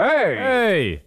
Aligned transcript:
Hey! 0.00 0.36
Hey! 0.36 1.00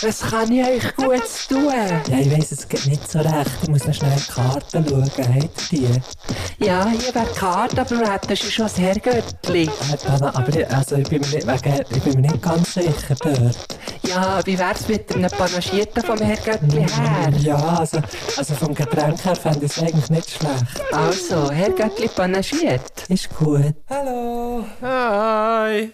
Was 0.00 0.20
kann 0.20 0.52
ich 0.52 0.64
euch 0.64 0.94
gut 0.94 1.22
tun? 1.48 1.72
Ja, 2.08 2.18
ich 2.20 2.30
weiss, 2.30 2.52
es 2.52 2.68
geht 2.68 2.86
nicht 2.86 3.10
so 3.10 3.18
recht. 3.18 3.50
Ich 3.62 3.68
muss 3.68 3.84
noch 3.84 3.94
schnell 3.94 4.14
die 4.16 4.32
Karten 4.32 4.88
schauen. 4.88 5.02
Habt 5.02 5.72
ihr 5.72 5.88
die? 5.88 6.64
Ja, 6.64 6.86
hier 6.86 7.12
wäre 7.12 7.26
die 7.26 7.36
Karte, 7.36 7.80
aber 7.80 7.98
wir 7.98 8.12
hätten 8.12 8.36
schon 8.36 8.66
das 8.66 8.78
Herrgöttli. 8.78 9.64
Äh, 9.64 10.08
Anna, 10.08 10.32
aber 10.36 10.56
ich, 10.56 10.70
also 10.70 10.94
ich, 10.94 11.08
bin 11.08 11.20
mir 11.22 11.26
nicht, 11.26 11.46
wegen, 11.48 11.84
ich 11.90 12.02
bin 12.04 12.14
mir 12.14 12.30
nicht 12.30 12.42
ganz 12.42 12.74
sicher 12.74 13.16
dort. 13.20 13.78
Ja, 14.06 14.40
wie 14.44 14.56
wär's 14.56 14.86
mit 14.86 15.12
einem 15.12 15.30
Panagierten 15.32 16.02
vom 16.04 16.18
Herrgöttli 16.18 16.86
her? 16.88 17.32
Ja, 17.40 17.56
also, 17.56 17.98
also 18.36 18.54
vom 18.54 18.72
Getränk 18.72 19.24
her 19.24 19.34
fände 19.34 19.66
ich 19.66 19.72
es 19.72 19.82
eigentlich 19.82 20.10
nicht 20.10 20.30
schlecht. 20.30 20.92
Also, 20.92 21.50
Herrgöttli 21.50 22.06
panagiert. 22.06 23.04
Ist 23.08 23.36
gut. 23.36 23.74
Hallo! 23.90 24.64
Hi! 24.80 25.90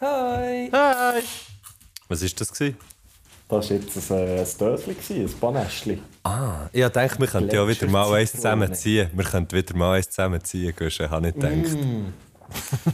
Hi! 0.00 0.70
Hi! 0.72 1.22
Was 2.08 2.22
war 2.22 2.28
das? 2.38 2.52
Gewesen? 2.52 2.76
Das 3.48 3.70
war 3.70 3.76
jetzt 3.76 4.10
ein, 4.10 4.16
äh, 4.16 4.40
ein 4.40 4.46
Döschen, 4.58 4.96
ein 5.26 5.34
Banäschli. 5.40 6.00
Ah, 6.24 6.68
ich 6.72 6.86
dachte, 6.86 7.18
wir 7.18 7.26
könnten 7.26 7.54
ja 7.54 7.68
wieder 7.68 7.86
mal 7.88 8.10
eins 8.14 8.32
zusammenziehen. 8.32 9.10
Wir 9.12 9.24
könnten 9.24 9.54
wieder 9.54 9.76
mal 9.76 9.96
eins 9.96 10.08
zusammenziehen, 10.08 10.74
Guschen. 10.74 11.10
Habe 11.10 11.28
ich 11.28 11.34
gedacht. 11.34 11.76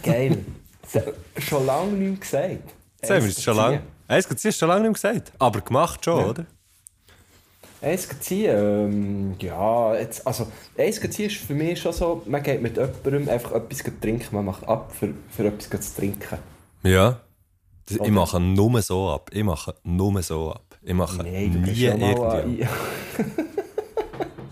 Geil. 0.03 0.45
So, 0.93 1.01
schon 1.39 1.67
lange 1.67 1.93
nicht 1.93 2.23
gesagt. 2.23 2.75
Jetzt 3.01 3.11
haben 3.11 3.23
wir 3.23 3.31
es 3.31 3.43
schon 3.43 3.57
lange. 3.57 3.83
Eins 4.09 4.29
ziehen 4.29 4.49
ist 4.49 4.59
schon 4.59 4.69
lange 4.69 4.89
nicht 4.89 4.95
gesagt. 4.95 5.33
Aber 5.39 5.61
gemacht 5.61 6.05
schon, 6.05 6.19
Ja. 6.19 6.27
oder? 6.27 6.47
Eins 7.83 8.09
ziehen, 8.19 8.51
ähm, 8.53 9.35
ja, 9.39 9.95
jetzt, 9.95 10.27
also 10.27 10.51
eins 10.77 11.01
ziehen 11.01 11.27
ist 11.27 11.37
für 11.37 11.55
mich 11.55 11.81
schon 11.81 11.93
so, 11.93 12.23
man 12.27 12.43
geht 12.43 12.63
mit 12.63 12.77
jemandem 12.77 13.29
einfach 13.29 13.53
etwas 13.53 13.85
trinken, 14.01 14.35
man 14.35 14.47
macht 14.47 14.67
ab 14.67 14.93
für, 14.99 15.15
für 15.31 15.47
etwas 15.47 15.93
zu 15.93 16.01
trinken. 16.01 16.39
Ja. 16.83 17.21
Das- 17.87 17.97
Ich 17.97 18.01
Oder? 18.01 18.11
mache 18.11 18.41
nur 18.41 18.83
so 18.83 19.11
ab. 19.11 19.31
Ich 19.33 19.45
mache 19.45 19.75
nur 19.85 20.23
so 20.23 20.53
ab. 20.53 20.63
Ich 20.83 20.95
mache 20.95 21.23
du 21.23 21.23
nie 21.23 21.85
irgendwie. 21.85 22.67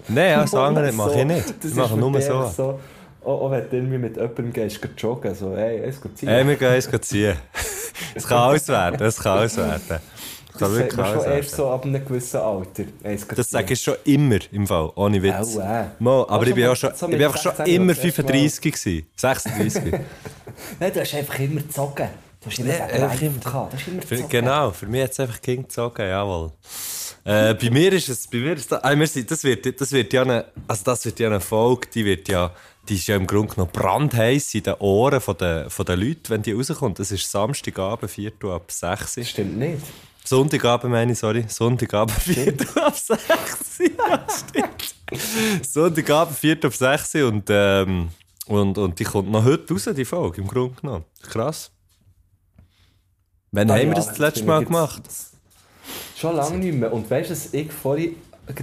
Nein, 0.09 0.39
alles 0.39 0.55
andere 0.61 0.91
So, 0.91 0.97
mache 0.99 1.19
ich 1.21 1.25
nicht. 1.25 1.55
das 1.65 1.71
Ich 1.71 1.77
mache 1.77 1.97
nur 1.97 2.21
so 2.21 2.35
ab. 2.39 2.53
so. 2.57 2.81
Auch, 3.25 3.41
auch 3.43 3.51
wenn 3.51 3.69
du 3.71 3.77
irgendwie 3.77 3.99
mit 3.99 4.17
jemandem 4.17 4.53
gehst, 4.53 4.81
gehst 4.83 5.01
joggen, 5.03 5.35
so, 5.35 5.57
hey, 5.57 5.83
eins 5.85 5.99
ziehen. 6.15 6.29
Ey, 6.29 6.47
wir 6.47 6.57
gehen 6.57 6.69
eins 6.73 6.89
ziehen. 7.01 7.37
Es 8.17 8.27
kann 8.27 8.39
alles 8.39 8.67
werden. 8.69 9.01
Es 9.07 9.17
kann 9.17 9.39
alles 9.39 9.57
werden. 9.57 9.81
Kann 10.59 10.69
das 10.73 10.77
sagt 10.77 10.97
man 10.97 11.15
schon 11.15 11.25
erst 11.33 11.51
so 11.51 11.69
ab 11.71 11.85
einem 11.85 12.05
gewissen 12.05 12.37
Alter. 12.41 12.85
Das 13.35 13.51
sage 13.51 13.73
ich 13.73 13.81
schon 13.81 13.97
immer 14.05 14.39
im 14.53 14.67
Fall, 14.67 14.91
ohne 14.95 15.21
Witz. 15.23 15.57
Auch, 15.57 15.61
äh. 15.61 15.85
Mo, 15.99 16.23
aber 16.23 16.37
Auch 16.37 16.43
ich 16.47 16.55
bin, 16.55 16.65
schon 16.65 16.73
auch 16.73 16.77
schon, 16.77 16.95
so 16.95 17.07
ich 17.07 17.13
bin 17.13 17.25
einfach 17.27 17.43
schon 17.43 17.57
16 17.57 17.75
immer 17.75 17.95
das 17.95 18.05
erste 18.05 18.23
Mal. 18.23 18.29
35 18.29 18.61
gewesen. 18.63 19.07
36. 19.17 19.83
Nein, 20.81 20.93
du 20.95 21.01
hast 21.01 21.15
einfach 21.15 21.39
immer 21.41 21.61
gezogen. 21.61 22.09
Du 22.41 22.51
hast 22.51 22.59
immer 22.59 22.69
Ja, 22.69 22.77
ja, 22.77 22.85
einfach 23.09 23.23
immer- 23.23 23.39
gehabt. 23.41 23.73
Du 23.73 23.77
hast 23.79 23.89
immer 23.89 24.03
Für, 24.03 24.15
gezogen. 24.15 24.29
genau, 24.31 24.71
für 24.71 24.87
mich 24.87 25.03
hat 25.03 25.11
es 25.11 25.21
einfach 25.21 25.41
King 25.43 25.63
gezogen, 25.63 26.03
jawohl. 26.09 26.53
Äh, 27.25 27.55
bei 27.55 27.71
mir 27.71 27.93
ist 27.95 28.09
es, 28.11 28.27
bei 28.29 28.39
mir 28.39 28.53
ist 28.53 28.71
das, 28.71 28.85
ah, 28.85 28.95
das 28.95 29.45
wird, 29.45 29.81
das 29.81 29.93
wird 29.93 30.13
ja 30.13 30.23
eine, 30.23 30.45
also 30.69 30.83
das 30.85 31.05
wird 31.07 31.19
ja 31.19 31.29
eine 31.29 31.41
Folge, 31.41 31.89
die 31.95 32.05
wird 32.05 32.29
ja, 32.29 32.51
die 32.87 32.97
ist 32.97 33.07
ja 33.07 33.17
im 33.17 33.27
Grunde 33.27 33.55
genommen 33.55 33.73
brandheiß 33.73 34.55
in 34.55 34.63
den 34.63 34.75
Ohren 34.75 35.21
von 35.23 35.37
den, 35.39 35.71
von 35.71 35.87
den 35.87 35.99
Leuten, 36.01 36.29
wenn 36.29 36.43
die 36.43 36.53
rauskommt. 36.53 36.99
Das 36.99 37.11
ist 37.11 37.31
Samstagabend, 37.31 38.11
4 38.11 38.31
Uhr 38.43 38.55
ab 38.55 38.71
6 38.71 39.17
Uhr. 39.17 39.25
Stimmt 39.25 39.57
nicht. 39.59 39.79
Sonntagabend 40.27 40.91
meine 40.91 41.13
ich, 41.13 41.19
sorry. 41.19 41.45
Sonntagabend 41.47 42.17
4 42.19 42.55
Uhr 42.55 42.87
ab 42.87 42.97
6 42.97 43.21
Uhr. 43.81 43.87
Ja, 43.99 44.27
stimmt. 44.31 45.65
Sonntagabend 45.67 46.39
4 46.39 46.57
Uhr 46.57 46.65
ab 46.65 46.75
6 46.75 47.15
Uhr 47.17 47.29
und, 47.29 47.45
ähm, 47.51 48.09
und, 48.47 48.79
und 48.79 48.99
die 48.99 49.05
kommt 49.05 49.31
noch 49.31 49.45
heute 49.45 49.73
raus, 49.73 49.89
die 49.95 50.05
Folge, 50.05 50.41
im 50.41 50.49
Grunde 50.49 50.81
genommen. 50.81 51.05
Krass. 51.23 51.71
Wann 53.53 53.71
Ah 53.71 53.75
haben 53.75 53.83
wir 53.83 53.89
ja, 53.89 53.95
das 53.95 54.07
das 54.07 54.19
jetzt 54.19 54.19
letzte 54.19 54.45
Mal 54.45 54.63
ich 54.63 54.67
gemacht? 54.67 55.03
Schon 56.17 56.37
lange 56.37 56.59
nicht 56.59 56.75
mehr. 56.75 56.93
Und 56.93 57.11
weißt 57.11 57.29
du, 57.29 57.35
dass 57.35 57.53
ich 57.53 57.71
vorhin 57.71 58.17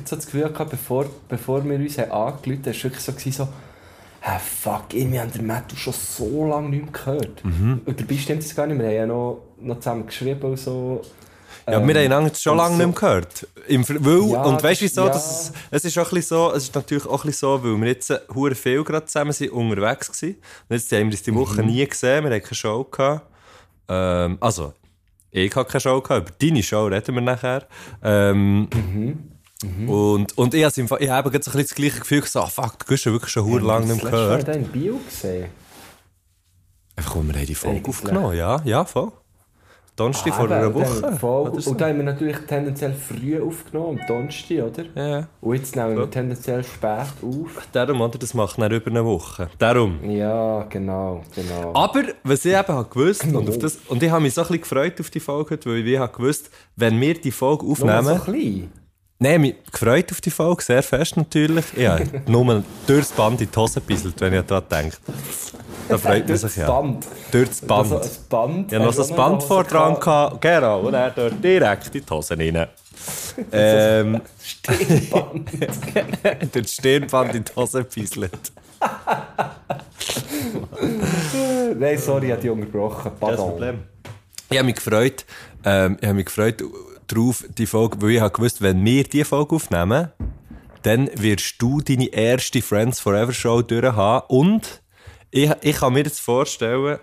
so 0.05 0.15
das 0.15 0.25
Gefühl 0.25 0.45
hatte, 0.45 0.65
bevor, 0.65 1.05
bevor 1.29 1.63
wir 1.63 1.75
uns 1.77 1.97
angerufen 1.97 2.15
haben, 2.15 2.65
war 2.65 2.71
es 2.71 2.83
wirklich 2.83 3.35
so, 3.35 3.45
so 3.45 3.47
«Hä, 4.21 4.37
fuck, 4.39 4.93
irgendwie 4.93 5.19
haben 5.19 5.31
der 5.31 5.41
Matthew 5.41 5.75
schon 5.77 5.93
so 5.93 6.47
lange 6.47 6.69
nicht 6.69 6.83
mehr 6.83 6.91
gehört. 6.91 7.43
Mhm. 7.43 7.81
Und 7.85 7.99
dabei 7.99 8.17
stimmt 8.17 8.43
es 8.43 8.55
gar 8.55 8.67
nicht. 8.67 8.79
Wir 8.79 8.87
haben 8.87 8.95
ja 8.95 9.05
noch, 9.07 9.41
noch 9.59 9.79
zusammen 9.79 10.05
geschrieben 10.05 10.41
und 10.41 10.59
so. 10.59 11.01
Ja, 11.67 11.73
Ähm, 11.79 11.87
wir 11.87 11.95
haben 11.95 12.05
einander 12.05 12.33
schon 12.35 12.53
und 12.53 12.57
lange 12.57 12.71
so- 12.77 12.77
nicht 12.77 13.01
mehr 13.01 13.09
gehört. 13.09 13.47
Im, 13.67 13.87
weil, 13.87 14.31
Ja, 14.31 14.43
und 14.43 14.63
weißt 14.63 14.81
du 14.81 14.85
wieso? 14.85 15.01
ja. 15.05 15.09
dass 15.09 15.51
Es, 15.69 15.85
ist 15.85 15.97
auch 15.97 16.05
ein 16.07 16.15
bisschen 16.15 16.37
so, 16.37 16.51
es 16.53 16.63
ist 16.63 16.75
natürlich 16.75 17.05
auch 17.05 17.23
ein 17.23 17.27
bisschen 17.27 17.59
so, 17.59 17.63
weil 17.63 17.79
wir 17.81 17.87
jetzt 17.87 18.09
äh, 18.09 18.19
hure 18.33 18.55
viel 18.55 18.83
gerade 18.83 19.05
zusammen 19.05 19.31
sind, 19.33 19.51
unterwegs 19.51 20.21
waren. 20.21 20.29
Und 20.31 20.75
jetzt 20.75 20.91
haben 20.91 20.99
wir 20.99 21.05
uns 21.11 21.21
die 21.23 21.35
Woche 21.35 21.61
Mhm. 21.61 21.69
nie 21.69 21.85
gesehen, 21.87 22.23
wir 22.23 22.31
hatten 22.31 22.43
keine 22.43 22.55
Show 22.55 22.83
gehabt. 22.85 23.27
Ähm, 23.87 24.37
also, 24.39 24.73
ich 25.29 25.55
hatte 25.55 25.69
keine 25.71 25.81
Show 25.81 26.01
gehabt, 26.01 26.29
über 26.29 26.37
deine 26.39 26.63
Show 26.63 26.85
reden 26.87 27.15
wir 27.15 27.21
nachher. 27.21 27.67
Ähm, 28.03 28.67
Mhm. 29.63 29.87
Und, 29.87 30.35
und 30.39 30.53
ich, 30.55 30.63
Fall- 30.87 31.03
ich 31.03 31.09
habe 31.11 31.29
so 31.29 31.35
ein 31.35 31.39
bisschen 31.39 31.61
das 31.61 31.75
gleiche 31.75 31.99
Gefühl, 31.99 32.23
so, 32.25 32.39
ah, 32.41 32.47
fuck, 32.47 32.83
du 32.83 32.93
hast 32.95 33.05
wirklich 33.05 33.31
schon 33.31 33.45
hure 33.45 33.61
lange 33.61 33.85
nicht 33.93 34.03
mehr 34.03 34.11
Das 34.11 34.21
letzte 34.21 34.51
Mal 34.51 34.59
gehört. 34.59 34.73
in 34.75 34.81
Bio 34.81 34.99
gesehen. 35.07 35.49
Einfach, 36.95 37.15
weil 37.17 37.27
wir 37.27 37.33
haben 37.35 37.45
die 37.45 37.53
Folge 37.55 37.75
Eigentlich 37.77 37.87
aufgenommen 37.89 38.35
ja, 38.35 38.61
ja, 38.65 38.85
voll. 38.85 39.11
Donnerstag 40.01 40.33
vor 40.33 40.49
Ah, 40.51 40.55
einer 40.57 40.67
eben, 40.67 40.75
und 40.75 41.03
Woche. 41.03 41.15
voll- 41.17 41.49
oder 41.49 41.61
so. 41.61 41.71
Und 41.71 41.81
da 41.81 41.87
haben 41.87 41.97
wir 41.97 42.03
natürlich 42.03 42.37
tendenziell 42.47 42.93
früh 42.93 43.41
aufgenommen, 43.41 43.99
am 43.99 44.07
Donnerstag, 44.07 44.63
oder? 44.63 44.83
Ja. 44.95 45.27
Und 45.41 45.55
jetzt 45.55 45.75
nehmen 45.75 45.95
wir 45.95 46.03
So. 46.03 46.05
tendenziell 46.07 46.63
spät 46.63 47.07
auf. 47.21 47.67
Darum, 47.71 48.01
oder? 48.01 48.17
Das 48.17 48.33
macht 48.33 48.57
dann 48.59 48.71
über 48.71 48.89
eine 48.89 49.05
Woche. 49.05 49.49
Darum. 49.57 49.99
Ja, 50.09 50.63
genau, 50.69 51.21
genau. 51.35 51.73
Aber, 51.73 52.03
was 52.23 52.45
ich 52.45 52.51
eben 52.53 52.67
habe 52.67 52.89
gewusst, 52.89 53.23
und, 53.25 53.47
auf 53.49 53.57
das, 53.59 53.77
und 53.87 54.01
ich 54.01 54.09
habe 54.09 54.21
mich 54.23 54.33
so 54.33 54.41
ein 54.41 54.47
bisschen 54.47 54.61
gefreut 54.61 54.99
auf 54.99 55.09
die 55.09 55.19
Folge, 55.19 55.51
heute, 55.51 55.69
weil 55.69 55.87
ich 55.87 55.97
habe 55.99 56.11
gewusst, 56.15 56.49
wenn 56.75 56.99
wir 56.99 57.13
die 57.13 57.31
Folge 57.31 57.63
Nur 57.65 57.71
aufnehmen... 57.73 58.03
so 58.17 58.23
klein. 58.23 58.71
Nein, 59.23 59.41
mich 59.41 59.55
gefreut 59.71 60.11
auf 60.11 60.19
die 60.19 60.31
Folge, 60.31 60.63
sehr 60.63 60.81
fest 60.81 61.15
natürlich. 61.15 61.65
Ja, 61.77 61.99
nur 62.27 62.63
durchs 62.87 63.11
Band 63.11 63.39
in 63.39 63.49
die 63.51 63.55
Hose 63.59 63.79
gebisselt, 63.79 64.15
wenn 64.19 64.33
ich 64.33 64.41
daran 64.47 64.63
denke. 64.71 64.97
Da 65.91 65.97
freut 65.97 66.19
man 66.19 66.27
Durch 66.27 66.39
sich 66.39 66.49
das 66.49 66.55
ja. 66.55 66.67
Band. 66.67 67.07
Durch 67.31 67.49
das 67.49 67.61
Band. 67.61 67.91
Also 67.91 68.09
Band. 68.29 68.71
Ich 68.71 68.75
habe 68.75 68.85
noch 68.85 68.93
so 68.93 69.03
ein 69.03 69.15
Band 69.15 69.43
vor 69.43 69.63
dran 69.63 69.99
gehabt. 69.99 70.41
Genau, 70.41 70.81
und 70.81 70.93
er 70.93 71.11
dort 71.11 71.43
direkt 71.43 71.95
in 71.95 72.03
die 72.03 72.09
Hose 72.09 72.37
rein. 72.37 72.67
ähm, 73.51 74.21
Stirnband. 74.41 75.49
durch 76.51 76.51
das 76.51 76.73
Stirnband 76.73 77.35
in 77.35 77.43
die 77.43 77.55
Hose 77.55 77.83
gebisselt. 77.83 78.51
Nein, 81.77 81.97
sorry, 81.97 82.27
ich 82.27 82.31
habe 82.31 82.41
dich 82.41 82.51
unterbrochen. 82.51 83.11
Pardon. 83.19 83.79
Ich 84.49 84.57
habe 84.57 84.65
mich 84.65 84.75
gefreut, 84.75 85.25
ähm, 85.63 85.97
ich 85.99 86.07
habe 86.07 86.15
mich 86.15 86.25
gefreut 86.25 86.63
darauf, 87.07 87.45
die 87.57 87.65
Folge, 87.65 88.01
weil 88.01 88.11
ich 88.11 88.21
habe 88.21 88.33
gewusst, 88.33 88.61
wenn 88.61 88.83
wir 88.83 89.03
diese 89.03 89.25
Folge 89.25 89.55
aufnehmen, 89.55 90.09
dann 90.83 91.09
wirst 91.15 91.61
du 91.61 91.81
deine 91.81 92.07
erste 92.07 92.61
Friends 92.61 92.99
Forever 92.99 93.33
Show 93.33 93.61
durchhaben 93.61 94.27
und 94.29 94.80
ich, 95.31 95.49
ich 95.61 95.75
kann 95.77 95.93
mir 95.93 96.03
jetzt 96.03 96.19
vorstellen, 96.19 96.99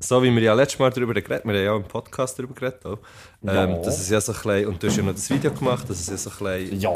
so 0.00 0.20
wie 0.20 0.34
wir 0.34 0.42
ja 0.42 0.52
letztes 0.54 0.80
Mal 0.80 0.90
darüber 0.90 1.14
geredet 1.14 1.44
haben, 1.44 1.50
wir 1.52 1.58
haben 1.60 1.64
ja 1.64 1.72
auch 1.72 1.76
im 1.76 1.84
Podcast 1.84 2.36
darüber 2.36 2.54
geredet, 2.54 2.84
auch, 2.84 2.98
ähm, 3.46 3.54
Ja. 3.54 3.66
dass 3.78 4.00
es 4.00 4.10
ja 4.10 4.20
so 4.20 4.32
ein 4.32 4.38
bisschen, 4.42 4.66
und 4.66 4.82
du 4.82 4.88
hast 4.88 4.96
ja 4.96 5.02
noch 5.04 5.12
das 5.14 5.30
Video 5.30 5.52
gemacht, 5.52 5.88
dass 5.88 6.00
es 6.00 6.08
ja 6.08 6.16
so 6.16 6.44
ein 6.44 6.64
bisschen 6.64 6.80
Ja. 6.80 6.92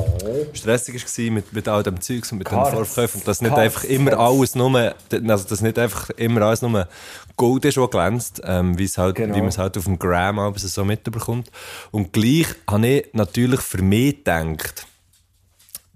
stressig 0.52 0.94
war 1.04 1.30
mit, 1.34 1.52
mit 1.52 1.68
all 1.68 1.84
dem 1.84 2.00
Zeugs 2.00 2.32
und 2.32 2.38
mit 2.38 2.48
Cards. 2.48 2.70
den 2.70 2.76
Vorverkäufen 2.78 3.20
und 3.20 3.28
dass 3.28 3.40
nicht 3.42 3.50
Cards. 3.50 3.62
einfach 3.62 3.84
immer 3.84 4.18
alles 4.18 4.56
nur, 4.56 4.76
also 5.12 5.48
dass 5.48 5.60
nicht 5.60 5.78
einfach 5.78 6.10
immer 6.16 6.42
alles 6.42 6.62
nur 6.62 6.88
Gold 7.36 7.64
ist, 7.64 7.76
was 7.76 7.90
glänzt, 7.90 8.40
ähm, 8.44 8.76
halt, 8.96 9.14
Genau. 9.14 9.36
wie 9.36 9.40
man 9.40 9.48
es 9.50 9.58
halt 9.58 9.78
auf 9.78 9.84
dem 9.84 9.96
Gram 9.98 10.40
abends 10.40 10.62
so 10.74 10.84
mitbekommt. 10.84 11.48
Und 11.92 12.12
gleich 12.12 12.48
habe 12.68 12.86
ich 12.88 13.08
natürlich 13.12 13.60
für 13.60 13.82
mich 13.82 14.16
gedacht, 14.16 14.86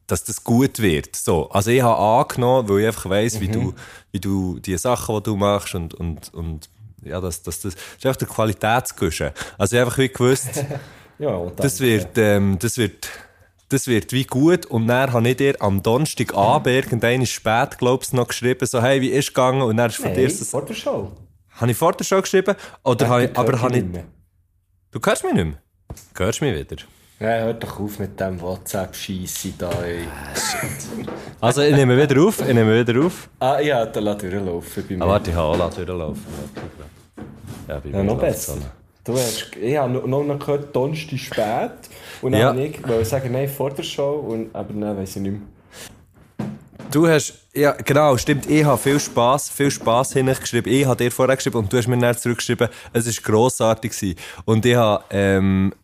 dass 0.07 0.25
das 0.25 0.43
gut 0.45 0.81
wird. 0.81 1.17
So, 1.17 1.49
also 1.51 1.71
ich 1.71 1.83
habe 1.83 1.99
angenommen, 1.99 2.69
weil 2.69 2.81
ich 2.81 2.87
einfach 2.87 3.09
weiss, 3.09 3.41
wie 3.41 3.49
du, 3.49 3.75
wie 4.13 4.21
du 4.21 4.59
die 4.59 4.77
Sachen, 4.77 5.17
die 5.17 5.23
du 5.23 5.37
machst 5.37 5.75
und, 5.75 5.95
und, 5.95 6.33
und 6.35 6.69
ja, 7.03 7.21
das, 7.21 7.43
das, 7.43 7.61
das, 7.61 7.75
das 7.75 7.83
ist 7.99 8.07
einfach 8.07 8.19
der 8.19 8.29
Qualitätsguschen. 8.29 9.31
Also 9.59 9.77
ich 9.77 9.81
habe 9.81 9.91
einfach 9.91 9.99
wie 9.99 10.09
gewusst, 10.09 10.65
Ja, 11.19 11.47
das 11.57 11.79
wird, 11.81 12.19
ähm, 12.19 12.59
das 12.59 12.77
wird, 12.77 13.09
das 13.69 13.87
wird 13.87 14.13
wie 14.13 14.25
gut. 14.25 14.67
Und 14.67 14.89
dann 14.89 15.13
habe 15.13 15.29
ich 15.29 15.37
dir 15.37 15.55
am 15.61 15.83
Donnerstagabend, 15.83 16.67
irgendwann 16.67 17.25
spät, 17.25 17.79
glaubst 17.79 18.13
noch 18.13 18.29
geschrieben, 18.29 18.67
so, 18.67 18.83
hey, 18.83 19.01
wie 19.01 19.11
ist 19.11 19.29
es 19.29 19.35
gegangen? 19.35 19.63
Und 19.63 19.77
dann 19.77 19.91
ist 19.91 19.97
von 19.97 20.13
dir 20.13 20.27
Hey, 20.27 20.29
so, 20.29 20.45
vor 20.45 20.65
der 20.65 20.75
Show. 20.75 21.13
habe 21.53 21.71
ich 21.71 21.77
vor 21.77 21.93
der 21.93 22.05
Show 22.05 22.21
geschrieben? 22.21 22.57
Oder 22.83 23.09
habe 23.09 23.25
ich, 23.27 23.37
aber 23.39 23.61
habe 23.61 23.79
ich, 23.79 23.85
du 24.91 25.01
hörst 25.05 25.23
mich 25.25 25.35
nicht 25.35 25.45
mehr? 25.45 25.59
Du 26.15 26.25
hörst 26.25 26.41
mich 26.43 26.55
wieder? 26.55 26.83
Ja, 27.21 27.29
hört 27.45 27.63
doch 27.63 27.79
auf 27.79 27.99
mit 28.01 28.19
dem 28.19 28.41
WhatsApp-Scheisse 28.41 29.53
da, 29.57 29.71
ey. 29.83 30.01
Also, 31.41 31.63
ich 31.63 31.75
nehme 31.75 31.97
wieder 31.97 32.21
auf, 32.23 32.41
ich 32.41 32.53
nehme 32.53 32.87
wieder 32.87 33.07
auf. 33.07 33.29
Ah, 33.39 33.61
ja, 33.61 33.87
dann 33.87 34.05
lass 34.05 34.19
durchlaufen 34.19 34.85
bei 34.89 34.97
mir. 34.97 35.05
Ah, 35.05 35.09
warte, 35.09 35.31
ich 35.31 35.37
habe 35.37 35.63
auch 35.65 35.75
durchlaufen. 35.75 36.23
Ja, 37.69 37.79
bei 37.79 37.89
ja, 37.91 37.99
mir 37.99 38.05
noch 38.05 38.21
läuft's 38.21 38.47
besser. 38.47 38.59
Du 39.05 39.13
hast, 39.13 39.51
ich 39.61 39.77
habe 39.77 39.93
noch, 39.93 40.25
noch 40.25 40.39
gehört, 40.39 40.75
Donnerstag 40.75 41.19
spät. 41.19 41.71
Und 42.23 42.33
dann 42.33 42.41
Ja. 42.41 42.49
wollte 42.49 42.63
ich 42.63 42.89
wollte 42.89 43.05
sagen, 43.05 43.33
nein, 43.33 43.49
vor 43.49 43.71
der 43.71 43.83
Show. 43.83 44.15
Und, 44.29 44.55
aber 44.55 44.73
nein, 44.73 44.97
weiss 44.97 45.15
ich 45.17 45.23
nicht 45.23 45.33
mehr. 45.33 46.49
Du 46.91 47.07
hast, 47.09 47.35
ja, 47.55 47.73
genau, 47.73 48.17
stimmt, 48.17 48.49
ich 48.49 48.65
habe 48.65 48.79
viel 48.79 49.01
Spass, 49.01 49.51
viel 49.51 49.71
Spass 49.71 50.13
hingeschrieben. 50.13 50.73
Ich 50.73 50.87
habe 50.87 50.97
dir 50.97 51.11
vorher 51.11 51.37
geschrieben 51.37 51.59
und 51.59 51.73
du 51.73 51.77
hast 51.77 51.87
mir 51.89 51.99
dann 51.99 52.17
zurückgeschrieben, 52.17 52.69
es 52.93 53.07
war 53.07 53.23
grossartig 53.33 53.93
gewesen. 53.93 54.17
Und 54.45 54.65
ich 54.65 54.77
habe, 54.77 55.05
ähm, 55.11 55.75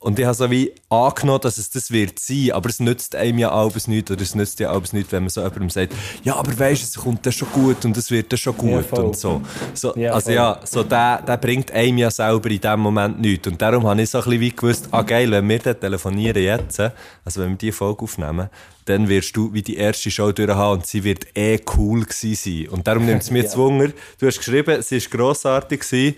und 0.00 0.18
ich 0.18 0.24
habe 0.24 0.34
so 0.34 0.48
wie 0.50 0.72
angenommen, 0.88 1.40
dass 1.42 1.58
es 1.58 1.70
das 1.70 1.90
wird 1.90 2.18
sein, 2.20 2.52
aber 2.52 2.68
es 2.68 2.78
nützt 2.78 3.16
einem 3.16 3.38
ja 3.38 3.50
alles 3.50 3.88
nichts, 3.88 4.10
oder 4.10 4.22
es 4.22 4.34
nützt 4.34 4.60
ja 4.60 4.70
alles 4.70 4.92
nichts, 4.92 5.10
wenn 5.12 5.24
man 5.24 5.30
so 5.30 5.40
jemandem 5.40 5.70
sagt, 5.70 5.92
ja, 6.22 6.36
aber 6.36 6.56
weisst, 6.56 6.84
es 6.84 6.94
kommt 7.02 7.26
das 7.26 7.34
schon 7.34 7.48
gut 7.52 7.84
und 7.84 7.96
es 7.96 8.10
wird 8.10 8.32
das 8.32 8.38
schon 8.38 8.56
gut 8.56 8.84
voll. 8.86 9.06
und 9.06 9.16
so. 9.16 9.42
so 9.74 9.94
Ja, 9.96 10.12
also 10.12 10.26
voll. 10.26 10.34
ja, 10.34 10.60
so 10.64 10.84
der, 10.84 11.22
der 11.22 11.36
bringt 11.36 11.72
einem 11.72 11.98
ja 11.98 12.10
selber 12.10 12.48
in 12.50 12.60
dem 12.60 12.80
Moment 12.80 13.20
nichts. 13.20 13.48
Und 13.48 13.60
darum 13.60 13.86
habe 13.88 14.00
ich 14.00 14.10
so 14.10 14.18
ein 14.18 14.24
bisschen 14.24 14.40
wie 14.40 14.50
gewusst, 14.50 14.88
ah 14.92 15.02
geil, 15.02 15.30
wenn 15.32 15.48
wir 15.48 15.58
dann 15.58 15.80
telefonieren 15.80 16.42
jetzt, 16.42 16.78
also 16.80 17.40
wenn 17.42 17.50
wir 17.50 17.56
die 17.56 17.72
Folge 17.72 18.02
aufnehmen, 18.04 18.48
dann 18.84 19.08
wirst 19.08 19.36
du 19.36 19.52
wie 19.52 19.62
die 19.62 19.76
erste 19.76 20.10
Show 20.10 20.32
durchhaben 20.32 20.78
und 20.78 20.86
sie 20.86 21.04
wird 21.04 21.26
eh 21.36 21.58
cool 21.76 22.04
gewesen 22.04 22.34
sein. 22.34 22.68
Und 22.68 22.86
darum 22.86 23.04
nimmt 23.04 23.22
es 23.22 23.30
mir 23.30 23.42
Ja. 23.42 23.48
zu 23.50 23.58
Wunder. 23.58 23.88
Du 24.18 24.26
hast 24.26 24.38
geschrieben, 24.38 24.80
sie 24.80 25.00
war 25.02 25.10
grossartig 25.10 25.80
gewesen. 25.80 26.16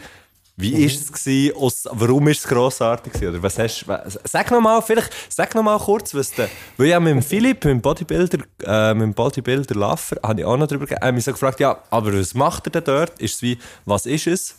Wie 0.60 0.74
Mhm. 0.74 0.84
ist 0.84 1.00
es 1.02 1.12
gewesen? 1.12 1.56
Aus, 1.56 1.88
warum 1.90 2.28
ist 2.28 2.40
es 2.40 2.48
grossartig 2.48 3.12
gewesen? 3.12 3.30
Oder 3.34 3.42
was 3.42 3.58
hast, 3.58 3.86
was, 3.88 4.18
sag 4.24 4.50
noch 4.50 4.60
mal, 4.60 4.80
vielleicht, 4.82 5.10
sag 5.28 5.54
noch 5.54 5.62
mal 5.62 5.78
kurz, 5.78 6.14
was 6.14 6.32
du, 6.34 6.48
weil 6.76 6.86
ich 6.86 6.94
habe 6.94 7.04
mit 7.04 7.14
dem 7.14 7.22
Philipp, 7.22 7.64
mit 7.64 7.72
dem 7.72 7.80
Bodybuilder, 7.80 8.38
äh, 8.64 8.94
mit 8.94 9.02
dem 9.02 9.14
Bodybuilder 9.14 9.74
Laffer, 9.74 10.16
habe 10.22 10.40
ich 10.40 10.46
auch 10.46 10.56
noch 10.56 10.66
drüber 10.66 10.86
ge- 10.86 10.98
äh, 11.00 11.12
mich 11.12 11.24
so 11.24 11.32
gefragt, 11.32 11.60
ja, 11.60 11.78
aber 11.90 12.12
was 12.18 12.34
macht 12.34 12.66
er 12.66 12.70
denn 12.72 12.84
dort? 12.84 13.18
Ist 13.20 13.36
es 13.36 13.42
wie, 13.42 13.58
was 13.86 14.06
ist 14.06 14.26
es? 14.26 14.54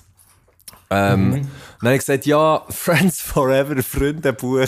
Ähm, 0.89 1.29
Mhm. 1.29 1.33
Dann 1.79 1.87
habe 1.87 1.93
ich 1.95 1.99
gesagt, 2.01 2.25
ja, 2.25 2.63
Friends 2.69 3.21
Forever, 3.21 3.81
Freundebuch, 3.81 4.67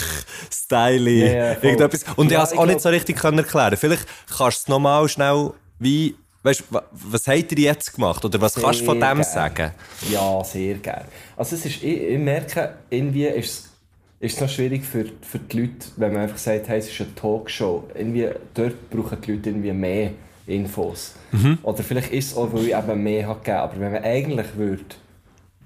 Styling, 0.52 1.18
Ja, 1.26 1.32
ja, 1.32 1.54
voll. 1.54 1.64
irgendetwas. 1.70 2.04
Und 2.16 2.26
ich 2.26 2.32
Ja, 2.32 2.40
habe 2.40 2.52
es 2.52 2.58
auch 2.58 2.66
nicht 2.66 2.80
so 2.80 2.88
richtig 2.88 3.16
können 3.18 3.38
erklären. 3.38 3.76
Vielleicht 3.76 4.06
kannst 4.28 4.38
du 4.60 4.62
es 4.62 4.68
nochmal 4.68 5.08
schnell, 5.08 5.50
wie, 5.78 6.16
weißt 6.44 6.64
was 6.70 7.26
habt 7.26 7.52
ihr 7.52 7.58
jetzt 7.58 7.92
gemacht? 7.92 8.24
Oder 8.24 8.40
was 8.40 8.54
kannst 8.54 8.80
du 8.80 8.84
von 8.84 9.00
Sehr 9.00 9.10
dem 9.10 9.20
gern. 9.20 9.24
sagen? 9.32 9.72
Ja, 10.10 10.44
sehr 10.44 10.74
gerne. 10.74 11.06
Also 11.36 11.56
es 11.56 11.66
ist, 11.66 11.82
ich, 11.82 12.02
ich 12.02 12.18
merke, 12.18 12.74
irgendwie 12.90 13.26
ist 13.26 13.50
es 13.50 13.74
ist 14.20 14.36
es 14.36 14.40
noch 14.40 14.48
schwierig 14.48 14.84
für, 14.84 15.04
für 15.20 15.38
die 15.38 15.60
Leute, 15.60 15.86
wenn 15.96 16.12
man 16.14 16.22
einfach 16.22 16.38
sagt, 16.38 16.68
hey, 16.68 16.78
es 16.78 16.88
ist 16.88 16.98
eine 17.00 17.14
Talkshow. 17.14 17.84
Irgendwie, 17.94 18.30
dort 18.54 18.88
brauchen 18.88 19.20
die 19.20 19.32
Leute 19.32 19.50
irgendwie 19.50 19.72
mehr 19.72 20.10
Infos. 20.46 21.14
Oder 21.62 21.82
vielleicht 21.82 22.10
ist 22.12 22.30
es 22.30 22.36
auch, 22.36 22.50
weil 22.52 22.68
ich 22.68 22.74
eben 22.74 23.02
mehr 23.02 23.26
habe 23.28 23.40
gegeben. 23.40 23.58
Aber 23.58 23.80
wenn 23.80 23.92
man 23.92 24.02
eigentlich 24.02 24.56
würde 24.56 24.84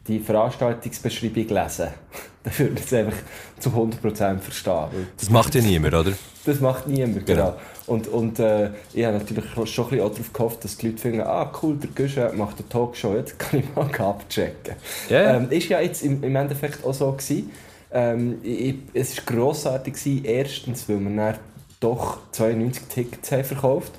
die 0.09 0.19
Veranstaltungsbeschreibung 0.19 1.47
lesen, 1.49 1.89
dann 2.38 2.38
würde 2.59 2.75
man 2.75 2.83
es 2.83 2.93
einfach 2.93 3.19
zu 3.59 3.71
100% 3.71 4.39
verstehen. 4.39 5.09
Das 5.19 5.31
macht 5.31 5.55
ja 5.55 5.61
niemand, 5.61 5.95
oder? 5.95 6.13
das 6.45 6.61
macht 6.61 6.87
niemand, 6.89 7.27
genau. 7.27 7.55
Und, 7.87 8.07
und 8.09 8.39
äh, 8.39 8.71
ich 8.93 9.05
habe 9.05 9.19
natürlich 9.19 9.45
schon 9.53 9.85
ein 9.85 9.91
bisschen 9.91 10.01
auch 10.01 10.11
darauf 10.11 10.33
gehofft, 10.33 10.65
dass 10.65 10.77
die 10.77 10.89
Leute 10.89 10.99
finden, 10.99 11.21
ah 11.23 11.53
cool, 11.63 11.77
der 11.77 11.91
Güsche 11.91 12.33
macht 12.35 12.59
eine 12.59 12.69
Talkshow, 12.69 13.15
jetzt 13.15 13.39
kann 13.39 13.61
ich 13.61 13.67
mal 13.75 13.87
abchecken. 13.99 14.75
Ja, 15.09 15.23
ja. 15.23 15.37
Ähm, 15.37 15.51
ist 15.51 15.69
ja 15.69 15.81
jetzt 15.81 16.03
im, 16.03 16.23
im 16.23 16.37
Endeffekt 16.37 16.85
auch 16.85 16.95
so 16.95 17.13
gewesen. 17.13 17.51
Ähm, 17.91 18.39
ich, 18.43 18.77
es 18.95 19.17
war 19.17 19.25
grossartig, 19.25 19.95
gewesen, 19.95 20.25
erstens, 20.25 20.89
weil 20.89 21.01
wir 21.01 21.17
dann 21.17 21.39
doch 21.81 22.19
92 22.33 22.83
Tickets 22.89 23.33
haben 23.33 23.45
verkauft 23.45 23.93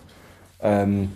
ähm, 0.61 1.13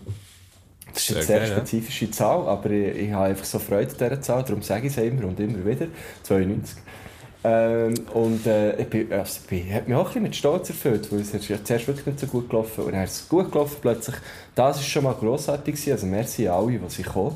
das 0.94 1.04
ist 1.04 1.08
Sehr 1.08 1.18
eine 1.18 1.26
sehr 1.26 1.40
geil, 1.40 1.50
ja. 1.50 1.56
spezifische 1.56 2.12
Zahl, 2.12 2.48
aber 2.48 2.70
ich, 2.70 2.96
ich 2.98 3.12
habe 3.12 3.26
einfach 3.26 3.46
so 3.46 3.58
Freude 3.60 3.92
an 3.92 3.98
dieser 3.98 4.22
Zahl, 4.22 4.44
darum 4.44 4.62
sage 4.62 4.88
ich 4.88 4.96
es 4.96 5.04
immer 5.04 5.26
und 5.26 5.40
immer 5.40 5.66
wieder. 5.66 5.88
92. 6.24 6.78
Ähm, 7.46 7.94
und 8.14 8.46
äh, 8.48 8.82
ich, 8.82 8.88
bin, 8.88 9.12
also 9.12 9.40
ich 9.42 9.48
bin, 9.48 9.74
hat 9.74 9.88
mich 9.88 9.98
auch 9.98 10.02
ein 10.02 10.06
bisschen 10.06 10.24
mit 10.24 10.36
Stolz 10.36 10.70
erfüllt, 10.70 11.12
weil 11.12 11.20
es 11.20 11.34
ist 11.34 11.50
ja 11.50 11.62
zuerst 11.62 11.88
wirklich 11.88 12.06
nicht 12.06 12.20
so 12.20 12.28
gut 12.28 12.50
gelaufen 12.50 12.86
und 12.86 12.94
dann 12.94 13.04
ist 13.04 13.22
es 13.22 13.30
gut 13.30 13.52
gelaufen 13.52 13.78
plötzlich. 13.82 14.16
Das 14.56 14.78
war 14.78 14.84
schon 14.84 15.04
mal 15.04 15.14
grossartig, 15.14 15.76
gewesen, 15.76 15.92
also 15.92 16.06
merci 16.08 16.48
an 16.48 16.56
alle, 16.56 16.80
die 16.80 16.90
sind 16.90 17.06
gekommen. 17.06 17.36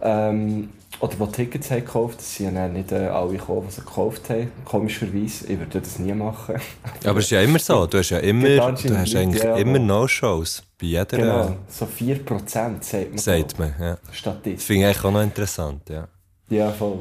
Ähm, 0.00 0.68
oder 1.00 1.14
die 1.26 1.32
Tickets 1.32 1.70
haben 1.70 1.84
gekauft, 1.84 2.20
es 2.20 2.36
sind 2.36 2.54
ja 2.54 2.62
dann 2.62 2.74
nicht 2.74 2.92
äh, 2.92 3.06
alle 3.06 3.32
gekommen, 3.32 3.66
die 3.68 3.74
sie 3.74 3.80
gekauft 3.80 4.30
haben. 4.30 4.52
Komischerweise, 4.64 5.52
ich 5.52 5.58
würde 5.58 5.80
das 5.80 5.98
nie 5.98 6.12
machen. 6.12 6.56
Aber 7.04 7.18
es 7.18 7.24
ist 7.24 7.30
ja 7.30 7.40
immer 7.40 7.58
so. 7.58 7.86
Du 7.86 7.98
hast 7.98 8.10
ja 8.10 8.18
immer, 8.18 8.72
du 8.72 8.96
hast 8.96 9.16
eigentlich 9.16 9.42
ja, 9.42 9.56
immer 9.56 9.78
No-Shows. 9.78 10.62
Bei 10.78 10.86
jeder 10.86 11.04
genau, 11.06 11.56
so 11.68 11.86
4% 11.86 12.48
sagt 12.48 13.10
man. 13.10 13.18
sagt 13.18 13.58
man. 13.58 13.74
Ja. 13.80 13.98
Das 14.06 14.16
Statistik. 14.16 14.60
finde 14.60 14.82
ich 14.82 14.86
eigentlich 14.86 15.04
auch 15.04 15.12
noch 15.12 15.22
interessant. 15.22 15.88
Ja. 15.88 16.08
Ja, 16.50 16.70
voll. 16.70 17.00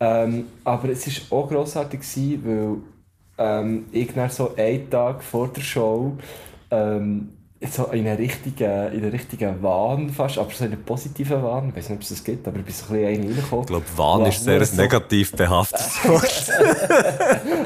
Ähm, 0.00 0.46
aber 0.64 0.88
es 0.90 1.06
war 1.30 1.38
auch 1.38 1.48
grossartig, 1.48 2.00
gewesen, 2.00 2.42
weil 3.36 3.46
ähm, 3.46 3.86
ich 3.92 4.12
dann 4.14 4.30
so 4.30 4.54
einen 4.56 4.88
Tag 4.90 5.22
vor 5.24 5.48
der 5.48 5.60
Show 5.62 6.12
ähm, 6.70 7.30
so 7.72 7.86
in 7.86 8.06
einen 8.06 8.16
richtigen, 8.16 8.62
in 8.92 9.02
einen 9.02 9.10
richtigen 9.10 9.60
Wahn 9.60 10.10
fast, 10.10 10.38
aber 10.38 10.52
so 10.52 10.64
in 10.64 10.72
einen 10.72 10.84
positiven 10.84 11.42
Wahn, 11.42 11.70
ich 11.70 11.76
weiß 11.76 11.88
nicht, 11.88 11.96
ob 11.96 12.02
es 12.02 12.10
das 12.10 12.22
gibt, 12.22 12.46
aber 12.46 12.58
ich 12.60 12.64
bin 12.64 12.72
so 12.74 12.94
ein 12.94 13.00
bisschen 13.00 13.22
reingekommen. 13.24 13.62
Ich 13.62 13.66
glaube, 13.66 13.84
Wahn 13.96 14.26
ist 14.26 14.44
sehr 14.44 14.64
so- 14.64 14.80
negativ 14.80 15.32
behaftetes 15.32 15.98
Wort. 16.08 16.52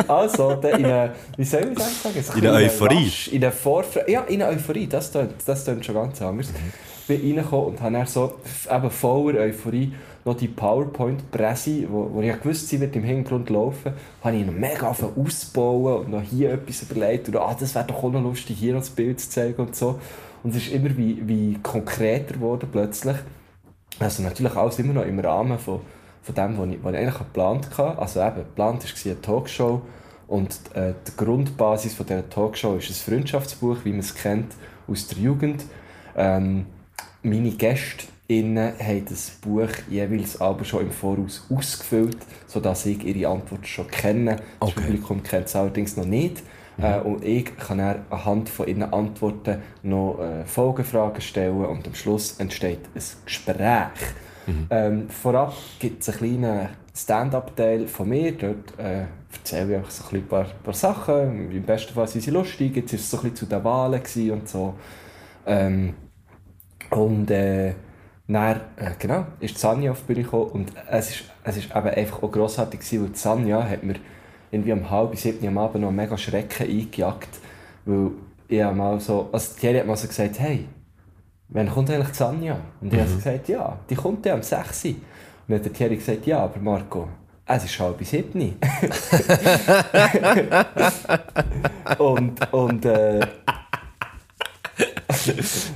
Also, 0.09 0.53
in 0.53 0.85
eine, 0.87 1.13
wie 1.37 1.45
soll 1.45 1.69
ich 1.71 1.75
das 1.79 2.03
sagen? 2.03 2.23
So 2.23 2.33
In 2.39 2.47
eine 2.47 2.65
bisschen 2.65 2.87
Euphorie. 2.87 3.05
Rush, 3.05 3.29
in 3.29 3.43
eine 3.45 3.53
Vorfreude. 3.53 4.11
Ja, 4.11 4.21
in 4.23 4.43
eine 4.43 4.53
Euphorie, 4.57 4.87
das 4.87 5.11
tönt, 5.13 5.33
das 5.45 5.65
tönt 5.65 5.85
schon 5.85 5.95
ganz 5.95 6.23
anders. 6.23 6.49
Bin 7.07 7.21
reingekommen 7.21 7.67
und 7.75 7.81
habe 7.83 7.93
dann 7.93 8.07
so, 8.07 8.35
eben 8.71 8.91
voller 8.91 9.41
Euphorie, 9.41 9.93
noch 10.25 10.37
die 10.37 10.49
PowerPoint-Presse, 10.49 11.89
wo, 11.91 12.11
wo 12.13 12.21
ich 12.21 12.41
gewusst, 12.41 12.69
sie 12.69 12.81
wird 12.81 12.95
im 12.95 13.03
Hintergrund 13.03 13.51
laufen, 13.51 13.93
habe 14.23 14.37
ich 14.37 14.47
noch 14.47 14.53
mega 14.53 14.89
angefangen 14.89 15.15
auszubauen 15.17 16.05
und 16.05 16.11
noch 16.11 16.23
hier 16.23 16.53
etwas 16.53 16.83
überlegt 16.83 17.29
und 17.29 17.37
ah, 17.37 17.57
das 17.59 17.75
wäre 17.75 17.87
doch 17.87 18.03
auch 18.03 18.13
noch 18.13 18.23
lustig, 18.23 18.59
hier 18.59 18.75
noch 18.75 18.81
das 18.81 18.91
Bild 18.91 19.21
zu 19.21 19.31
zeigen 19.31 19.61
und 19.61 19.75
so. 19.75 19.99
Und 20.43 20.51
es 20.51 20.67
ist 20.67 20.73
immer 20.73 20.97
wie, 20.97 21.27
wie 21.27 21.59
konkreter 21.63 22.35
geworden 22.35 22.69
plötzlich. 22.71 23.17
Also 23.99 24.23
natürlich 24.23 24.57
alles 24.57 24.79
immer 24.79 24.95
noch 24.95 25.07
im 25.07 25.19
Rahmen 25.19 25.59
von, 25.59 25.81
von 26.23 26.35
dem, 26.35 26.59
was 26.59 26.69
ich, 26.69 26.79
was 26.83 26.93
ich 26.93 26.99
eigentlich 26.99 27.19
geplant 27.19 27.79
hatte. 27.79 27.99
Also 27.99 28.21
eben, 28.21 28.37
geplant 28.37 28.85
war 28.85 29.13
eine 29.13 29.21
Talkshow 29.21 29.83
und 30.29 30.59
äh, 30.75 30.95
die 31.07 31.17
Grundbasis 31.17 31.95
von 31.95 32.07
dieser 32.07 32.29
Talkshow 32.29 32.77
ist 32.77 32.91
ein 32.91 32.95
Freundschaftsbuch, 32.95 33.79
wie 33.85 33.91
man 33.91 34.01
es 34.01 34.15
kennt 34.15 34.55
aus 34.89 35.07
der 35.09 35.19
Jugend. 35.19 35.65
Ähm, 36.17 36.67
meine 37.23 37.51
GästInnen 38.33 38.73
haben 38.79 39.05
das 39.09 39.31
Buch 39.31 39.69
jeweils 39.91 40.41
aber 40.41 40.65
schon 40.65 40.83
im 40.83 40.91
Voraus 40.91 41.45
ausgefüllt, 41.51 42.19
sodass 42.47 42.87
ich 42.87 43.05
ihre 43.05 43.31
Antwort 43.31 43.67
schon 43.67 43.87
kenne. 43.89 44.37
Das 44.37 44.71
Okay. 44.71 44.81
Publikum 44.81 45.23
kennt 45.23 45.47
es 45.47 45.57
allerdings 45.57 45.97
noch 45.97 46.07
nicht. 46.07 46.43
Äh, 46.79 47.01
und 47.01 47.23
ich 47.25 47.57
kann 47.59 47.79
dann 47.79 48.07
anhand 48.09 48.49
von 48.49 48.67
ihren 48.67 48.85
Antworten 48.85 49.59
noch 49.83 50.19
äh, 50.21 50.45
Folgefragen 50.47 51.21
stellen 51.21 51.67
und 51.67 51.87
am 51.87 51.95
Schluss 51.95 52.37
entsteht 52.39 52.81
ein 52.95 53.03
Gespräch. 53.27 53.89
Ähm, 54.71 55.09
vorab 55.09 55.55
gibt 55.79 56.03
es 56.03 56.09
einen 56.09 56.19
kleinen 56.19 56.69
Stand-up-Teil 56.95 57.87
von 57.87 58.09
mir. 58.09 58.33
Dort 58.33 58.79
äh, 58.79 59.05
erzähle 59.33 59.71
ich 59.71 59.77
einfach 59.77 59.91
so 59.91 60.17
ein 60.17 60.27
paar, 60.27 60.47
paar 60.65 60.75
Sachen. 60.75 61.53
Im 61.53 61.63
besten 61.63 61.93
Fall 61.93 62.09
sind 62.09 62.23
sie 62.23 62.31
lustig. 62.31 62.75
Jetzt 62.75 62.93
war 62.93 62.99
es 62.99 63.11
so 63.11 63.17
ein 63.19 63.23
bisschen 63.23 63.37
zu 63.37 63.47
den 63.47 63.65
Wahlen 63.65 64.03
und 64.31 64.49
so. 64.49 64.75
Ähm, 65.47 65.95
und 66.91 67.31
äh, 67.31 67.75
dann, 68.29 68.61
äh, 68.77 68.93
genau, 68.99 69.27
ist 69.41 69.59
Sanja 69.59 69.91
auf 69.91 70.01
die 70.01 70.13
Bühne 70.13 70.25
gekommen 70.25 70.51
und 70.53 70.73
es 70.89 71.11
ist, 71.11 71.25
es 71.45 71.57
ist 71.57 71.75
eben 71.75 71.89
einfach 71.89 72.23
auch 72.23 72.31
grossartig 72.31 72.81
gewesen, 72.81 73.05
weil 73.05 73.17
Sanja 73.17 73.69
hat 73.69 73.83
mir 73.83 73.97
irgendwie 74.51 74.73
um 74.73 74.91
halb 74.91 75.17
sieben 75.17 75.47
am 75.49 75.59
Abend 75.59 75.83
noch 75.83 75.91
mega 75.91 76.17
Schrecken 76.17 76.69
eingejagt, 76.69 77.41
weil 77.85 78.11
ich 78.49 78.63
habe 78.63 78.77
mal 78.77 79.01
so, 79.01 79.29
also 79.33 79.59
Thierry 79.59 79.79
hat 79.79 79.87
mal 79.87 79.97
so 79.97 80.07
gesagt, 80.07 80.39
hey, 80.39 80.69
wann 81.49 81.71
kommt 81.71 81.91
eigentlich 81.91 82.15
Sanja? 82.15 82.59
Und 82.81 82.93
ich 82.93 83.01
habe 83.01 83.09
so 83.09 83.17
gesagt, 83.17 83.49
ja, 83.49 83.79
die 83.89 83.95
kommt 83.95 84.27
ja 84.27 84.35
am 84.35 84.43
6. 84.43 84.85
Und 84.85 84.97
dann 85.49 85.59
hat 85.59 85.65
der 85.65 85.73
Thierry 85.73 85.97
gesagt, 85.97 86.27
ja, 86.27 86.41
aber 86.41 86.61
Marco, 86.61 87.09
es 87.47 87.65
ist 87.65 87.81
halb 87.81 88.05
sieben. 88.05 88.59
und, 91.99 92.53
und, 92.53 92.85
äh, 92.85 93.21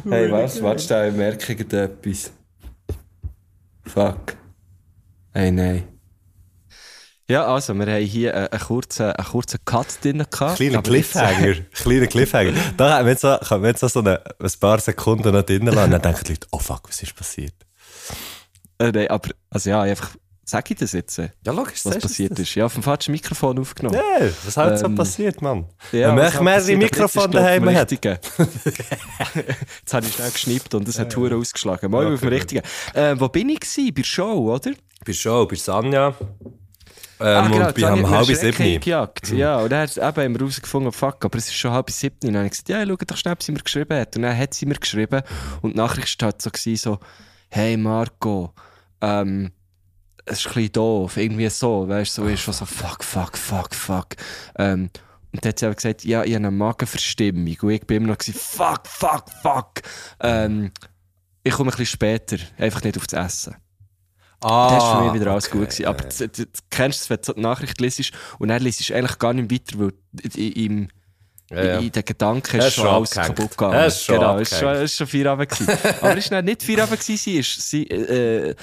Hey, 0.08 0.30
was? 0.30 0.62
Warte, 0.62 0.86
da 0.88 1.10
merke 1.10 1.52
ich 1.52 1.60
etwas. 1.72 2.32
Fuck. 3.84 4.36
Hey, 5.32 5.50
nein. 5.50 5.84
Ja, 7.28 7.46
also, 7.46 7.74
wir 7.74 7.86
haben 7.86 8.04
hier 8.04 8.34
einen, 8.34 8.46
einen, 8.48 8.60
kurzen, 8.60 9.10
einen 9.10 9.26
kurzen 9.26 9.58
Cut 9.64 9.86
drin 10.02 10.24
gehabt. 10.30 10.56
Kleiner 10.56 10.82
Cliffhanger. 10.82 11.54
Kleiner 11.72 12.06
Cliffhanger. 12.06 12.52
Da 12.76 12.98
haben 12.98 13.06
wir 13.06 13.12
jetzt 13.12 13.22
so, 13.22 13.36
können 13.38 13.62
wir 13.62 13.70
jetzt 13.70 13.80
so, 13.80 14.00
eine, 14.00 14.22
ein 14.38 14.50
paar 14.60 14.78
Sekunden 14.78 15.32
noch 15.32 15.42
drinnen 15.42 15.74
lassen. 15.74 15.90
Dann 15.90 16.02
denken 16.02 16.24
die 16.24 16.32
Leute, 16.32 16.46
oh 16.52 16.58
fuck, 16.58 16.88
was 16.88 17.02
ist 17.02 17.16
passiert? 17.16 17.54
Äh, 18.78 18.92
nein, 18.92 19.08
aber, 19.08 19.30
also 19.50 19.70
ja, 19.70 19.82
einfach, 19.82 20.10
sag 20.48 20.70
ich 20.70 20.76
das 20.78 20.92
jetzt, 20.92 21.18
Ja, 21.18 21.52
logisch, 21.52 21.84
was 21.84 21.98
passiert 21.98 22.38
ist. 22.38 22.54
Ja, 22.54 22.66
auf 22.66 22.74
dem 22.74 22.82
falschen 22.84 23.10
Mikrofon 23.10 23.58
aufgenommen. 23.58 23.96
Ja, 23.96 24.26
was 24.44 24.54
so 24.80 24.86
Ähm, 24.86 24.94
passiert, 24.94 25.42
Mann? 25.42 25.66
Ja, 25.90 26.10
Wenn 26.10 26.18
was 26.18 26.34
halt 26.34 26.44
mehrere 26.44 26.76
Mikrofone 26.76 27.26
ich, 27.26 27.30
daheim 27.32 27.74
hat. 27.74 27.90
Jetzt 27.90 28.04
habe 29.92 30.06
ich 30.06 30.12
schnell 30.14 30.30
geschnippt 30.30 30.74
und 30.74 30.86
es 30.88 30.98
hat 31.00 31.14
Huren 31.16 31.34
ausgeschlagen. 31.40 31.90
Mal 31.90 32.12
auf 32.14 32.20
dem 32.20 32.28
richtigen. 32.28 32.62
Äh, 32.94 33.16
wo 33.18 33.28
bin 33.28 33.48
ich 33.48 33.58
gewesen? 33.60 33.86
Bei 33.92 34.02
der 34.02 34.04
Show, 34.06 34.54
oder? 34.54 34.70
Bei 35.04 35.12
Show, 35.12 35.46
bei 35.46 35.56
Sanja. 35.56 36.14
ähm, 37.18 37.50
genau, 37.52 37.66
und 37.66 37.74
bei 37.74 37.92
um 37.92 38.08
halb 38.10 38.26
sieben. 38.26 38.80
gejagt. 38.80 39.30
Ja, 39.32 39.56
und 39.58 39.70
dann 39.72 39.80
hat- 39.88 39.96
eben 39.96 40.04
haben 40.06 40.32
wir 40.34 40.38
herausgefunden, 40.40 40.92
fuck, 40.92 41.24
aber 41.24 41.38
es 41.38 41.46
ist 41.46 41.54
schon 41.54 41.72
halb 41.72 41.90
sieben. 41.90 42.14
Und 42.22 42.28
dann 42.28 42.36
habe 42.36 42.46
ich 42.46 42.50
gesagt, 42.52 42.68
ja, 42.68 42.86
schau 42.86 42.96
doch 42.96 43.16
schnell, 43.16 43.32
ob 43.32 43.42
sie 43.42 43.52
mir 43.52 43.62
geschrieben 43.62 43.98
hat. 43.98 44.14
Und 44.16 44.22
dann 44.22 44.36
hat 44.38 44.54
sie 44.54 44.66
mir 44.66 44.74
geschrieben. 44.76 45.22
Und 45.62 45.72
die 45.72 45.76
Nachricht 45.76 46.20
war 46.22 46.30
halt 46.30 46.40
so, 46.42 46.50
so 46.76 46.98
hey 47.48 47.76
Marco, 47.76 48.52
ähm, 49.00 49.50
es 50.26 50.40
ist 50.40 50.46
ein 50.48 50.52
bisschen 50.54 50.72
doof, 50.72 51.16
irgendwie 51.16 51.48
so, 51.48 51.88
weißt 51.88 52.18
du, 52.18 52.22
so 52.22 52.28
ist 52.28 52.40
schon 52.40 52.54
so, 52.54 52.64
fuck, 52.66 53.02
fuck, 53.04 53.36
fuck, 53.38 53.74
fuck. 53.74 54.08
Ähm, 54.58 54.90
und 55.32 55.44
dann 55.44 55.50
hat 55.50 55.58
sie 55.58 55.66
aber 55.66 55.74
gesagt, 55.74 56.04
ja, 56.04 56.22
ich 56.24 56.30
habe 56.34 56.46
eine 56.46 56.50
Magenverstimmung. 56.50 57.56
Und 57.62 57.70
ich 57.70 57.86
bin 57.86 57.98
immer 57.98 58.08
noch 58.08 58.18
gewesen, 58.18 58.38
fuck, 58.38 58.86
fuck, 58.86 59.24
fuck. 59.42 59.82
Ähm, 60.20 60.72
ich 61.42 61.52
komme 61.52 61.68
ein 61.70 61.76
bisschen 61.76 61.86
später, 61.86 62.36
einfach 62.58 62.82
nicht 62.82 62.96
auf 62.96 63.06
das 63.06 63.24
Essen. 63.26 63.56
Ah, 64.40 64.68
Das 64.74 64.82
war 64.82 64.98
für 64.98 65.04
mich 65.12 65.20
wieder 65.20 65.30
alles 65.32 65.46
okay. 65.48 65.58
gut. 65.58 65.70
Gewesen. 65.70 65.86
Aber 65.86 66.04
du, 66.04 66.28
du, 66.28 66.44
kennst 66.70 67.00
es, 67.02 67.10
wenn 67.10 67.16
du 67.18 67.22
so 67.24 67.32
die 67.32 67.40
Nachricht 67.40 67.80
liest 67.80 68.12
und 68.38 68.48
dann 68.48 68.62
liest 68.62 68.88
du 68.88 68.94
eigentlich 68.94 69.18
gar 69.18 69.32
nicht 69.32 69.50
weiter, 69.50 69.78
weil 69.78 69.92
i- 70.36 70.64
im, 70.66 70.88
Ja, 71.50 71.64
ja. 71.64 71.78
in 71.78 71.90
den 71.92 72.04
Gedanken 72.04 72.58
ist 72.58 72.66
ist 72.66 72.74
schon 72.74 72.84
schon 72.86 72.94
alles 72.94 73.16
abgehängt. 73.16 73.36
kaputt 73.38 73.56
gegangen. 73.56 73.86
Ist 73.86 74.02
schon 74.04 74.14
genau, 74.16 74.38
es 74.38 74.52
ist 74.52 74.58
schon, 74.58 74.68
abgehängt. 74.68 74.84
es 74.84 74.90
ist 74.92 74.96
schon 74.98 75.06
Feierabend 75.06 75.48
gewesen. 75.50 75.78
Aber 76.02 76.16
es 76.16 76.30
war 76.30 76.42
nicht 76.42 76.62
Feierabend 76.62 77.00
gewesen, 77.00 77.16
sie 77.16 77.36
ist, 77.38 77.70
sie, 77.70 77.84
äh, 77.84 78.54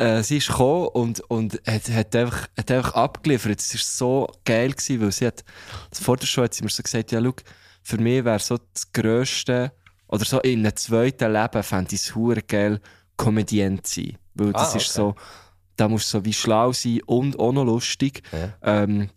äh, 0.00 0.22
sie 0.22 0.38
ist 0.38 0.48
gekommen 0.48 0.88
und, 0.88 1.20
und 1.28 1.60
hat, 1.66 1.90
hat, 1.90 2.16
einfach, 2.16 2.48
hat 2.56 2.70
einfach 2.70 2.94
abgeliefert. 2.94 3.60
Es 3.60 3.74
war 3.74 3.80
so 3.80 4.32
geil 4.44 4.72
gewesen, 4.72 5.00
weil 5.02 5.12
sie 5.12 5.26
hat, 5.26 5.44
vor 5.92 6.16
der 6.16 6.26
Show 6.26 6.42
hat 6.42 6.54
sie 6.54 6.64
mir 6.64 6.70
so 6.70 6.82
gesagt, 6.82 7.12
ja, 7.12 7.22
schau, 7.22 7.34
für 7.82 7.98
mich 7.98 8.24
wäre 8.24 8.38
so 8.38 8.58
das 8.72 8.90
Grösste, 8.92 9.72
oder 10.08 10.24
so 10.24 10.40
in 10.40 10.60
einem 10.60 10.74
zweiten 10.74 11.32
Leben 11.32 11.62
fände 11.62 11.94
ich 11.94 12.00
es 12.00 12.46
geil, 12.48 12.80
Komödient 13.16 13.86
zu 13.86 14.00
sein. 14.00 14.18
Weil 14.34 14.52
das 14.52 14.74
Ah, 14.74 14.76
ist 14.78 14.98
okay. 14.98 15.14
so, 15.14 15.14
da 15.76 15.88
musst 15.88 16.12
du 16.12 16.18
so 16.18 16.24
wie 16.24 16.32
schlau 16.32 16.72
sein 16.72 17.00
und 17.06 17.38
auch 17.38 17.52
noch 17.52 17.64
lustig. 17.64 18.22
Ja. 18.32 18.82
Ähm, 18.82 19.10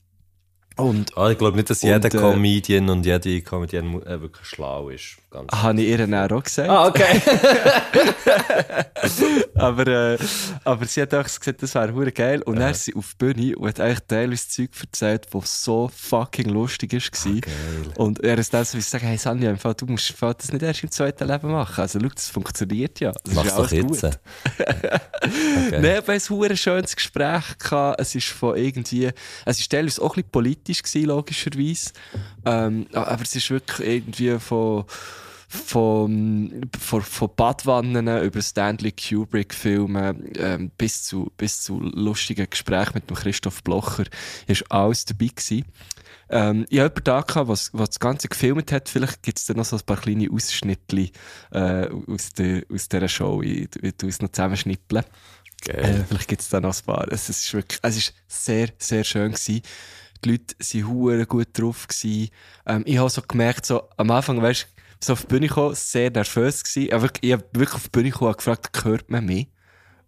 und 0.75 1.17
Ah, 1.17 1.29
ich 1.29 1.37
glaube 1.37 1.55
nicht, 1.55 1.69
dass 1.69 1.81
jeder 1.81 1.95
Und, 1.95 2.05
äh, 2.13 2.17
Comedian 2.17 2.89
und 2.89 3.05
jede 3.05 3.41
Comedian 3.41 4.01
äh, 4.03 4.21
wirklich 4.21 4.47
schlau 4.47 4.89
ist. 4.89 5.17
Ganz 5.33 5.51
habe 5.51 5.81
ich 5.81 5.89
ihr 5.89 5.97
dann 5.97 6.13
auch 6.13 6.43
gesagt. 6.43 6.69
ah, 6.69 6.87
okay. 6.87 7.15
aber, 9.55 9.87
äh, 9.87 10.17
aber 10.63 10.85
sie 10.85 11.01
hat 11.01 11.11
auch 11.15 11.23
gesagt, 11.23 11.63
das 11.63 11.73
wäre 11.73 11.91
hure 11.91 12.11
geil. 12.11 12.43
Und 12.43 12.59
dann 12.59 12.69
ist 12.69 12.85
sie 12.85 12.93
auf 12.93 13.15
die 13.19 13.25
Bühne 13.25 13.57
und 13.57 13.67
hat 13.67 13.79
eigentlich 13.79 13.99
teilweise 14.07 14.47
Zeug 14.47 14.69
erzählt, 14.79 15.27
das 15.33 15.63
so 15.63 15.89
fucking 15.91 16.49
lustig 16.49 16.93
war. 16.93 17.41
und 17.97 18.23
er 18.23 18.37
ist 18.37 18.53
dann 18.53 18.63
so, 18.63 18.75
wie 18.75 18.79
ich 18.79 18.85
sage, 18.85 19.07
hey 19.07 19.17
Sanja, 19.17 19.49
im 19.49 19.57
Fall, 19.57 19.73
du 19.73 19.87
musst 19.87 20.13
das 20.21 20.51
nicht 20.51 20.61
erst 20.61 20.83
im 20.83 20.91
zweiten 20.91 21.27
Leben 21.27 21.51
machen. 21.51 21.81
Also 21.81 21.99
schau, 21.99 22.09
das 22.09 22.29
funktioniert 22.29 22.99
ja. 22.99 23.11
Das 23.23 23.33
Mach's 23.33 23.47
ist 23.47 23.57
ja 23.57 23.63
doch 23.63 23.71
alles 23.71 24.01
jetzt. 24.01 24.03
Nein, 25.71 25.83
wir 25.83 25.97
hatten 25.97 26.11
ein 26.11 26.21
hure 26.29 26.55
schönes 26.55 26.95
Gespräch. 26.95 27.57
Gehabt. 27.57 27.99
Es 27.99 28.13
ist 28.13 28.27
von 28.27 28.55
irgendwie, 28.55 29.09
es 29.45 29.59
ist 29.59 29.71
teilweise 29.71 29.99
auch 29.99 30.11
ein 30.11 30.21
bisschen 30.21 30.29
politisch 30.29 30.83
gewesen, 30.83 31.07
logischerweise. 31.07 31.89
Ähm, 32.45 32.85
aber 32.93 33.23
es 33.23 33.35
ist 33.35 33.49
wirklich 33.49 33.87
irgendwie 33.87 34.37
von, 34.37 34.85
von, 35.53 36.69
von, 36.79 37.01
von 37.03 37.29
Badwannen 37.35 38.07
über 38.23 38.41
Stanley 38.41 38.91
Kubrick-Filme 38.91 40.15
ähm, 40.37 40.71
bis, 40.77 41.03
zu, 41.03 41.31
bis 41.37 41.61
zu 41.61 41.79
lustigen 41.79 42.49
Gesprächen 42.49 42.93
mit 42.95 43.09
dem 43.09 43.15
Christoph 43.15 43.63
Blocher 43.63 44.05
ist 44.47 44.69
alles 44.71 45.05
dabei 45.05 45.27
gewesen. 45.27 45.65
Ähm, 46.29 46.65
ich 46.69 46.79
habe 46.79 46.93
jemanden 47.05 47.33
da 47.35 47.47
was, 47.47 47.69
was 47.73 47.89
das 47.91 47.99
Ganze 47.99 48.29
gefilmt 48.29 48.71
hat. 48.71 48.89
Vielleicht 48.89 49.21
gibt 49.21 49.37
es 49.37 49.45
da 49.45 49.53
noch 49.53 49.65
so 49.65 49.75
ein 49.75 49.83
paar 49.85 49.97
kleine 49.97 50.27
Ausschnitte 50.31 51.11
äh, 51.51 51.87
aus, 52.07 52.33
der, 52.33 52.63
aus 52.73 52.89
dieser 52.89 53.07
Show. 53.07 53.43
Ich, 53.43 53.69
ich 53.81 53.95
tue 53.95 54.09
es 54.09 54.21
noch 54.21 54.31
zusammenschnippeln. 54.31 55.03
Äh, 55.67 56.03
vielleicht 56.07 56.27
gibt 56.27 56.41
es 56.41 56.49
da 56.49 56.59
noch 56.59 56.75
ein 56.75 56.85
paar. 56.85 57.07
Es 57.11 57.29
ist 57.29 57.53
wirklich, 57.53 57.79
es 57.83 57.97
ist 57.97 58.13
sehr, 58.27 58.69
sehr 58.79 59.03
schön 59.03 59.33
gewesen. 59.33 59.61
Die 60.25 60.31
Leute 60.31 60.55
waren 60.59 61.27
gut 61.27 61.47
drauf 61.53 61.87
gewesen. 61.87 62.29
Ähm, 62.65 62.83
ich 62.87 62.97
habe 62.97 63.09
so 63.11 63.21
gemerkt, 63.21 63.67
so, 63.67 63.87
am 63.97 64.09
Anfang, 64.09 64.41
weißt 64.41 64.63
du, 64.63 64.72
so 65.03 65.13
auf 65.13 65.21
die 65.21 65.27
Bühne 65.27 65.47
gekommen, 65.47 65.75
sehr 65.75 66.09
nervös 66.11 66.63
gewesen. 66.63 66.93
Aber 66.93 67.09
ich 67.21 67.31
habe 67.33 67.43
wirklich 67.53 67.75
auf 67.75 67.83
die 67.83 67.89
Bühne 67.89 68.09
gekommen 68.11 68.31
und 68.31 68.37
gefragt, 68.37 68.83
hört 68.85 69.09
man 69.09 69.25
mich? 69.25 69.47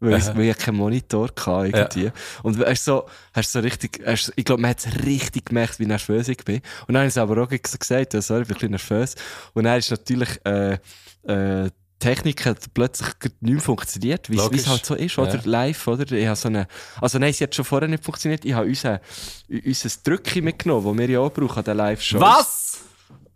Weil, 0.01 0.17
ich, 0.17 0.25
weil 0.37 0.49
ich 0.49 0.57
keinen 0.57 0.77
Monitor 0.77 1.29
hatte, 1.29 1.67
irgendwie. 1.67 2.11
Und 2.43 2.59
hast 2.65 2.83
so, 2.85 3.05
hast 3.33 3.51
so 3.51 3.59
richtig, 3.59 4.01
hast, 4.05 4.33
ich 4.35 4.43
glaube, 4.45 4.61
man 4.61 4.71
hat 4.71 4.85
es 4.85 5.05
richtig 5.05 5.45
gemerkt, 5.47 5.79
wie 5.79 5.85
nervös 5.85 6.27
ich 6.27 6.37
bin. 6.43 6.57
Und 6.87 6.89
dann 6.93 6.97
habe 6.97 7.07
ich 7.07 7.13
es 7.13 7.17
aber 7.17 7.41
auch 7.41 7.49
gesagt, 7.49 8.13
ja, 8.13 8.21
sorry, 8.21 8.41
ich 8.41 8.47
bin 8.47 8.55
ein 8.55 8.57
bisschen 8.57 8.71
nervös. 8.71 9.15
Und 9.53 9.63
dann 9.63 9.79
ist 9.79 9.89
natürlich, 9.91 10.29
äh, 10.45 10.73
äh, 10.73 11.69
die 11.69 11.71
Technik 12.09 12.45
hat 12.45 12.73
plötzlich 12.73 13.07
nicht 13.39 13.41
mehr 13.53 13.61
funktioniert, 13.61 14.29
wie 14.29 14.35
es- 14.35 14.43
es 14.57 14.67
halt 14.67 14.85
so 14.85 14.95
ist, 14.95 15.17
oder? 15.17 15.33
Ja. 15.35 15.41
Live, 15.45 15.87
oder? 15.87 16.11
Ich 16.11 16.25
habe 16.27 16.35
so 16.35 16.49
eine, 16.49 16.67
also 17.01 17.17
nein, 17.17 17.31
sie 17.33 17.45
hat 17.45 17.55
schon 17.55 17.63
vorher 17.65 17.87
nicht 17.87 18.03
funktioniert. 18.03 18.43
Ich 18.43 18.53
habe 18.53 18.67
unser, 18.67 18.99
unser 19.47 19.89
Drückchen 20.03 20.43
mitgenommen, 20.43 20.85
das 20.85 20.97
wir 20.97 21.09
ja 21.09 21.19
auch 21.21 21.31
brauchen 21.31 21.57
an 21.59 21.63
den 21.63 21.77
Live-Shows. 21.77 22.21
Was? 22.21 22.64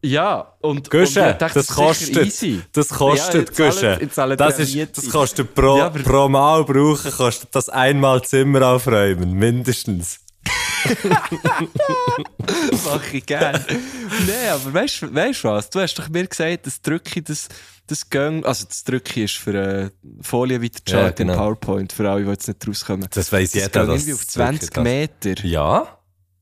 Ja, 0.02 0.54
und, 0.62 0.90
Gusche, 0.90 1.34
und 1.34 1.42
dachte, 1.42 1.56
das 1.56 1.68
sicher 1.68 1.82
kostet. 1.86 2.26
easy. 2.26 2.62
Das 2.72 2.88
kostet, 2.90 3.58
Ja, 3.60 4.00
ich 4.00 4.12
zahle 4.12 4.38
Das, 4.38 4.58
ist, 4.60 4.98
das 4.98 5.10
kostet 5.10 5.54
pro, 5.54 5.78
Ja, 5.78 5.88
aber- 5.88 6.00
pro 6.00 6.30
Mal 6.30 6.64
brauchen, 6.64 7.12
kostet 7.12 7.54
das 7.54 7.68
einmal 7.70 8.22
Zimmer 8.24 8.66
aufräumen, 8.68 9.34
mindestens. 9.34 10.20
Mach 12.86 13.14
ich 13.14 13.26
gerne. 13.26 13.64
Nein, 13.70 14.50
aber 14.54 14.74
weißt 14.74 15.02
du 15.04 15.14
was? 15.50 15.70
Du 15.70 15.80
hast 15.80 15.96
doch 15.96 16.10
mir 16.10 16.26
gesagt, 16.28 16.66
das 16.66 16.82
Drücke, 16.82 17.22
das, 17.22 17.48
das 17.88 18.10
Gang, 18.10 18.46
also 18.46 18.66
das 18.66 18.84
Drücke 18.84 19.24
ist 19.24 19.36
für 19.36 19.54
äh, 19.54 19.90
Folie 20.22 20.62
weiter 20.62 21.02
Ja, 21.02 21.10
genau. 21.12 21.34
in 21.34 21.40
PowerPoint, 21.40 21.94
für 21.94 22.10
alle, 22.10 22.24
die 22.24 22.30
jetzt 22.32 22.48
nicht 22.48 22.68
rauskommen. 22.68 23.08
Das 23.12 23.32
weiss 23.32 23.52
das 23.52 23.64
jeder, 23.64 23.84
irgendwie 23.84 24.14
auf 24.14 24.20
das 24.26 24.34
20 24.34 24.70
Drücke 24.70 24.74
das- 24.76 24.84
Meter. 24.84 25.46
Ja? 25.46 25.99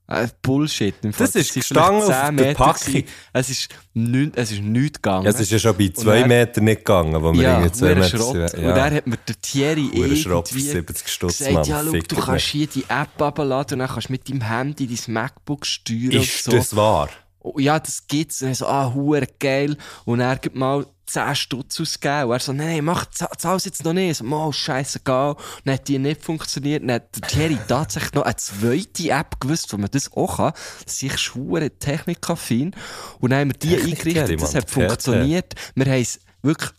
Äh, 0.10 0.28
Bullshit. 0.42 0.96
Im 1.04 1.12
Fall. 1.12 1.28
Das 1.28 1.36
ist 1.36 1.54
gestanden 1.54 2.02
vielleicht 2.04 2.20
auf 2.22 2.28
10 2.28 2.38
der 2.38 2.46
Meter 2.48 2.58
Packung. 2.64 2.86
gewesen. 2.94 3.08
Es 3.34 3.50
ist 3.50 3.70
nicht, 3.94 4.38
es 4.38 4.52
ist 4.54 4.62
nichts 4.62 5.02
gegangen. 5.02 5.26
Ja, 5.26 5.32
es 5.32 5.40
ist 5.42 5.52
ja 5.52 5.60
schon 5.60 5.78
bei 5.78 5.90
zwei 5.90 6.20
dann- 6.22 6.30
Meter 6.30 6.62
nicht 6.62 6.78
gegangen, 6.78 7.22
wo 7.22 7.34
wir 7.34 7.42
ja, 7.42 7.54
irgendwie 7.60 7.72
zwei 7.78 7.88
hure 7.88 7.96
Meter 7.96 8.18
Schrott. 8.18 8.52
sind. 8.52 8.54
Und 8.64 8.76
dann 8.76 8.94
hat 8.94 9.08
mir 9.08 9.18
der 9.28 9.42
Thierry 9.42 9.90
für 9.94 9.98
irgendwie 9.98 10.62
70 10.62 11.08
Stutz, 11.10 11.38
gesagt, 11.40 11.54
Mann, 11.56 11.64
ja, 11.66 11.84
schau, 11.84 11.92
du 11.92 12.16
kannst 12.16 12.46
hier 12.46 12.68
die 12.68 12.84
App 12.88 13.22
abladen 13.22 13.74
und 13.74 13.80
dann 13.80 13.88
kannst 13.90 14.08
du 14.08 14.14
mit 14.14 14.30
deinem 14.30 14.42
Handy 14.42 14.88
dein 14.88 15.14
MacBook 15.14 15.66
steuern 15.66 16.12
Ist 16.12 16.48
und 16.48 16.52
so. 16.54 16.58
das 16.58 16.76
wahr? 16.76 17.10
Oh, 17.40 17.60
ja, 17.60 17.80
das 17.80 18.08
gibt's. 18.08 18.42
Und 18.42 18.52
ich 18.52 18.58
so, 18.58 18.68
ah, 18.68 18.94
hure 18.94 19.28
geil. 19.40 19.78
Und 20.06 20.20
er 20.20 20.36
gibt 20.38 20.56
mal 20.56 20.86
10 21.06 21.36
Stutz 21.36 21.80
ausgegeben. 21.80 22.26
Und 22.26 22.32
er 22.34 22.40
so, 22.40 22.52
nein, 22.52 22.84
mach, 22.84 23.06
zahl- 23.12 23.30
zahl's 23.38 23.66
jetzt 23.66 23.86
noch 23.86 23.94
nicht. 23.94 24.12
Ich 24.12 24.18
So, 24.18 24.24
mal, 24.26 24.52
scheißegal. 24.52 25.36
Dann 25.64 25.74
hat 25.76 25.88
die 25.88 26.00
nicht 26.00 26.22
funktioniert. 26.24 26.82
Dann 26.84 26.92
hat 26.94 27.16
der 27.16 27.28
Thierry 27.30 27.58
tatsächlich 27.68 28.14
noch 28.14 28.24
eine 28.24 28.36
zweite 28.36 29.10
App 29.12 29.40
gewusst, 29.40 29.72
wo 29.72 29.78
man 29.78 29.90
das 29.92 30.12
auch 30.14 30.38
kann. 30.38 30.54
Das 30.84 31.02
ist 31.02 31.36
hure 31.36 31.70
technikaffin. 31.70 32.76
Und 33.20 33.30
dann 33.30 33.40
haben 33.42 33.50
wir 33.52 33.54
die 33.60 33.70
Technik, 33.70 33.98
eingerichtet. 34.00 34.42
Das 34.42 34.56
hat 34.56 34.70
funktioniert. 34.90 35.54
Wir 35.76 35.86
haben 35.86 36.02
es 36.02 36.20
wirklich, 36.42 36.72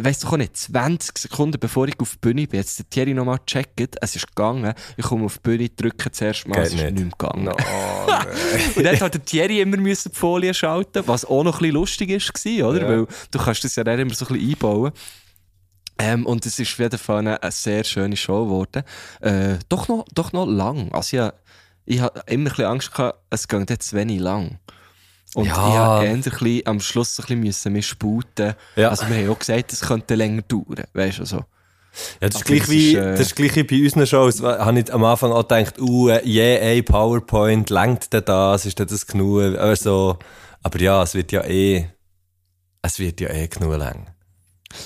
weißt 0.00 0.24
du 0.24 0.28
auch 0.28 0.36
nicht, 0.36 0.56
20 0.56 1.18
Sekunden 1.18 1.58
bevor 1.58 1.86
ich 1.88 1.98
auf 2.00 2.12
die 2.12 2.18
Bühne 2.18 2.46
bin, 2.46 2.60
jetzt 2.60 2.78
der 2.78 2.88
Thierry 2.88 3.14
nochmal 3.14 3.38
gecheckt, 3.38 3.96
es 4.00 4.16
ist 4.16 4.26
gegangen, 4.28 4.74
ich 4.96 5.04
komme 5.04 5.26
auf 5.26 5.38
die 5.38 5.40
Bühne, 5.40 5.68
drücke 5.68 6.10
zuerst 6.10 6.46
mal, 6.48 6.56
Geht 6.56 6.66
es 6.66 6.74
ist 6.74 6.82
nicht. 6.82 6.94
nicht 6.94 7.18
gegangen. 7.18 7.48
Oh, 7.48 8.12
Und 8.76 8.84
dann 8.84 9.00
hat 9.00 9.14
der 9.14 9.24
Thierry 9.24 9.60
immer 9.60 9.76
müssen 9.76 10.12
die 10.12 10.18
Folie 10.18 10.54
schalten, 10.54 11.02
was 11.06 11.24
auch 11.24 11.44
noch 11.44 11.56
ein 11.56 11.58
bisschen 11.58 11.74
lustig 11.74 12.10
war, 12.10 12.68
oder? 12.70 12.82
Ja. 12.82 12.88
Weil 12.88 13.06
du 13.30 13.38
kannst 13.38 13.64
das 13.64 13.76
ja 13.76 13.84
dann 13.84 13.98
immer 13.98 14.14
so 14.14 14.26
ein 14.26 14.34
bisschen 14.34 14.50
einbauen. 14.50 14.92
Ähm, 15.98 16.26
und 16.26 16.44
es 16.44 16.58
ist 16.58 16.72
auf 16.72 16.78
jeden 16.80 16.98
Fall 16.98 17.18
eine, 17.18 17.42
eine 17.42 17.52
sehr 17.52 17.84
schöne 17.84 18.16
Show 18.16 18.46
geworden. 18.46 18.82
Äh, 19.20 19.58
doch, 19.68 19.86
noch, 19.88 20.04
doch 20.12 20.32
noch 20.32 20.46
lang. 20.46 20.92
Also 20.92 21.16
ich, 21.16 21.32
ich 21.86 22.00
habe 22.00 22.20
immer 22.26 22.46
ein 22.46 22.50
bisschen 22.50 22.64
Angst 22.64 22.92
gehabt, 22.92 23.20
es 23.30 23.46
geht 23.46 23.70
jetzt 23.70 23.90
zu 23.90 23.96
wenig 23.96 24.18
lang. 24.18 24.58
Und 25.34 25.46
Ja. 25.46 25.52
ich 25.52 26.08
habe 26.14 26.48
eher 26.48 26.66
am 26.66 26.80
Schluss 26.80 27.18
ein 27.18 27.22
bisschen 27.22 27.40
müssen 27.40 27.72
mich 27.72 27.86
sputen. 27.86 28.54
Ja. 28.76 28.90
Also 28.90 29.08
wir 29.08 29.16
haben 29.16 29.30
auch 29.30 29.38
gesagt, 29.38 29.72
es 29.72 29.80
könnte 29.80 30.14
länger 30.14 30.42
dauern. 30.42 30.84
Weißt 30.92 31.18
du, 31.18 31.22
also. 31.22 31.44
Ja, 32.20 32.28
das 32.28 32.36
ist, 32.36 32.44
gleich 32.44 32.60
das 32.60 32.70
wie, 32.70 32.94
äh, 32.96 33.10
das 33.12 33.20
ist 33.20 33.36
gleich 33.36 33.54
wie 33.56 33.62
bei 33.62 33.82
unseren 33.82 34.06
Shows. 34.06 34.42
Habe 34.42 34.80
ich 34.80 34.92
am 34.92 35.04
Anfang 35.04 35.32
auch 35.32 35.46
gedacht, 35.46 35.80
uh, 35.80 36.10
je 36.24 36.58
ein 36.58 36.84
PowerPoint, 36.84 37.70
lenkt 37.70 38.12
denn 38.12 38.24
das, 38.24 38.66
ist 38.66 38.78
denn 38.78 38.88
das 38.88 39.06
genug? 39.06 39.56
Also, 39.56 40.18
aber 40.62 40.80
ja, 40.80 41.02
es 41.02 41.14
wird 41.14 41.30
ja 41.30 41.44
eh, 41.44 41.88
es 42.82 42.98
wird 42.98 43.20
ja 43.20 43.30
eh 43.30 43.46
genug 43.46 43.76
lang. 43.76 44.08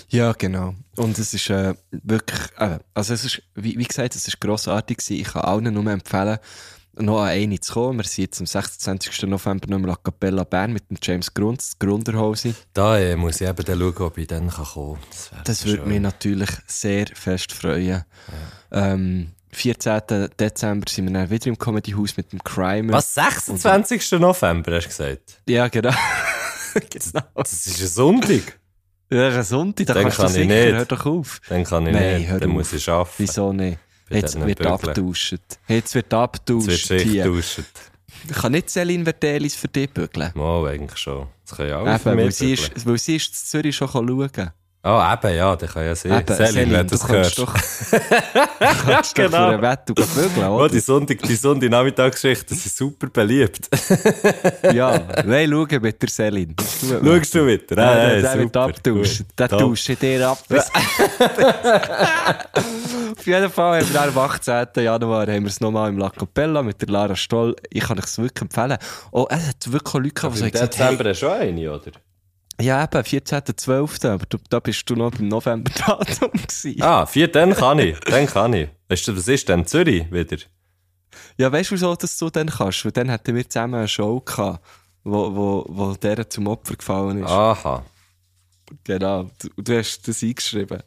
Ja, 0.08 0.32
genau. 0.32 0.74
Und 0.96 1.18
es 1.18 1.32
ist 1.32 1.48
äh, 1.48 1.74
wirklich, 1.90 2.40
äh, 2.58 2.78
also 2.92 3.14
es 3.14 3.24
ist, 3.24 3.42
wie, 3.54 3.78
wie 3.78 3.84
gesagt, 3.84 4.14
es 4.14 4.28
ist 4.28 4.40
grossartig 4.40 4.98
gewesen. 4.98 5.20
Ich 5.20 5.32
kann 5.32 5.42
allen 5.42 5.72
nur 5.72 5.86
empfehlen, 5.90 6.38
noch 7.00 7.20
an 7.22 7.28
eine 7.28 7.60
zu 7.60 7.72
kommen. 7.74 7.98
Wir 7.98 8.04
sind 8.04 8.24
jetzt 8.24 8.40
am 8.40 8.46
26. 8.46 9.22
November 9.24 9.66
nochmal 9.68 9.90
an 9.90 9.96
Capella 10.02 10.44
Bern 10.44 10.72
mit 10.72 10.88
dem 10.90 10.98
James 11.02 11.32
Grunz, 11.32 11.76
Grunderhose. 11.78 12.54
Da 12.72 12.98
äh, 12.98 13.16
muss 13.16 13.40
ich 13.40 13.48
eben 13.48 13.64
dann 13.64 13.78
schauen, 13.78 13.96
ob 13.98 14.18
ich 14.18 14.26
dann 14.26 14.48
kommen 14.50 14.94
kann. 14.96 15.02
Das, 15.10 15.30
Das 15.44 15.66
würde 15.66 15.86
mich 15.86 16.00
natürlich 16.00 16.50
sehr 16.66 17.06
fest 17.14 17.52
freuen. 17.52 18.04
Ähm, 18.72 19.30
14. 19.52 20.28
Dezember 20.38 20.90
sind 20.90 21.06
wir 21.06 21.12
dann 21.14 21.30
wieder 21.30 21.46
im 21.46 21.58
Comedy 21.58 21.92
House 21.92 22.16
mit 22.16 22.32
dem 22.32 22.42
Crimer. 22.44 22.92
Was, 22.94 23.14
26. 23.14 24.12
November 24.20 24.76
hast 24.76 24.84
du 24.84 24.88
gesagt? 24.88 25.40
Ja, 25.48 25.68
genau. 25.68 25.90
genau. 26.74 27.22
Das 27.34 27.66
ist 27.66 27.80
ein 27.80 27.86
Sonntag. 27.88 28.58
Ja, 29.10 29.30
das 29.30 29.32
ist 29.32 29.38
ein 29.38 29.44
Sonntag, 29.44 29.86
da 29.86 29.94
Den 29.94 30.02
kannst 30.02 30.18
du 30.18 30.22
kann 30.22 30.30
ich 30.32 30.36
sicher, 30.36 30.46
nicht. 30.66 30.74
hör 30.74 30.84
doch 30.84 31.06
auf. 31.06 31.40
Dann 31.48 31.64
kann 31.64 31.86
ich 31.86 31.94
Nein, 31.94 32.18
nicht, 32.20 32.30
dann 32.30 32.42
auf. 32.42 32.48
muss 32.48 32.72
ich 32.74 32.88
arbeiten. 32.90 33.14
Wieso 33.16 33.52
nicht? 33.54 33.78
Jetzt 34.10 34.40
wird 34.40 34.66
abgetauscht. 34.66 35.36
Jetzt 35.68 35.94
wird 35.94 36.06
Jetzt 36.06 36.14
abgetauscht. 36.14 36.90
wird 36.90 37.04
getauscht. 37.12 37.62
Kann 38.32 38.52
nicht 38.52 38.70
Celine 38.70 39.04
Verdelis 39.04 39.54
für 39.54 39.68
dich 39.68 39.90
bügeln? 39.90 40.32
Mal, 40.34 40.68
eigentlich 40.68 40.98
schon. 40.98 41.28
Das 41.44 41.56
können 41.56 41.68
ja 41.70 41.78
alle 41.78 41.94
Eben, 41.94 42.18
weil 42.18 42.32
sie, 42.32 42.54
ist, 42.54 42.86
weil 42.86 42.98
sie 42.98 43.16
ist 43.16 43.28
in 43.28 43.34
Zürich 43.34 43.76
schon 43.76 43.88
schauen. 43.88 44.50
Ah, 44.80 45.12
eben, 45.20 45.34
ja, 45.36 45.56
der 45.56 45.68
kann 45.68 45.84
ja 45.84 45.94
sehen. 45.96 46.12
Eben, 46.20 46.34
Selin, 46.36 46.70
wenn 46.70 46.86
du 46.86 46.96
das 46.96 47.00
kannst 47.06 47.36
hörst. 47.36 47.38
doch, 47.40 47.52
kannst 48.86 49.14
Genau. 49.16 49.50
doch 49.50 49.56
für 49.56 49.62
Wett 49.62 49.84
bügeln, 49.86 50.48
Oh, 50.48 50.54
oder? 50.60 50.68
die 50.68 50.78
Sonntag, 50.80 51.18
die 51.18 51.34
Sonntag 51.34 51.68
Nachmittagsgeschichten 51.70 52.56
sind 52.56 52.72
super 52.74 53.08
beliebt. 53.08 53.68
Ja, 54.72 55.00
nein, 55.26 55.50
schau 55.50 55.66
mit 55.80 56.02
der 56.02 56.08
Mann. 56.10 56.54
Schaust 56.58 57.34
du? 57.34 57.48
Ja, 57.48 57.56
Ah, 57.56 57.74
der, 57.74 58.20
ja, 58.20 58.34
der 58.34 58.38
wird 58.38 58.84
gut. 58.84 59.24
Der 59.38 59.48
tauscht 59.48 60.00
dir 60.00 60.28
ab. 60.28 60.38
Auf 63.18 63.26
jeden 63.26 63.50
Fall 63.50 63.80
haben 63.82 63.92
wir 63.92 64.02
am 64.02 64.18
18. 64.18 64.66
Januar 64.76 65.26
haben 65.26 65.42
wir 65.42 65.48
es 65.50 65.60
nochmal 65.60 65.88
im 65.90 65.98
La 65.98 66.10
Capella 66.10 66.62
mit 66.62 66.80
der 66.80 66.88
Lara 66.88 67.16
Stoll. 67.16 67.56
Ich 67.70 67.82
kann 67.84 67.98
euch 67.98 68.04
es 68.04 68.18
wirklich 68.18 68.42
empfehlen. 68.42 68.78
Oh, 69.10 69.26
es 69.28 69.48
hat 69.48 69.72
wirklich 69.72 69.94
Leute 69.94 70.10
gehabt, 70.10 70.36
die 70.36 70.40
Im 70.44 70.50
gesagt 70.52 70.78
haben, 70.78 70.90
Dezember 70.98 71.14
schon 71.14 71.32
eine, 71.32 71.72
oder? 71.72 71.90
Ja 72.60 72.84
eben, 72.84 73.02
14.12., 73.02 74.08
aber 74.08 74.26
du, 74.26 74.38
da 74.48 74.60
bist 74.60 74.88
du 74.88 74.94
noch 74.94 75.12
beim 75.12 75.28
November-Datum 75.28 76.32
gewesen. 76.32 76.82
Ah, 76.82 77.06
vier, 77.06 77.28
dann 77.28 77.54
kann 77.54 77.78
ich. 77.78 77.98
Dann 78.00 78.26
kann 78.26 78.52
ich. 78.52 78.68
Weißt 78.88 79.08
du, 79.08 79.16
was 79.16 79.28
ist 79.28 79.48
denn 79.48 79.66
Zürich 79.66 80.10
wieder? 80.10 80.38
Ja, 81.36 81.50
weißt 81.52 81.70
du, 81.70 81.74
wieso 81.74 81.94
dass 81.94 82.16
du 82.18 82.30
dann 82.30 82.48
kannst? 82.48 82.84
Weil 82.84 82.92
dann 82.92 83.10
hatten 83.10 83.34
wir 83.34 83.48
zusammen 83.48 83.74
eine 83.74 83.88
Show 83.88 84.20
gehabt, 84.20 84.64
wo, 85.04 85.34
wo, 85.34 85.66
wo 85.68 85.94
der 85.94 86.28
zum 86.28 86.46
Opfer 86.46 86.76
gefallen 86.76 87.22
ist. 87.22 87.30
Aha. 87.30 87.84
Genau, 88.84 89.30
du, 89.38 89.62
du 89.62 89.78
hast 89.78 90.06
das 90.06 90.22
eingeschrieben. 90.22 90.82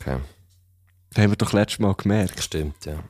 Okay. 0.00 0.18
Das 1.10 1.22
haben 1.22 1.30
wir 1.30 1.36
doch 1.36 1.52
letztes 1.52 1.78
Mal 1.78 1.94
gemerkt. 1.94 2.42
Stimmt, 2.42 2.84
ja. 2.84 3.02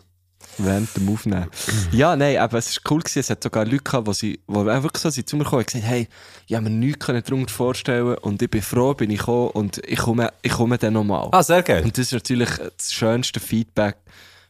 Während 0.59 0.97
dem 0.97 1.09
Aufnehmen. 1.09 1.47
ja, 1.93 2.17
nein, 2.17 2.39
aber 2.39 2.59
es 2.59 2.77
war 2.77 2.93
cool 2.93 3.01
gewesen. 3.01 3.19
Es 3.21 3.31
hat 3.31 3.43
sogar 3.43 3.65
Leute 3.65 3.83
gehabt, 3.85 4.09
die, 4.09 4.13
sie, 4.15 4.41
die 4.49 4.55
wirklich 4.55 5.03
so 5.03 5.11
sind 5.11 5.29
zu 5.29 5.37
mir 5.37 5.45
gekommen 5.45 5.61
und 5.61 5.67
gesagt 5.67 5.85
hey, 5.87 6.09
ich 6.47 6.55
habe 6.55 6.65
mir 6.69 6.71
nichts 6.71 7.07
darunter 7.07 7.53
vorstellen 7.53 8.17
und 8.19 8.41
ich 8.43 8.51
bin 8.51 8.63
froh, 8.63 8.95
bin 8.95 9.11
ich 9.11 9.19
gekommen 9.19 9.51
und 9.51 9.81
ich 9.87 9.99
komme, 9.99 10.33
ich 10.43 10.53
komme 10.53 10.79
dann 10.79 10.95
nochmal. 10.95 11.29
Ah, 11.33 11.43
sehr 11.43 11.63
geil. 11.63 11.83
Und 11.85 11.97
das 11.97 12.07
ist 12.07 12.13
natürlich 12.13 12.51
das 12.77 12.93
schönste 12.93 13.41
Feedback, 13.41 13.97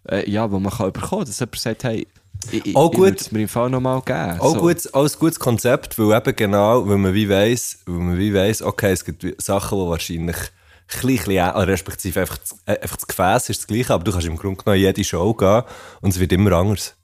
äh, 0.08 0.28
ja, 0.30 0.46
das 0.46 0.60
man 0.60 0.72
kann 0.72 0.92
bekommen 0.92 1.25
kann. 1.25 1.26
Dass 1.26 1.40
jemand 1.40 1.58
sagt, 1.58 1.84
hey, 1.84 2.06
ich, 2.52 2.66
ich, 2.66 2.76
Auch 2.76 2.92
ich 2.92 2.96
gut. 2.98 3.20
es 3.20 3.32
mir 3.32 3.40
im 3.42 3.48
Fall 3.48 3.70
nochmal 3.70 4.00
geben. 4.02 4.38
Auch, 4.40 4.54
So. 4.54 4.60
gut, 4.60 4.94
auch 4.94 5.04
ein 5.04 5.18
gutes 5.18 5.40
Konzept, 5.40 5.98
weil 5.98 6.16
eben 6.16 6.36
genau, 6.36 6.86
weil 6.86 6.98
man 6.98 7.14
wie 7.14 7.28
weiss, 7.28 7.78
weil 7.86 7.96
man 7.98 8.18
wie 8.18 8.32
weiss, 8.34 8.62
okay, 8.62 8.92
es 8.92 9.04
gibt 9.04 9.25
Sachen, 9.42 9.78
die 9.78 9.86
wahrscheinlich 9.88 10.36
ein 10.36 10.48
bisschen, 10.86 11.32
äh, 11.36 11.42
respektive 11.48 12.20
einfach, 12.20 12.38
das- 12.38 12.58
äh, 12.66 12.78
einfach 12.80 12.96
das 12.96 13.06
Gefäß 13.06 13.48
ist 13.50 13.60
das 13.62 13.66
gleiche, 13.66 13.92
aber 13.94 14.04
du 14.04 14.12
kannst 14.12 14.26
im 14.26 14.36
Grunde 14.36 14.62
genommen 14.62 14.80
jede 14.80 15.04
Show 15.04 15.34
gehen 15.34 15.62
und 16.00 16.10
es 16.10 16.18
wird 16.20 16.32
immer 16.32 16.52
anders. 16.52 16.94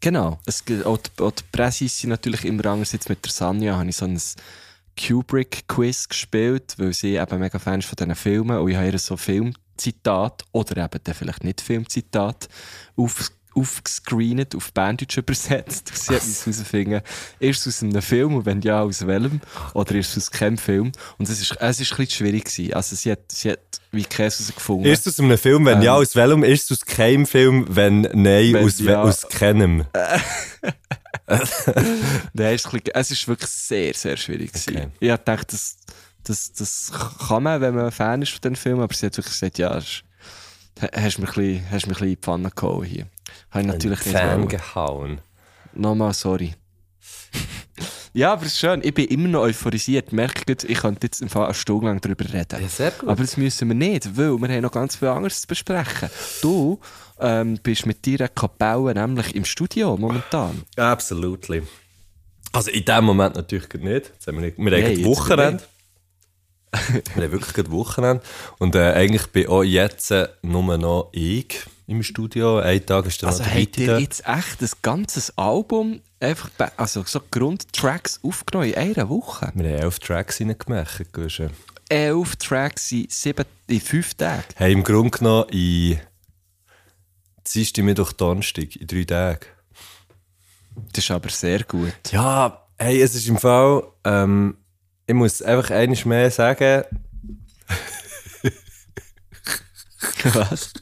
Genau. 0.00 0.38
Es, 0.46 0.62
auch, 0.84 0.98
die, 0.98 1.22
auch 1.22 1.30
die 1.32 1.42
Präsis 1.50 1.98
sind 1.98 2.10
natürlich 2.10 2.44
immer 2.44 2.66
anders. 2.66 2.92
Jetzt 2.92 3.08
mit 3.08 3.24
der 3.24 3.32
Sanja 3.32 3.76
habe 3.76 3.88
ich 3.88 3.96
so 3.96 4.04
ein 4.04 4.20
Kubrick-Quiz 4.96 6.08
gespielt, 6.08 6.74
weil 6.78 6.92
sie 6.92 7.16
eben 7.16 7.38
mega 7.40 7.58
Fan 7.58 7.80
ist 7.80 7.86
von 7.88 7.96
diesen 7.96 8.14
Filmen 8.14 8.58
und 8.58 8.70
ich 8.70 8.76
habe 8.76 8.88
ihr 8.90 8.98
so 8.98 9.16
Filmzitat 9.16 10.44
oder 10.52 10.84
eben 10.84 11.00
dann 11.02 11.14
vielleicht 11.14 11.42
nicht 11.44 11.60
Filmzitat 11.60 12.48
auf, 12.96 13.30
aufgescreenet, 13.54 14.54
auf 14.54 14.72
Bandage 14.72 15.20
übersetzt. 15.20 15.90
Sie 15.94 16.14
hat 16.14 16.22
uns 16.22 16.46
herausfinden, 16.46 17.00
ist 17.38 17.66
es 17.66 17.76
aus 17.76 17.82
einem 17.82 18.02
Film 18.02 18.34
und 18.36 18.46
wenn 18.46 18.60
ja, 18.62 18.82
aus 18.82 19.06
welchem? 19.06 19.40
Oder 19.74 19.94
ist 19.96 20.16
es 20.16 20.24
aus 20.24 20.30
keinem 20.30 20.58
Film? 20.58 20.92
Und 21.18 21.28
es 21.28 21.40
ist, 21.40 21.56
es 21.60 21.80
ist 21.80 21.92
ein 21.92 21.96
bisschen 21.96 22.10
schwierig 22.26 22.44
gewesen. 22.44 22.74
Also 22.74 22.96
sie 22.96 23.12
hat, 23.12 23.20
sie 23.30 23.50
hat 23.52 23.60
wie 23.92 24.02
Käse 24.04 24.42
herausgefunden. 24.42 24.90
Ist 24.90 25.06
es 25.06 25.14
aus 25.14 25.24
einem 25.24 25.38
Film, 25.38 25.64
wenn 25.66 25.78
Ähm. 25.78 25.82
ja, 25.84 25.94
aus 25.94 26.16
welchem? 26.16 26.42
Ist 26.44 26.70
es 26.70 26.78
aus 26.80 26.86
keinem 26.86 27.26
Film, 27.26 27.66
wenn 27.68 28.00
nein, 28.02 28.52
Wenn 28.54 28.64
aus, 28.64 28.78
ja. 28.80 29.02
aus 29.02 29.28
keinem? 29.28 29.84
Nein, 31.26 32.54
es 32.54 32.64
ist, 32.64 32.66
ein 32.66 32.80
bisschen- 32.80 32.94
es 32.94 33.10
ist 33.10 33.28
wirklich 33.28 33.50
sehr, 33.50 33.94
sehr 33.94 34.16
schwierig. 34.16 34.50
Okay. 34.54 34.72
gewesen. 34.72 34.92
Ich 35.00 35.10
habe 35.10 35.18
gedacht, 35.24 35.52
das, 35.52 35.76
das, 36.24 36.52
das 36.52 36.92
kann 37.28 37.42
man, 37.42 37.60
wenn 37.60 37.74
man 37.74 37.90
Fan 37.92 38.22
ist 38.22 38.32
von 38.32 38.40
diesem 38.42 38.56
Film, 38.56 38.80
aber 38.80 38.94
sie 38.94 39.06
hat 39.06 39.16
wirklich 39.16 39.32
gesagt, 39.34 39.58
ja, 39.58 39.74
ist- 39.76 40.04
hast 40.80 41.18
mir 41.18 41.26
ein 41.28 41.32
bisschen, 41.34 41.70
hast 41.70 41.86
mir 41.86 41.92
ein 41.92 41.94
bisschen 41.94 42.02
in 42.08 42.10
die 42.10 42.16
Pfanne 42.16 42.50
gehauen 42.50 42.84
hier. 42.84 43.06
Habe 43.50 43.62
ich 43.62 43.66
natürlich 43.66 44.04
nicht 44.04 44.16
Fan 44.16 44.48
gehauen. 44.48 45.20
Nochmal 45.74 46.14
sorry. 46.14 46.54
ja, 48.12 48.32
aber 48.32 48.42
es 48.42 48.52
ist 48.52 48.60
schön. 48.60 48.80
Ich 48.82 48.94
bin 48.94 49.06
immer 49.06 49.28
noch 49.28 49.42
euphorisiert. 49.42 50.12
Merkt 50.12 50.64
ich 50.64 50.78
könnte 50.78 51.06
jetzt 51.06 51.20
im 51.20 51.28
Fall 51.28 51.46
eine 51.46 51.54
Stunde 51.54 51.86
lang 51.86 52.00
darüber 52.00 52.24
reden. 52.24 52.60
Ja, 52.60 52.68
sehr 52.68 52.90
gut. 52.92 53.08
Aber 53.08 53.22
das 53.22 53.36
müssen 53.36 53.68
wir 53.68 53.74
nicht, 53.74 54.16
weil 54.16 54.38
wir 54.38 54.48
haben 54.48 54.62
noch 54.62 54.72
ganz 54.72 54.96
viel 54.96 55.08
anderes 55.08 55.40
zu 55.42 55.46
besprechen. 55.46 56.10
Du 56.42 56.80
ähm, 57.20 57.58
bist 57.62 57.86
mit 57.86 58.06
deiner 58.06 58.28
Kapelle 58.28 58.94
nämlich 58.94 59.34
im 59.34 59.44
Studio 59.44 59.96
momentan. 59.96 60.62
Absolutely. 60.76 61.62
Also 62.52 62.70
in 62.70 62.84
dem 62.84 63.04
Moment 63.04 63.34
natürlich 63.34 63.72
nicht. 63.74 64.12
Jetzt 64.14 64.26
haben 64.26 64.36
wir 64.36 64.46
nicht. 64.46 64.58
Wir 64.58 64.70
haben 64.70 64.92
jetzt 64.92 65.04
Wochenende. 65.04 65.64
wir 67.14 67.24
haben 67.24 67.32
wirklich 67.32 67.52
gerade 67.52 67.70
Wochenende. 67.70 68.22
Und 68.58 68.74
äh, 68.74 68.92
eigentlich 68.92 69.26
bin 69.28 69.48
auch 69.48 69.62
jetzt 69.62 70.10
äh, 70.10 70.28
nur 70.42 70.78
noch 70.78 71.08
ich 71.12 71.66
im 71.86 72.02
Studio. 72.02 72.58
Ein 72.58 72.84
Tag 72.84 73.06
ist 73.06 73.22
dann 73.22 73.30
Also 73.30 73.42
noch 73.42 73.50
der 73.50 73.62
habt 73.62 73.78
ihr 73.78 74.00
jetzt 74.00 74.26
echt 74.26 74.62
ein 74.62 74.70
ganzes 74.82 75.36
Album, 75.36 76.00
einfach 76.20 76.50
also 76.76 77.04
so 77.06 77.20
Grundtracks 77.30 78.20
aufgenommen 78.22 78.70
in 78.70 78.76
einer 78.76 79.08
Woche? 79.08 79.52
Wir 79.54 79.72
haben 79.72 79.82
elf 79.82 79.98
Tracks 79.98 80.40
reingemacht. 80.40 81.02
Elf 81.88 82.36
Tracks 82.36 82.92
in, 82.92 83.06
sieben, 83.10 83.44
in 83.66 83.80
fünf 83.80 84.14
Tagen. 84.14 84.44
Hey, 84.56 84.72
im 84.72 84.82
Grunde 84.82 85.18
genommen 85.18 85.48
in 85.50 85.98
Dienstag, 87.52 87.84
Mittwoch, 87.84 88.12
Donnerstag, 88.12 88.76
in 88.76 88.86
drei 88.86 89.04
Tagen. 89.04 89.46
Das 90.92 91.04
ist 91.04 91.10
aber 91.10 91.28
sehr 91.28 91.62
gut. 91.64 91.92
Ja, 92.10 92.66
hey, 92.78 93.00
es 93.00 93.14
ist 93.14 93.28
im 93.28 93.38
Fall, 93.38 93.84
ähm, 94.04 94.56
ich 95.06 95.14
muss 95.14 95.42
einfach 95.42 95.70
eines 95.70 96.04
mehr 96.04 96.30
sagen. 96.30 96.84
Was? 100.32 100.72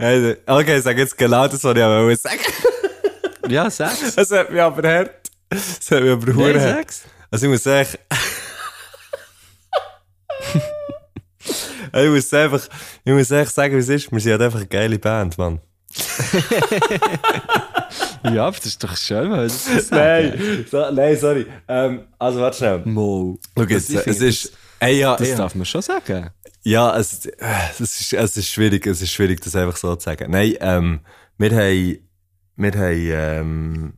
Hey, 0.00 0.36
okay, 0.46 0.78
ich 0.78 0.84
sage 0.84 1.00
jetzt 1.00 1.18
genau 1.18 1.48
das, 1.48 1.64
was 1.64 1.76
ich 1.76 1.82
aber 1.82 2.16
sagen. 2.16 2.38
Ja, 3.48 3.70
sechs. 3.70 4.14
Es 4.16 4.30
hat 4.30 4.50
mich 4.50 4.60
aber 4.60 4.86
hart. 4.86 5.30
Es 5.48 5.90
hat 5.90 6.02
mich 6.02 6.10
aber 6.12 6.34
hure 6.34 6.60
hart. 6.60 6.76
sechs. 6.76 7.02
Also 7.30 7.46
ich 7.46 7.52
muss 7.52 7.62
sagen... 7.62 7.88
ich 11.94 12.08
muss 12.10 12.34
einfach, 12.34 12.68
ich 13.04 13.12
muss 13.12 13.30
echt 13.30 13.54
sagen, 13.54 13.74
wie 13.74 13.78
es 13.80 13.88
ist. 13.88 14.12
Wir 14.12 14.20
sind 14.20 14.32
halt 14.32 14.42
einfach 14.42 14.58
eine 14.58 14.68
geile 14.68 14.98
Band, 14.98 15.38
Mann. 15.38 15.60
Ja, 18.24 18.46
aber 18.48 18.56
das 18.56 18.66
ist 18.66 18.82
doch 18.84 18.96
schön, 18.96 19.30
wenn. 19.30 19.50
Nein, 19.90 20.66
so, 20.70 20.90
nein, 20.90 21.16
sorry. 21.16 21.46
Ähm, 21.68 22.02
also 22.18 22.40
warte 22.40 22.58
schnell. 22.58 22.82
Mo. 22.84 23.38
Schau 23.56 23.64
jetzt, 23.64 23.90
es 23.90 24.20
ist... 24.20 24.52
Ey, 24.80 24.98
ja, 25.00 25.16
Das 25.16 25.28
ja. 25.28 25.36
darf 25.36 25.54
man 25.54 25.64
schon 25.64 25.82
sagen. 25.82 26.30
Ja, 26.62 26.96
es, 26.96 27.26
es, 27.26 28.00
ist, 28.00 28.12
es 28.12 28.36
ist 28.36 28.48
schwierig, 28.48 28.86
es 28.86 29.00
ist 29.00 29.12
schwierig, 29.12 29.40
das 29.40 29.56
einfach 29.56 29.76
so 29.76 29.94
zu 29.96 30.04
sagen. 30.04 30.30
Nein, 30.30 30.54
ähm, 30.60 31.00
wir 31.38 31.50
haben, 31.50 31.98
wir 32.56 32.72
haben, 32.72 33.10
ähm, 33.10 33.92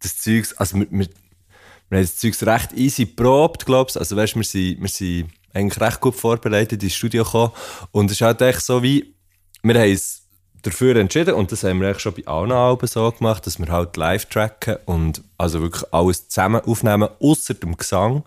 das 0.00 0.18
Zeugs, 0.18 0.52
also 0.54 0.78
wir, 0.78 0.86
wir, 0.90 1.06
haben 1.06 2.02
das 2.02 2.16
Zeugs 2.16 2.42
recht 2.44 2.72
easy 2.72 3.06
probt, 3.06 3.66
glaubst 3.66 3.98
Also 3.98 4.16
weißt, 4.16 4.36
wir 4.36 4.44
sind, 4.44 4.80
wir 4.80 4.88
sind 4.88 5.30
eigentlich 5.52 5.80
recht 5.80 6.00
gut 6.00 6.14
vorbereitet 6.14 6.82
ins 6.82 6.94
Studio 6.94 7.24
gekommen 7.24 7.52
und 7.92 8.06
es 8.06 8.12
ist 8.12 8.22
halt 8.22 8.40
echt 8.40 8.62
so 8.62 8.82
wie, 8.82 9.14
wir 9.62 9.74
haben 9.74 9.92
es 9.92 10.22
dafür 10.62 10.96
entschieden 10.96 11.34
und 11.34 11.52
das 11.52 11.64
haben 11.64 11.80
wir 11.80 11.88
eigentlich 11.88 12.02
schon 12.02 12.14
bei 12.14 12.26
allen 12.26 12.52
Alben 12.52 12.86
so 12.86 13.10
gemacht, 13.10 13.46
dass 13.46 13.58
wir 13.58 13.68
halt 13.68 13.96
live 13.96 14.26
tracken 14.26 14.76
und 14.86 15.22
also 15.38 15.60
wirklich 15.60 15.84
alles 15.92 16.28
zusammen 16.28 16.60
aufnehmen, 16.62 17.08
außer 17.20 17.54
dem 17.54 17.76
Gesang. 17.76 18.24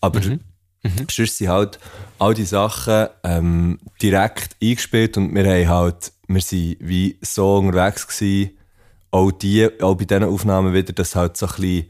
Aber 0.00 0.20
sonst 1.08 1.38
sind 1.38 1.48
halt 1.48 1.78
all 2.18 2.34
die 2.34 2.44
Sachen 2.44 3.08
ähm, 3.22 3.78
direkt 4.00 4.56
eingespielt 4.62 5.16
und 5.16 5.34
wir 5.34 5.44
haben 5.44 5.68
halt, 5.68 6.12
wir 6.26 6.40
sind 6.40 6.76
wie 6.80 7.18
so 7.20 7.58
unterwegs 7.58 8.06
gewesen, 8.06 8.58
auch, 9.10 9.30
die, 9.30 9.68
auch 9.80 9.94
bei 9.94 10.04
diesen 10.04 10.24
Aufnahmen 10.24 10.72
wieder, 10.72 10.92
dass 10.92 11.14
halt 11.14 11.36
so 11.36 11.46
ein 11.46 11.52
bisschen 11.52 11.86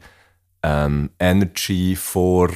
ähm, 0.61 1.09
Energy 1.19 1.95
vor 1.95 2.49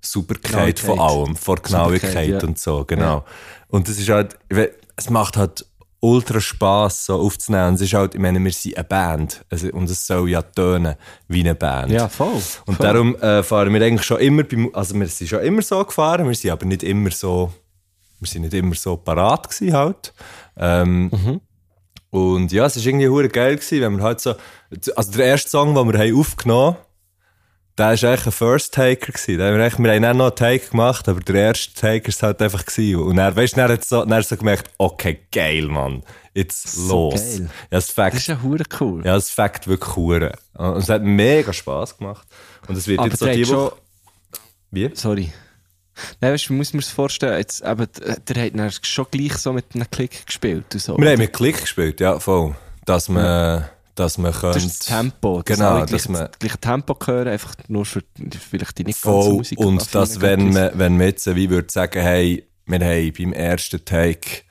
Superkeit 0.00 0.78
von 0.78 0.98
allem, 0.98 1.36
vor 1.36 1.56
Genauigkeit 1.56 2.42
ja. 2.42 2.48
und 2.48 2.58
so, 2.58 2.84
genau. 2.84 3.24
Und 3.68 3.88
das 3.88 3.98
ist 3.98 4.08
halt, 4.08 4.38
es 4.96 5.10
macht 5.10 5.36
halt 5.36 5.66
ultra 6.00 6.40
Spass, 6.40 7.06
so 7.06 7.20
aufzunehmen. 7.20 7.68
Und 7.68 7.74
es 7.74 7.82
ist 7.82 7.94
halt, 7.94 8.14
ich 8.14 8.20
meine, 8.20 8.42
wir 8.42 8.52
sind 8.52 8.76
eine 8.76 8.84
Band. 8.84 9.44
Also, 9.50 9.68
und 9.68 9.88
es 9.88 10.06
soll 10.06 10.30
ja 10.30 10.42
tönen 10.42 10.96
wie 11.28 11.40
eine 11.40 11.54
Band. 11.54 11.92
Ja, 11.92 12.08
voll. 12.08 12.40
Und 12.66 12.76
voll. 12.76 12.86
darum 12.86 13.16
äh, 13.16 13.42
fahren 13.42 13.72
wir 13.72 13.82
eigentlich 13.82 14.06
schon 14.06 14.18
immer, 14.18 14.42
beim, 14.42 14.70
also 14.72 14.94
wir 14.94 15.06
sind 15.08 15.28
schon 15.28 15.40
immer 15.40 15.62
so 15.62 15.84
gefahren, 15.84 16.26
wir 16.26 16.34
sind 16.34 16.50
aber 16.50 16.66
nicht 16.66 16.82
immer 16.82 17.10
so, 17.10 17.52
wir 18.18 18.28
sind 18.28 18.42
nicht 18.42 18.54
immer 18.54 18.74
so 18.74 18.96
parat 18.96 19.48
gewesen 19.48 19.74
halt. 19.74 20.12
Ähm, 20.56 21.10
Mhm. 21.10 21.40
Und 22.10 22.50
ja, 22.50 22.66
es 22.66 22.76
ist 22.76 22.86
irgendwie 22.86 23.28
geil 23.28 23.54
gewesen, 23.54 23.80
wenn 23.80 23.96
wir 23.98 24.02
halt 24.02 24.20
so, 24.20 24.34
also 24.96 25.12
der 25.12 25.26
erste 25.26 25.48
Song, 25.48 25.74
den 25.76 25.92
wir 25.92 25.98
haben 25.98 26.18
aufgenommen 26.18 26.76
der 27.80 28.02
war 28.02 28.10
eigentlich 28.10 28.26
ein 28.26 28.32
First 28.32 28.74
Taker 28.74 29.12
gewesen. 29.12 29.38
Wir, 29.38 29.70
haben 29.70 30.02
dann 30.02 30.16
noch 30.18 30.26
einen 30.26 30.36
Take 30.36 30.68
gemacht, 30.68 31.08
aber 31.08 31.20
der 31.20 31.34
erste 31.34 31.72
Taker 31.74 32.08
ist 32.08 32.22
halt 32.22 32.42
einfach 32.42 32.64
gewesen. 32.66 33.00
Und 33.00 33.18
er, 33.18 33.34
weißt 33.34 33.56
dann 33.56 33.70
hat 33.70 33.84
so, 33.84 34.04
dann 34.04 34.14
hat 34.14 34.26
so 34.26 34.36
gemerkt, 34.36 34.70
okay, 34.78 35.20
geil, 35.32 35.66
Mann. 35.66 36.02
Jetzt 36.34 36.68
So 36.68 37.10
los. 37.10 37.20
geil. 37.20 37.50
Ja, 37.70 37.78
das 37.78 37.90
Fact, 37.90 38.14
Das 38.14 38.20
ist 38.22 38.28
ja 38.28 38.42
hure 38.42 38.64
cool. 38.80 39.04
ja, 39.04 39.14
das 39.14 39.30
Fact 39.30 39.66
wirklich 39.66 39.96
hure. 39.96 40.32
Und 40.54 40.76
es 40.76 40.88
hat 40.88 41.02
mega 41.02 41.52
Spass 41.52 41.96
gemacht. 41.96 42.26
Und 42.68 42.76
es 42.76 42.86
wird 42.86 42.98
Aber 42.98 43.08
jetzt 43.08 43.18
so 43.18 43.26
die 43.26 43.48
Woche... 43.48 43.76
Wie? 44.70 44.90
Sorry. 44.94 45.32
Nein, 46.20 46.32
weißt 46.32 46.48
du, 46.50 46.52
muss 46.52 46.72
man 46.72 46.80
es 46.80 46.90
vorstellen, 46.90 47.38
jetzt, 47.38 47.62
eben, 47.64 47.86
der 48.28 48.44
hat 48.44 48.58
dann 48.58 48.70
schon 48.82 49.06
gleich 49.10 49.36
so 49.38 49.52
mit 49.52 49.74
einem 49.74 49.90
Klick 49.90 50.26
gespielt 50.26 50.66
und 50.72 50.80
so. 50.80 50.96
Wir 50.98 51.10
haben 51.10 51.18
mit 51.18 51.32
Klick 51.32 51.60
gespielt, 51.60 52.00
ja, 52.00 52.18
voll. 52.18 52.54
Dass 52.84 53.08
man, 53.08 53.64
dass 53.94 54.18
man 54.18 54.32
das 54.32 54.40
könnte... 54.40 54.58
ist 54.58 54.80
das 54.80 54.86
Tempo. 54.86 55.42
Dass 55.42 55.56
Genau, 55.58 55.84
dass 55.84 56.08
man- 56.08 56.28
das 56.28 56.38
gleiche 56.38 56.58
Tempo 56.58 56.96
hören, 57.06 57.28
einfach 57.28 57.54
nur 57.68 57.84
für 57.84 58.02
vielleicht 58.50 58.78
die 58.78 58.84
nicht 58.84 59.02
ganze 59.02 59.22
Voll. 59.22 59.34
Musik. 59.34 59.58
Und 59.58 59.94
dass, 59.94 60.20
wenn 60.20 60.52
man, 60.52 60.70
wenn 60.74 60.96
man 60.96 61.06
jetzt 61.06 61.26
wie 61.34 61.50
würde 61.50 61.70
sagen, 61.70 62.00
hey, 62.00 62.46
wir 62.66 62.78
haben 62.80 63.12
beim 63.16 63.32
ersten 63.32 63.84
Take 63.84 64.42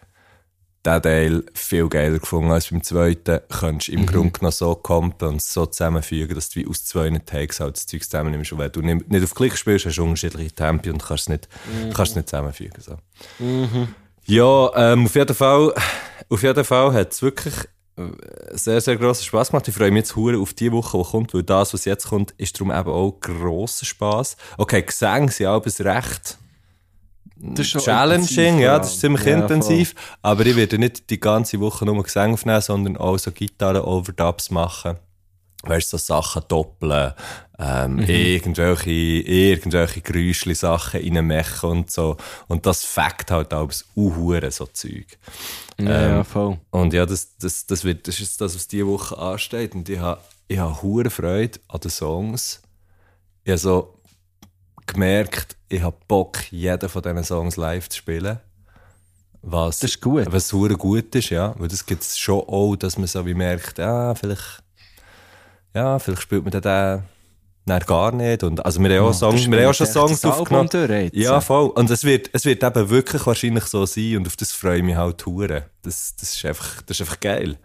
den 0.85 1.01
Teil 1.01 1.43
viel 1.53 1.89
geiler 1.89 2.19
gefunden 2.19 2.51
als 2.51 2.69
beim 2.69 2.81
zweiten, 2.83 3.39
könntest 3.49 3.89
du 3.89 3.91
Mhm. 3.93 3.97
im 3.99 4.05
Grunde 4.05 4.31
genommen 4.31 4.51
so 4.53 4.75
kompen 4.75 5.27
und 5.27 5.41
so 5.41 5.65
zusammenfügen, 5.65 6.33
dass 6.35 6.49
du 6.49 6.61
wie 6.61 6.67
aus 6.67 6.85
zwei 6.85 7.09
Takes 7.25 7.59
halt 7.59 7.75
das 7.75 7.85
Zeug 7.85 8.01
zusammennimmst. 8.03 8.53
Und 8.53 8.59
wenn 8.59 8.71
du 8.71 8.81
nicht 8.81 9.23
auf 9.23 9.35
Klick 9.35 9.57
spielst, 9.57 9.85
hast 9.85 9.97
du 9.97 10.03
unterschiedliche 10.03 10.51
Tempi 10.53 10.89
und 10.89 11.03
kannst 11.03 11.23
es 11.23 11.29
nicht, 11.29 11.49
Mhm. 11.65 11.93
kannst 11.93 12.11
es 12.11 12.15
nicht 12.15 12.29
zusammenfügen. 12.29 12.81
So. 12.81 12.97
Ja, 14.25 14.71
ähm, 14.93 15.05
auf 15.05 15.15
jeden 15.15 15.35
Fall, 15.35 15.73
auf 16.29 16.43
jeden 16.43 16.63
Fall 16.63 16.93
hat 16.93 17.11
es 17.11 17.21
wirklich 17.21 17.53
äh, 17.55 17.67
sehr, 18.51 18.81
sehr 18.81 18.97
grossen 18.97 19.25
Spass 19.25 19.49
gemacht. 19.49 19.67
Ich 19.67 19.75
freue 19.75 19.91
mich 19.91 20.01
jetzt 20.01 20.15
hure 20.15 20.37
auf 20.37 20.53
die 20.53 20.71
Woche, 20.71 20.97
die 20.97 21.03
kommt, 21.03 21.33
weil 21.33 21.43
das, 21.43 21.73
was 21.73 21.85
jetzt 21.85 22.07
kommt, 22.07 22.31
ist 22.37 22.59
darum 22.59 22.71
eben 22.71 22.89
auch 22.89 23.19
grosser 23.19 23.85
Spass. 23.85 24.37
Okay, 24.57 24.81
Gesänge 24.81 25.31
sind 25.31 25.47
auch 25.47 25.65
recht 25.65 26.37
das 27.41 27.73
ist 27.73 27.85
challenging, 27.85 28.59
ja, 28.59 28.77
das 28.77 28.93
ist 28.93 28.99
ziemlich 28.99 29.25
Ja, 29.25 29.39
intensiv. 29.39 29.95
Aber 30.21 30.45
ich 30.45 30.55
werde 30.55 30.77
nicht 30.77 31.09
die 31.09 31.19
ganze 31.19 31.59
Woche 31.59 31.85
nur 31.85 32.03
Gesänge 32.03 32.33
aufnehmen, 32.33 32.61
sondern 32.61 32.97
auch 32.97 33.17
so 33.17 33.31
Gitarren-Overdubs 33.31 34.51
machen. 34.51 34.97
Weißt 35.63 35.91
du, 35.91 35.97
so 35.97 36.13
Sachen 36.13 36.43
doppeln, 36.47 37.13
ähm, 37.59 37.95
Mhm. 37.97 38.03
irgendwelche, 38.05 38.89
irgendwelche 38.89 40.01
Geräuschli 40.01 40.55
Sachen 40.55 41.01
reinmachen 41.01 41.69
und 41.69 41.91
so. 41.91 42.15
Und 42.47 42.65
das 42.65 42.85
fängt 42.85 43.29
halt 43.29 43.53
alles 43.53 43.85
uhuere, 43.95 44.51
so 44.51 44.67
Zeug. 44.67 45.17
Ja, 45.77 46.19
Ähm, 46.19 46.25
voll. 46.25 46.57
Und 46.71 46.93
ja, 46.93 47.05
das, 47.05 47.35
das, 47.37 47.65
das, 47.65 47.83
wird, 47.83 48.07
das 48.07 48.19
ist 48.21 48.39
das, 48.39 48.55
was 48.55 48.67
diese 48.67 48.87
Woche 48.87 49.17
ansteht. 49.17 49.75
Und 49.75 49.89
ich 49.89 49.99
habe 49.99 50.21
ich 50.47 50.57
habe 50.57 50.81
hure 50.81 51.09
Freude 51.09 51.59
an 51.67 51.79
den 51.79 51.91
Songs. 51.91 52.61
Ich 53.43 53.51
habe 53.51 53.59
so 53.59 53.93
gemerkt, 54.87 55.55
ich 55.67 55.81
habe 55.81 55.95
Bock, 56.07 56.51
jeden 56.51 56.89
von 56.89 57.01
diesen 57.03 57.23
Songs 57.23 57.55
live 57.57 57.87
zu 57.89 57.97
spielen. 57.97 58.39
Was, 59.41 59.79
Das 59.79 59.91
ist 59.91 60.01
gut. 60.01 60.25
Was 60.31 60.49
gut 60.51 61.15
ist, 61.15 61.29
ja. 61.29 61.53
Weil 61.57 61.67
das 61.67 61.85
gibt 61.85 62.01
es 62.01 62.17
schon 62.17 62.39
auch, 62.41 62.75
dass 62.75 62.97
man 62.97 63.07
so 63.07 63.25
wie 63.25 63.33
merkt, 63.35 63.79
ah, 63.79 64.15
vielleicht, 64.15 64.63
ja, 65.73 65.99
vielleicht 65.99 66.21
spielt 66.21 66.43
man 66.43 66.51
den 66.51 66.61
dann 66.61 67.03
dann 67.69 67.81
gar 67.81 68.11
nicht. 68.11 68.43
Und, 68.43 68.65
also 68.65 68.81
wir 68.81 68.89
haben 68.99 69.07
auch, 69.07 69.13
Songs, 69.13 69.49
wir 69.49 69.59
haben 69.59 69.69
auch 69.69 69.73
schon 69.73 69.87
Songs 69.87 70.25
aufgenommen. 70.25 70.69
durch. 70.69 71.11
Ja, 71.13 71.39
voll. 71.39 71.69
Und 71.69 71.89
es 71.89 72.03
wird, 72.03 72.29
es 72.33 72.45
wird 72.45 72.63
eben 72.63 72.89
wirklich 72.89 73.25
wahrscheinlich 73.25 73.65
so 73.65 73.85
sein 73.85 74.17
und 74.17 74.27
auf 74.27 74.35
das 74.35 74.51
freue 74.51 74.77
ich 74.77 74.83
mich 74.83 74.95
halt 74.95 75.25
hure. 75.25 75.65
Das, 75.81 76.15
das, 76.15 76.33
ist 76.33 76.45
einfach, 76.45 76.81
das 76.81 76.97
ist 76.97 77.01
einfach 77.01 77.19
geil. 77.19 77.57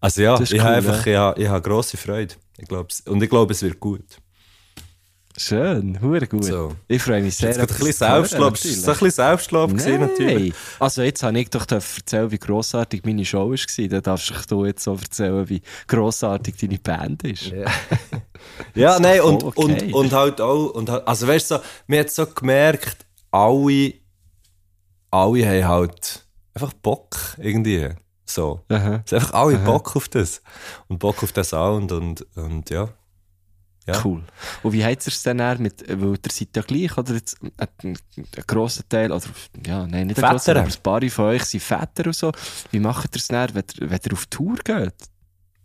Also 0.00 0.22
ja, 0.22 0.40
ich 0.40 0.52
cool, 0.52 0.62
habe 0.62 0.76
einfach, 0.76 1.06
ja. 1.06 1.12
ich 1.12 1.18
habe, 1.18 1.42
ich 1.42 1.48
habe 1.48 1.62
grosse 1.62 1.96
Freude. 1.96 2.34
Ich 2.58 2.68
glaub's, 2.68 3.00
und 3.02 3.22
ich 3.22 3.30
glaube, 3.30 3.52
es 3.52 3.62
wird 3.62 3.78
gut. 3.78 4.04
Schön, 5.42 5.98
hure 6.02 6.26
gut. 6.26 6.44
So. 6.44 6.76
Ich 6.86 7.00
freue 7.00 7.22
mich 7.22 7.34
sehr. 7.34 7.48
Jetzt 7.48 7.60
ein 7.60 7.66
bisschen 7.66 7.92
Selbstlob, 7.92 8.54
es 8.56 8.86
ein 8.86 8.92
bisschen 8.92 9.10
Selbstlob 9.10 9.70
gewesen, 9.70 10.00
natürlich. 10.00 10.54
Also 10.78 11.00
jetzt 11.00 11.22
habe 11.22 11.40
ich 11.40 11.48
doch 11.48 11.66
erzählen, 11.66 12.30
wie 12.30 12.38
grossartig 12.38 13.06
meine 13.06 13.24
Show 13.24 13.50
war. 13.50 13.88
Dann 13.88 14.02
darfst 14.02 14.50
du 14.50 14.66
jetzt 14.66 14.84
so 14.84 14.92
erzählen, 14.92 15.48
wie 15.48 15.62
grossartig 15.88 16.56
deine 16.58 16.78
Band 16.78 17.22
ist. 17.22 17.46
Ja, 18.74 18.96
ist 18.96 19.00
nein, 19.00 19.22
und, 19.22 19.42
okay. 19.42 19.62
und, 19.62 19.94
und 19.94 20.12
halt 20.12 20.42
auch, 20.42 20.74
und 20.74 20.90
halt, 20.90 21.08
also 21.08 21.26
weißt 21.26 21.52
du, 21.52 21.54
so, 21.54 21.62
mir 21.86 22.00
hat 22.00 22.10
so 22.10 22.26
gemerkt, 22.26 23.06
alle, 23.30 23.94
alle 25.10 25.46
haben 25.48 25.68
halt 25.68 26.26
einfach 26.52 26.74
Bock, 26.74 27.16
irgendwie. 27.38 27.88
So. 28.26 28.60
Aha. 28.68 29.02
Es 29.06 29.14
einfach 29.14 29.32
alle 29.32 29.56
Bock 29.56 29.96
auf 29.96 30.06
das. 30.08 30.42
Und 30.88 30.98
Bock 30.98 31.22
auf 31.22 31.32
den 31.32 31.44
Sound 31.44 31.92
und, 31.92 32.26
und 32.36 32.68
ja. 32.68 32.90
Ja. 33.86 34.00
Cool. 34.04 34.22
Und 34.62 34.72
wie 34.72 34.84
hat 34.84 35.06
es 35.06 35.22
denn 35.22 35.38
mit, 35.58 35.84
weil 35.88 36.10
ihr 36.12 36.18
seid 36.30 36.48
ja 36.54 36.62
gleich, 36.62 36.96
oder 36.98 37.14
jetzt 37.14 37.38
ein, 37.42 37.50
ein 37.82 37.96
grosser 38.46 38.88
Teil, 38.88 39.10
oder, 39.10 39.24
ja, 39.66 39.86
nein, 39.86 40.08
nicht 40.08 40.22
ein 40.22 40.30
grosser, 40.30 40.56
aber 40.56 40.66
ein 40.66 40.82
paar 40.82 41.00
von 41.08 41.24
euch 41.26 41.44
sind 41.44 41.62
Väter 41.62 42.06
und 42.06 42.14
so. 42.14 42.30
Wie 42.70 42.78
macht 42.78 43.14
ihr 43.14 43.18
es 43.18 43.28
dann, 43.28 43.54
wenn 43.54 43.64
wenn 43.78 44.00
ihr 44.04 44.12
auf 44.12 44.26
Tour 44.26 44.56
geht? 44.62 44.94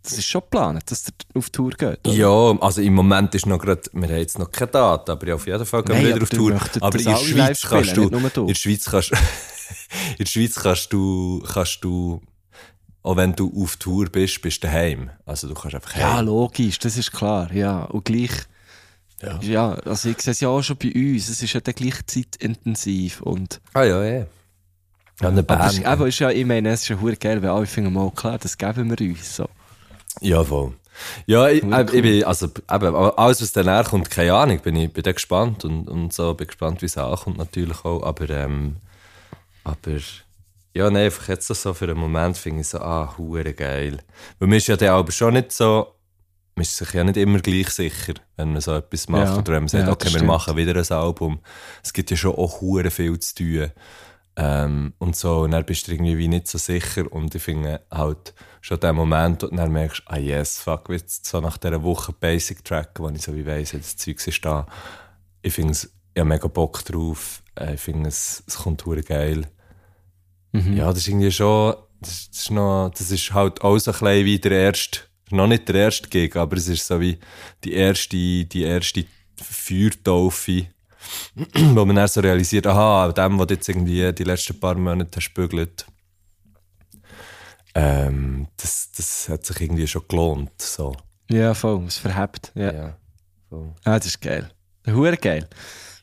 Das 0.02 0.18
ist 0.18 0.26
schon 0.26 0.40
geplant, 0.42 0.88
dass 0.88 1.08
ihr 1.08 1.36
auf 1.36 1.50
Tour 1.50 1.70
geht. 1.70 2.06
oder? 2.06 2.14
Ja, 2.14 2.58
also 2.60 2.80
im 2.80 2.94
Moment 2.94 3.34
ist 3.34 3.46
noch 3.46 3.58
gerade, 3.58 3.82
wir 3.92 4.08
haben 4.08 4.16
jetzt 4.18 4.38
noch 4.38 4.50
keine 4.50 4.70
Daten, 4.70 5.10
aber 5.10 5.26
ja, 5.26 5.34
auf 5.34 5.46
jeden 5.46 5.66
Fall 5.66 5.82
gehen 5.82 6.00
wir 6.00 6.14
wieder 6.14 6.22
auf 6.22 6.30
Tour. 6.30 6.60
Aber 6.80 6.98
in 6.98 7.04
der 7.04 7.16
Schweiz 7.16 7.62
kannst 7.62 7.96
du, 7.96 8.08
in 8.08 8.46
der 8.46 8.54
Schweiz 8.54 8.84
kannst, 8.84 9.10
in 10.12 10.16
der 10.20 10.26
Schweiz 10.26 10.54
kannst 10.54 10.92
du, 10.92 11.42
kannst 11.52 11.82
du, 11.82 12.22
auch 13.06 13.16
wenn 13.16 13.34
du 13.34 13.52
auf 13.62 13.76
Tour 13.76 14.06
bist, 14.10 14.42
bist 14.42 14.62
du 14.62 14.66
daheim. 14.66 15.10
Also 15.24 15.46
du 15.48 15.54
kannst 15.54 15.74
einfach 15.76 15.96
Ja, 15.96 16.16
heim. 16.16 16.26
logisch, 16.26 16.78
das 16.78 16.96
ist 16.96 17.12
klar, 17.12 17.52
ja. 17.52 17.84
Und 17.84 18.04
gleich, 18.04 18.32
ja, 19.40 19.72
also 19.84 20.08
ich 20.08 20.20
sehe 20.20 20.32
es 20.32 20.40
ja 20.40 20.48
auch 20.48 20.62
schon 20.62 20.76
bei 20.76 20.92
uns, 20.92 21.28
es 21.28 21.42
ist 21.42 21.52
ja 21.52 21.60
dann 21.60 21.74
gleich 21.74 22.04
zeitintensiv 22.06 23.20
und 23.22 23.60
Ah 23.74 23.84
ja, 23.84 24.04
ja. 24.04 24.26
Ja, 25.22 25.28
eine 25.28 25.38
aber 25.40 25.56
Band. 25.56 25.72
ist, 25.72 25.86
eben, 25.86 26.06
ist 26.06 26.18
ja, 26.18 26.30
ich 26.30 26.44
meine, 26.44 26.68
es 26.70 26.82
ist 26.82 26.88
ja 26.88 27.00
hure 27.00 27.16
geil, 27.16 27.40
weil 27.42 27.48
alle 27.50 27.64
finden 27.66 27.92
mal 27.92 28.10
klar, 28.10 28.38
das 28.38 28.58
geben 28.58 28.90
wir 28.90 29.08
uns, 29.08 29.36
so. 29.36 29.48
Ja, 30.20 30.44
voll. 30.44 30.74
Ja, 31.26 31.48
ich, 31.48 31.62
äh, 31.62 31.82
ich 31.92 32.02
bin, 32.02 32.24
also, 32.24 32.46
eben, 32.46 32.60
aber 32.68 33.18
alles, 33.18 33.40
was 33.40 33.52
danach 33.52 33.88
kommt, 33.90 34.10
keine 34.10 34.34
Ahnung, 34.34 34.58
bin 34.60 34.76
ich 34.76 34.92
bin 34.92 35.02
da 35.04 35.12
gespannt 35.12 35.64
und, 35.64 35.88
und 35.88 36.12
so, 36.12 36.34
bin 36.34 36.46
gespannt, 36.48 36.82
wie 36.82 36.86
es 36.86 36.98
ankommt 36.98 37.38
natürlich 37.38 37.84
auch, 37.84 38.02
aber, 38.02 38.28
ähm, 38.30 38.76
aber, 39.64 39.98
ja, 40.76 40.90
nein, 40.90 41.04
einfach 41.06 41.28
jetzt 41.28 41.48
so 41.48 41.74
für 41.74 41.86
einen 41.86 41.98
Moment 41.98 42.36
finde 42.36 42.60
ich 42.60 42.68
so, 42.68 42.78
ah, 42.80 43.14
hure 43.16 43.52
geil. 43.54 43.98
Weil 44.38 44.48
man 44.48 44.58
ist 44.58 44.66
ja 44.68 44.76
dann 44.76 44.90
aber 44.90 45.12
schon 45.12 45.34
nicht 45.34 45.52
so, 45.52 45.94
man 46.54 46.62
ist 46.62 46.76
sich 46.76 46.92
ja 46.92 47.04
nicht 47.04 47.16
immer 47.16 47.38
gleich 47.40 47.70
sicher, 47.70 48.14
wenn 48.36 48.52
man 48.52 48.60
so 48.60 48.74
etwas 48.74 49.08
macht, 49.08 49.26
Ja. 49.28 49.38
oder 49.38 49.52
wenn 49.54 49.62
man 49.62 49.68
sagt, 49.68 49.86
Ja, 49.86 49.92
okay, 49.92 50.04
das 50.04 50.12
wir 50.14 50.18
stimmt. 50.20 50.26
machen 50.32 50.56
wieder 50.56 50.74
ein 50.76 50.90
Album. 50.96 51.40
Es 51.82 51.92
gibt 51.92 52.10
ja 52.10 52.16
schon 52.16 52.34
auch 52.34 52.60
hure 52.60 52.90
viel 52.90 53.18
zu 53.18 53.34
tun. 53.34 53.72
Ähm, 54.38 54.92
und 54.98 55.16
so, 55.16 55.40
und 55.40 55.52
dann 55.52 55.64
bist 55.64 55.88
du 55.88 55.92
irgendwie 55.92 56.18
wie 56.18 56.28
nicht 56.28 56.46
so 56.46 56.58
sicher 56.58 57.10
und 57.10 57.34
ich 57.34 57.42
finde 57.42 57.80
halt 57.90 58.34
schon 58.60 58.78
den 58.80 58.94
Moment, 58.94 59.42
wo 59.42 59.46
du 59.46 59.56
dann 59.56 59.72
merkst, 59.72 60.02
ah 60.06 60.18
yes, 60.18 60.58
fuck, 60.58 60.90
jetzt 60.90 61.24
so 61.24 61.40
nach 61.40 61.56
dieser 61.56 61.82
Woche 61.82 62.12
Basic 62.12 62.62
Track, 62.62 62.90
wo 62.98 63.08
ich 63.08 63.22
so 63.22 63.34
wie 63.34 63.46
weiss, 63.46 63.70
das 63.72 63.96
Zeug 63.96 64.26
ist 64.26 64.44
da. 64.44 64.66
Ich 65.40 65.54
finde 65.54 65.72
es, 65.72 65.84
ich 66.12 66.20
habe 66.20 66.28
mega 66.28 66.48
Bock 66.48 66.84
drauf, 66.84 67.42
Äh, 67.58 67.74
ich 67.74 67.80
finde 67.80 68.10
es, 68.10 68.42
es 68.46 68.56
kommt 68.58 68.84
hure 68.84 69.02
geil. 69.02 69.46
Mhm. 70.52 70.76
Ja, 70.76 70.88
das 70.88 70.98
ist 70.98 71.08
irgendwie 71.08 71.32
schon, 71.32 71.74
das, 72.00 72.28
das 72.30 72.38
ist 72.40 72.50
noch, 72.50 72.90
das 72.90 73.10
ist 73.10 73.32
halt 73.32 73.62
auch 73.62 73.78
so 73.78 73.90
ein 73.90 73.98
bisschen 73.98 74.24
wie 74.24 74.38
der 74.38 74.52
erste, 74.52 75.00
noch 75.30 75.46
nicht 75.46 75.68
der 75.68 75.76
erste 75.76 76.08
Gig, 76.08 76.36
aber 76.36 76.56
es 76.56 76.68
ist 76.68 76.86
so 76.86 77.00
wie 77.00 77.18
die 77.64 77.74
erste, 77.74 78.16
die 78.16 78.62
erste 78.62 79.04
Feuertaufe, 79.42 80.66
wo 81.74 81.84
man 81.84 81.96
dann 81.96 82.08
so 82.08 82.20
realisiert, 82.20 82.66
aha, 82.66 83.12
dem, 83.12 83.38
was 83.38 83.46
du 83.46 83.54
jetzt 83.54 83.68
irgendwie 83.68 84.12
die 84.12 84.24
letzten 84.24 84.58
paar 84.58 84.76
Monate 84.76 85.16
hast 85.16 85.34
bügelt, 85.34 85.86
ähm, 87.74 88.48
das, 88.56 88.90
das 88.96 89.28
hat 89.28 89.44
sich 89.44 89.60
irgendwie 89.60 89.86
schon 89.86 90.02
gelohnt, 90.08 90.62
so. 90.62 90.96
Ja, 91.30 91.52
voll, 91.54 91.84
es 91.86 91.98
verhebt, 91.98 92.52
ja. 92.54 92.72
Ja. 92.72 92.96
voll. 93.48 93.74
Ah, 93.84 93.98
das 93.98 94.06
ist 94.06 94.20
geil. 94.20 94.48
Hure 94.86 95.16
geil. 95.16 95.48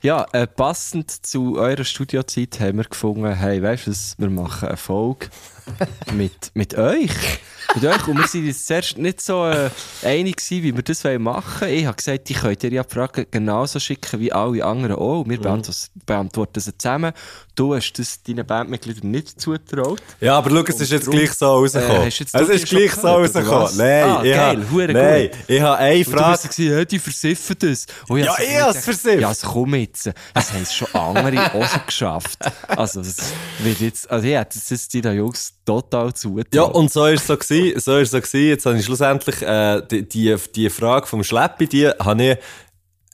Ja, 0.04 0.26
äh, 0.34 0.48
passend 0.48 1.10
zu 1.10 1.58
eurer 1.58 1.86
Studiozeit 1.86 2.60
haben 2.60 2.80
wir 2.80 2.84
gefunden, 2.84 3.26
hey, 3.26 3.64
weißt 3.64 3.88
du 3.88 3.92
was, 3.92 4.16
wir 4.18 4.30
machen 4.30 4.68
eine 4.68 4.76
Folge 4.76 5.28
mit, 6.14 6.52
mit 6.54 6.76
euch. 6.78 7.12
Mit 7.76 7.86
euch. 7.86 8.08
Und 8.08 8.18
wir 8.20 8.28
sind 8.28 8.46
jetzt 8.46 8.68
zuerst 8.68 8.98
nicht 8.98 9.22
so 9.22 9.46
äh, 9.48 9.70
einig 10.04 10.36
gewesen, 10.38 10.64
wie 10.64 10.76
wir 10.76 10.84
das 10.84 11.04
machen 11.20 11.62
wollen. 11.62 11.74
Ich 11.74 11.86
habe 11.86 11.96
gesagt, 11.96 12.30
ich 12.30 12.38
könnt 12.38 12.64
ihr 12.64 12.72
ja 12.72 12.84
die 12.84 12.94
Fragen 12.94 13.26
genauso 13.32 13.80
schicken 13.80 14.20
wie 14.20 14.32
alle 14.32 14.64
anderen 14.64 14.98
auch. 14.98 15.24
Wir 15.28 15.40
beantworten, 15.40 15.80
beantworten 16.06 16.60
sie 16.60 16.78
zusammen. 16.78 17.14
Du 17.56 17.74
hast 17.74 17.94
das 17.94 18.22
deinen 18.22 18.46
Bandmitgliedern 18.46 19.10
nicht 19.10 19.40
zutraut. 19.42 20.02
Ja, 20.20 20.38
aber 20.38 20.50
schau, 20.52 20.64
es 20.68 20.82
ist 20.82 20.92
jetzt 20.92 21.10
gleich 21.10 21.32
so 21.34 21.46
rausgekommen. 21.46 21.96
Äh, 22.04 22.10
du 22.10 22.16
jetzt 22.18 22.36
es 22.36 22.50
ist 22.50 22.66
gleich 22.68 22.94
so 22.94 23.08
rausgekommen. 23.08 23.78
Nein, 23.78 24.04
Ah, 24.04 24.24
ich 24.24 24.32
geil, 24.34 24.58
habe, 24.58 24.72
hure 24.72 24.94
nein, 24.94 25.30
gut. 25.32 25.40
ich 25.48 25.62
habe 25.62 25.78
eine 25.78 25.98
Und 26.00 26.06
du 26.06 26.12
Frage. 26.12 26.50
hey, 26.58 26.86
die 26.86 27.00
versiffen 27.00 27.56
das. 27.60 27.86
Und 28.08 28.20
Ja, 28.20 28.36
so 28.36 28.44
ich 28.44 28.50
hab's 28.56 28.68
gedacht, 28.68 28.84
versifft. 28.84 29.22
Ja, 29.22 29.32
es 29.32 29.42
komm 29.42 29.76
jetzt. 29.76 30.12
Das 30.34 30.52
haben 30.54 30.62
es 30.64 30.74
schon 30.74 30.88
andere 30.94 31.46
auch 31.54 31.68
schon 31.68 31.82
geschafft. 31.86 32.40
Also, 32.68 33.02
das 33.02 33.34
wird 33.60 33.80
jetzt, 33.80 34.10
also, 34.12 34.28
ja, 34.28 34.44
das 34.44 34.70
ist 34.70 34.94
die 34.94 35.00
Jungs 35.00 35.53
total 35.66 36.14
zugetraut. 36.14 36.54
Ja, 36.54 36.64
und 36.64 36.92
so 36.92 37.06
ist 37.06 37.22
es 37.22 37.28
so 37.28 37.38
gewesen, 37.38 37.80
so 37.80 37.98
ist 37.98 38.12
so 38.12 38.18
gewesen. 38.20 38.48
Jetzt 38.48 38.66
habe 38.66 38.78
ich 38.78 38.86
schlussendlich, 38.86 39.42
äh, 39.42 39.82
die, 39.90 40.08
die, 40.08 40.36
die 40.56 40.70
Frage 40.70 41.08
vom 41.08 41.24
Schleppi, 41.24 41.68
die 41.68 41.88
habe 41.88 42.24
ich 42.24 42.38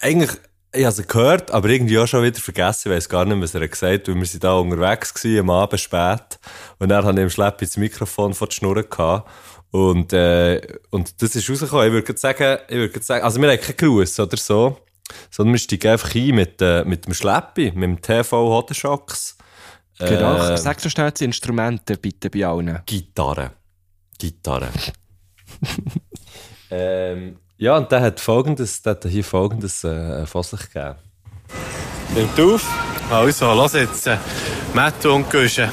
eigentlich, 0.01 0.31
ich 0.73 0.85
habe 0.85 0.95
sie 0.95 1.05
gehört, 1.05 1.51
aber 1.51 1.69
irgendwie 1.69 1.97
auch 1.97 2.07
schon 2.07 2.23
wieder 2.23 2.39
vergessen, 2.39 2.91
ich 2.91 2.97
weiß 2.97 3.09
gar 3.09 3.25
nicht, 3.25 3.41
was 3.41 3.55
er 3.55 3.67
gesagt 3.67 3.93
hat, 3.93 4.07
weil 4.07 4.15
wir 4.15 4.25
sind 4.25 4.43
da 4.43 4.53
unterwegs 4.53 5.13
gewesen, 5.13 5.39
am 5.39 5.49
Abend 5.49 5.79
spät. 5.79 6.39
Und 6.77 6.89
dann 6.89 7.05
habe 7.05 7.19
ich 7.19 7.23
im 7.23 7.29
Schlepp 7.29 7.57
das 7.59 7.77
Mikrofon 7.77 8.33
vor 8.33 8.47
die 8.47 8.55
Schnur 8.55 8.81
gehabt. 8.83 9.29
Und, 9.71 10.13
äh, 10.13 10.61
und 10.89 11.21
das 11.21 11.35
ist 11.35 11.49
rausgekommen. 11.49 11.87
Ich 11.87 11.93
würde 11.93 12.17
sagen, 12.17 12.57
ich 12.67 12.75
würde 12.75 13.03
sagen, 13.03 13.23
also 13.23 13.41
wir 13.41 13.51
haben 13.51 13.59
keinen 13.59 13.77
Gruß 13.77 14.19
oder 14.19 14.37
so, 14.37 14.77
sondern 15.29 15.53
wir 15.53 15.59
steigen 15.59 15.91
einfach 15.91 16.15
ein 16.15 16.35
mit, 16.35 16.61
äh, 16.61 16.83
mit 16.85 17.05
dem 17.05 17.13
Schleppi, 17.13 17.71
mit 17.75 17.83
dem 17.83 18.01
TV 18.01 18.49
Hodenschocks. 18.49 19.37
Genau. 19.99 20.51
Äh, 20.53 20.57
Sag 20.57 20.79
so 20.79 20.89
schnell 20.89 21.11
die 21.11 21.25
Instrumente 21.25 21.97
bitte 21.97 22.29
bei 22.29 22.45
allen. 22.45 22.79
Gitarre. 22.85 23.51
Gitarre. 24.17 24.69
ähm, 26.71 27.37
ja, 27.57 27.75
und 27.77 27.91
der 27.91 28.01
hat 28.01 28.19
folgendes, 28.19 28.81
der 28.81 28.91
hat 28.91 29.05
hier 29.05 29.23
folgendes 29.23 29.83
äh, 29.83 30.25
von 30.25 30.43
sich 30.43 30.61
gegeben. 30.71 30.95
Nimmt 32.15 32.39
auf. 32.39 32.65
Also, 33.11 33.53
lass 33.53 33.73
jetzt. 33.73 34.07
Äh, 34.07 34.17
Matto 34.73 35.15
und 35.15 35.29
Güsche. 35.29 35.69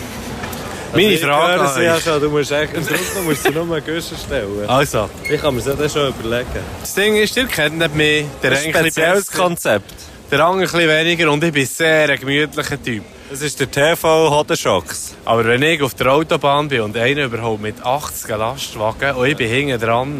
Meine 0.92 1.18
Frage 1.18 1.60
an 1.60 1.82
ja 1.82 1.94
euch. 1.96 2.02
schon, 2.02 2.20
du 2.20 2.30
musst 2.30 2.50
im 2.50 2.66
Grunde 2.86 3.20
musst 3.22 3.46
du 3.46 3.50
nur 3.52 3.80
stellen. 3.82 4.68
Also, 4.68 5.10
Ich 5.28 5.40
kann 5.40 5.54
mir 5.54 5.60
das 5.62 5.92
schon 5.92 6.08
überlegen. 6.08 6.48
das 6.80 6.94
Ding 6.94 7.16
ist, 7.16 7.36
ihr 7.36 7.46
kennt 7.46 7.94
mich. 7.94 8.24
Der 8.42 8.50
Das 8.50 8.60
ist 8.60 8.66
eine 8.66 8.78
ein 8.78 8.84
spezielles 8.84 9.30
Konzept. 9.30 9.94
der 10.30 10.40
andere 10.40 10.66
ein 10.66 10.72
bisschen 10.72 10.88
weniger 10.88 11.30
und 11.30 11.44
ich 11.44 11.52
bin 11.52 11.66
sehr 11.66 12.08
ein 12.08 12.18
gemütlicher 12.18 12.82
Typ. 12.82 13.04
Das 13.28 13.42
ist 13.42 13.58
der 13.58 13.70
TV 13.70 14.30
Hodenschocks. 14.30 15.14
Aber 15.24 15.44
wenn 15.44 15.62
ich 15.62 15.82
auf 15.82 15.94
der 15.94 16.12
Autobahn 16.12 16.68
bin 16.68 16.82
und 16.82 16.96
einer 16.96 17.24
überholt 17.24 17.60
mit 17.60 17.84
80 17.84 18.28
Lastwagen 18.36 19.16
und 19.16 19.26
ich 19.26 19.36
bin 19.36 19.48
hinten 19.48 19.80
dran, 19.80 20.18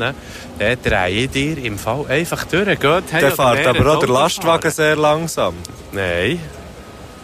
dann 0.59 0.79
drehe 0.83 1.09
ich 1.25 1.31
dir 1.31 1.57
im 1.59 1.79
Fall 1.79 2.05
einfach 2.09 2.45
durch. 2.45 2.67
Geht, 2.81 3.05
hey, 3.11 3.21
Der 3.21 3.31
fährt 3.33 3.67
aber 3.67 3.95
auch 3.95 4.01
der 4.01 4.09
Lastwagen 4.09 4.63
fahren. 4.63 4.73
sehr 4.73 4.97
langsam. 4.97 5.55
Nein. 5.93 6.41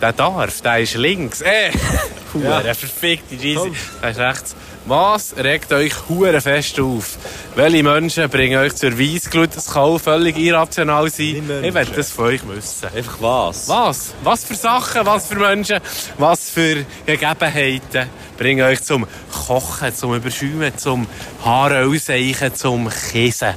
Der 0.02 0.12
darf, 0.12 0.60
der 0.62 0.80
ist 0.80 0.94
links. 0.96 1.42
Äh, 1.42 1.70
hure 2.34 2.74
verfickte 2.74 3.36
Scheisse. 3.36 3.70
Der 4.02 4.10
ist 4.10 4.18
rechts. 4.18 4.56
Was 4.84 5.36
regt 5.36 5.72
euch 5.72 5.92
hure 6.08 6.40
fest 6.40 6.80
auf? 6.80 7.16
Welche 7.54 7.84
Menschen 7.84 8.28
bringen 8.28 8.58
euch 8.58 8.74
zur 8.74 8.98
Weissglut? 8.98 9.54
Das 9.54 9.72
kann 9.72 10.00
völlig 10.00 10.36
irrational 10.36 11.08
sein. 11.08 11.48
Ich 11.62 11.72
werde 11.72 11.92
das 11.92 12.10
von 12.10 12.24
euch 12.24 12.40
wissen. 12.48 12.88
Einfach 12.92 13.16
was? 13.20 13.68
Was? 13.68 14.14
Was 14.24 14.44
für 14.44 14.56
Sachen, 14.56 15.06
was 15.06 15.28
für 15.28 15.36
Menschen, 15.36 15.78
was 16.18 16.50
für 16.50 16.84
Gegebenheiten 17.06 18.10
bringen 18.36 18.66
euch 18.66 18.82
zum 18.82 19.06
Kochen, 19.46 19.94
zum 19.94 20.16
Überschäumen, 20.16 20.76
zum 20.76 21.06
Haare 21.44 21.86
ausseichen, 21.86 22.52
zum 22.56 22.90
Kissen? 22.90 23.54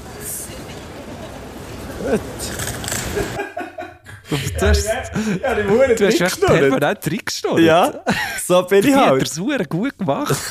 Du 4.30 4.38
hast, 4.68 4.86
du 4.88 6.06
hast 6.08 6.22
echt 6.22 6.42
permanent 6.42 7.00
reingeschnurrt. 7.08 7.60
Ja, 7.60 8.04
so 8.46 8.64
bin 8.64 8.80
ich 8.80 8.86
Die 8.86 8.96
halt. 8.96 9.22
er 9.22 9.28
super 9.28 9.64
gut 9.66 9.98
gemacht. 9.98 10.36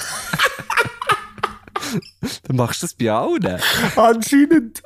Dann 2.45 2.57
machst 2.57 2.83
du 2.83 2.87
das 2.87 2.95
bei 2.95 3.11
allen. 3.11 3.61
Anscheinend. 3.97 4.83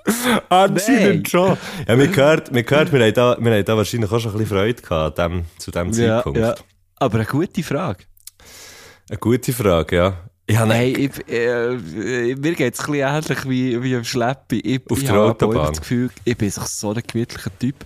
Anscheinend 0.48 1.22
Nein. 1.22 1.27
schon. 1.27 1.57
Ja, 1.87 1.98
wir 1.98 2.09
gehört, 2.09 2.53
wir 2.53 2.62
gehört, 2.62 2.92
wir 2.92 3.01
haben 3.01 3.14
da, 3.14 3.37
wir 3.38 3.53
haben 3.53 3.64
da 3.64 3.77
wahrscheinlich 3.77 4.11
auch 4.11 4.18
schon 4.20 4.33
ein 4.33 4.38
bisschen 4.38 4.57
Freude 4.57 4.83
gehabt, 4.83 5.18
dem, 5.18 5.44
zu 5.59 5.70
diesem 5.70 5.92
Zeitpunkt. 5.92 6.64
Aber 6.96 7.14
eine 7.14 7.24
gute 7.27 7.62
Frage. 7.62 8.05
Eine 9.09 9.18
gute 9.18 9.53
Frage, 9.53 9.96
ja. 9.96 10.14
Ich 10.46 10.57
habe 10.57 10.72
Hey, 10.72 10.92
ich, 10.92 11.29
äh, 11.33 11.77
mir 12.37 12.55
geht 12.55 12.74
es 12.74 12.81
ein 12.81 12.92
bisschen 12.92 12.94
ähnlich 12.94 13.48
wie, 13.48 13.83
wie 13.83 13.96
am 13.96 14.05
Schleppi. 14.05 14.61
Ich, 14.61 14.81
Auf 14.90 14.98
ich 14.98 15.05
der 15.05 15.14
habe 15.14 15.31
Autobahn. 15.31 15.57
immer 15.57 15.68
das 15.68 15.81
Gefühl, 15.81 16.11
ich 16.24 16.37
bin 16.37 16.51
so 16.51 16.90
ein 16.92 17.03
gemütlicher 17.07 17.51
Typ. 17.59 17.77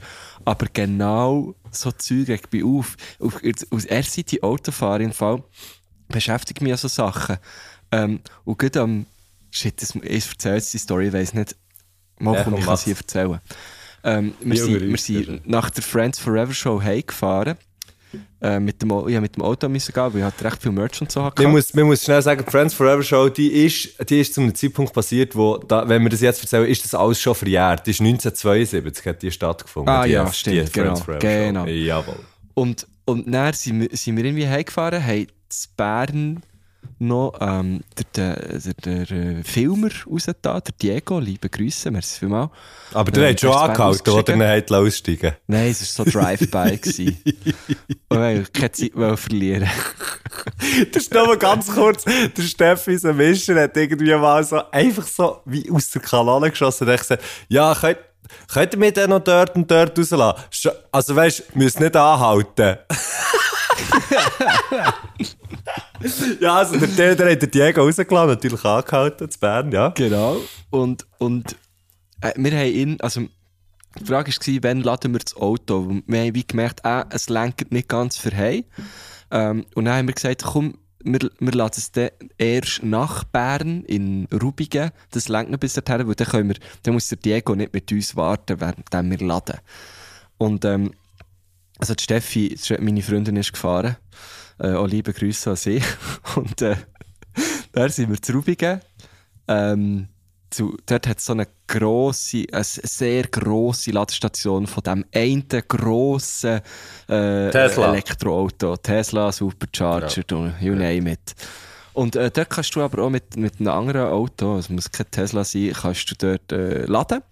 Aber 0.45 0.67
genau 0.73 1.55
so 1.71 1.93
Zeug 1.93 2.29
regt 2.29 2.53
mich 2.53 2.65
auf. 2.65 2.97
auf 3.19 3.41
aus 3.71 3.85
erster 3.85 4.17
Seite 4.17 4.43
Autofahren 4.43 5.03
im 5.03 5.13
Fall 5.13 5.43
beschäftigt 6.09 6.61
mich 6.61 6.73
an 6.73 6.79
so 6.79 6.89
Sachen. 6.89 7.39
Ähm, 7.91 8.21
und 8.45 8.59
gerade 8.59 8.81
am... 8.81 9.07
Shit, 9.51 9.83
das, 9.83 9.95
ich 9.95 10.29
erzähle 10.31 10.55
jetzt 10.57 10.73
die 10.73 10.79
Story, 10.79 11.09
ich 11.09 11.13
weiss 11.13 11.35
nicht. 11.35 11.57
Mal 12.19 12.35
Ja, 12.35 12.45
komm, 12.45 12.55
ich 12.55 12.65
kann 12.65 12.77
sie 12.77 12.93
erzählen. 12.93 13.41
Ähm, 14.05 14.35
wir, 14.41 14.57
sind, 14.57 14.81
wir 14.81 14.99
sind 14.99 15.47
nach 15.47 15.71
der 15.71 15.83
Friends 15.83 16.19
Forever 16.19 16.55
Show 16.55 16.81
heimgefahren. 16.81 17.57
Äh, 18.41 18.61
mit 18.61 18.83
dem, 18.83 18.91
ich 19.09 19.21
mit 19.21 19.37
dem 19.37 19.43
Auto 19.43 19.69
müssen 19.69 19.93
gehen, 19.93 20.13
weil 20.13 20.19
ich 20.19 20.25
halt 20.25 20.43
recht 20.43 20.63
viel 20.63 20.73
Merch 20.73 21.01
und 21.01 21.11
so 21.11 21.23
hatte. 21.23 21.43
Man 21.43 21.53
muss, 21.53 21.73
man 21.75 21.85
muss 21.85 22.03
schnell 22.05 22.21
sagen, 22.23 22.43
die 22.45 22.51
Friends 22.51 22.75
Forever 22.75 23.03
Show, 23.03 23.29
die 23.29 23.65
ist, 23.67 24.09
die 24.09 24.21
ist 24.21 24.35
zu 24.35 24.41
einem 24.41 24.55
Zeitpunkt 24.55 24.93
passiert, 24.93 25.37
wo, 25.37 25.59
da, 25.59 25.89
wenn 25.89 26.03
wir 26.03 26.11
das 26.11 26.21
jetzt 26.21 26.41
erzählen, 26.43 26.67
ist 26.67 26.85
das 26.85 26.95
alles 26.95 27.21
schon 27.21 27.35
verjährt. 27.35 27.87
Die 27.87 27.93
ist 27.93 28.01
1972 28.01 29.07
hat 29.07 29.23
die 29.23 29.31
stattgefunden. 29.31 29.95
Ah, 29.95 30.05
die, 30.05 30.13
ja, 30.13 30.25
die 30.25 30.33
stimmt, 30.35 30.57
Friends 30.57 30.73
genau, 30.73 30.97
Forever 30.97 31.19
genau. 31.19 31.65
Show. 31.67 31.71
Jawohl. 31.71 32.19
Und, 32.55 32.87
und 33.05 33.33
dann 33.33 33.53
sind 33.53 33.81
wir, 33.81 33.97
sind 33.97 34.17
wir 34.17 34.25
irgendwie 34.25 34.49
heimgefahren, 34.49 35.05
haben 35.05 35.27
zu 35.49 35.69
Bern 35.77 36.43
noch 37.03 37.35
ähm, 37.41 37.81
der, 38.17 38.37
der, 38.37 38.73
der, 38.75 39.07
der 39.07 39.45
Filmer 39.45 39.89
rausgetan, 40.11 40.63
der 40.67 40.75
Diego, 40.81 41.19
liebe 41.19 41.49
Grüße, 41.49 41.91
merci 41.91 42.21
vielmals. 42.21 42.51
Aber 42.95 43.11
der 43.11 43.25
Ja, 43.25 43.31
hat 43.31 43.41
schon 43.41 43.53
angehalten, 43.53 44.13
wo 44.13 44.23
der 44.23 44.35
ausgestiegen. 44.37 44.55
nicht 44.55 44.73
aussteigen 44.73 45.33
Nein, 45.47 45.71
es 45.71 45.99
war 45.99 46.05
so 46.07 46.11
Drive-By. 46.11 46.77
gewesen. 46.79 47.19
Wir 47.25 48.19
wollten 48.19 48.53
keine 48.53 48.73
Zeit 48.73 48.95
mehr 48.95 49.17
verlieren. 49.17 49.69
Das 50.93 51.03
ist 51.05 51.13
nur 51.15 51.37
ganz 51.37 51.73
kurz. 51.73 52.05
Der 52.05 52.43
Steffi, 52.43 52.93
unser 52.93 53.13
Mischer, 53.13 53.61
hat 53.61 53.77
irgendwie 53.77 54.15
mal 54.15 54.43
so, 54.45 54.61
einfach 54.71 55.07
so 55.07 55.41
wie 55.45 55.71
aus 55.71 55.91
der 55.91 56.03
Kanone 56.03 56.51
geschossen. 56.51 56.87
Und 56.87 56.95
ich 56.95 57.01
gesagt, 57.01 57.23
ja, 57.49 57.75
könnt, 57.75 57.99
könnt 58.53 58.73
ihr 58.75 58.79
mich 58.79 58.93
dann 58.93 59.11
noch 59.11 59.21
dort 59.21 59.55
und 59.57 59.71
dort 59.71 59.99
rauslassen? 59.99 60.71
Also 60.91 61.17
weisst, 61.17 61.55
müsst 61.57 61.81
nicht 61.81 61.97
anhalten. 61.97 62.79
ja, 66.41 66.57
also 66.57 66.79
der, 66.79 67.15
der, 67.15 67.33
hat 67.33 67.43
den 67.43 67.51
Diego 67.51 67.83
rausgelassen, 67.83 68.29
natürlich 68.29 68.65
angehalten, 68.65 69.31
zu 69.31 69.39
Bern, 69.39 69.73
ja. 69.73 69.89
Genau. 69.91 70.39
Und, 70.71 71.07
und 71.19 71.57
äh, 72.21 72.33
wir 72.37 72.53
haben 72.53 72.73
ihn, 72.73 73.01
also 73.01 73.23
die 73.99 74.05
Frage 74.05 74.33
war, 74.33 74.63
wann 74.63 74.81
laden 74.81 75.13
wir 75.13 75.21
das 75.21 75.37
Auto? 75.37 76.01
Wir 76.07 76.21
haben 76.21 76.35
wie 76.35 76.47
gemerkt, 76.47 76.81
äh, 76.85 77.05
es 77.11 77.29
lenkt 77.29 77.71
nicht 77.73 77.89
ganz 77.89 78.17
für 78.17 78.35
heim. 78.35 78.65
Ähm, 79.31 79.67
und 79.75 79.85
dann 79.85 79.95
haben 79.95 80.09
wir 80.09 80.15
gesagt, 80.15 80.43
komm, 80.45 80.79
wir, 81.05 81.31
wir 81.39 81.53
laden 81.53 81.79
es 81.79 81.93
dann 81.93 82.11
erst 82.39 82.83
nach 82.83 83.25
Bern 83.25 83.85
in 83.85 84.29
Rubigen. 84.33 84.91
Das 85.11 85.29
lenkt 85.29 85.51
noch 85.51 85.59
bis 85.59 85.75
dorthin, 85.75 86.07
weil 86.07 86.15
dann, 86.15 86.29
können 86.29 86.49
wir, 86.49 86.57
dann 86.83 86.95
muss 86.95 87.09
der 87.09 87.19
Diego 87.19 87.55
nicht 87.55 87.75
mit 87.75 87.91
uns 87.93 88.17
warten, 88.17 88.61
während 88.61 89.11
wir 89.11 89.27
laden. 89.27 89.59
Und 90.39 90.65
ähm, 90.65 90.93
also 91.79 91.95
die 91.95 92.05
Steffi, 92.05 92.57
meine 92.81 93.03
Freundin, 93.03 93.37
ist 93.37 93.53
gefahren. 93.53 93.97
Äh, 94.59 94.73
auch 94.73 94.87
liebe 94.87 95.13
Grüße 95.13 95.51
an 95.51 95.57
sie. 95.57 95.83
Und 96.37 96.63
äh, 96.63 96.77
dann 97.73 97.91
sind 97.91 98.11
wir 98.11 98.21
zu 98.21 98.33
Rubigen. 98.33 98.81
Ähm, 99.49 100.09
zu, 100.51 100.77
dort 100.87 101.07
hat 101.07 101.19
es 101.19 101.25
so 101.25 101.33
eine 101.33 101.49
grosse, 101.67 102.45
eine 102.53 102.65
sehr 102.65 103.25
grosse 103.25 103.91
Ladestation 103.91 104.67
von 104.67 104.83
dem 104.83 105.05
einen 105.15 105.47
grossen 105.67 106.61
äh, 107.09 107.51
Tesla. 107.51 107.93
Elektroauto. 107.93 108.77
Tesla, 108.77 109.33
Supercharger, 109.33 110.23
du, 110.27 110.53
you 110.61 110.75
name 110.75 111.11
it. 111.13 111.35
Und 111.95 112.17
äh, 112.17 112.31
dort 112.31 112.51
kannst 112.51 112.75
du 112.75 112.81
aber 112.81 113.03
auch 113.03 113.11
mit, 113.11 113.37
mit 113.37 113.61
einem 113.61 113.69
anderen 113.69 114.09
Auto, 114.09 114.57
es 114.57 114.71
muss 114.71 114.91
kein 114.91 115.11
Tesla 115.11 115.45
sein, 115.45 115.73
kannst 115.75 116.11
du 116.11 116.15
dort 116.19 116.53
äh, 116.53 116.85
laden. 116.87 117.23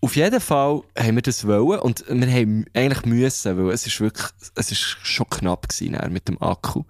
Auf 0.00 0.14
jeden 0.14 0.40
Fall 0.40 0.82
haben 0.96 1.14
wir 1.16 1.22
das 1.22 1.46
wollen 1.46 1.80
und 1.80 2.04
wir 2.08 2.30
haben 2.30 2.66
eigentlich 2.72 3.04
müssen, 3.04 3.58
weil 3.58 3.74
es 3.74 3.86
ist 3.86 4.00
wirklich, 4.00 4.26
es 4.54 4.70
ist 4.70 4.80
schon 4.80 5.28
knapp 5.28 5.68
gewesen 5.68 5.96
mit 6.12 6.28
dem 6.28 6.40
Akku. 6.40 6.84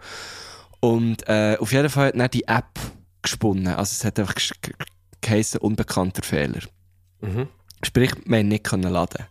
Und 0.81 1.27
äh, 1.27 1.57
auf 1.59 1.73
jeden 1.73 1.88
Fall 1.88 2.09
hat 2.09 2.18
dann 2.18 2.31
die 2.31 2.47
App 2.47 2.79
gesponnen. 3.23 3.68
Also 3.68 3.92
es 3.92 4.05
hat 4.05 4.18
einfach 4.18 4.35
geheissen, 5.21 5.59
unbekannter 5.61 6.23
Fehler. 6.23 6.61
Sprich, 7.83 8.12
wir 8.25 8.38
haben 8.38 8.49
nicht 8.49 8.64
können 8.64 8.92
laden. 8.92 9.25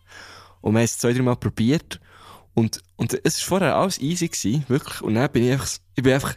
Und 0.62 0.74
wir 0.74 0.80
haben 0.80 0.86
es 0.86 0.98
zwei, 0.98 1.14
drei 1.14 1.22
Mal 1.22 1.36
probiert. 1.36 2.00
Und, 2.54 2.82
und 2.96 3.14
es 3.24 3.40
war 3.42 3.60
vorher 3.60 3.76
alles 3.76 4.00
easy 4.00 4.28
gewesen, 4.28 4.66
wirklich. 4.68 5.02
Und 5.02 5.14
dann 5.14 5.32
bin 5.32 5.44
ich 5.44 5.52
einfach, 5.52 5.70
ich 5.96 6.04
bin 6.04 6.14
einfach 6.14 6.36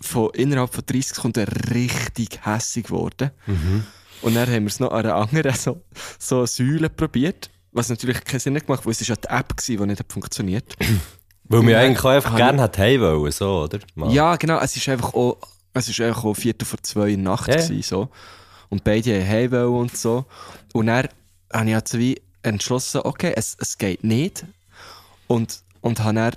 von, 0.00 0.30
innerhalb 0.32 0.72
von 0.72 0.84
30 0.86 1.08
Sekunden 1.08 1.46
richtig 1.72 2.44
hässig 2.44 2.86
geworden. 2.86 3.30
Und 4.22 4.34
dann 4.34 4.48
haben 4.48 4.64
wir 4.64 4.68
es 4.68 4.80
noch 4.80 4.90
an 4.90 5.04
einer 5.06 5.14
anderen 5.16 5.54
so, 5.54 5.82
so 6.18 6.46
Säule 6.46 6.88
probiert. 6.90 7.50
Was 7.72 7.88
natürlich 7.88 8.22
keinen 8.24 8.40
Sinn 8.40 8.54
gemacht 8.54 8.80
hat, 8.80 8.86
weil 8.86 8.92
es 8.92 9.06
ja 9.06 9.14
die 9.14 9.28
App 9.28 9.56
gewesen, 9.56 9.80
die 9.80 9.86
nicht 9.86 10.00
hat 10.00 10.12
funktioniert. 10.12 10.74
Weil 11.44 11.66
wir 11.66 11.78
eigentlich 11.78 12.04
auch 12.04 12.10
einfach 12.10 12.36
gerne 12.36 12.62
hat 12.62 12.78
heim 12.78 13.00
wollen, 13.00 13.32
so, 13.32 13.62
oder? 13.62 13.78
Mal. 13.94 14.12
Ja, 14.12 14.36
genau. 14.36 14.58
Es 14.60 14.76
ist 14.76 14.88
einfach 14.88 15.14
auch, 15.14 15.38
es 15.72 15.88
ist 15.88 16.00
einfach 16.00 16.24
auch 16.24 16.34
Viertel 16.34 16.64
vor 16.64 16.82
zwei 16.82 17.10
in 17.10 17.24
der 17.24 17.32
Nacht 17.32 17.48
Ja. 17.48 17.56
gewesen, 17.56 17.82
so. 17.82 18.08
Und 18.68 18.84
beide 18.84 19.20
haben 19.20 19.28
heim 19.28 19.50
wollen 19.52 19.74
und 19.74 19.96
so. 19.96 20.26
Und 20.72 20.86
dann 20.86 21.08
habe 21.52 21.68
ich 21.68 21.74
also 21.74 21.98
wie 21.98 22.20
entschlossen, 22.42 23.00
okay, 23.04 23.32
es, 23.36 23.56
es 23.60 23.78
geht 23.78 24.04
nicht. 24.04 24.44
Und, 25.26 25.60
und 25.80 26.02
habe 26.02 26.14
dann 26.14 26.32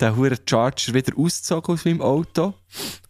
den 0.00 0.16
huren 0.16 0.38
Charger 0.48 0.94
wieder 0.94 1.16
ausgezogen 1.16 1.74
aus 1.74 1.84
meinem 1.84 2.02
Auto. 2.02 2.54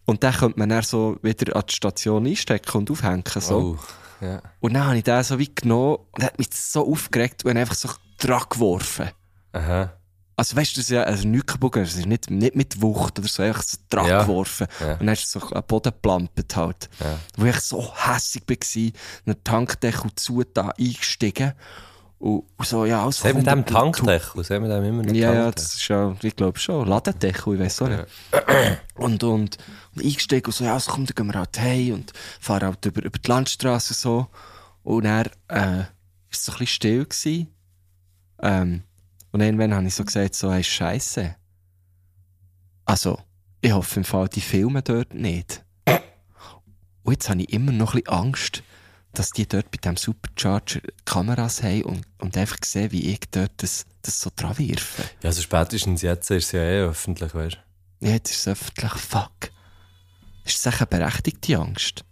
Und 0.05 0.23
den 0.23 0.33
könnte 0.33 0.59
man 0.59 0.69
dann 0.69 0.83
so 0.83 1.17
wieder 1.21 1.55
an 1.55 1.63
die 1.69 1.75
Station 1.75 2.25
einstecken 2.25 2.77
und 2.77 2.91
aufhängen, 2.91 3.23
so. 3.27 3.77
Oh. 3.77 4.25
Ja. 4.25 4.41
Und 4.59 4.73
dann 4.73 4.85
habe 4.85 4.97
ich 4.97 5.03
den 5.03 5.23
so 5.23 5.39
wie 5.39 5.53
genommen 5.53 5.97
und 6.11 6.23
hat 6.23 6.37
mich 6.37 6.49
so 6.53 6.85
aufgeregt 6.85 7.45
und 7.45 7.55
einfach 7.55 7.75
so 7.75 7.89
dran 8.17 8.43
geworfen. 8.49 9.09
Aha. 9.53 9.93
Also 10.35 10.55
weißt 10.55 10.71
du, 10.71 10.79
das 10.79 10.85
ist 10.85 10.91
ja 10.91 11.03
also 11.03 11.27
nichts 11.27 11.51
kaputt 11.51 11.75
es 11.75 11.95
ist 11.95 12.05
nicht, 12.05 12.29
nicht 12.29 12.55
mit 12.55 12.81
Wucht 12.81 13.19
oder 13.19 13.27
so, 13.27 13.43
einfach 13.43 13.61
so 13.61 13.77
dran 13.89 14.07
Ja. 14.07 14.21
geworfen. 14.23 14.67
Ja. 14.79 14.93
Und 14.93 14.99
dann 15.01 15.09
ist 15.09 15.25
es 15.25 15.31
so 15.31 15.41
am 15.41 15.63
Boden 15.67 15.91
geplampt 15.91 16.55
halt. 16.55 16.89
Ja. 17.01 17.19
Wo 17.35 17.45
ich 17.45 17.59
so 17.59 17.93
hässig 17.93 18.43
war, 18.47 18.91
einen 19.25 19.43
Tankdeckel 19.43 20.11
zu 20.15 20.43
da 20.53 20.69
eingestiegen. 20.69 21.53
Und, 22.19 22.43
und 22.57 22.67
so, 22.67 22.85
ja, 22.85 23.01
alles 23.03 23.23
haben 23.23 23.37
wir 23.37 23.43
dem 23.43 23.65
Tankdeckel? 23.65 24.43
Haben 24.43 24.63
wir 24.63 24.75
dem 24.75 24.83
immer 24.83 25.03
noch 25.03 25.13
Ja, 25.13 25.33
ja, 25.33 25.51
das 25.51 25.75
ist 25.75 25.87
ja, 25.87 26.15
ich 26.21 26.35
glaube 26.35 26.59
schon, 26.59 26.87
Ladendeckel, 26.87 27.55
ich 27.55 27.59
weiß 27.61 27.81
auch 27.81 27.87
nicht. 27.87 28.05
Und, 28.95 29.23
und, 29.23 29.57
und 29.95 30.03
eingestiegen 30.03 30.45
und 30.47 30.53
so, 30.53 30.65
ja, 30.65 30.73
also 30.73 30.91
komm, 30.91 31.05
dann 31.05 31.15
gehen 31.15 31.27
wir 31.27 31.39
halt 31.39 31.59
heim 31.59 31.93
und 31.93 32.13
fahren 32.41 32.63
halt 32.63 32.85
über, 32.85 33.03
über 33.03 33.17
die 33.17 33.27
Landstraße 33.27 33.93
so. 33.93 34.27
Und 34.83 35.05
dann, 35.05 35.27
äh, 35.47 35.83
ist 36.29 36.41
es 36.41 36.45
so 36.45 36.51
ein 36.51 36.57
bisschen 36.59 36.67
still 36.67 37.05
gewesen. 37.05 37.47
Ähm, 38.41 38.83
und 39.31 39.41
irgendwann 39.41 39.73
habe 39.73 39.87
ich 39.87 39.95
so 39.95 40.03
gesagt, 40.03 40.35
so, 40.35 40.51
hey, 40.51 40.63
Scheiße. 40.63 41.35
Also, 42.85 43.19
ich 43.61 43.71
hoffe 43.71 43.99
im 43.99 44.03
Fall, 44.03 44.27
die 44.27 44.41
filmen 44.41 44.83
dort 44.83 45.13
nicht. 45.13 45.63
Und 47.03 47.13
jetzt 47.13 47.29
habe 47.29 47.41
ich 47.41 47.53
immer 47.53 47.71
noch 47.71 47.93
ein 47.93 48.01
bisschen 48.01 48.13
Angst, 48.13 48.63
dass 49.13 49.31
die 49.31 49.47
dort 49.47 49.71
bei 49.71 49.77
diesem 49.77 49.97
Supercharger 49.97 50.81
Kameras 51.05 51.63
haben 51.63 51.83
und, 51.83 52.05
und 52.19 52.37
einfach 52.37 52.57
sehen, 52.63 52.91
wie 52.91 53.11
ich 53.11 53.19
dort 53.31 53.51
das, 53.57 53.85
das 54.01 54.19
so 54.21 54.29
dran 54.35 54.57
wirfe. 54.57 55.03
Ja, 55.21 55.29
also 55.29 55.41
spätestens 55.41 56.01
jetzt 56.01 56.29
ist 56.31 56.45
es 56.45 56.51
ja 56.51 56.61
eh 56.61 56.81
öffentlich, 56.81 57.33
weißt 57.33 57.57
du? 58.01 58.05
Ja, 58.07 58.13
jetzt 58.13 58.31
ist 58.31 58.39
es 58.39 58.47
öffentlich. 58.47 58.91
Fuck. 58.93 59.51
Ist 60.45 60.65
das 60.65 60.77
eine 60.77 60.87
berechtigte 60.87 61.57
Angst? 61.57 62.05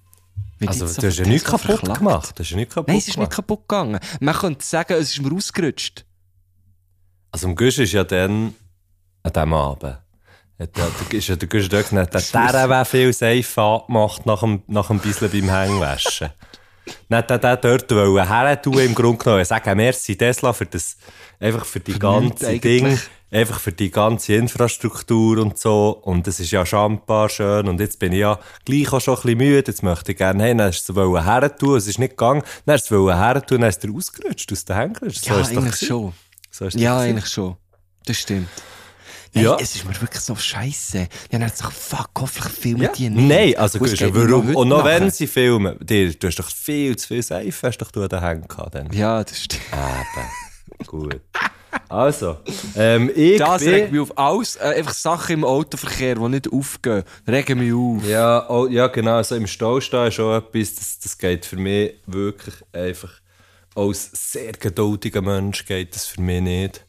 Wird 0.60 0.70
Also, 0.72 0.88
so 0.88 1.02
du 1.02 1.08
hast 1.08 1.18
ja 1.20 1.26
nichts 1.26 1.48
kaputt 1.50 1.66
verklagt? 1.78 2.00
gemacht. 2.00 2.32
Du 2.38 2.44
hast 2.44 2.50
ja 2.50 2.58
nichts 2.58 2.74
kaputt 2.74 2.88
Nein, 2.88 2.98
es 2.98 3.08
ist 3.08 3.18
nicht 3.18 3.32
kaputt 3.32 3.68
gegangen. 3.68 4.00
Man 4.20 4.36
könnte 4.36 4.66
sagen, 4.66 4.94
es 4.94 5.12
ist 5.12 5.22
mir 5.22 5.34
ausgerutscht. 5.34 6.04
Also, 7.32 7.48
am 7.48 7.56
Gusch 7.56 7.78
ist 7.78 7.92
ja 7.94 8.04
dann, 8.04 8.56
an 9.24 9.34
diesem 9.34 9.54
Abend, 9.54 9.84
hat 10.60 10.76
der, 10.76 10.88
der, 10.88 11.14
ist 11.20 11.28
ja 11.28 11.36
der 11.36 11.48
Gusch 11.48 11.70
dort 11.70 11.90
gesagt, 11.90 12.14
der 12.34 12.52
der 12.52 12.70
wäre 12.70 12.86
viel 12.86 13.14
safe 13.14 13.62
angemacht 13.62 14.26
nach 14.26 14.40
dem, 14.40 14.64
nach 14.68 14.88
dem 14.88 15.00
bisschen 15.00 15.30
beim 15.30 15.50
Hängwaschen. 15.50 16.30
Hat 17.12 17.32
er 17.32 17.38
den 17.38 17.58
dort 17.62 17.91
wollen 17.91 18.28
her 18.28 18.62
tun, 18.62 18.80
im 18.80 18.95
Grunde 18.95 19.23
genommen. 19.23 19.45
Sagen, 19.45 19.78
merci 19.78 20.15
Tesla 20.15 20.54
für 20.54 20.65
das, 20.65 20.97
einfach 21.39 21.65
für 21.65 21.80
die 21.80 21.91
nichts 21.91 22.02
ganze. 22.02 22.60
Ding, 22.60 23.00
einfach 23.32 23.60
für 23.60 23.71
die 23.71 23.91
ganze 23.91 24.36
Infrastruktur 24.36 25.39
und 25.39 25.58
so. 25.58 26.00
Und 26.04 26.28
das 26.28 26.39
ist 26.39 26.52
ja 26.52 26.65
schambar 26.65 27.30
schön. 27.30 27.67
Und 27.67 27.80
jetzt 27.80 28.00
bin 28.00 28.13
ich 28.13 28.19
ja 28.19 28.39
gleich 28.65 28.91
auch 28.93 29.02
schon 29.02 29.15
ein 29.15 29.21
bisschen 29.21 29.38
müde. 29.38 29.71
Jetzt 29.71 29.84
möchte 29.84 30.12
ich 30.12 30.17
gerne, 30.17 30.43
hey, 30.43 30.56
dann 30.56 30.67
hast 30.67 30.88
du 30.88 30.93
es 30.93 30.95
wollen 30.95 31.23
her 31.23 31.56
tun. 31.56 31.78
Es 31.78 31.88
ist 31.88 32.00
nicht 32.00 32.12
gegangen. 32.12 32.43
Dann 32.65 32.73
hast 32.73 32.89
du 32.89 32.95
es 32.95 33.02
wollen 33.02 33.17
her 33.17 33.45
tun, 33.45 33.62
dann 33.62 33.67
hast 33.67 33.84
du 33.84 33.91
rausgerutscht 33.91 34.52
aus 34.52 34.65
den 34.65 34.76
Hängern. 34.76 35.10
So 35.10 35.34
ja, 35.34 35.39
es 35.39 35.50
eigentlich 35.50 35.88
schon. 35.88 36.13
So 36.52 36.65
es 36.65 36.73
Ja, 36.76 37.00
eigentlich 37.00 37.28
schon. 37.28 37.58
Das 38.06 38.17
stimmt. 38.17 38.50
Ja. 39.41 39.58
Es 39.60 39.76
ist 39.76 39.86
mir 39.86 40.00
wirklich 40.02 40.21
so 40.21 40.36
scheiße. 40.36 41.08
Ich 41.30 41.36
habe 41.36 41.50
gesagt, 41.50 41.73
fuck, 41.73 42.10
hoffentlich 42.19 42.54
filmen 42.54 42.89
die 42.95 43.10
nicht. 43.10 43.28
Nein, 43.28 43.56
also 43.58 43.80
geht 43.80 44.00
mir 44.02 44.30
warum? 44.30 44.56
Und 44.56 44.69
noch 44.69 44.78
heute 44.78 44.86
wenn 44.86 45.04
nachher. 45.04 45.12
sie 45.12 45.28
filmen, 45.28 45.78
dir, 45.80 46.13
du 46.13 46.28
hast 46.28 46.38
doch 46.38 46.50
viel 46.50 46.95
zu 46.95 47.08
viel 47.08 47.23
Seife, 47.23 47.67
hast 47.67 47.78
doch 47.78 47.91
du 47.91 48.08
den 48.08 48.19
Händen 48.21 48.47
gehabt. 48.47 48.76
Dann. 48.76 48.91
Ja, 48.91 49.23
das 49.23 49.43
stimmt. 49.43 49.62
Eben. 49.71 50.86
Gut. 50.88 51.21
Also, 51.89 52.38
ähm, 52.76 53.12
ich 53.15 53.38
Das 53.38 53.63
bin... 53.63 53.73
regt 53.73 53.91
mich 53.91 54.02
auf. 54.02 54.17
Alles, 54.17 54.56
äh, 54.56 54.73
einfach 54.78 54.93
Sachen 54.93 55.34
im 55.36 55.43
Autoverkehr, 55.43 56.15
die 56.15 56.30
nicht 56.30 56.52
aufgehen, 56.52 57.04
regen 57.28 57.60
mich 57.60 57.73
auf. 57.73 58.08
Ja, 58.10 58.50
oh, 58.50 58.67
ja, 58.67 58.88
genau. 58.88 59.15
Also 59.17 59.36
im 59.36 59.47
Stau 59.47 59.80
stehen 59.80 60.08
ist 60.08 60.15
schon 60.15 60.36
etwas, 60.38 60.76
das, 60.76 61.00
das 61.00 61.17
geht 61.17 61.45
für 61.45 61.58
mich 61.58 61.93
wirklich 62.06 62.56
einfach 62.73 63.12
als 63.76 64.10
sehr 64.32 64.54
geduldiger 64.54 65.21
Mensch 65.21 65.65
geht 65.65 65.95
das 65.95 66.08
für 66.08 66.21
mich 66.21 66.41
nicht. 66.41 66.86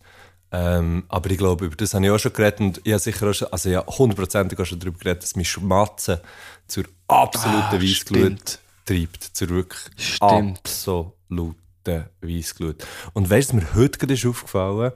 Ähm, 0.51 1.05
aber 1.09 1.31
ich 1.31 1.37
glaube, 1.39 1.67
über 1.67 1.77
das 1.77 1.93
habe 1.95 2.07
ich 2.07 2.11
auch 2.11 2.19
schon 2.19 2.33
geredet 2.33 2.61
und 2.61 2.81
ich 2.85 2.93
habe 2.93 3.01
sicher 3.01 3.29
auch 3.29 3.35
schon, 3.35 3.49
also 3.53 3.69
ja, 3.69 3.85
hundertprozentig 3.87 4.59
auch 4.59 4.65
schon 4.65 4.79
darüber 4.79 4.99
geredet, 4.99 5.23
dass 5.23 5.37
mich 5.37 5.51
Schmatzen 5.51 6.19
zur 6.67 6.85
absoluten 7.07 7.63
Ah, 7.77 7.83
Weissglut 7.83 8.59
treibt. 8.87 9.23
Zur 9.37 9.49
wirklich 9.51 9.81
Stimmt. 9.97 10.59
absoluten 10.59 12.07
Weissglut. 12.23 12.87
Und 13.13 13.29
weißt 13.29 13.53
du, 13.53 13.57
mir 13.57 13.75
heute 13.75 13.99
gerade 13.99 14.15
ist 14.15 14.25
aufgefallen? 14.27 14.93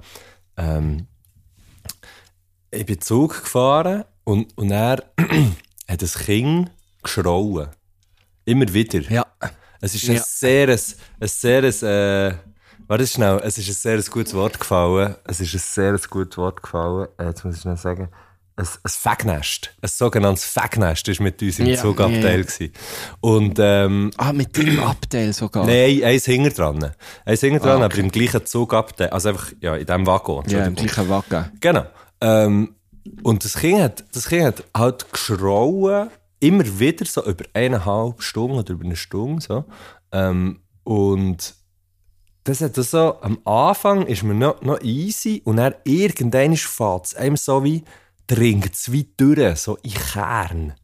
Ähm, 0.57 1.07
ich 2.71 2.87
bin 2.87 3.01
Zug 3.01 3.43
gefahren 3.43 4.05
und, 4.25 4.57
und 4.57 4.71
er 4.71 5.05
hat 5.89 6.03
ein 6.03 6.09
Kind 6.25 6.71
geschrauen. 7.03 7.69
Immer 8.45 8.73
wieder. 8.73 9.01
Ja. 9.11 9.27
Es 9.81 9.95
ist 9.95 10.09
ein 10.09 10.17
Ja. 10.17 10.23
sehr, 10.25 10.69
ein, 10.69 10.81
ein 11.21 11.29
sehr, 11.29 11.63
äh, 11.65 12.35
warte 12.93 13.07
schnell, 13.07 13.41
es 13.43 13.57
ist 13.57 13.69
ein 13.69 13.75
sehr 13.75 14.03
gutes 14.13 14.35
Wort 14.35 14.61
gefallen. 14.61 15.15
Es 15.25 15.41
ist 15.41 15.55
ein 15.55 15.59
sehr 15.61 15.99
gutes 16.11 16.37
Wort 16.37 16.63
gefallen. 16.63 17.09
Äh, 17.19 17.25
Jetzt 17.25 17.43
muss 17.45 17.55
ich 17.57 17.63
schnell 17.63 17.77
sagen. 17.79 18.09
Ein, 18.55 18.67
ein 18.67 18.91
Fagnest. 18.91 19.75
Ein 19.81 19.89
sogenanntes 19.89 20.45
Fagnest 20.45 21.09
war 21.09 21.23
mit 21.25 21.41
uns 21.41 21.59
im 21.59 21.67
Ja, 21.69 21.77
Zugabteil. 21.81 22.47
ja. 22.59 22.67
Und, 23.23 23.57
ähm, 23.59 24.11
Ah, 24.19 24.35
mit 24.35 24.57
deinem 24.59 24.81
Abteil 24.81 25.33
sogar. 25.33 25.65
Nein, 25.67 26.05
eins 26.05 26.27
hinter 26.27 26.51
dran. 26.51 26.93
Eins 27.25 27.41
hinter 27.41 27.61
dran, 27.61 27.81
Ah, 27.81 27.87
aber 27.87 27.97
im 27.97 28.11
gleichen 28.11 28.45
Zugabteil. 28.45 29.09
Also 29.09 29.31
einfach, 29.31 29.53
ja, 29.63 29.75
in 29.77 29.87
diesem 29.87 30.07
Waggon. 30.07 30.45
Ja, 30.49 30.67
im 30.67 30.75
gleichen 30.75 31.09
Wagen. 31.09 31.51
Genau. 31.61 31.87
Ähm, 32.21 32.75
und 33.23 33.43
das 33.43 33.55
Kind, 33.55 33.81
hat, 33.81 34.05
das 34.13 34.29
kind 34.29 34.45
hat 34.45 34.65
halt 34.77 35.11
geschrauen, 35.11 36.11
immer 36.41 36.79
wieder 36.79 37.07
so 37.07 37.25
über 37.25 37.45
eineinhalb 37.55 38.23
Stunden 38.23 38.59
oder 38.59 38.75
über 38.75 38.85
eine 38.85 38.97
Stunde. 38.97 39.41
So. 39.41 39.65
Ähm, 40.13 40.61
und 40.85 41.55
das 42.45 42.61
hat 42.61 42.77
das 42.77 42.91
so, 42.91 43.21
am 43.21 43.39
Anfang 43.45 44.07
ist 44.07 44.23
mir 44.23 44.35
noch, 44.35 44.63
noch 44.63 44.81
easy 44.83 45.43
und 45.45 45.57
dann 45.57 45.75
irgendwann 45.85 46.57
fährt 46.57 47.07
es 47.07 47.15
einem 47.15 47.37
so 47.37 47.63
wie, 47.63 47.85
dringt 48.27 48.75
es 48.75 48.91
wie 48.91 49.13
durch, 49.17 49.59
so 49.59 49.77
in 49.83 49.95
Kern. 49.95 50.75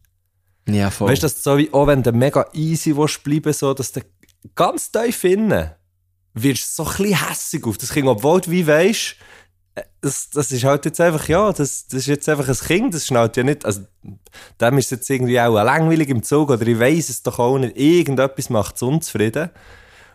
Ja, 0.67 0.89
voll. 0.89 1.09
Weißt 1.09 1.23
du, 1.23 1.29
so 1.29 1.57
wie, 1.57 1.71
auch 1.73 1.87
wenn 1.87 2.03
du 2.03 2.11
mega 2.11 2.45
easy 2.53 2.95
willst 2.95 3.23
bleiben 3.23 3.53
so 3.53 3.73
dass 3.73 3.91
du 3.91 4.01
ganz 4.55 4.91
tief 4.91 5.23
innen 5.23 5.71
wirst 6.33 6.79
du 6.79 6.83
so 6.83 6.89
ein 6.89 6.97
bisschen 6.97 7.27
hässig 7.27 7.65
auf 7.65 7.77
das 7.77 7.91
Kind, 7.91 8.07
obwohl 8.07 8.39
du 8.39 8.51
wie 8.51 8.65
weisst, 8.65 9.15
äh, 9.75 9.81
das, 9.99 10.29
das 10.29 10.51
ist 10.51 10.63
halt 10.63 10.85
jetzt 10.85 11.01
einfach, 11.01 11.27
ja, 11.27 11.51
das, 11.51 11.87
das 11.87 12.01
ist 12.01 12.07
jetzt 12.07 12.29
einfach 12.29 12.47
ein 12.47 12.55
Kind, 12.55 12.93
das 12.93 13.07
schnallt 13.07 13.35
ja 13.35 13.43
nicht, 13.43 13.65
also 13.65 13.81
dem 14.61 14.77
ist 14.77 14.91
jetzt 14.91 15.09
irgendwie 15.09 15.39
auch 15.41 15.55
langweilig 15.55 16.09
im 16.09 16.23
Zug 16.23 16.51
oder 16.51 16.65
ich 16.65 16.79
weiss 16.79 17.09
es 17.09 17.23
doch 17.23 17.39
auch 17.39 17.57
nicht, 17.57 17.75
irgendetwas 17.77 18.49
macht 18.49 18.75
es 18.75 18.81
unzufrieden. 18.81 19.49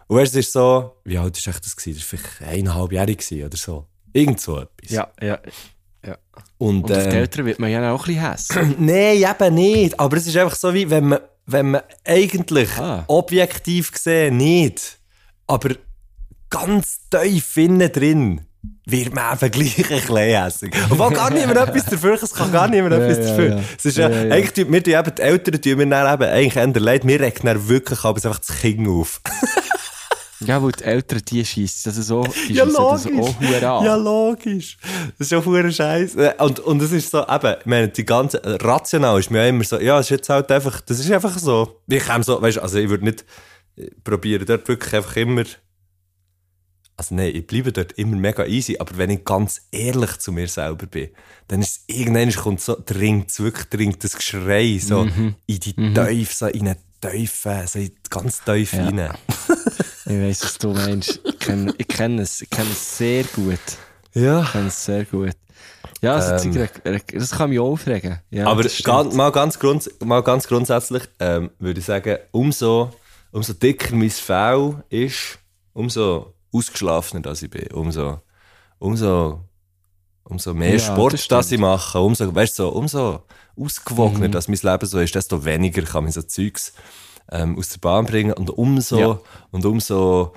Und 0.06 0.18
es 0.20 0.34
ist 0.34 0.52
so, 0.52 0.96
wie 1.04 1.18
alt 1.18 1.36
echt 1.36 1.64
das 1.64 1.76
gewesen? 1.76 1.98
Das 1.98 2.12
war 2.12 2.18
vielleicht 2.18 2.42
eineinhalbjährig 2.52 3.18
gewesen 3.18 3.46
oder 3.46 3.56
so. 3.56 3.86
Irgend 4.12 4.40
so 4.40 4.60
etwas. 4.60 4.90
ja, 4.90 5.08
ja. 5.22 5.38
Und, 6.58 6.84
Und 6.84 6.92
auf 6.92 7.02
die 7.04 7.08
ähm, 7.10 7.14
Eltern 7.16 7.46
wird 7.46 7.58
man 7.58 7.70
ja 7.70 7.92
auch 7.92 8.06
ein 8.06 8.14
bisschen 8.14 8.30
hässlich. 8.30 8.66
Nein, 8.78 9.16
eben 9.16 9.54
nicht. 9.54 9.98
Aber 10.00 10.16
es 10.16 10.26
ist 10.26 10.36
einfach 10.36 10.56
so, 10.56 10.72
wie 10.74 10.88
wenn 10.90 11.08
man, 11.08 11.18
wenn 11.46 11.70
man 11.72 11.80
eigentlich 12.04 12.70
Ah. 12.78 13.04
objektiv 13.08 13.90
gesehen 13.92 14.36
nicht, 14.36 14.98
aber 15.46 15.70
ganz 16.50 17.00
tief 17.10 17.56
innen 17.56 17.90
drin 17.90 18.42
wird 18.86 19.14
man 19.14 19.36
eben 19.38 19.50
gleich 19.50 19.78
ein 19.78 20.00
bisschen 20.00 20.16
hässig. 20.16 20.74
Obwohl 20.90 21.10
gar 21.12 21.30
niemand 21.30 21.56
etwas 21.58 21.86
dafür, 21.86 22.22
es 22.22 22.32
kann 22.32 22.52
gar 22.52 22.68
niemand 22.68 22.94
etwas 22.94 23.18
ja, 23.18 23.24
dafür. 23.30 23.48
ja. 23.56 23.60
Es 23.78 23.84
ist 23.84 23.96
ja, 23.98 24.08
Ja, 24.08 24.24
ja. 24.24 24.34
eigentlich, 24.34 24.52
tun- 24.52 24.72
wir 24.72 24.82
tun 24.84 24.94
eben, 24.94 25.14
die 25.16 25.22
Eltern 25.22 25.60
tun 25.62 25.76
mir 25.76 25.86
dann 25.88 26.14
eben 26.14 26.30
eigentlich 26.30 26.56
eher 26.56 26.66
leid, 26.80 27.06
wir 27.06 27.20
regen 27.20 27.40
dann 27.46 27.68
wirklich 27.68 28.04
aber 28.04 28.16
einfach 28.24 28.38
das 28.38 28.56
Kind 28.60 28.86
auf. 28.88 29.20
ja, 30.46 30.62
weil 30.62 30.72
die 30.72 30.85
Eltern 30.85 31.22
die. 31.28 31.42
Das 31.42 31.52
ist 31.87 32.07
so, 32.07 32.22
die 32.24 32.52
Ja, 32.54 32.64
schiessen 32.64 32.83
das 32.83 33.04
logisch. 33.04 33.20
auch 33.20 33.40
hure 33.40 33.70
an. 33.70 33.85
Ja, 33.85 33.94
logisch. 33.96 34.78
Das 35.18 35.26
ist 35.26 35.33
ja 35.33 35.40
pure 35.40 35.72
Scheiße. 35.72 36.35
Und, 36.38 36.61
und 36.61 36.83
es 36.83 36.92
ist 36.92 37.11
so, 37.11 37.22
eben, 37.26 37.57
ich 37.61 37.66
meine, 37.66 37.88
die 37.88 38.04
ganze, 38.04 38.40
rational 38.62 39.18
ist 39.18 39.30
mir 39.30 39.42
ja 39.42 39.48
immer 39.48 39.64
so, 39.64 39.78
ja, 39.80 39.98
es 39.98 40.07
ist 40.07 40.11
jetzt 40.11 40.28
halt 40.28 40.50
einfach, 40.50 40.80
das 40.80 41.00
ist 41.00 41.11
einfach 41.11 41.38
so. 41.38 41.80
Ich 41.88 42.04
kann 42.04 42.22
so, 42.22 42.40
weißt 42.40 42.59
also 42.59 42.78
ich 42.78 42.88
würde 42.88 43.04
nicht 43.04 43.24
äh, 43.76 43.88
probieren, 44.02 44.46
dort 44.46 44.66
wirklich 44.68 44.94
einfach 44.94 45.16
immer, 45.16 45.44
also 46.96 47.14
nein, 47.14 47.33
ich 47.35 47.46
bleibe 47.46 47.72
dort 47.72 47.92
immer 47.92 48.16
mega 48.16 48.44
easy, 48.46 48.76
aber 48.78 48.96
wenn 48.96 49.11
ich 49.11 49.24
ganz 49.24 49.62
ehrlich 49.72 50.16
zu 50.18 50.30
mir 50.30 50.46
selber 50.46 50.87
bin, 50.87 51.09
dann 51.48 51.61
ist 51.61 51.70
es, 51.88 51.94
irgendwann 51.96 52.33
kommt 52.33 52.61
so, 52.61 52.76
dringt 52.85 53.37
wirklich, 53.40 53.66
dringt 53.68 54.04
das 54.04 54.14
Geschrei 54.16 54.78
so 54.80 55.02
in 55.02 55.35
die 55.46 55.74
Teufel, 55.92 56.26
so 56.35 56.46
in 56.46 56.68
eine 56.68 56.76
Teufel, 57.00 57.66
so 57.66 57.78
in 57.80 57.90
ganz 58.09 58.42
tief 58.44 58.74
rein. 58.74 59.11
Ich 60.06 60.12
weiss, 60.20 60.42
was 60.44 60.58
du 60.58 60.68
meinst. 60.72 61.20
Ich 61.24 61.38
kenne 61.38 61.74
ich 61.78 61.88
kenn 61.88 62.18
es. 62.18 62.42
Ich 62.42 62.50
kenne 62.50 62.70
es 62.70 62.98
sehr 62.98 63.24
gut. 63.24 63.58
Ja. 64.12 64.42
Ich 64.42 64.52
kenne 64.52 64.68
es 64.68 64.84
sehr 64.84 65.05
gut. 65.05 65.32
Ja, 66.02 66.16
also, 66.16 66.48
Ähm. 66.50 66.68
ähm, 66.84 67.00
das 67.12 67.30
kann 67.30 67.50
mich 67.50 67.59
auch 67.59 67.70
aufregen. 67.72 68.20
Ja, 68.30 68.46
Aber 68.48 68.62
ganz, 68.62 69.14
mal, 69.14 69.32
ganz 69.32 69.59
grunds 69.59 69.90
mal 70.05 70.22
ganz 70.22 70.46
grundsätzlich 70.46 71.05
ähm, 71.18 71.50
würde 71.59 71.80
ich 71.80 71.86
sagen, 71.86 72.18
umso, 72.30 72.90
umso 73.32 73.52
dicker 73.55 73.94
mein 73.94 74.11
Fell 74.11 74.82
ist, 74.90 75.38
umso 75.72 76.34
ausgeschlafener 76.52 77.22
dass 77.22 77.42
ich 77.42 77.48
bin, 77.50 77.66
umso, 77.72 78.20
umso, 78.78 79.40
umso 80.24 80.52
mehr 80.52 80.72
Ja, 80.74 80.78
Sport 80.78 81.14
das 81.14 81.28
das, 81.28 81.52
ich 81.52 81.59
mache, 81.59 81.98
umso, 81.98 82.34
weißt, 82.34 82.57
so, 82.57 82.68
umso 82.68 83.22
ausgewogener 83.57 84.28
Mhm. 84.28 84.32
dass 84.32 84.48
mein 84.48 84.59
Leben 84.62 84.86
so 84.86 84.98
ist, 85.00 85.14
desto 85.14 85.44
weniger 85.44 85.82
kann 85.82 86.05
mich 86.05 86.14
so 86.14 86.22
Zeugs 86.22 86.72
ähm, 87.33 87.59
aus 87.59 87.68
der 87.70 87.79
Bahn 87.79 88.07
bringen 88.07 88.33
und 88.33 88.51
umso, 88.51 88.99
Ja. 88.99 89.20
und 89.51 89.64
umso 89.64 90.35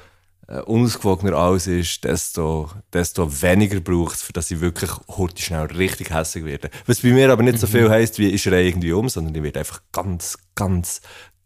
äh, 0.48 0.60
unausgewogener 0.62 1.34
alles 1.36 1.68
ist, 1.68 2.04
desto, 2.06 2.72
desto 2.94 3.42
weniger 3.42 3.80
braucht 3.82 4.16
es, 4.16 4.24
für 4.24 4.34
dass 4.34 4.50
ich 4.52 4.62
wirklich 4.62 4.90
heute 5.10 5.42
schnell 5.42 5.66
richtig 5.66 6.10
hässlich 6.12 6.46
werde. 6.46 6.70
Was 6.86 7.02
bei 7.02 7.10
mir 7.10 7.30
aber 7.32 7.44
nicht 7.44 7.60
so 7.60 7.68
viel 7.68 7.90
heisst, 7.90 8.18
wie 8.20 8.30
ich 8.30 8.42
schreie 8.44 8.68
irgendwie 8.68 8.94
um, 8.94 9.10
sondern 9.10 9.36
ich 9.36 9.44
werde 9.44 9.60
einfach 9.60 9.82
ganz, 9.92 10.38
ganz, 10.56 11.02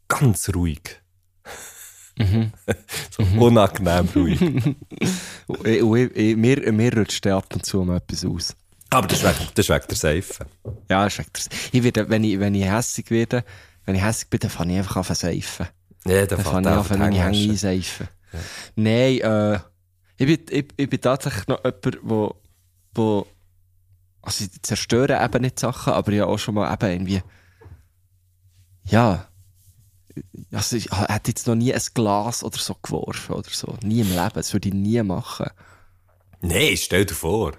ganz 0.08 0.50
ruhig. 0.54 0.82
so 2.18 3.24
unangenehm 3.40 4.08
ruhig. 4.16 4.42
Und 5.48 5.68
ich- 5.68 5.82
und 5.84 5.98
ich- 5.98 6.16
ich- 6.16 6.36
Mir, 6.38 6.72
mir 6.72 6.96
rutscht 6.98 7.26
ab 7.28 7.54
und 7.54 7.66
zu 7.66 7.84
mal 7.84 7.98
etwas 7.98 8.24
aus. 8.26 8.56
Aber 8.90 9.08
das 9.08 9.20
ist 9.20 9.26
wegen, 9.26 9.50
das 9.56 9.66
ist 9.66 9.70
wegen 9.70 9.86
der 9.90 9.98
Seife. 9.98 10.46
Ja, 10.90 11.08
ist 11.08 11.20
echt. 11.20 11.50
Ich 11.72 11.84
werde, 11.84 12.10
wenn 12.10 12.24
ich, 12.24 12.40
wenn 12.40 12.56
ich 12.56 12.66
hässig 12.66 13.10
werde, 13.10 13.44
wenn 13.86 13.96
ich 13.96 14.04
hässig 14.04 14.30
bin, 14.30 14.40
dann 14.40 14.52
fange 14.52 14.74
ich 14.74 14.80
einfach 14.80 14.98
an 14.98 15.04
zu 15.04 15.14
seifen. 15.16 15.68
Ja, 16.06 16.26
Dann 16.26 16.40
fange 16.40 16.70
ich 16.70 16.92
an, 16.92 17.00
meine 17.00 17.24
Hänge 17.24 17.52
einseifen. 17.52 18.08
Nein, 18.76 19.20
äh, 19.20 19.60
ich 20.18 20.28
bin, 20.28 20.40
ich, 20.50 20.68
ich 20.78 20.90
bin 20.90 21.02
tatsächlich 21.02 21.48
noch 21.48 21.64
jemand, 21.64 22.00
wo, 22.04 22.36
wo, 22.94 23.28
also 24.22 24.46
ich 24.46 24.62
zerstöre 24.62 25.24
eben 25.24 25.42
nicht 25.42 25.60
Sachen, 25.60 25.94
aber 25.94 26.12
habe 26.12 26.28
auch 26.28 26.38
schon 26.38 26.56
mal 26.56 26.72
eben 26.74 26.92
irgendwie, 26.92 27.22
ja, 28.86 29.28
also 30.52 30.76
ich 30.76 30.92
hätte 30.92 31.32
jetzt 31.32 31.48
noch 31.48 31.56
nie 31.56 31.74
ein 31.74 31.82
Glas 31.94 32.44
oder 32.44 32.58
so 32.58 32.76
geworfen 32.82 33.34
oder 33.34 33.50
so. 33.50 33.78
Nie 33.84 34.02
im 34.02 34.10
Leben. 34.10 34.32
Das 34.34 34.54
würde 34.54 34.68
ich 34.70 34.74
nie 34.74 35.02
machen. 35.04 35.48
Nein, 36.42 36.76
stell 36.76 37.06
dir 37.06 37.14
vor. 37.16 37.54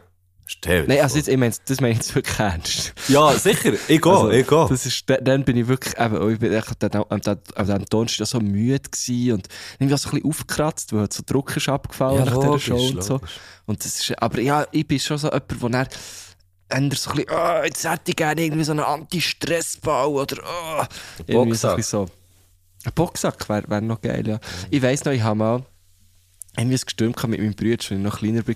Stell 0.52 0.86
Nein, 0.86 1.00
also 1.00 1.16
jetzt, 1.16 1.28
ich 1.28 1.36
meine, 1.36 1.54
das 1.64 1.80
meine 1.80 1.92
ich 1.92 1.98
jetzt 1.98 2.14
wirklich 2.14 2.38
ernst. 2.38 2.92
Ja, 3.08 3.32
sicher. 3.32 3.72
Ich 3.88 4.00
gehe, 4.00 4.12
Also, 4.12 4.30
ich 4.30 4.46
gehe. 4.46 4.66
Das 4.68 4.86
ist, 4.86 5.04
dann- 5.08 5.44
bin 5.44 5.56
ich 5.56 5.66
wirklich, 5.66 5.98
eben, 5.98 6.18
oh, 6.18 6.28
ich 6.28 6.38
bin 6.38 6.52
echt 6.52 6.74
dann, 6.78 7.04
am, 7.08 7.20
am, 7.20 7.70
am, 7.70 7.84
Donnerstag 7.86 8.26
so 8.26 8.38
müde 8.38 8.78
gewesen 8.80 9.32
und 9.32 9.48
irgendwie 9.78 9.94
auch 9.94 9.98
so 9.98 10.08
ein 10.10 10.14
bisschen 10.16 10.30
aufgekratzt, 10.30 10.92
weil 10.92 11.10
so 11.10 11.22
Druck 11.26 11.56
ist 11.56 11.68
abgefallen 11.68 12.18
Ja, 12.18 12.24
nach 12.26 12.34
dieser 12.36 12.46
logisch, 12.46 12.64
Show 12.66 12.86
und 12.88 13.02
so. 13.02 13.20
Und 13.66 13.84
das 13.84 13.98
ist, 13.98 14.22
aber 14.22 14.40
ja, 14.40 14.66
ich 14.70 14.86
bin 14.86 15.00
schon 15.00 15.18
so 15.18 15.28
jemand, 15.28 15.62
wo 15.62 15.68
dann 15.68 15.88
ändert 16.68 16.98
so 17.00 17.10
ein 17.10 17.16
bisschen, 17.16 17.32
oh, 17.34 17.64
jetzt 17.64 17.84
hätte 17.88 18.02
ich 18.10 18.16
gerne 18.16 18.42
irgendwie 18.42 18.64
so 18.64 18.72
einen 18.72 18.80
Anti-Stress-Ball 18.80 20.06
oder, 20.08 20.36
oh. 20.42 20.82
Ein 21.28 21.34
Boxsack. 21.34 21.82
so. 21.82 22.06
Ein 22.84 22.92
Boxsack 22.94 23.48
wäre 23.48 23.68
wär 23.68 23.80
noch 23.80 24.00
geil, 24.00 24.26
ja. 24.26 24.38
Ich 24.70 24.82
weiss 24.82 25.04
noch, 25.04 25.12
ich 25.12 25.22
habe 25.22 25.36
mal 25.36 25.62
irgendwie 26.56 26.76
ein 26.76 26.84
Gestürm 26.84 27.12
gehabt 27.12 27.30
mit 27.30 27.40
meinem 27.40 27.54
Bruder, 27.54 27.72
als 27.72 27.90
ich 27.90 27.98
noch 27.98 28.18
kleiner 28.18 28.46
war. 28.46 28.54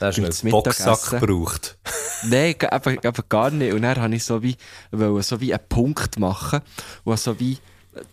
Da 0.00 0.06
hast 0.06 0.18
du 0.18 0.46
einen 0.46 0.52
Boxsack 0.52 1.20
gebraucht. 1.20 1.78
Nein, 2.24 2.54
eben, 2.60 2.98
eben 3.02 3.24
gar 3.28 3.50
nicht. 3.50 3.72
Und 3.72 3.82
dann 3.82 4.00
habe 4.00 4.14
ich 4.14 4.24
so 4.24 4.42
wie, 4.42 4.56
wollte 4.90 5.22
so 5.22 5.40
wie 5.40 5.54
einen 5.54 5.68
Punkt 5.68 6.18
machen, 6.18 6.60
wo 7.04 7.16
so 7.16 7.38
wie 7.40 7.58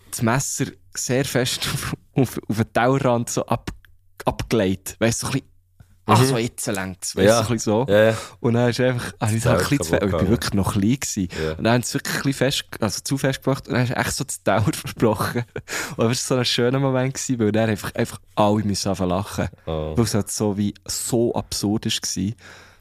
das 0.10 0.22
Messer 0.22 0.66
sehr 0.94 1.26
fest 1.26 1.68
auf, 1.74 1.94
auf, 2.14 2.40
auf 2.48 2.58
den 2.58 2.74
Tauerrand 2.74 3.30
so 3.30 3.46
ab, 3.46 3.70
abgelegt. 4.26 4.96
Weißt 5.00 5.24
du, 5.24 5.28
so 5.28 5.34
ein 5.34 5.40
bisschen, 5.40 5.57
ach 6.08 6.24
so, 6.24 6.38
jetzt 6.38 6.66
längt 6.68 6.98
es. 7.04 7.16
Weißt 7.16 7.26
du, 7.26 7.30
Ja. 7.30 7.38
ein 7.40 7.48
bisschen 7.48 7.60
so. 7.60 7.86
Ja, 7.90 8.04
ja. 8.12 8.18
Und 8.40 8.54
dann 8.56 8.70
ist 8.70 8.80
einfach, 8.80 9.14
habe 9.22 9.36
ich 9.36 9.46
ein 9.48 9.58
bisschen 9.58 9.82
zu 9.84 9.96
ich 9.96 10.00
bin 10.18 10.30
wirklich 10.30 10.54
noch 10.54 10.72
klein 10.74 10.82
gewesen. 11.00 11.28
Ja. 11.44 11.52
Und 11.54 11.64
dann 11.64 11.74
haben 11.74 11.84
sie 11.84 11.88
es 11.90 11.94
wirklich 11.96 12.16
ein 12.16 12.22
bisschen 12.24 12.34
fest, 12.34 12.64
also 12.80 13.02
zu 13.04 13.18
fest 13.18 13.44
gemacht 13.44 13.68
und 13.68 13.74
dann 13.76 13.84
ist 13.84 13.96
echt 13.96 14.12
so 14.14 14.24
das 14.24 14.42
Dauer 14.44 14.64
versprochen. 14.74 15.44
Und 15.98 15.98
das 15.98 16.08
war 16.08 16.14
so 16.16 16.36
ein 16.36 16.46
schöner 16.46 16.80
Moment 16.80 17.14
gewesen, 17.14 17.40
weil 17.40 17.52
dann 17.52 17.70
einfach, 17.70 17.94
einfach 17.96 18.20
alle 18.36 18.64
müssen 18.64 18.94
lachen. 19.08 19.48
Oh. 19.66 19.94
Weil 19.96 20.04
es 20.06 20.14
halt 20.14 20.32
so 20.32 20.58
wie, 20.58 20.74
so 20.88 21.34
absurd 21.36 21.86
war, 21.86 22.34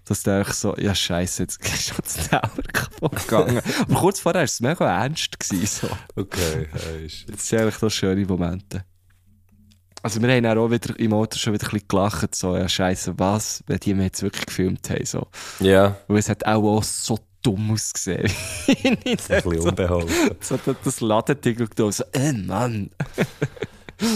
dass 0.09 0.23
der 0.23 0.39
einfach 0.39 0.55
so, 0.55 0.77
ja 0.77 0.95
scheisse, 0.95 1.43
jetzt 1.43 1.61
ist 1.67 1.89
schon 1.89 1.97
das 2.03 2.29
Dauer 2.29 2.51
kaputt 2.73 3.17
gegangen. 3.27 3.61
Aber 3.81 3.95
kurz 4.01 4.21
vorher 4.21 4.41
war 4.43 4.45
es 4.45 4.61
mega 4.61 4.87
ernst. 5.03 5.39
Gewesen, 5.41 5.67
so. 5.89 5.89
Okay, 6.23 6.69
ist- 7.05 7.25
Das 7.29 7.49
sind 7.49 7.59
eigentlich 7.61 7.75
so 7.79 7.91
schöne 7.91 8.25
Momente. 8.25 8.85
Also 10.07 10.23
wir 10.23 10.33
haben 10.33 10.45
dann 10.45 10.57
auch 10.57 10.71
wieder 10.71 10.97
im 11.01 11.13
Auto 11.13 11.37
schon 11.37 11.53
wieder 11.53 11.67
ein 11.67 11.71
bisschen 11.71 11.89
gelacht, 11.89 12.33
so, 12.33 12.57
ja 12.57 12.69
scheisse, 12.69 13.19
was, 13.19 13.65
wenn 13.67 13.81
die 13.81 13.93
mir 13.93 14.05
jetzt 14.05 14.23
wirklich 14.23 14.47
gefilmt 14.47 14.89
haben, 14.89 15.05
so. 15.05 15.27
ja, 15.59 15.97
Weil 16.07 16.19
es 16.19 16.29
hat 16.29 16.47
auch, 16.47 16.63
auch 16.79 16.83
so 16.85 17.19
dumm 17.43 17.73
ausgesehen. 17.73 18.31
ein 18.85 18.99
bisschen 18.99 19.59
unbeholfen. 19.59 20.37
so 20.41 20.57
das- 20.65 20.77
das 20.85 21.01
Ladending 21.01 21.59
und 21.61 21.93
so, 21.93 22.05
äh 22.13 22.33
Mann. 22.33 22.91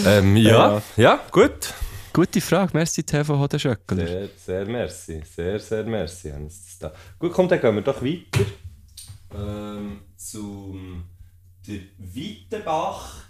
ähm, 0.07 0.37
ja, 0.37 0.77
Ja. 0.77 0.83
ja, 0.97 1.21
gut. 1.33 1.75
Gute 2.13 2.41
Frage, 2.41 2.71
merci 2.73 3.03
TV 3.03 3.37
Hodenschöckler. 3.37 4.07
Sehr, 4.07 4.29
sehr 4.37 4.67
merci. 4.67 5.23
Sehr, 5.35 5.59
sehr 5.59 5.83
merci. 5.83 6.33
Gut, 7.19 7.33
komm, 7.33 7.49
dann 7.49 7.61
gehen 7.61 7.75
wir 7.75 7.83
doch 7.83 8.01
weiter. 8.01 8.47
Ähm, 9.37 10.03
zum 10.17 11.03
der 11.67 11.81
Weitenbach. 11.99 13.25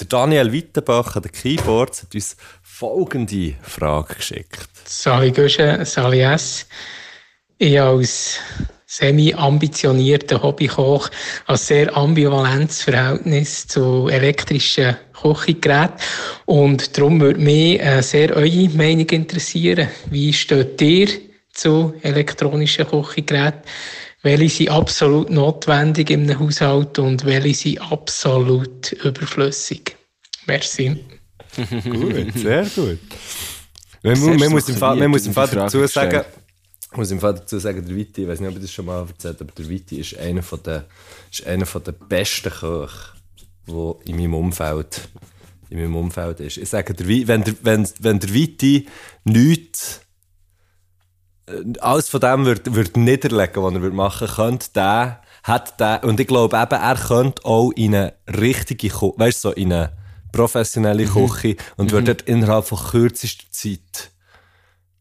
Der 0.00 0.06
Daniel 0.06 0.52
Weitenbach 0.52 1.14
an 1.14 1.22
den 1.22 1.30
Keyboards 1.30 2.02
hat 2.02 2.14
uns 2.14 2.36
folgende 2.62 3.54
Frage 3.62 4.14
geschickt. 4.14 4.68
Sali 4.84 5.30
Guschen, 5.30 5.84
Sali 5.84 6.20
S. 6.20 6.66
Ich 7.58 7.80
als 7.80 8.40
semi-ambitionierter 8.86 10.42
Hobbykoch 10.42 11.10
ein 11.46 11.56
sehr 11.56 11.96
ambivalentes 11.96 12.82
Verhältnis 12.82 13.68
zu 13.68 14.08
elektrischen 14.08 14.96
Kochgeräten. 15.12 15.94
Und 16.46 16.98
darum 16.98 17.20
würde 17.20 17.40
mich 17.40 17.80
äh, 17.80 18.02
sehr 18.02 18.34
eure 18.34 18.68
Meinung 18.70 19.08
interessieren. 19.08 19.88
Wie 20.10 20.32
steht 20.32 20.80
ihr 20.82 21.08
zu 21.52 21.94
elektronischen 22.02 22.88
Kochgeräten? 22.88 23.62
Welche 24.24 24.48
sind 24.48 24.70
absolut 24.70 25.28
notwendig 25.28 26.08
in 26.08 26.22
einem 26.22 26.40
Haushalt 26.40 26.98
und 26.98 27.26
welche 27.26 27.54
sind 27.54 27.92
absolut 27.92 28.92
überflüssig? 28.92 29.96
Merci. 30.46 31.04
Gut, 31.54 32.32
sehr 32.34 32.64
gut. 32.64 32.98
Man, 34.02 34.16
Sehr 34.16 34.34
man, 34.34 34.50
muss 34.50 34.68
im 34.68 34.76
Fall, 34.76 34.96
man 34.96 35.10
muss 35.10 35.24
im 35.24 35.32
Fall 35.32 35.48
dazu 35.48 35.86
sagen, 35.86 36.24
ich 36.92 36.96
muss 36.96 37.10
im 37.10 37.20
Fall 37.20 37.36
dazu 37.36 37.58
sagen, 37.58 37.86
der 37.86 37.96
Viti, 37.96 38.22
ich 38.22 38.28
weiß 38.28 38.38
nicht, 38.38 38.50
ob 38.50 38.56
ich 38.56 38.60
das 38.60 38.70
schon 38.70 38.84
mal 38.84 39.00
erzählt 39.00 39.40
habe, 39.40 39.50
aber 39.50 39.62
der 39.62 39.70
Viti 39.70 39.98
ist 39.98 40.18
einer 40.18 40.42
von 40.42 40.62
der, 40.62 40.84
ist 41.32 41.46
einer 41.46 41.64
von 41.64 41.82
der 41.84 41.92
besten 41.92 42.50
Köche, 42.50 43.14
der 43.66 43.94
in 44.04 44.16
meinem 44.16 44.34
Umfeld, 44.34 45.08
in 45.70 45.78
meinem 45.78 45.96
Umfeld 45.96 46.40
ist. 46.40 46.58
Ich 46.58 46.68
sage, 46.68 46.92
der, 46.92 47.08
wenn, 47.08 47.44
der, 47.44 47.54
wenn, 47.62 47.88
wenn 48.00 48.20
der 48.20 48.34
Viti 48.34 48.86
nichts, 49.24 50.03
alles 51.80 52.08
von 52.08 52.20
dem 52.20 52.44
wird, 52.46 52.74
wird 52.74 52.96
niederlegen, 52.96 53.62
was 53.62 53.74
er 53.74 53.82
wird 53.82 53.94
machen 53.94 54.28
könnte, 54.28 54.68
der, 54.74 55.20
hat 55.42 55.78
der, 55.78 56.02
und 56.04 56.18
ich 56.18 56.26
glaube 56.26 56.56
eben, 56.56 56.80
er 56.80 56.94
könnte 56.96 57.44
auch 57.44 57.70
in 57.72 57.94
eine 57.94 58.14
richtige, 58.28 58.88
Ko- 58.88 59.14
weißt 59.18 59.44
du, 59.44 59.48
so 59.50 59.54
in 59.54 59.72
eine 59.72 59.92
professionelle 60.32 61.04
Küche 61.04 61.56
und 61.76 61.92
würde 61.92 62.14
dort 62.14 62.28
innerhalb 62.28 62.64
von 62.66 62.78
kürzester 62.78 63.44
Zeit 63.50 64.10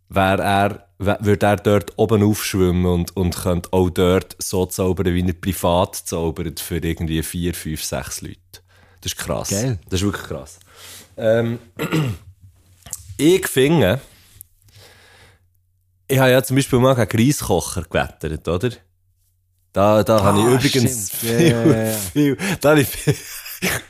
wär 0.09 0.39
er, 0.39 0.87
würde 0.99 1.45
er 1.45 1.55
dort 1.55 1.93
oben 1.97 2.21
aufschwimmen 2.23 2.85
und, 2.85 3.15
und 3.17 3.35
könnte 3.35 3.69
auch 3.71 3.89
dort 3.89 4.35
so 4.37 4.65
zaubern, 4.67 5.13
wie 5.13 5.25
er 5.25 5.33
privat 5.33 5.95
zaubert 5.95 6.59
für 6.59 6.77
irgendwie 6.77 7.23
vier, 7.23 7.53
fünf, 7.55 7.83
sechs 7.83 8.21
Leute. 8.21 8.37
Das 9.01 9.13
ist 9.13 9.17
krass. 9.17 9.49
Geil. 9.49 9.79
Das 9.89 10.01
ist 10.01 10.05
wirklich 10.05 10.23
krass. 10.27 10.59
Ähm, 11.17 11.57
ich 13.17 13.47
finde, 13.47 13.99
ich 16.13 16.19
habe 16.19 16.31
ja 16.31 16.43
zum 16.43 16.55
Beispiel 16.55 16.79
mal 16.79 16.95
einen 16.95 17.09
Reiskocher 17.11 17.83
gewettert, 17.83 18.47
oder? 18.47 18.69
Da, 19.71 20.03
da 20.03 20.23
habe 20.23 20.39
ich 20.39 20.45
Ah, 20.45 20.49
übrigens 20.53 21.07
stimmt. 21.07 21.33
viel, 21.33 21.47
ja. 21.49 21.91
viel, 22.13 22.37
da 22.61 22.69
habe 22.69 22.81
ich 22.81 22.87
viel, 22.87 23.15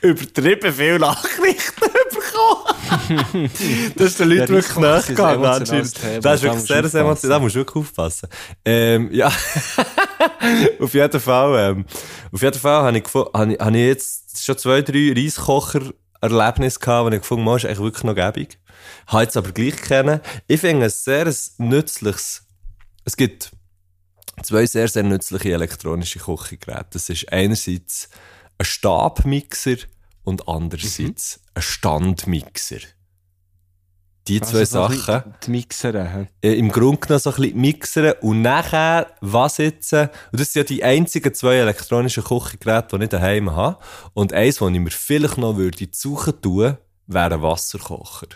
übertrieben 0.00 0.72
viel 0.72 0.98
Nachrichten 0.98 1.80
bekommen. 2.14 3.50
das 3.96 4.06
ist 4.06 4.20
den 4.20 4.30
Leuten 4.30 4.54
wirklich 4.54 4.76
Reiskocher 4.76 4.80
nachgegangen 4.80 5.44
anscheinend. 5.44 5.94
Das 5.94 6.02
ist 6.02 6.24
da 6.24 6.30
wirklich 6.32 6.52
musst 6.54 6.66
sehr, 6.68 6.82
du 6.82 6.88
sehr 6.88 7.00
emotional. 7.02 7.36
Da 7.36 7.42
musst 7.42 7.54
du 7.54 7.58
wirklich 7.58 7.76
aufpassen. 7.84 8.28
Ähm, 8.64 9.10
ja. 9.12 9.30
auf 10.80 10.94
jeden 10.94 11.20
Fall, 11.20 11.70
ähm, 11.72 11.84
auf 12.32 12.42
jeden 12.42 12.58
Fall 12.58 12.82
habe 12.84 12.98
ich, 12.98 13.04
habe 13.14 13.52
ich, 13.52 13.60
habe 13.60 13.76
ich 13.78 13.84
jetzt 13.86 14.44
schon 14.44 14.56
zwei, 14.56 14.80
drei 14.80 15.12
Reiskocher-Erlebnisse 16.24 16.80
gehabt, 16.80 17.12
die 17.12 17.16
ich 17.16 17.22
gefunden 17.22 17.46
habe, 17.46 17.56
ist 17.56 17.64
eigentlich 17.64 17.80
wirklich 17.80 18.04
noch 18.04 18.14
gäbig. 18.14 18.58
Habe 19.06 19.22
jetzt 19.22 19.36
aber 19.36 19.52
gleich 19.52 19.76
kennen. 19.76 20.20
Ich 20.46 20.60
finde 20.60 20.86
es 20.86 21.04
sehr 21.04 21.32
nützliches, 21.58 22.42
es 23.04 23.16
gibt 23.16 23.52
zwei 24.42 24.66
sehr, 24.66 24.88
sehr 24.88 25.02
nützliche 25.02 25.52
elektronische 25.52 26.18
Kochgeräte. 26.18 26.86
Das 26.90 27.08
ist 27.08 27.30
einerseits 27.32 28.08
ein 28.58 28.64
Stabmixer 28.64 29.76
und 30.22 30.48
andererseits 30.48 31.40
ein 31.54 31.62
Standmixer. 31.62 32.80
Die 34.26 34.40
zwei 34.40 34.60
Also 34.60 34.88
so 34.88 34.88
Sachen 34.88 35.34
Die 35.44 35.50
Mixer, 35.50 35.94
äh, 36.42 36.54
im 36.54 36.70
Grunde 36.70 36.98
genommen 36.98 37.20
so 37.20 37.30
ein 37.30 37.36
bisschen 37.36 37.60
mixern 37.60 38.14
und 38.22 38.40
nachher, 38.40 39.14
was 39.20 39.58
jetzt, 39.58 39.92
äh, 39.92 40.08
und 40.32 40.40
das 40.40 40.52
sind 40.52 40.62
ja 40.62 40.76
die 40.76 40.82
einzigen 40.82 41.34
zwei 41.34 41.56
elektronischen 41.56 42.24
Kochgeräte, 42.24 42.98
die 42.98 43.04
ich 43.04 43.10
daheim 43.10 43.54
habe. 43.54 43.78
Und 44.14 44.32
eins, 44.32 44.56
das 44.56 44.70
ich 44.70 44.80
mir 44.80 44.90
vielleicht 44.90 45.36
noch 45.36 45.56
würde 45.56 45.86
suchen 45.92 46.40
tun, 46.40 46.78
wäre 47.06 47.34
ein 47.34 47.42
Wasserkocher. 47.42 48.28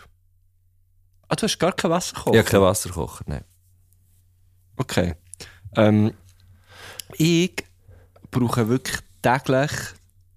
Ah, 1.28 1.36
du 1.36 1.42
hast 1.42 1.58
gar 1.58 1.72
kein 1.72 1.90
Wasserkocher? 1.90 2.38
Habe 2.38 2.50
keinen 2.50 2.62
Wasserkocher, 2.62 3.24
nein. 3.26 3.44
Okay. 4.76 5.14
Ähm, 5.74 6.12
ich 7.16 7.64
brauche 8.30 8.68
wirklich 8.68 8.98
täglich 9.22 9.70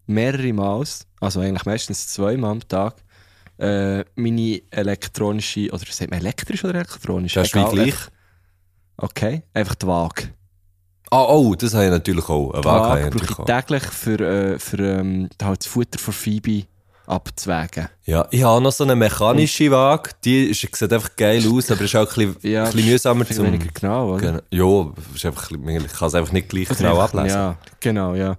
mehrere 0.05 0.53
Mal, 0.53 0.83
also 1.19 1.39
eigentlich 1.41 1.65
meistens 1.65 2.07
zweimal 2.07 2.51
am 2.51 2.67
Tag, 2.67 2.95
äh, 3.61 4.03
meine 4.15 4.61
elektronische, 4.71 5.69
oder 5.71 5.83
sagt 5.89 6.09
man 6.09 6.19
elektrisch 6.19 6.63
oder 6.63 6.75
elektronisch? 6.75 7.33
Das 7.33 7.47
ist 7.47 7.55
Egal, 7.55 7.71
gleich. 7.71 7.95
Okay, 8.97 9.43
einfach 9.53 9.75
die 9.75 9.87
Waage. 9.87 10.29
Ah, 11.09 11.25
oh, 11.25 11.55
das 11.55 11.73
habe 11.73 11.85
ich 11.85 11.91
natürlich 11.91 12.29
auch. 12.29 12.53
Eine 12.53 12.63
Waage 12.63 13.03
Waage 13.03 13.07
ich 13.07 13.27
brauche 13.27 13.43
auch. 13.43 13.47
ich 13.47 13.65
täglich 13.65 13.83
für, 13.83 14.19
äh, 14.19 14.59
für 14.59 14.79
ähm, 14.79 15.29
halt 15.41 15.59
das 15.59 15.67
Futter 15.67 15.99
von 15.99 16.13
Phoebe 16.13 16.63
abzuwägen. 17.05 17.89
Ja, 18.05 18.27
ich 18.31 18.43
habe 18.43 18.61
noch 18.61 18.71
so 18.71 18.83
eine 18.83 18.95
mechanische 18.95 19.69
Waage, 19.69 20.11
die 20.23 20.45
ist, 20.45 20.61
sieht 20.61 20.93
einfach 20.93 21.15
geil 21.15 21.43
aus, 21.51 21.69
aber 21.69 21.81
ist 21.81 21.95
auch 21.95 22.17
ein 22.17 22.33
bisschen, 22.33 22.37
Ja, 22.51 22.63
ein 22.63 22.71
bisschen 22.71 22.89
mühsamer 22.89 23.27
zum... 23.27 23.45
weniger 23.47 23.67
genau, 23.73 24.13
oder? 24.13 24.41
Ja, 24.49 24.91
ist 25.13 25.25
einfach, 25.25 25.51
ich 25.51 25.93
kann 25.93 26.07
es 26.07 26.15
einfach 26.15 26.31
nicht 26.31 26.49
gleich 26.49 26.69
genau 26.69 26.99
ablesen. 26.99 27.27
Ja, 27.37 27.57
genau, 27.79 28.15
ja. 28.15 28.37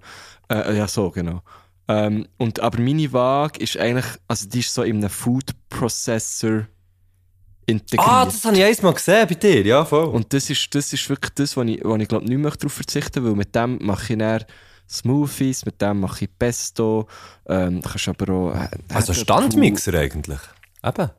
Äh, 0.49 0.77
ja, 0.77 0.87
so, 0.87 1.09
genau. 1.11 1.41
Ähm, 1.87 2.27
und, 2.37 2.59
aber 2.59 2.79
meine 2.79 3.11
Waage 3.11 3.59
ist 3.59 3.77
eigentlich, 3.77 4.05
also 4.27 4.47
die 4.47 4.59
ist 4.59 4.73
so 4.73 4.83
in 4.83 4.97
einem 4.97 5.09
Food 5.09 5.51
Processor 5.69 6.67
integriert. 7.65 8.07
Ah, 8.07 8.25
das 8.25 8.43
habe 8.45 8.57
ich 8.57 8.63
einmal 8.63 8.93
gesehen 8.93 9.27
bei 9.27 9.35
dir, 9.35 9.65
ja, 9.65 9.83
voll. 9.83 10.05
Und 10.05 10.33
das 10.33 10.49
ist, 10.49 10.73
das 10.73 10.93
ist 10.93 11.09
wirklich 11.09 11.33
das, 11.35 11.57
wo 11.57 11.61
ich, 11.63 11.83
wo 11.83 11.95
ich 11.95 12.07
glaube, 12.07 12.25
nicht 12.25 12.37
mehr 12.37 12.51
darauf 12.51 12.73
verzichten 12.73 13.23
weil 13.23 13.35
mit 13.35 13.53
dem 13.55 13.79
mache 13.81 14.13
ich 14.13 14.19
dann 14.19 14.45
Smoothies, 14.89 15.65
mit 15.65 15.81
dem 15.81 16.01
mache 16.01 16.25
ich 16.25 16.37
Pesto, 16.37 17.07
ähm, 17.47 17.81
kannst 17.81 18.07
aber 18.07 18.33
auch... 18.33 18.53
Äh, 18.53 18.69
also 18.93 19.13
Standmixer 19.13 19.93
eigentlich. 19.93 20.39
Eben. 20.83 21.09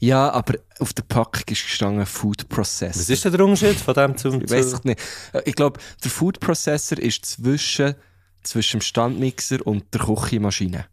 Ja, 0.00 0.30
aber 0.32 0.54
auf 0.80 0.92
der 0.92 1.04
Packung 1.04 1.44
ist 1.48 1.62
gestanden 1.62 2.04
Food 2.06 2.48
Processor. 2.48 3.00
Was 3.00 3.08
ist 3.08 3.24
denn 3.24 3.32
der 3.32 3.44
Unterschied 3.44 3.76
von 3.76 3.94
dem 3.94 4.16
zum... 4.16 4.42
Ich 4.42 4.50
weiß 4.50 4.82
nicht. 4.84 5.00
Äh, 5.32 5.42
Ich 5.44 5.54
glaube, 5.54 5.78
der 6.02 6.10
Food 6.10 6.40
Processor 6.40 6.98
ist 6.98 7.24
zwischen, 7.24 7.94
zwischen 8.42 8.78
dem 8.78 8.82
Standmixer 8.82 9.66
und 9.66 9.92
der 9.94 10.00
Küchenmaschine. 10.02 10.86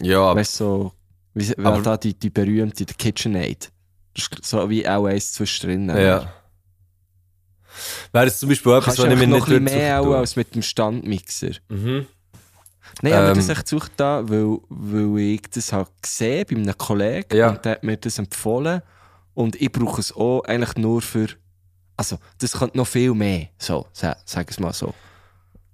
Ja, 0.00 0.34
Weißt 0.34 0.60
du, 0.60 0.64
so, 0.64 0.92
wie, 1.34 1.56
Aber- 1.58 1.80
da 1.82 1.96
die, 1.96 2.14
die 2.14 2.30
berühmte 2.30 2.84
die 2.84 2.94
KitchenAid. 2.94 3.70
So 4.42 4.68
wie 4.70 4.86
auch 4.88 5.06
eins 5.06 5.32
zwischendrin. 5.32 5.88
Ja. 5.90 6.32
Wäre 8.12 8.26
es 8.26 8.38
zum 8.38 8.48
Beispiel 8.48 8.72
etwas, 8.72 8.98
was 8.98 9.04
ich 9.04 9.18
mir 9.18 9.26
noch 9.26 9.46
nicht 9.46 9.56
ein 9.56 9.64
bisschen 9.64 9.78
mehr 9.78 10.00
auch 10.00 10.12
als 10.14 10.36
mit 10.36 10.54
dem 10.54 10.62
Standmixer. 10.62 11.52
Mhm. 11.68 12.06
Nein, 13.02 13.12
aber 13.12 13.28
Ähm. 13.30 13.34
das 13.36 13.48
echt 13.50 13.64
gesucht 13.64 13.92
da, 13.98 14.26
weil, 14.28 14.58
weil 14.70 15.18
ich 15.34 15.42
das 15.52 15.72
habe 15.72 15.90
gesehen 16.00 16.46
bei 16.48 16.56
einem 16.56 16.78
Kollegen 16.78 17.36
Ja. 17.36 17.50
und 17.50 17.64
der 17.64 17.72
hat 17.72 17.82
mir 17.84 17.96
das 17.98 18.18
empfohlen. 18.18 18.80
Und 19.34 19.60
ich 19.60 19.70
brauche 19.70 20.00
es 20.00 20.12
auch 20.14 20.42
eigentlich 20.44 20.76
nur 20.76 21.02
für. 21.02 21.26
Also, 21.98 22.18
das 22.38 22.52
könnte 22.52 22.78
noch 22.78 22.86
viel 22.86 23.12
mehr. 23.12 23.48
So, 23.58 23.86
sa- 23.92 24.16
sag 24.24 24.50
es 24.50 24.58
mal 24.58 24.72
so. 24.72 24.94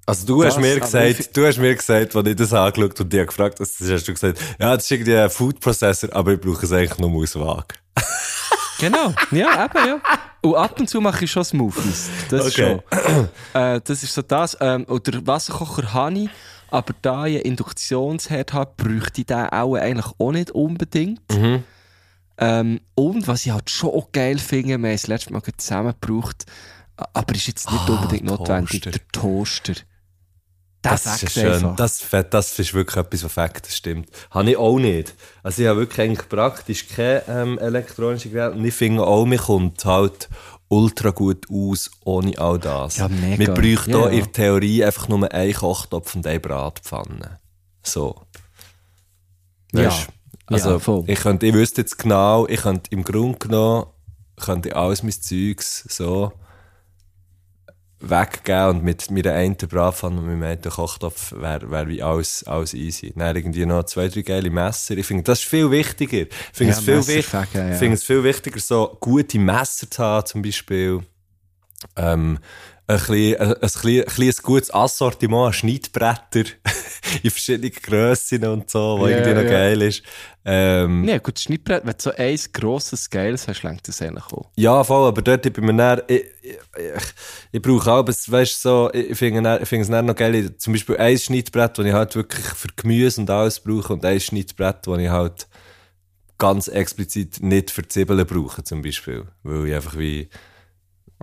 Also 0.04 0.26
du 0.26 0.44
hast 0.44 0.56
Das, 0.56 0.62
mir 0.62 0.72
aber 0.72 0.80
gesagt, 0.80 1.36
du 1.36 1.46
hast 1.46 1.58
mir 1.58 1.74
gesagt, 1.76 2.16
als 2.16 2.26
ich 2.28 2.36
das 2.36 2.52
angeschaut 2.52 3.00
und 3.00 3.12
dich 3.12 3.26
gefragt 3.26 3.60
hast, 3.60 3.80
das 3.80 3.88
hast 3.90 4.08
du 4.08 4.12
gesagt, 4.12 4.38
ja, 4.58 4.74
das 4.74 4.84
ist 4.84 4.90
irgendwie 4.90 5.16
ein 5.16 5.30
Food 5.30 5.60
Processor, 5.60 6.10
aber 6.12 6.32
ich 6.32 6.40
brauche 6.40 6.64
es 6.66 6.72
eigentlich 6.72 6.98
nur 6.98 7.22
aus 7.22 7.36
Waage. 7.36 7.74
Genau, 8.80 9.14
ja, 9.30 9.64
eben, 9.66 9.86
ja. 9.86 10.00
Und 10.40 10.56
ab 10.56 10.80
und 10.80 10.90
zu 10.90 11.00
mache 11.00 11.24
ich 11.24 11.30
schon 11.30 11.44
Smoothies. 11.44 12.08
Das 12.30 12.46
Okay. 12.48 12.80
schon. 12.90 13.28
Äh, 13.54 13.80
das 13.84 14.02
ist 14.02 14.12
so 14.12 14.22
das. 14.22 14.56
Ähm, 14.60 14.84
oder 14.88 15.24
Wasserkocher 15.24 15.92
habe 15.94 16.18
ich, 16.18 16.30
aber 16.68 16.92
da 17.00 17.26
ich 17.26 17.36
einen 17.36 17.44
Induktionsherd 17.44 18.52
habe, 18.52 18.72
bräuchte 18.76 19.20
ich 19.20 19.26
den 19.28 19.46
auch 19.50 19.76
eigentlich 19.76 20.06
auch 20.18 20.32
nicht 20.32 20.50
unbedingt. 20.50 21.20
Mhm. 21.32 21.62
Ähm, 22.38 22.80
und 22.96 23.28
was 23.28 23.46
ich 23.46 23.52
halt 23.52 23.70
schon 23.70 23.90
auch 23.90 24.10
geil 24.10 24.38
finde, 24.40 24.68
wir 24.70 24.74
haben 24.74 24.84
es 24.86 25.06
letztes 25.06 25.30
Mal 25.30 25.42
zusammen 25.56 25.94
gebraucht, 26.00 26.44
aber 26.96 27.34
ist 27.36 27.46
jetzt 27.46 27.70
nicht 27.70 27.88
Ah, 27.88 27.92
unbedingt 27.92 28.24
notwendig, 28.24 28.80
Toaster. 28.80 28.90
der 28.90 29.08
Toaster. 29.12 29.74
Das 30.82 31.04
sagt 31.04 31.22
ist 31.22 31.32
schön. 31.34 31.52
einfach. 31.52 31.76
Das, 31.76 32.04
das 32.30 32.58
ist 32.58 32.74
wirklich 32.74 32.96
etwas, 32.96 33.24
was 33.24 33.32
fakt, 33.32 33.66
das 33.66 33.76
stimmt. 33.76 34.08
Habe 34.30 34.50
ich 34.50 34.56
auch 34.56 34.78
nicht. 34.78 35.14
Also 35.42 35.62
ich 35.62 35.68
habe 35.68 35.80
wirklich 35.80 36.00
eigentlich 36.00 36.28
praktisch 36.28 36.88
kein 36.88 37.22
ähm, 37.28 37.58
elektronisches 37.58 38.32
Gerät 38.32 38.54
und 38.56 38.64
ich 38.64 38.74
finde 38.74 39.06
auch, 39.06 39.24
mir 39.24 39.38
kommt 39.38 39.84
halt 39.84 40.28
ultra 40.68 41.10
gut 41.10 41.46
aus 41.50 41.90
ohne 42.04 42.36
all 42.38 42.58
das. 42.58 42.96
Ja, 42.96 43.08
mega. 43.08 43.38
Wir 43.38 43.54
bräuchten 43.54 43.90
Ja, 43.90 43.98
hier 43.98 44.06
ja. 44.06 44.10
in 44.18 44.22
der 44.24 44.32
Theorie 44.32 44.84
einfach 44.84 45.08
nur 45.08 45.30
einen 45.32 45.52
Kochtopf 45.54 46.14
und 46.16 46.26
eine 46.26 46.40
Bratpfanne. 46.40 47.38
So. 47.82 48.22
Ja. 49.72 49.84
Weisst? 49.86 50.08
Also, 50.46 50.70
Ja, 50.70 50.78
voll. 50.80 51.04
ich, 51.06 51.20
könnte, 51.20 51.46
ich 51.46 51.54
wüsste 51.54 51.82
jetzt 51.82 51.98
genau, 51.98 52.46
ich 52.48 52.60
könnte 52.62 52.90
im 52.90 53.04
Grunde 53.04 53.38
genommen 53.38 53.86
könnte 54.36 54.70
ich 54.70 54.76
alles 54.76 55.02
mein 55.02 55.12
Zeugs 55.12 55.84
so 55.88 56.32
weggeben 58.02 58.68
und 58.68 58.84
mit 58.84 59.10
meiner 59.10 59.32
einen 59.32 59.56
Bratpfanne 59.56 60.18
und 60.18 60.26
meinem 60.26 60.42
einen 60.42 60.62
Kochtopf 60.62 61.32
wäre 61.32 61.70
wär 61.70 61.88
wie 61.88 62.02
alles, 62.02 62.44
alles 62.44 62.74
easy. 62.74 63.12
Dann 63.16 63.36
irgendwie 63.36 63.64
noch 63.64 63.84
zwei, 63.84 64.08
drei 64.08 64.22
geile 64.22 64.50
Messer. 64.50 64.96
Ich 64.96 65.06
finde, 65.06 65.22
das 65.22 65.40
ist 65.40 65.48
viel 65.48 65.70
wichtiger. 65.70 66.22
Ich 66.22 66.28
finde 66.52 66.72
Ja, 66.72 66.78
es, 66.78 66.84
viel 66.84 67.16
wich- 67.16 67.32
ja. 67.54 67.92
es 67.94 68.04
viel 68.04 68.24
wichtiger, 68.24 68.60
so 68.60 68.96
gute 69.00 69.38
Messer 69.38 69.88
zu 69.90 70.02
haben, 70.02 70.26
zum 70.26 70.42
Beispiel. 70.42 71.00
Ähm, 71.96 72.38
ein 72.92 72.98
bisschen, 72.98 73.40
ein, 73.40 73.54
ein, 73.62 74.28
ein, 74.28 74.42
gutes 74.42 74.72
Assortiment 74.72 75.46
an 75.46 75.52
Schneidbretter 75.52 76.44
in 77.22 77.30
verschiedenen 77.30 77.72
Grössen 77.72 78.44
und 78.44 78.70
so, 78.70 78.98
was 79.00 79.10
Ja, 79.10 79.16
irgendwie 79.16 79.34
noch 79.34 79.42
ja. 79.44 79.50
geil 79.50 79.82
ist. 79.82 80.02
Ähm, 80.44 81.04
Ja, 81.04 81.18
gut, 81.18 81.36
das 81.36 81.42
Schnittbrett, 81.44 81.84
wenn 81.84 81.92
du 81.92 81.98
so 81.98 82.10
ein 82.16 82.38
grosses, 82.52 83.08
geiles 83.08 83.46
hast, 83.46 83.62
lenkt 83.62 83.86
das 83.88 84.02
eigentlich 84.02 84.24
auch. 84.26 84.50
Ja, 84.56 84.82
voll, 84.82 85.08
aber 85.08 85.22
dort 85.22 85.46
ich 85.46 85.52
bin 85.52 85.66
mir 85.66 85.76
dann, 85.76 86.02
ich, 86.08 86.24
ich, 86.42 86.50
ich, 86.50 87.02
ich 87.52 87.62
brauche 87.62 87.92
auch, 87.92 87.98
aber 87.98 88.12
weißt 88.12 88.62
so, 88.62 88.90
ich 88.92 89.10
ich 89.10 89.18
finde 89.18 89.58
ich 89.60 89.72
es 89.72 89.88
dann 89.88 90.06
noch 90.06 90.16
geil, 90.16 90.56
zum 90.58 90.72
Beispiel 90.72 90.96
ein 90.96 91.18
Schnittbrett, 91.18 91.78
das 91.78 91.86
ich 91.86 91.92
halt 91.92 92.14
wirklich 92.16 92.44
für 92.44 92.68
Gemüse 92.74 93.20
und 93.20 93.30
alles 93.30 93.60
brauche 93.60 93.92
und 93.92 94.04
ein 94.04 94.20
Schnittbrett, 94.20 94.86
das 94.86 94.98
ich 94.98 95.08
halt 95.08 95.46
ganz 96.38 96.66
explizit 96.66 97.40
nicht 97.40 97.70
für 97.70 97.86
Zwiebeln 97.86 98.26
brauche, 98.26 98.64
zum 98.64 98.82
Beispiel. 98.82 99.28
Weil 99.44 99.68
ich 99.68 99.74
einfach 99.76 99.96
wie, 99.96 100.28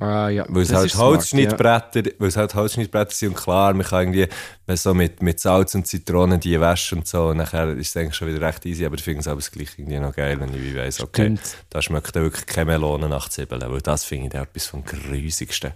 Ah, 0.01 0.29
ja. 0.29 0.45
weil 0.47 0.61
es 0.63 0.73
halt 0.73 0.95
Holzschnittbretter, 0.95 2.03
weil 2.19 2.29
es 2.29 2.37
halt 2.37 2.55
Holzschnittbretter 2.55 3.11
sind 3.11 3.29
und 3.29 3.35
klar, 3.35 3.73
man 3.73 3.85
kann 3.85 4.13
irgendwie 4.13 4.29
so 4.77 4.93
mit, 4.93 5.21
mit 5.21 5.41
Salz 5.41 5.75
und 5.75 5.87
Zitronen 5.87 6.39
die 6.39 6.57
waschen 6.57 6.99
und 6.99 7.07
so 7.07 7.27
und 7.27 7.37
nachher 7.37 7.67
ist 7.75 7.89
es 7.89 7.97
eigentlich 7.97 8.15
schon 8.15 8.29
wieder 8.29 8.39
recht 8.47 8.65
easy, 8.65 8.85
aber 8.85 8.95
ich 8.95 9.03
finde 9.03 9.19
es 9.19 9.27
aber 9.27 9.41
gleich 9.41 9.67
irgendwie 9.77 9.99
noch 9.99 10.15
geil, 10.15 10.39
wenn 10.39 10.53
ich 10.53 10.61
wie 10.61 10.75
weiss, 10.75 11.01
okay, 11.01 11.23
Stimmt. 11.23 11.41
da 11.69 11.81
schmeckt 11.81 12.15
dann 12.15 12.23
wirklich 12.23 12.45
keine 12.45 12.71
Melone 12.71 13.09
nach 13.09 13.27
Zwiebeln, 13.27 13.61
weil 13.69 13.81
das 13.81 14.05
finde 14.05 14.27
ich 14.37 14.41
etwas 14.41 14.67
vom 14.67 14.85
Grusigsten, 14.85 15.73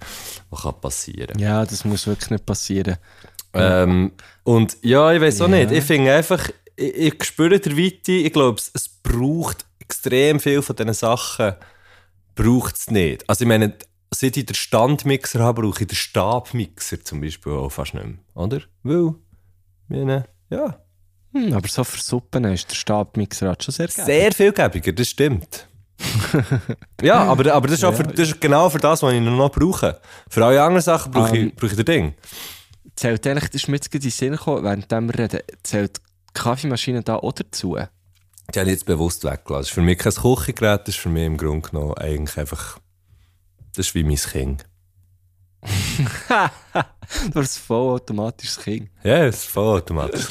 was 0.50 0.62
kann 0.62 0.80
passieren 0.80 1.38
Ja. 1.38 1.60
ja, 1.60 1.66
das 1.66 1.84
muss 1.84 2.08
wirklich 2.08 2.30
nicht 2.30 2.46
passieren. 2.46 2.96
ähm, 3.54 4.14
und 4.44 4.78
ja, 4.84 5.12
ich 5.12 5.22
weiß 5.22 5.42
auch 5.42 5.50
Ja. 5.50 5.58
nicht. 5.58 5.72
Ich 5.72 5.84
finde 5.84 6.14
einfach, 6.14 6.50
ich, 6.78 6.96
ich 6.96 7.24
spüre 7.26 7.60
der 7.60 7.78
Weite, 7.78 8.14
ich 8.14 8.32
glaube, 8.32 8.58
es, 8.58 8.72
es 8.74 8.88
braucht 8.88 9.66
extrem 9.80 10.40
viel 10.40 10.62
von 10.62 10.76
diesen 10.78 10.94
Sachen, 10.94 11.56
braucht 12.36 12.76
es 12.78 12.90
nicht. 12.90 13.30
Also 13.30 13.44
ich 13.44 13.48
meine, 13.48 13.74
seit 14.14 14.38
ich 14.38 14.46
den 14.46 14.56
Standmixer 14.56 15.40
habe, 15.40 15.62
brauche 15.62 15.82
ich 15.82 15.88
den 15.88 15.96
Stabmixer 15.96 17.04
zum 17.04 17.22
Beispiel 17.22 17.54
auch 17.54 17.70
fast 17.70 17.94
nicht 17.94 18.06
mehr, 18.06 18.18
oder? 18.36 18.62
Weil, 18.84 19.16
meine, 19.88 20.26
ja, 20.50 20.80
Hm, 21.34 21.54
aber 21.54 21.68
so 21.68 21.84
für 21.84 22.00
Suppen 22.00 22.46
ist 22.46 22.70
der 22.70 22.76
Stabmixer 22.76 23.48
halt 23.48 23.64
schon 23.64 23.74
sehr 23.74 23.88
geil. 23.88 24.06
sehr 24.06 24.32
vielgebiger, 24.32 24.94
das 24.94 25.10
stimmt. 25.10 25.68
ja, 27.02 27.24
aber, 27.24 27.52
aber 27.54 27.68
das, 27.68 27.78
ist 27.78 27.84
auch 27.84 27.94
für, 27.94 28.04
das 28.04 28.30
ist 28.30 28.42
genau 28.42 28.70
für 28.70 28.78
das, 28.78 29.02
was 29.02 29.14
ich 29.14 29.22
noch 29.22 29.52
brauche. 29.52 30.00
Für 30.30 30.46
alle 30.46 30.62
anderen 30.62 30.82
Sachen 30.84 31.12
brauche 31.12 31.36
Ähm, 31.36 31.48
ich, 31.48 31.56
brauche 31.56 31.72
ich 31.72 31.76
das 31.76 31.86
Ding. 31.86 32.14
Zählt 32.96 33.26
eigentlich, 33.26 33.50
das 33.50 33.64
ist 33.64 33.68
mir 33.68 33.78
jetzt 33.78 33.94
in 33.94 34.02
den 34.02 34.12
Sinn 34.12 34.32
gekommen, 34.34 34.64
während 34.64 34.92
wir 34.92 35.20
reden, 35.20 35.40
zählt 35.64 35.98
die 35.98 36.34
Kaffeemaschine 36.34 37.02
da 37.02 37.16
auch 37.16 37.32
dazu? 37.32 37.78
Die 38.54 38.60
habe 38.60 38.70
ich 38.70 38.76
jetzt 38.76 38.86
bewusst 38.86 39.24
weggelassen. 39.24 39.62
Das 39.62 39.68
ist 39.68 39.74
für 39.74 39.82
mich 39.82 39.98
kein 39.98 40.14
Küchengerät, 40.14 40.82
das 40.82 40.96
ist 40.96 41.02
für 41.02 41.10
mich 41.10 41.26
im 41.26 41.38
Grunde 41.38 41.68
genommen 41.68 41.94
eigentlich 41.96 42.38
einfach, 42.38 42.78
das 43.76 43.88
ist 43.88 43.96
wie 43.96 44.04
mein 44.04 44.16
Kind. 44.18 44.66
Du 47.32 47.40
hast 47.40 47.58
ein 47.58 47.62
vollautomatisches 47.68 48.60
Kind. 48.60 48.90
Ja, 49.04 49.26
das 49.26 49.36
ist 49.38 49.46
voll 49.46 49.78
automatisch. 49.78 50.26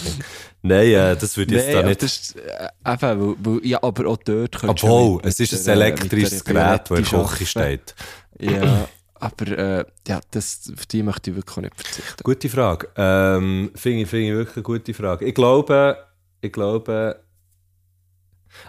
Nein, 0.62 0.86
äh, 0.88 1.16
das 1.16 1.36
würde 1.36 1.54
ich 1.54 1.60
jetzt 1.62 1.72
da 1.74 1.78
aber 1.80 1.88
nicht. 1.88 2.02
das 2.02 2.12
ist, 2.18 2.36
äh, 2.36 2.68
eben, 2.86 3.00
weil, 3.20 3.36
weil, 3.38 3.66
ja, 3.66 3.82
aber 3.82 4.06
auch 4.08 4.16
dort 4.18 4.58
könntest 4.58 4.82
du 4.82 4.86
Obwohl, 4.88 5.20
es 5.24 5.38
ist 5.40 5.52
ein 5.54 5.64
der- 5.64 5.74
elektrisches 5.74 6.44
Gerät, 6.44 6.82
das 6.90 6.98
in 6.98 7.04
der 7.04 7.24
Küche 7.24 7.46
steht. 7.46 7.94
Ja, 8.40 8.88
aber 9.14 9.46
äh, 9.58 9.84
ja, 10.08 10.20
das, 10.32 10.70
auf 10.76 10.86
die 10.86 11.02
möchte 11.02 11.30
ich 11.30 11.36
wirklich 11.36 11.56
nicht 11.58 11.74
verzichten. 11.76 12.22
Gute 12.22 12.48
Frage. 12.48 12.88
Ähm, 12.96 13.70
Finde 13.74 14.02
ich, 14.02 14.08
finde 14.08 14.26
ich 14.28 14.32
wirklich 14.34 14.56
eine 14.56 14.62
gute 14.64 14.94
Frage. 14.94 15.24
Ich 15.24 15.34
glaube, 15.34 15.96
ich 16.40 16.52
glaube, 16.52 17.20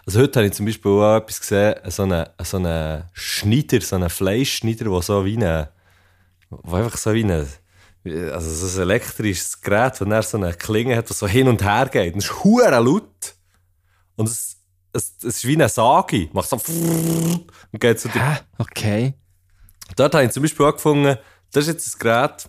also 0.05 0.19
heute 0.19 0.39
habe 0.39 0.47
ich 0.47 0.53
zum 0.53 0.65
Beispiel 0.65 0.91
auch 0.91 1.17
etwas 1.17 1.39
gesehen, 1.39 1.75
so 1.87 2.03
einen, 2.03 2.25
so 2.43 2.57
einen 2.57 3.03
Schneider, 3.13 3.81
so 3.81 3.95
einen 3.95 4.09
Fleischschneider, 4.09 4.85
der 4.85 5.01
so 5.01 5.25
wie 5.25 5.37
eine, 5.37 5.69
wo 6.49 6.75
einfach 6.75 6.97
so 6.97 7.13
wie 7.13 7.23
eine, 7.23 7.47
also 8.31 8.67
so 8.67 8.81
ein 8.81 8.89
elektrisches 8.89 9.61
Gerät, 9.61 9.99
wo 10.01 10.05
er 10.05 10.23
so 10.23 10.37
eine 10.37 10.53
Klinge 10.53 10.95
hat, 10.95 11.09
das 11.09 11.19
so 11.19 11.27
hin 11.27 11.47
und 11.47 11.63
her 11.63 11.89
geht. 11.91 12.13
Und 12.13 12.19
es 12.19 12.25
ist 12.25 12.43
hure 12.43 12.69
laut. 12.69 13.35
Und 14.15 14.29
es, 14.29 14.57
es, 14.93 15.13
es 15.19 15.37
ist 15.37 15.47
wie 15.47 15.55
eine 15.55 15.69
Sage. 15.69 16.29
Macht 16.33 16.49
so 16.49 16.57
und 17.71 17.79
geht 17.79 17.99
so 17.99 18.09
durch? 18.09 18.43
Okay. 18.57 19.13
Dort 19.95 20.13
habe 20.13 20.25
ich 20.25 20.31
zum 20.31 20.43
Beispiel 20.43 20.65
auch 20.65 20.73
gefunden, 20.73 21.17
das 21.51 21.67
ist 21.67 21.73
jetzt 21.73 21.95
ein 21.95 21.99
Gerät, 21.99 22.47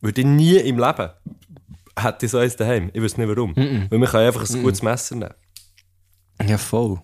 würde 0.00 0.20
ich 0.20 0.26
nie 0.26 0.56
im 0.56 0.78
Leben 0.78 1.10
hätte 2.02 2.26
ich 2.26 2.32
so 2.32 2.38
eins 2.38 2.56
daheim. 2.56 2.90
Ich 2.92 3.02
weiß 3.02 3.16
nicht 3.16 3.28
warum. 3.28 3.54
Weil 3.56 3.98
man 3.98 4.08
kann 4.08 4.20
einfach 4.20 4.48
ein 4.48 4.62
gutes 4.62 4.82
Messer 4.82 5.16
nehmen. 5.16 5.34
Ja, 6.46 6.58
voll. 6.58 7.00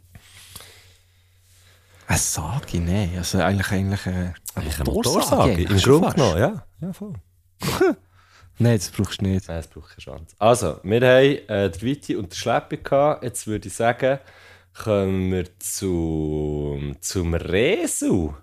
Eine 2.07 2.19
Sage? 2.19 2.81
Nein. 2.81 3.13
Also 3.17 3.39
eigentlich, 3.39 3.71
eigentlich 3.71 4.07
äh, 4.07 4.33
Eigentlich 4.55 4.77
eine 4.77 4.85
Motorsage, 4.85 5.37
Motorsage. 5.37 5.53
Im 5.53 5.59
eigentlich 5.59 5.85
Grunde 5.85 6.13
genommen, 6.13 6.39
ja. 6.39 6.67
Ja, 6.81 6.93
voll. 6.93 7.15
Nein, 8.59 8.77
das 8.77 8.91
brauchst 8.91 9.21
du 9.21 9.25
nicht. 9.25 9.49
Nein, 9.49 9.59
es 9.59 9.67
braucht 9.67 9.91
keine 9.91 10.01
Chance. 10.01 10.37
Also, 10.39 10.81
wir 10.85 11.01
haben 11.01 11.49
äh, 11.49 11.71
den 11.71 11.83
Viti 11.83 12.15
und 12.15 12.31
den 12.31 12.37
Schleppi 12.37 12.77
gehabt. 12.77 13.25
Jetzt 13.25 13.47
würde 13.47 13.67
ich 13.67 13.75
sagen, 13.75 14.21
kommen 14.75 15.33
wir 15.33 15.59
zu, 15.59 16.95
zum 17.01 17.35
Resu. 17.35 18.35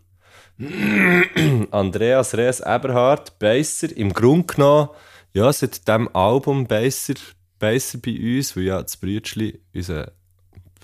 Andreas 1.72 2.36
Rees 2.36 2.60
Eberhard, 2.60 3.40
Beisser. 3.40 3.96
Im 3.96 4.12
Grunde 4.12 4.54
genommen, 4.54 4.90
ja, 5.34 5.52
seit 5.54 5.88
dem 5.88 6.14
Album 6.14 6.68
Beisser, 6.68 7.14
Beisser 7.58 8.00
bei 8.00 8.38
uns, 8.38 8.58
weil 8.58 8.64
ja 8.64 8.82
das 8.82 8.98
Brütschli, 8.98 9.62
unser 9.74 10.12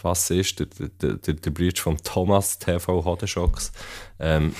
Bassist, 0.01 0.59
der, 0.59 0.67
der, 0.67 1.13
der, 1.13 1.33
der 1.33 1.51
Brütsch 1.51 1.81
von 1.81 1.97
Thomas 1.97 2.59
TV 2.59 3.03
Hodenschocks, 3.03 3.71
ähm, 4.19 4.55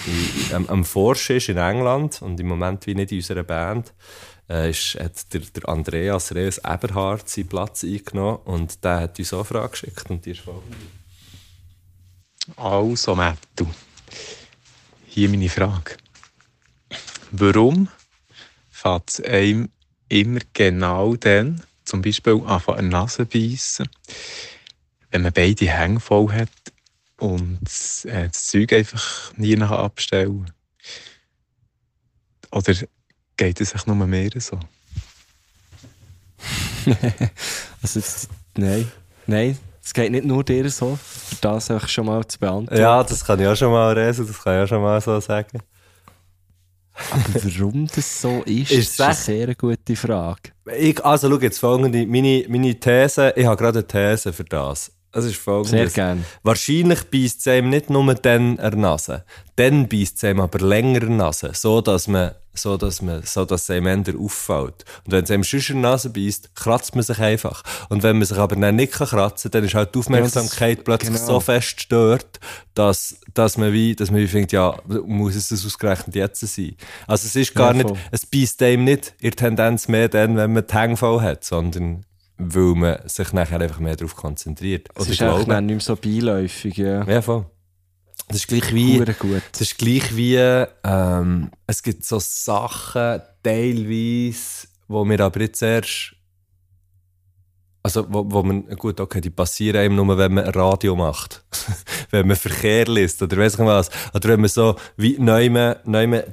am, 0.54 0.68
am 0.68 0.82
ist 0.82 1.50
in 1.50 1.58
England 1.58 2.22
und 2.22 2.40
im 2.40 2.48
Moment 2.48 2.86
wie 2.88 2.96
nicht 2.96 3.12
in 3.12 3.20
unserer 3.20 3.44
Band, 3.44 3.94
äh, 4.50 4.70
ist, 4.70 4.96
hat 5.00 5.34
der, 5.34 5.42
der 5.42 5.70
Andreas 5.70 6.34
Rees 6.34 6.60
Eberhard 6.60 7.28
seinen 7.30 7.48
Platz 7.48 7.84
eingenommen 7.84 8.40
und 8.46 8.84
der 8.84 9.02
hat 9.02 9.20
uns 9.20 9.34
auch 9.34 9.40
eine 9.40 9.46
Frage 9.46 9.70
geschickt 9.70 10.10
und 10.10 10.26
die 10.26 10.32
ist 10.32 10.42
folgende. 10.42 10.78
Also, 12.56 13.16
Mattu. 13.16 13.68
Hier 15.08 15.30
meine 15.30 15.50
Frage. 15.50 15.98
Warum 17.32 17.90
fängt 18.72 19.10
es 19.10 19.22
einem 19.22 19.70
immer 20.08 20.40
genau 20.54 21.16
dann, 21.16 21.62
zum 21.84 22.02
Beispiel 22.02 22.42
an 22.46 22.62
der 22.66 22.82
Nase 22.84 23.26
beißen, 23.26 23.90
wenn 25.12 25.22
man 25.22 25.34
beide 25.34 25.66
Hänge 25.66 26.00
voll 26.00 26.32
hat 26.32 26.50
und 27.18 27.62
äh, 28.06 28.28
das 28.28 28.48
Zeug 28.48 28.74
einfach 28.74 29.34
nie 29.38 29.56
nach 29.56 29.72
abstellen? 29.72 30.52
Oder 32.52 32.74
geht 33.36 33.62
es 33.62 33.70
sich 33.72 33.86
nur 33.86 33.96
mehr 33.96 34.30
so? 34.38 34.60
Also, 37.82 38.00
jetzt, 38.00 38.30
nein. 38.56 38.90
Nein, 39.28 39.58
es 39.84 39.94
geht 39.94 40.12
nicht 40.12 40.26
nur 40.26 40.44
dir 40.44 40.70
so. 40.70 40.98
Für 41.02 41.36
das 41.42 41.70
einfach 41.70 41.90
schon 41.90 42.06
mal 42.06 42.26
zu 42.26 42.40
beantworten. 42.40 42.82
Ja, 42.82 43.04
das 43.04 43.24
kann 43.24 43.40
ich 43.40 43.48
auch 43.48 43.56
schon 43.56 43.72
mal 43.72 43.94
lesen, 43.94 44.26
das 44.26 44.42
kann 44.42 44.58
ich 44.58 44.64
auch 44.64 44.68
schon 44.68 44.82
mal 44.82 45.00
so 45.02 45.20
sagen. 45.20 45.60
Aber 47.12 47.24
warum 47.36 47.88
das 47.88 48.22
so 48.22 48.42
ist, 48.46 48.72
Ist 48.72 48.90
ist 48.90 49.02
eine 49.02 49.14
sehr 49.14 49.56
gute 49.56 49.96
Frage. 49.96 50.52
Ich, 50.78 51.04
also, 51.06 51.30
schau 51.30 51.40
jetzt 51.40 51.60
folgende, 51.60 52.06
meine, 52.08 52.46
meine 52.50 52.80
These, 52.80 53.34
ich 53.36 53.46
habe 53.46 53.58
gerade 53.58 53.80
eine 53.80 53.88
These 53.88 54.34
für 54.34 54.46
das. 54.46 54.92
Es 55.14 55.26
ist 55.26 55.38
folgendes. 55.38 55.72
Sehr 55.72 55.88
gern. 55.88 56.26
Wahrscheinlich 56.44 57.04
beißt 57.10 57.40
es 57.40 57.48
einem 57.48 57.70
nicht 57.70 57.90
nur 57.90 58.14
dann 58.16 58.60
an 58.60 58.80
Nase. 58.80 59.24
Dann 59.56 59.88
beißt 59.88 60.18
es 60.18 60.24
einem 60.24 60.42
aber 60.42 60.60
länger 60.60 61.04
an 61.04 61.18
Nase. 61.18 61.52
So, 61.54 61.82
dass 61.82 62.08
man, 62.08 62.32
so, 62.54 62.76
dass 62.76 63.02
man, 63.02 63.24
so, 63.24 63.46
dass 63.46 63.64
es 63.64 63.70
einem 63.70 63.88
eher 63.88 64.20
auffällt. 64.20 64.84
Und 65.06 65.12
wenn 65.14 65.24
es 65.24 65.32
einem 65.32 65.44
sonst 65.44 65.70
der 65.70 65.76
Nase 65.78 66.10
beißt, 66.10 66.56
kratzt 66.56 66.94
man 66.94 67.04
sich 67.04 67.20
einfach. 67.20 67.64
Und 67.90 68.04
wenn 68.04 68.18
man 68.18 68.28
sich 68.28 68.38
aber 68.38 68.56
dann 68.58 68.76
nicht 68.76 68.94
kann 68.94 69.08
kratzen 69.08 69.50
kann, 69.50 69.62
dann 69.62 69.68
ist 69.68 69.76
halt 69.76 69.96
die 69.96 70.00
Aufmerksamkeit 70.00 70.84
plötzlich 70.84 71.14
genau. 71.16 71.26
so 71.26 71.40
fest 71.40 71.82
stört, 71.82 72.40
dass, 72.74 73.18
dass 73.34 73.58
man 73.58 73.72
wie, 73.72 73.96
dass 73.96 74.12
man 74.12 74.20
wie 74.20 74.28
denkt, 74.28 74.52
ja, 74.52 74.78
muss 75.06 75.36
es 75.36 75.48
das 75.50 75.66
ausgerechnet 75.66 76.16
jetzt 76.16 76.42
sein? 76.42 76.76
Also 77.08 77.28
es 77.28 77.36
ist 77.36 77.56
gar 77.56 77.74
Ja, 77.74 77.84
nicht, 77.84 77.96
es 78.12 78.26
beißt 78.26 78.62
einem 78.62 78.84
nicht 78.84 79.16
in 79.22 79.32
der 79.32 79.38
Tendenz 79.38 79.88
mehr 79.88 80.10
dann, 80.10 80.36
wenn 80.36 80.54
man 80.54 80.68
die 80.68 80.74
Hänge 80.74 80.98
voll 80.98 81.22
hat, 81.22 81.44
sondern 81.44 82.04
weil 82.38 82.76
man 82.76 83.08
sich 83.08 83.34
nachher 83.34 83.60
einfach 83.60 83.80
mehr 83.80 83.96
darauf 83.96 84.16
konzentriert. 84.16 84.90
Es 84.96 85.04
Oder 85.04 85.12
ist 85.12 85.22
dann 85.22 85.66
nicht 85.66 85.76
mehr 85.76 85.80
so 85.80 85.96
beiläufig, 85.96 86.78
ja. 86.78 87.04
ja, 87.04 87.22
voll. 87.22 87.46
Das 88.28 88.38
ist 88.38 88.48
gleich 88.48 88.74
wie, 88.74 89.00
Hure 89.00 89.14
gut. 89.14 89.42
das 89.54 89.62
ist 89.62 89.78
gleich 89.78 90.16
wie, 90.16 90.36
ähm, 90.36 91.50
es 91.66 91.82
gibt 91.82 92.04
so 92.04 92.20
Sachen, 92.20 93.22
teilweise, 93.42 94.68
wo 94.88 95.06
wir 95.06 95.20
aber 95.22 95.42
jetzt 95.42 95.62
erst, 95.62 96.17
also, 97.88 98.06
wo, 98.10 98.26
wo 98.30 98.44
man, 98.44 98.68
gut, 98.76 99.00
okay, 99.00 99.22
die 99.22 99.30
passieren 99.30 99.80
einem 99.80 99.96
nur, 99.96 100.18
wenn 100.18 100.34
man 100.34 100.46
Radio 100.46 100.96
macht. 100.96 101.44
wenn 102.12 102.28
man 102.28 102.36
Verkehr 102.36 102.86
liest 102.86 103.22
oder 103.22 103.38
weiss 103.38 103.54
ich 103.54 103.60
was. 103.60 103.90
Oder 104.14 104.30
wenn 104.30 104.42
man 104.42 104.50
so 104.50 104.76
wie 104.98 105.18
neu 105.18 105.50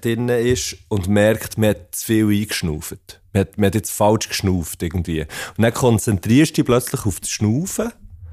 drinnen 0.01 0.45
ist 0.45 0.77
und 0.89 1.07
merkt, 1.09 1.57
man 1.57 1.71
hat 1.71 1.95
zu 1.95 2.07
viel 2.07 2.29
eingeschnauft. 2.29 3.21
Man 3.33 3.43
hat, 3.43 3.57
man 3.57 3.67
hat 3.67 3.77
jetzt 3.77 3.93
falsch 3.93 4.29
geschnauft 4.29 4.83
irgendwie. 4.83 5.21
Und 5.23 5.63
dann 5.63 5.73
konzentrierst 5.73 6.53
du 6.53 6.63
dich 6.63 6.67
plötzlich 6.67 7.07
auf 7.07 7.21
das 7.21 7.31
Schnaufen 7.31 7.93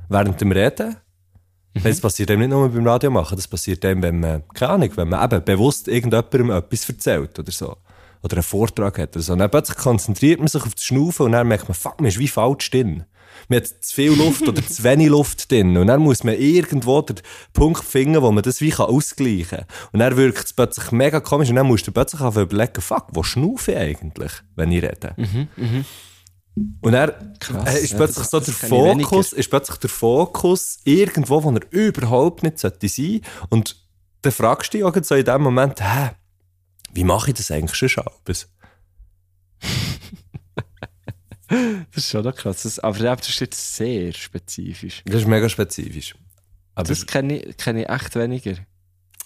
während 0.09 0.41
dem 0.41 0.51
Reden. 0.51 0.97
Das 1.73 2.01
passiert 2.01 2.31
eben 2.31 2.41
nicht 2.41 2.49
nur 2.49 2.67
beim 2.69 2.85
Radio 2.85 3.11
machen, 3.11 3.37
das 3.37 3.47
passiert 3.47 3.85
eben, 3.85 4.01
wenn 4.01 4.19
man, 4.19 4.43
keine 4.53 4.73
Ahnung, 4.73 4.91
wenn 4.95 5.07
man 5.07 5.23
eben 5.23 5.45
bewusst 5.45 5.87
irgendjemandem 5.87 6.51
etwas 6.51 6.89
erzählt 6.89 7.39
oder 7.39 7.51
so. 7.51 7.77
Oder 8.23 8.37
einen 8.37 8.43
Vortrag 8.43 8.99
hat 8.99 9.15
oder 9.15 9.23
so. 9.23 9.33
Und 9.33 9.39
dann 9.39 9.49
plötzlich 9.49 9.77
konzentriert 9.77 10.39
man 10.39 10.47
sich 10.47 10.63
auf 10.63 10.75
das 10.75 10.83
Schnaufen 10.83 11.27
und 11.27 11.31
dann 11.31 11.47
merkt 11.47 11.67
man, 11.67 11.75
fuck, 11.75 11.99
man 11.99 12.09
ist 12.09 12.19
wie 12.19 12.27
falsch 12.27 12.69
drin. 12.71 13.05
Man 13.49 13.57
hat 13.59 13.67
zu 13.67 13.95
viel 13.95 14.13
Luft 14.13 14.47
oder 14.47 14.65
zu 14.65 14.83
wenig 14.83 15.07
Luft 15.09 15.51
drin. 15.51 15.77
Und 15.77 15.87
dann 15.87 16.01
muss 16.01 16.23
man 16.23 16.35
irgendwo 16.35 17.01
den 17.01 17.17
Punkt 17.53 17.83
finden, 17.83 18.21
wo 18.21 18.31
man 18.31 18.43
das 18.43 18.61
wie 18.61 18.73
ausgleichen 18.73 19.59
kann. 19.59 19.65
Und 19.91 19.99
dann 19.99 20.17
wirkt 20.17 20.45
es 20.45 20.53
plötzlich 20.53 20.91
mega 20.91 21.19
komisch 21.19 21.49
und 21.49 21.55
dann 21.55 21.67
musst 21.67 21.87
du 21.87 21.91
plötzlich 21.91 22.21
anfangen 22.21 22.45
überlegen, 22.47 22.81
fuck, 22.81 23.07
wo 23.11 23.23
schnaufe 23.23 23.71
ich 23.71 23.77
eigentlich, 23.77 24.31
wenn 24.55 24.71
ich 24.71 24.83
rede? 24.83 25.15
Und 26.81 26.93
er 26.93 27.13
Krass, 27.39 27.75
ist 27.79 27.91
ja, 27.91 27.97
plötzlich 27.97 28.27
das- 28.27 28.31
so 28.31 28.39
der 28.39 28.53
Fokus, 28.53 29.33
ist 29.33 29.49
plötzlich 29.49 29.77
der 29.77 29.89
Fokus 29.89 30.79
irgendwo, 30.83 31.43
wo 31.43 31.51
er 31.51 31.61
überhaupt 31.71 32.43
nicht 32.43 32.59
sollte 32.59 32.89
sein. 32.89 33.21
Und 33.49 33.77
dann 34.21 34.31
fragst 34.33 34.73
du 34.73 34.77
dich 34.77 34.85
auch 34.85 34.95
so 35.01 35.15
in 35.15 35.25
dem 35.25 35.41
Moment, 35.41 35.81
hä, 35.81 36.11
wie 36.93 37.05
mache 37.05 37.31
ich 37.31 37.37
das 37.37 37.51
eigentlich 37.51 37.75
schon 37.75 37.89
Schabes? 37.89 38.49
Das 41.93 42.03
ist 42.05 42.09
schon 42.11 42.23
noch 42.23 42.35
krass. 42.35 42.63
Das, 42.63 42.79
aber 42.79 42.97
das 42.97 43.27
ist 43.29 43.39
jetzt 43.41 43.75
sehr 43.75 44.13
spezifisch. 44.13 45.01
Das 45.05 45.21
ist 45.21 45.27
mega 45.27 45.49
spezifisch. 45.49 46.15
Aber 46.75 46.87
Das 46.87 47.05
kenne 47.05 47.39
ich, 47.41 47.57
kenne 47.57 47.81
ich 47.83 47.89
echt 47.89 48.15
weniger. 48.15 48.53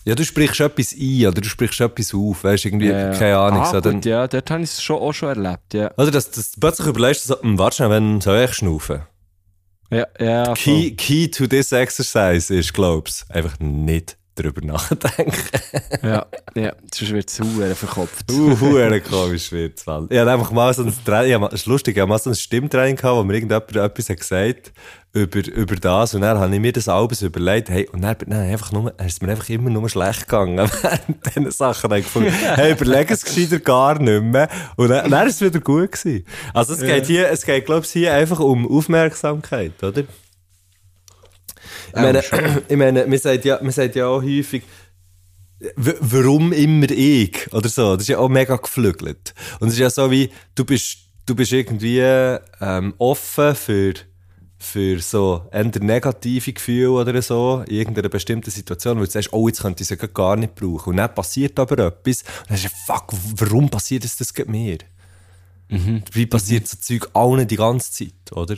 ja, 0.06 0.16
du 0.16 0.26
sprichst 0.26 0.60
etwas 0.60 0.94
ein 0.94 1.28
oder 1.28 1.42
du 1.42 1.48
sprichst 1.50 1.80
etwas 1.82 2.14
auf, 2.14 2.44
weißt 2.44 2.64
du, 2.64 2.68
irgendwie, 2.70 2.88
Ja. 2.90 3.12
keine 3.12 3.38
Ahnung. 3.38 3.62
Ah, 3.62 3.72
so, 3.72 3.82
dann, 3.82 3.96
gut, 3.96 4.06
ja, 4.06 4.28
dort 4.28 4.50
habe 4.52 4.64
ich 4.64 4.70
es 4.72 4.82
schon, 4.82 4.98
auch 4.98 5.14
schon 5.14 5.30
erlebt, 5.30 5.74
ja. 5.74 5.92
Oder 5.98 6.12
dass, 6.12 6.32
dass 6.32 6.52
du 6.52 6.60
plötzlich 6.60 6.88
überlegst, 6.88 7.26
so, 7.26 7.40
hm, 7.42 7.58
warte 7.60 7.78
schnell, 7.78 7.90
wenn 7.92 8.22
soll 8.22 8.44
ich 8.44 8.54
schnaufen? 8.54 9.02
Ja, 9.92 10.08
ja, 10.20 10.54
Key, 10.56 10.96
key 10.96 11.28
to 11.30 11.46
this 11.46 11.72
exercise 11.72 12.54
ist, 12.54 12.74
glaub's, 12.74 13.26
einfach 13.30 13.60
nicht 13.60 14.18
drüber 14.36 14.62
nachdenken. 14.66 15.34
Ja, 16.04 16.26
ja, 16.54 16.74
sonst 16.94 17.14
wird 17.14 17.30
es 17.30 17.36
sehr 17.38 17.76
verkopft. 17.76 18.32
Uh, 18.32 18.60
hure 18.60 19.02
komisch 19.02 19.52
wird's, 19.52 19.86
Mann. 19.86 20.08
Ich 20.10 20.20
hatte 20.20 20.32
einfach 20.32 20.52
mal 20.52 20.74
so 20.74 20.84
ein 20.84 20.94
Training, 21.04 21.42
es 21.46 21.54
ist 21.62 21.66
lustig, 21.66 21.96
ich 21.96 22.02
hatte 22.02 22.10
mal 22.10 22.20
so 22.20 22.30
ein 22.30 22.36
Stimmtraining 22.36 22.96
gehabt, 22.96 23.16
wo 23.16 23.24
mir 23.24 23.34
irgendjemand 23.34 23.76
etwas 23.76 24.10
hat 24.10 24.20
gesagt 24.20 24.72
über, 25.16 25.48
über 25.48 25.76
das 25.78 26.14
und 26.14 26.22
dann 26.22 26.38
habe 26.38 26.54
ich 26.54 26.60
mir 26.60 26.74
das 26.74 26.90
alles 26.90 27.22
überlegt, 27.22 27.70
hey, 27.70 27.88
und 27.92 28.02
dann, 28.02 28.18
dann 28.28 28.42
einfach 28.42 28.74
nur, 28.74 28.92
ist 29.00 29.14
es 29.14 29.22
mir 29.22 29.30
einfach 29.30 29.48
immer 29.48 29.70
nur 29.70 29.88
schlecht 29.90 30.28
gegangen 30.28 30.58
während 30.82 31.26
diesen 31.26 31.52
Sachen. 31.52 31.90
Dann 31.90 32.02
gefunden, 32.02 32.32
hey, 32.32 32.74
überleg 32.74 33.10
es 33.10 33.24
gescheiter 33.24 33.60
gar 33.60 33.98
nicht 33.98 34.24
mehr. 34.24 34.50
Und 34.76 34.90
dann, 34.90 35.10
dann 35.10 35.28
ist 35.28 35.42
es 35.42 35.48
wieder 35.48 35.62
gut 35.62 35.94
gewesen. 35.94 36.26
Also 36.54 36.74
es 36.74 36.82
geht 36.82 37.08
hier, 37.08 37.30
es 37.30 37.46
geht, 37.46 37.66
glaube 37.66 37.86
ich, 37.86 37.92
hier 37.92 38.14
einfach 38.14 38.42
um 38.42 38.70
Aufmerksamkeit, 38.70 39.82
oder? 39.82 40.04
Ich 41.90 42.02
meine, 42.02 42.24
ich 42.68 42.78
meine, 42.78 43.06
man 43.06 43.18
sagt 43.20 43.46
ja, 43.46 43.60
man 43.62 43.72
sagt 43.72 43.96
ja 43.96 44.08
auch 44.08 44.22
häufig, 44.22 44.64
warum 45.76 46.52
immer 46.52 46.90
ich? 46.92 47.52
Oder 47.54 47.70
so. 47.70 47.94
Das 47.94 48.04
ist 48.04 48.10
ja 48.10 48.20
auch 48.20 48.30
mega 48.30 48.56
geflügelt. 48.56 49.34
Und 49.60 49.70
es 49.70 49.76
ist 49.76 49.80
ja 49.80 49.90
so 49.90 50.12
wie, 50.12 50.30
du 50.56 50.66
bist, 50.66 50.98
du 51.26 51.36
bist 51.36 51.52
irgendwie 51.52 52.00
ähm, 52.00 52.94
offen 52.98 53.56
für, 53.56 53.94
für 54.58 55.00
so 55.00 55.48
eher 55.52 55.64
negative 55.80 56.54
Gefühle 56.54 56.92
oder 56.92 57.22
so, 57.22 57.64
in 57.68 57.76
irgendeiner 57.76 58.10
bestimmten 58.10 58.52
Situation, 58.52 58.98
wo 58.98 59.04
du 59.04 59.10
sagst, 59.10 59.32
oh, 59.34 59.48
jetzt 59.48 59.62
könnte 59.62 59.84
ich 59.84 59.92
es 59.92 60.00
ja 60.00 60.08
gar 60.08 60.36
nicht 60.36 60.56
brauchen. 60.56 60.92
Und 60.92 60.98
dann 60.98 61.14
passiert 61.14 61.58
aber 61.60 61.80
etwas, 61.80 62.22
und 62.22 62.50
dann 62.50 62.58
sagst 62.58 62.76
du, 62.76 62.94
fuck, 62.94 63.14
warum 63.38 63.70
passiert 63.70 64.04
das, 64.04 64.18
das 64.18 64.34
mir? 64.48 64.78
Wie 66.12 66.26
passiert 66.26 66.68
so 66.68 66.78
Zeug 66.78 67.10
allen 67.14 67.48
die 67.48 67.56
ganze 67.56 67.92
Zeit, 67.92 68.32
oder? 68.32 68.58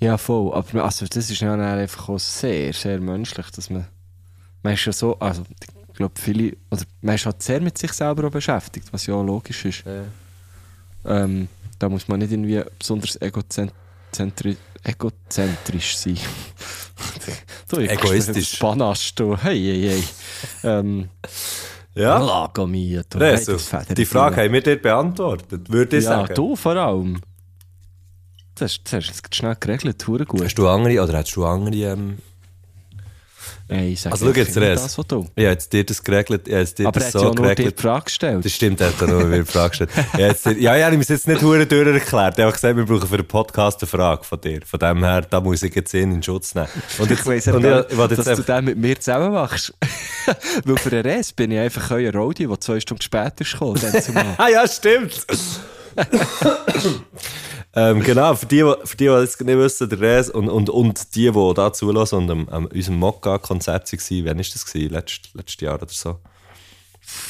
Ja, 0.00 0.16
voll. 0.16 0.52
Aber 0.54 0.84
also, 0.84 1.06
das 1.06 1.30
ist 1.30 1.40
ja 1.40 1.56
dann 1.56 1.60
einfach 1.60 2.08
auch 2.08 2.18
sehr, 2.18 2.72
sehr 2.72 3.00
menschlich, 3.00 3.50
dass 3.50 3.68
man, 3.70 3.86
man 4.62 4.74
ist 4.74 4.84
ja 4.84 4.92
so, 4.92 5.18
also 5.18 5.42
ich 5.60 5.94
glaube 5.94 6.14
viele, 6.18 6.56
oder 6.70 6.82
man 7.02 7.14
ist 7.14 7.26
halt 7.26 7.42
sehr 7.42 7.60
mit 7.60 7.76
sich 7.76 7.92
selber 7.92 8.26
auch 8.26 8.30
beschäftigt, 8.30 8.88
was 8.92 9.06
ja 9.06 9.14
auch 9.14 9.22
logisch 9.22 9.64
ist. 9.66 9.84
Ähm, 11.04 11.48
da 11.78 11.88
muss 11.88 12.08
man 12.08 12.20
nicht 12.20 12.32
irgendwie 12.32 12.62
besonders 12.78 13.20
egozentri 13.20 14.56
egozentrisch 14.82 15.96
sein. 15.98 16.18
du, 17.68 17.76
Egoistisch. 17.80 18.52
Spannast, 18.52 19.18
du. 19.18 19.36
Hey, 19.36 19.58
hey, 19.58 19.88
hey. 19.90 20.04
ähm, 20.64 21.10
Ja? 21.94 22.18
Lago 22.18 22.66
mio. 22.66 23.02
du 23.10 23.18
Federer, 23.58 23.94
die 23.94 24.04
Frage 24.06 24.42
haben 24.42 24.52
wir 24.52 24.62
dir 24.62 24.80
beantwortet, 24.80 25.70
würde 25.70 25.98
ich 25.98 26.04
Ja, 26.04 26.10
sagen. 26.20 26.34
du 26.34 26.56
vor 26.56 26.76
allem. 26.76 27.20
Das, 28.60 28.78
das 28.84 28.92
hast 28.92 29.22
du 29.22 29.36
schnell 29.36 29.56
geregelt, 29.58 30.06
hure 30.06 30.26
gut. 30.26 30.44
Hast 30.44 30.54
du 30.54 30.68
andere, 30.68 31.02
oder 31.02 31.18
hast 31.18 31.34
du 31.34 31.44
andere, 31.44 31.74
ähm, 31.74 32.18
Ey, 33.68 33.92
ich 33.92 34.00
sag 34.00 34.12
Also 34.12 34.26
schau 34.26 34.32
jetzt, 34.32 34.56
Res. 34.58 34.82
das, 34.82 34.98
was 34.98 35.06
du. 35.06 35.20
ich 35.36 35.44
habe 35.44 35.52
jetzt 35.52 35.72
dir 35.72 35.84
das 35.84 36.02
geregelt, 36.02 36.48
ich 36.48 36.52
jetzt 36.52 36.78
dir 36.78 36.88
Aber 36.88 37.00
er 37.00 37.04
das 37.04 37.12
so 37.12 37.18
ja 37.20 37.24
nur 37.26 37.34
dir 37.34 37.42
die 37.42 37.54
geregelt. 37.54 37.80
Frage 37.80 38.04
gestellt. 38.04 38.44
Das 38.44 38.52
stimmt, 38.52 38.80
er 38.80 38.88
hat 38.88 39.08
nur 39.08 39.24
eine 39.24 39.46
Frage 39.46 39.68
gestellt. 39.70 39.90
Habe 39.96 40.22
jetzt 40.22 40.44
ja, 40.44 40.52
ja, 40.52 40.76
ich 40.76 40.84
habe 40.84 40.96
es 40.96 41.08
jetzt 41.08 41.28
nicht 41.28 41.40
hure 41.40 41.64
durch 41.66 41.86
erklärt. 41.86 42.36
Ich 42.36 42.42
habe 42.42 42.52
gesagt, 42.52 42.76
wir 42.76 42.84
brauchen 42.84 43.08
für 43.08 43.16
den 43.16 43.28
Podcast 43.28 43.80
eine 43.80 43.86
Frage 43.88 44.24
von 44.24 44.40
dir. 44.40 44.60
Von 44.66 44.78
dem 44.80 45.04
her, 45.04 45.20
da 45.22 45.40
muss 45.40 45.62
ich 45.62 45.72
jetzt 45.74 45.94
in 45.94 46.20
Schutz 46.20 46.54
nehmen. 46.54 46.68
Und 46.98 47.10
jetzt, 47.10 47.20
Ich 47.20 47.26
weiss 47.26 47.46
und 47.46 47.62
ja 47.62 47.82
dass 47.82 48.26
jetzt 48.26 48.38
du 48.38 48.42
den 48.42 48.64
mit 48.64 48.76
mir 48.76 48.98
zusammen 48.98 49.32
machst. 49.32 49.72
Weil 50.64 50.76
für 50.76 50.90
den 50.90 51.06
Rest 51.06 51.36
bin 51.36 51.52
ich 51.52 51.58
einfach 51.60 51.92
euer 51.92 52.12
Roadie, 52.12 52.46
der 52.48 52.60
zwei 52.60 52.80
Stunden 52.80 53.02
später 53.02 53.42
ist 53.42 53.52
gekommen. 53.52 53.80
ah 54.36 54.48
ja, 54.48 54.66
stimmt. 54.66 55.24
ähm, 57.74 58.00
genau, 58.02 58.34
für 58.34 58.46
die, 58.46 58.56
die- 58.62 58.86
für 58.86 58.96
die, 58.96 59.04
die 59.06 59.10
jetzt 59.10 59.40
nicht 59.40 59.58
wissen, 59.58 59.88
der 59.88 60.00
Res 60.00 60.28
und, 60.30 60.48
und, 60.48 60.68
und 60.70 61.14
die, 61.14 61.30
die 61.30 61.54
da 61.54 61.72
zulassen 61.72 62.16
und 62.18 62.30
am, 62.30 62.48
am 62.48 62.66
unserem 62.66 62.98
Mokka-Konzert 62.98 63.92
waren, 63.92 64.24
wann 64.26 64.36
war 64.38 64.44
das? 64.44 64.64
Gewesen? 64.66 64.90
Letzt, 64.92 65.20
letztes 65.34 65.60
Jahr 65.60 65.74
oder 65.74 65.86
so? 65.88 66.18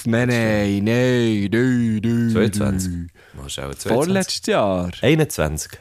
nein, 0.04 0.28
nein, 0.28 0.84
nein, 0.84 1.48
nein, 1.50 2.00
nein. 2.02 2.30
22. 2.32 2.92
Was 3.34 3.46
ist 3.46 3.58
auch 3.58 3.74
22? 3.74 3.92
Vorletztes 3.92 4.46
Jahr. 4.46 4.90
21. 5.02 5.72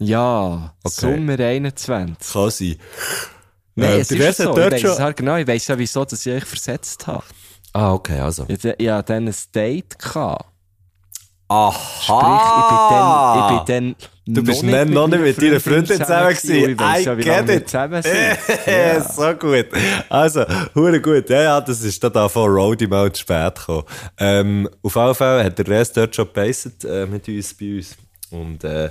Ja, 0.00 0.74
Okay. 0.84 0.94
Sommer 1.00 1.38
21. 1.38 2.32
Kann 2.32 2.50
sein. 2.50 2.76
Nein, 3.74 3.90
Äh, 3.90 3.98
es 4.00 4.08
der 4.08 4.28
ist 4.30 4.36
so. 4.38 4.50
hat 4.50 4.58
Ich 4.58 4.72
weiss 4.72 4.80
schon- 4.80 4.90
es 4.90 4.98
halt 5.00 5.16
genau. 5.16 5.36
Ich 5.36 5.46
weiss 5.46 5.66
ja, 5.68 5.78
wieso 5.78 6.04
dass 6.04 6.24
ich 6.26 6.32
euch 6.32 6.44
versetzt 6.44 7.06
habe. 7.06 7.24
Ah, 7.72 7.92
okay, 7.92 8.18
also. 8.20 8.44
Ich 8.48 8.54
hatte 8.54 8.76
ja 8.82 9.02
dann 9.02 9.28
ein 9.28 9.34
Date. 9.54 9.98
Gehabt. 9.98 10.46
Aha! 11.50 11.72
Sprich, 11.72 12.16
ich 12.18 12.68
bin 12.68 12.78
dann... 12.90 13.27
Ich 13.58 13.64
bin 13.64 13.94
dann 13.94 13.96
Du 14.34 14.42
bist 14.44 14.62
noch 14.62 14.70
nicht, 14.70 14.90
noch 14.90 15.08
nicht 15.08 15.20
mit 15.22 15.42
deiner 15.42 15.58
Freundin 15.58 15.96
zusammen 15.96 16.28
gewesen. 16.28 16.70
Ich 16.70 16.78
weiss 16.78 17.04
ja, 17.06 17.16
wie 17.16 17.22
lange 17.22 17.48
wir 17.48 17.66
zusammen 17.66 18.02
sind. 18.02 18.14
Ja. 18.66 19.00
so 19.00 19.32
gut. 19.34 19.66
Also, 20.10 20.44
hure 20.74 21.00
gut. 21.00 21.30
Ja, 21.30 21.42
ja, 21.42 21.60
das 21.62 21.82
ist 21.82 22.04
da 22.04 22.28
von 22.28 22.50
Roadie 22.50 22.86
mal 22.86 23.10
zu 23.10 23.22
spät 23.22 23.54
gekommen. 23.54 23.84
Ähm, 24.18 24.68
auf 24.82 24.94
jeden 24.94 25.14
Fall 25.14 25.44
hat 25.44 25.58
der 25.58 25.66
Rest 25.66 25.96
dort 25.96 26.14
schon 26.14 26.26
gebeißt 26.26 26.84
äh, 26.84 27.06
mit 27.06 27.26
uns, 27.26 27.54
bei 27.54 27.76
uns. 27.76 27.96
Und 28.30 28.64
äh, 28.64 28.90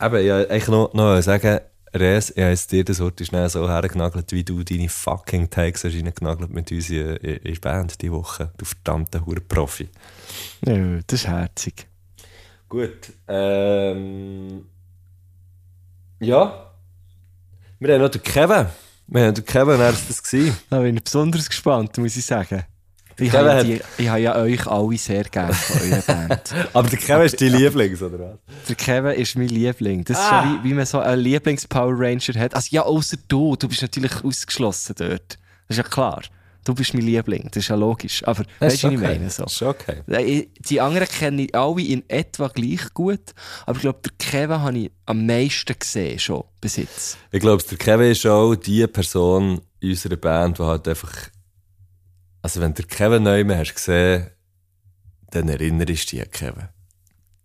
eben, 0.00 0.16
ich 0.16 0.30
wollte 0.30 0.50
eigentlich 0.50 0.68
noch, 0.68 0.92
noch 0.92 1.22
sagen, 1.22 1.60
Res, 1.94 2.30
ich 2.30 2.42
habe 2.42 2.56
dir 2.70 2.84
das 2.84 3.00
heute 3.00 3.24
schnell 3.24 3.48
so 3.48 3.66
hergenagelt, 3.68 4.30
wie 4.32 4.44
du 4.44 4.62
deine 4.62 4.90
fucking 4.90 5.48
Takes 5.48 5.84
hast 5.84 5.94
reingenagelt 5.94 6.50
mit 6.50 6.70
uns 6.70 6.90
in, 6.90 7.16
in, 7.16 7.36
in 7.36 7.60
Band 7.60 8.00
diese 8.02 8.12
Woche. 8.12 8.52
Du 8.58 8.66
verdammter 8.66 9.24
hure 9.24 9.40
Profi. 9.40 9.88
Ja, 10.66 10.98
das 11.06 11.20
ist 11.20 11.26
herzig. 11.26 11.87
Gut. 12.68 13.12
Ähm, 13.26 14.66
ja. 16.20 16.72
Wir 17.78 17.94
haben 17.94 18.02
noch 18.02 18.10
den 18.10 18.22
Kevin. 18.22 18.66
Wir 19.06 19.26
haben 19.26 19.34
den 19.34 19.44
Kevin, 19.44 19.74
er 19.74 19.78
war 19.78 19.92
das. 19.92 20.22
Gewesen. 20.22 20.56
Da 20.68 20.80
bin 20.80 20.96
ich 20.96 21.04
besonders 21.04 21.48
gespannt, 21.48 21.96
muss 21.98 22.16
ich 22.16 22.24
sagen. 22.26 22.64
Ich 23.20 23.32
habe, 23.32 23.48
ja 23.48 23.62
die, 23.64 23.80
ich 23.98 24.08
habe 24.08 24.20
ja 24.20 24.36
euch 24.36 24.64
alle 24.68 24.96
sehr 24.96 25.24
gerne 25.24 25.52
von 25.52 25.80
eurer 25.90 26.02
Band. 26.06 26.54
Aber 26.72 26.88
der 26.88 26.98
Kevin 27.00 27.26
ist 27.26 27.40
dein 27.40 27.48
Lieblings, 27.52 28.00
oder 28.00 28.18
was? 28.18 28.38
Der 28.68 28.76
Kevin 28.76 29.12
ist 29.20 29.36
mein 29.36 29.48
Liebling. 29.48 30.04
Das 30.04 30.18
ist 30.18 30.24
Ah. 30.24 30.42
so 30.44 30.48
wie, 30.64 30.68
wie 30.70 30.74
man 30.74 30.86
so 30.86 31.00
einen 31.00 31.20
Lieblings-Power 31.22 31.94
Ranger 31.98 32.38
hat. 32.38 32.54
Also 32.54 32.68
ja, 32.70 32.82
außer 32.82 33.16
du. 33.26 33.56
Du 33.56 33.66
bist 33.66 33.82
natürlich 33.82 34.22
ausgeschlossen 34.22 34.94
dort. 34.98 35.36
Das 35.66 35.76
ist 35.76 35.78
ja 35.78 35.82
klar. 35.82 36.22
Du 36.68 36.74
bist 36.74 36.92
mein 36.92 37.02
Liebling. 37.04 37.44
Das 37.50 37.62
ist 37.64 37.68
ja 37.68 37.76
logisch. 37.76 38.22
Aber 38.24 38.44
weißt 38.58 38.82
du, 38.82 38.88
was 38.88 38.92
ich 38.92 39.00
meine? 39.00 39.30
So. 39.30 39.44
Das 39.44 39.52
ist 39.54 39.62
okay. 39.62 40.02
Die 40.68 40.80
anderen 40.82 41.08
kenne 41.08 41.44
ich 41.44 41.54
alle 41.54 41.80
in 41.82 42.04
etwa 42.10 42.48
gleich 42.48 42.92
gut. 42.92 43.32
Aber 43.64 43.76
ich 43.76 43.80
glaube, 43.80 44.00
der 44.04 44.12
Kevin 44.18 44.60
habe 44.60 44.78
ich 44.78 44.90
am 45.06 45.24
meisten 45.24 45.74
gesehen 45.78 46.18
schon 46.18 46.44
bis 46.60 46.76
jetzt. 46.76 47.16
Ich 47.32 47.40
glaube, 47.40 47.62
der 47.62 47.78
Kevin 47.78 48.10
ist 48.12 48.26
auch 48.26 48.54
die 48.54 48.86
Person 48.86 49.62
in 49.80 49.88
unserer 49.92 50.16
Band, 50.16 50.58
die 50.58 50.62
halt 50.62 50.86
einfach. 50.88 51.10
Also, 52.42 52.60
wenn 52.60 52.74
der 52.74 52.84
Kevin 52.84 53.22
neu 53.22 53.44
hast 53.56 53.74
gesehen, 53.74 54.26
dann 55.30 55.48
erinnerst 55.48 56.12
du 56.12 56.16
dich 56.16 56.20
an 56.22 56.30
Kevin. 56.30 56.68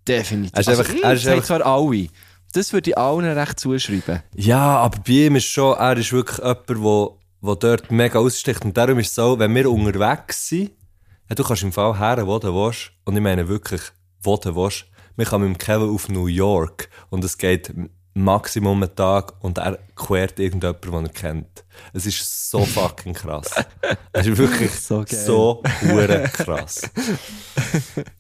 Definitiv. 0.05 0.51
Er 0.53 0.59
ist 0.59 0.67
also, 0.67 0.81
einfach- 0.81 0.93
mh, 0.95 0.99
er 1.01 1.13
ist 1.13 1.25
das 1.25 1.31
einfach- 1.31 1.45
zwar 1.45 1.65
alle. 1.65 2.07
Das 2.51 2.73
würde 2.73 2.89
ich 2.89 2.97
allen 2.97 3.25
recht 3.37 3.57
zuschreiben. 3.57 4.21
Ja, 4.35 4.79
aber 4.79 4.99
bei 4.99 5.13
ihm 5.13 5.37
ist 5.37 5.45
schon, 5.45 5.77
er 5.77 5.95
ist 5.97 6.11
wirklich 6.11 6.39
jemand, 6.39 6.69
der, 6.69 7.07
der 7.43 7.55
dort 7.55 7.91
mega 7.91 8.19
aussticht. 8.19 8.63
Und 8.63 8.77
darum 8.77 8.99
ist 8.99 9.09
es 9.09 9.15
so, 9.15 9.37
wenn 9.37 9.53
wir 9.53 9.69
unterwegs 9.69 10.47
sind, 10.47 10.71
ja, 11.29 11.35
du 11.35 11.43
kannst 11.43 11.63
im 11.63 11.71
Fall 11.71 11.97
her, 11.99 12.25
wo 12.25 12.39
du 12.39 12.53
willst. 12.53 12.91
Und 13.05 13.15
ich 13.15 13.21
meine 13.21 13.47
wirklich, 13.47 13.81
wo 14.21 14.37
du 14.37 14.55
willst. 14.55 14.85
Wir 15.15 15.25
kommen 15.25 15.49
mit 15.49 15.57
dem 15.61 15.63
Kevin 15.63 15.89
auf 15.93 16.09
New 16.09 16.25
York 16.27 16.89
und 17.11 17.23
es 17.23 17.37
geht 17.37 17.71
Maximum 18.15 18.81
einen 18.83 18.95
Tag 18.95 19.33
und 19.43 19.57
er 19.57 19.77
quert 19.95 20.39
irgendjemanden, 20.39 20.91
den 20.91 21.05
er 21.05 21.11
kennt. 21.11 21.63
Es 21.93 22.05
ist 22.05 22.49
so 22.49 22.63
fucking 22.65 23.13
krass. 23.13 23.51
Es 24.11 24.25
ist 24.27 24.37
wirklich 24.37 24.71
So 24.71 25.03
so, 25.07 25.61
geil. 25.63 25.91
hure 25.91 26.23
krass. 26.31 26.81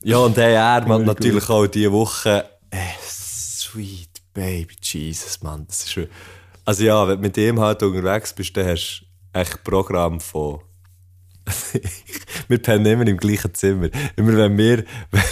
ja, 0.03 0.17
und 0.17 0.37
hey, 0.37 0.53
er 0.55 0.85
macht 0.87 1.05
natürlich 1.05 1.49
auch 1.49 1.67
diese 1.67 1.91
Woche, 1.91 2.45
äh, 2.71 2.77
sweet 3.07 4.21
baby 4.33 4.75
Jesus, 4.81 5.41
Mann. 5.41 5.65
Das 5.67 5.83
ist 5.83 5.91
schon, 5.93 6.07
also 6.65 6.83
ja, 6.83 7.07
wenn 7.07 7.17
du 7.17 7.21
mit 7.21 7.37
ihm 7.37 7.59
halt 7.59 7.83
unterwegs 7.83 8.33
bist, 8.33 8.55
dann 8.57 8.67
hast 8.67 9.01
du 9.01 9.05
echt 9.33 9.63
Programm 9.63 10.19
von 10.19 10.61
wir 12.47 12.57
pennen 12.57 12.85
immer 12.85 13.07
im 13.07 13.17
gleichen 13.17 13.53
Zimmer. 13.53 13.89
Immer 14.15 14.37
wenn 14.37 14.57
wir, 14.57 14.85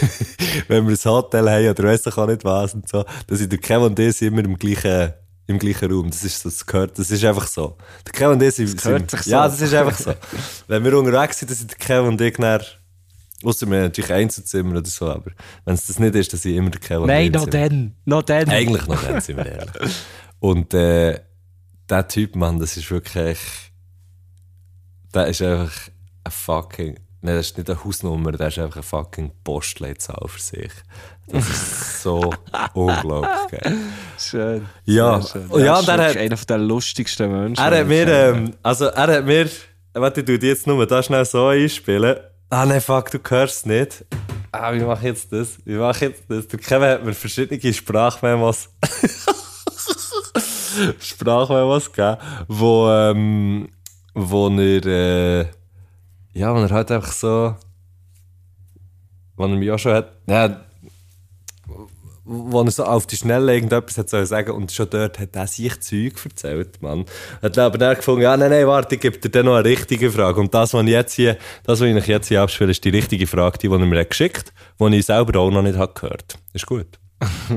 wenn 0.67 0.87
wir 0.87 0.93
ein 0.93 1.05
Hotel 1.05 1.49
haben 1.49 1.69
oder 1.69 1.83
weiss 1.83 2.05
ich 2.05 2.17
auch 2.17 2.27
nicht 2.27 2.43
was 2.43 2.73
und 2.73 2.87
so, 2.87 3.05
dann 3.27 3.37
sind 3.37 3.51
der 3.51 3.59
Kevin 3.59 3.83
und 3.83 3.99
ich 3.99 4.21
immer 4.21 4.43
im 4.43 4.57
gleichen, 4.57 5.13
im 5.47 5.57
gleichen 5.57 5.91
Raum. 5.91 6.09
Das 6.09 6.23
ist 6.23 6.41
so, 6.41 6.49
das 6.49 6.65
gehört, 6.65 6.99
das 6.99 7.11
ist 7.11 7.23
einfach 7.23 7.47
so. 7.47 7.77
Der 8.05 8.11
Kevin 8.11 8.33
und 8.33 8.43
ich 8.43 8.55
sind, 8.55 8.77
gehört 8.77 9.09
sind 9.09 9.11
sich 9.11 9.21
so. 9.21 9.31
ja, 9.31 9.47
das 9.47 9.61
ist 9.61 9.73
einfach 9.73 9.97
so. 9.97 10.13
wenn 10.67 10.83
wir 10.83 10.97
unterwegs 10.97 11.39
sind, 11.39 11.49
dann 11.49 11.57
sind 11.57 11.71
der 11.71 11.77
Kevin 11.77 12.07
und 12.09 12.21
ich 12.21 12.35
dann, 12.35 12.61
ausser 13.43 13.67
wir 13.67 13.77
haben 13.77 13.83
natürlich 13.83 14.11
Einzelzimmer 14.11 14.77
oder 14.77 14.85
so, 14.85 15.09
aber 15.09 15.31
wenn 15.63 15.75
es 15.75 15.87
das 15.87 15.97
nicht 15.97 16.15
ist, 16.15 16.33
dann 16.33 16.39
sind 16.39 16.55
immer 16.55 16.71
der 16.71 16.81
Kevin 16.81 17.07
Nein, 17.07 17.27
und 17.27 17.35
ich 17.35 17.41
noch 17.41 17.49
dann. 17.49 17.95
Noch 18.05 18.23
dann. 18.23 18.49
Eigentlich 18.49 18.85
noch 18.85 19.01
dann, 19.01 19.21
sind 19.21 19.37
wir 19.37 19.45
ehrlich. 19.45 19.93
Und 20.39 20.73
äh, 20.73 21.21
der 21.89 22.07
Typ, 22.07 22.35
Mann, 22.35 22.59
das 22.59 22.75
ist 22.75 22.91
wirklich. 22.91 23.39
Der 25.13 25.27
ist 25.27 25.41
einfach 25.41 25.71
ein 26.23 26.31
fucking. 26.31 26.99
Nein, 27.23 27.35
das 27.35 27.47
ist 27.47 27.57
nicht 27.57 27.69
eine 27.69 27.83
Hausnummer, 27.83 28.31
der 28.31 28.47
ist 28.47 28.57
einfach 28.57 28.77
eine 28.77 28.83
fucking 28.83 29.31
Postleitzahl 29.43 30.27
für 30.27 30.41
sich. 30.41 30.71
Das 31.27 31.47
ist 31.47 32.01
so 32.01 32.33
unglaublich 32.73 33.31
geil. 33.51 33.77
Schön. 34.17 34.65
Ja, 34.85 35.21
schön. 35.21 35.47
ja, 35.51 35.73
er 35.73 35.77
und 35.77 35.81
ist 35.81 35.89
er 35.89 36.21
einer 36.21 36.35
der 36.35 36.57
lustigsten 36.57 37.31
Menschen. 37.31 37.63
Er 37.63 37.79
hat 37.79 37.87
mir, 37.87 38.07
ähm, 38.07 38.53
also 38.63 38.85
er 38.85 39.17
hat 39.17 39.25
mir, 39.25 39.47
warte, 39.93 40.23
die 40.23 40.47
jetzt 40.47 40.65
nur 40.65 40.87
da 40.87 41.03
schnell 41.03 41.25
so 41.25 41.47
einspielen. 41.47 42.17
Ah 42.49 42.65
nein, 42.65 42.81
fuck, 42.81 43.11
du 43.11 43.19
hörst 43.29 43.57
es 43.57 43.65
nicht. 43.65 44.05
Ah, 44.51 44.73
wie 44.73 44.79
mache 44.79 44.99
ich 44.99 45.05
jetzt 45.05 45.31
das? 45.31 45.57
Wie 45.63 45.75
mache 45.75 46.05
ich 46.05 46.11
jetzt 46.11 46.23
das? 46.27 46.47
Der 46.47 46.59
Kevin 46.59 46.89
hat 46.89 47.05
mir 47.05 47.13
verschiedene 47.13 47.73
Sprachmemos, 47.73 48.69
Sprachmemos 50.99 51.91
gegeben, 51.91 52.17
wo, 52.47 52.89
ähm, 52.89 53.69
wo 54.13 54.47
er, 54.49 54.85
äh, 54.85 55.45
ja, 56.33 56.53
wo 56.53 56.59
er 56.59 56.69
halt 56.69 56.91
einfach 56.91 57.11
so, 57.11 57.55
wo 59.35 59.43
er 59.43 59.49
mich 59.49 59.71
auch 59.71 59.79
schon 59.79 59.93
hat, 59.93 60.13
ja, 60.27 60.61
wo 62.23 62.61
er 62.61 62.71
so 62.71 62.85
auf 62.85 63.07
die 63.07 63.15
Schnelle 63.15 63.53
irgendetwas 63.53 63.97
hat 63.97 64.09
sollen 64.09 64.25
sagen 64.25 64.51
und 64.51 64.71
schon 64.71 64.89
dort 64.89 65.19
hat 65.19 65.35
er 65.35 65.47
sich 65.47 65.79
Zeug 65.81 66.13
erzählt, 66.23 66.81
Mann. 66.81 67.05
Hat 67.41 67.57
aber 67.57 67.77
dann 67.77 67.95
gefunden, 67.95 68.21
ja, 68.21 68.37
nein, 68.37 68.51
nein, 68.51 68.67
warte, 68.67 68.95
ich 68.95 69.01
gebe 69.01 69.17
dir 69.17 69.29
dann 69.29 69.45
noch 69.47 69.55
eine 69.55 69.65
richtige 69.65 70.11
Frage. 70.11 70.39
Und 70.39 70.53
das, 70.53 70.73
was 70.73 70.83
ich 70.83 70.89
jetzt 70.89 71.13
hier, 71.13 71.37
das, 71.63 71.81
was 71.81 71.87
ich 71.87 72.07
jetzt 72.07 72.27
hier 72.27 72.41
abspiele, 72.41 72.71
ist 72.71 72.83
die 72.83 72.89
richtige 72.89 73.27
Frage, 73.27 73.57
die, 73.57 73.67
die 73.67 73.73
er 73.73 73.79
mir 73.79 73.99
hat 73.99 74.11
geschickt 74.11 74.53
hat, 74.79 74.91
die 74.91 74.97
ich 74.97 75.05
selber 75.05 75.39
auch 75.39 75.51
noch 75.51 75.61
nicht 75.61 75.77
habe 75.77 75.93
gehört 75.93 76.37
Ist 76.53 76.65
gut. 76.65 76.99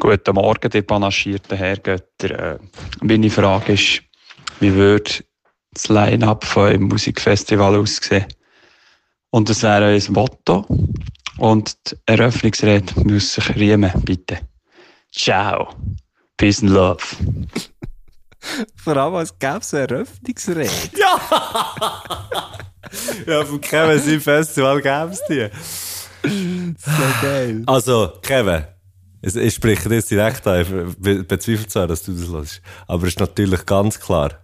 Guten 0.00 0.34
Morgen, 0.34 0.70
die 0.70 0.82
panagierten 0.82 1.56
Herrgötter. 1.56 2.54
Äh, 2.54 2.58
meine 3.00 3.30
Frage 3.30 3.74
ist, 3.74 4.02
wie 4.60 4.74
würde 4.74 5.10
das 5.72 5.88
Line-Up 5.88 6.44
von 6.44 6.68
einem 6.68 6.84
Musikfestival 6.84 7.76
aussehen? 7.76 8.26
Und 9.30 9.48
das 9.50 9.62
wäre 9.62 9.86
ein 9.86 10.02
Motto. 10.12 10.64
Und 11.38 11.76
die 11.90 11.96
Eröffnungsrede 12.06 12.92
muss 13.02 13.34
sich 13.34 13.54
riemen, 13.56 13.90
bitte. 14.04 14.38
Ciao. 15.12 15.74
Peace 16.36 16.62
and 16.62 16.70
Love. 16.70 16.98
Vor 18.76 18.96
allem, 18.96 19.14
als 19.14 19.36
gäbe 19.38 19.58
es 19.58 19.74
eine 19.74 19.82
Eröffnungsrede. 19.88 20.70
Ja, 23.26 23.44
vom 23.44 23.60
Kevin 23.60 23.98
sein 23.98 24.20
Festival 24.20 24.80
gäbe 24.80 25.10
es 25.12 25.22
die. 25.28 25.48
So 26.78 27.02
geil. 27.22 27.62
Also, 27.66 28.12
Kevin, 28.22 28.64
es- 29.22 29.34
ich 29.36 29.54
spreche 29.54 29.88
dir 29.88 29.96
jetzt 29.96 30.10
direkt 30.10 30.46
an, 30.46 30.60
ich 30.60 30.68
be- 30.98 31.24
bezweifle 31.24 31.66
zwar, 31.66 31.86
dass 31.88 32.02
du 32.04 32.12
das 32.12 32.28
hörst, 32.28 32.62
aber 32.86 33.04
es 33.04 33.14
ist 33.14 33.20
natürlich 33.20 33.66
ganz 33.66 33.98
klar, 33.98 34.38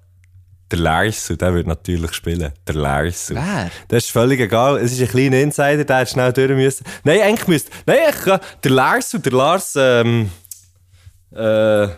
Der 0.71 0.79
Lars, 0.79 1.27
der 1.29 1.55
wird 1.55 1.67
natürlich 1.67 2.13
spielen. 2.13 2.53
Der 2.67 2.75
Lars. 2.75 3.31
Wer? 3.31 3.71
Das 3.89 4.05
ist 4.05 4.11
völlig 4.11 4.41
egal. 4.41 4.79
Es 4.79 4.93
ist 4.93 5.01
ein 5.01 5.09
kleiner 5.09 5.41
Insider, 5.41 5.85
der 5.85 5.97
hat 5.97 6.11
schnell 6.11 6.33
durch 6.33 6.51
müssen. 6.51 6.85
Nein, 7.03 7.21
eigentlich 7.23 7.49
müsste. 7.49 7.71
Nein, 7.87 7.99
ich. 8.09 8.41
Der 8.63 8.71
Lars 8.71 9.13
und 9.15 9.27
der 9.27 9.33
Lars, 9.33 9.75
ähm, 9.77 10.31
äh, 11.33 11.89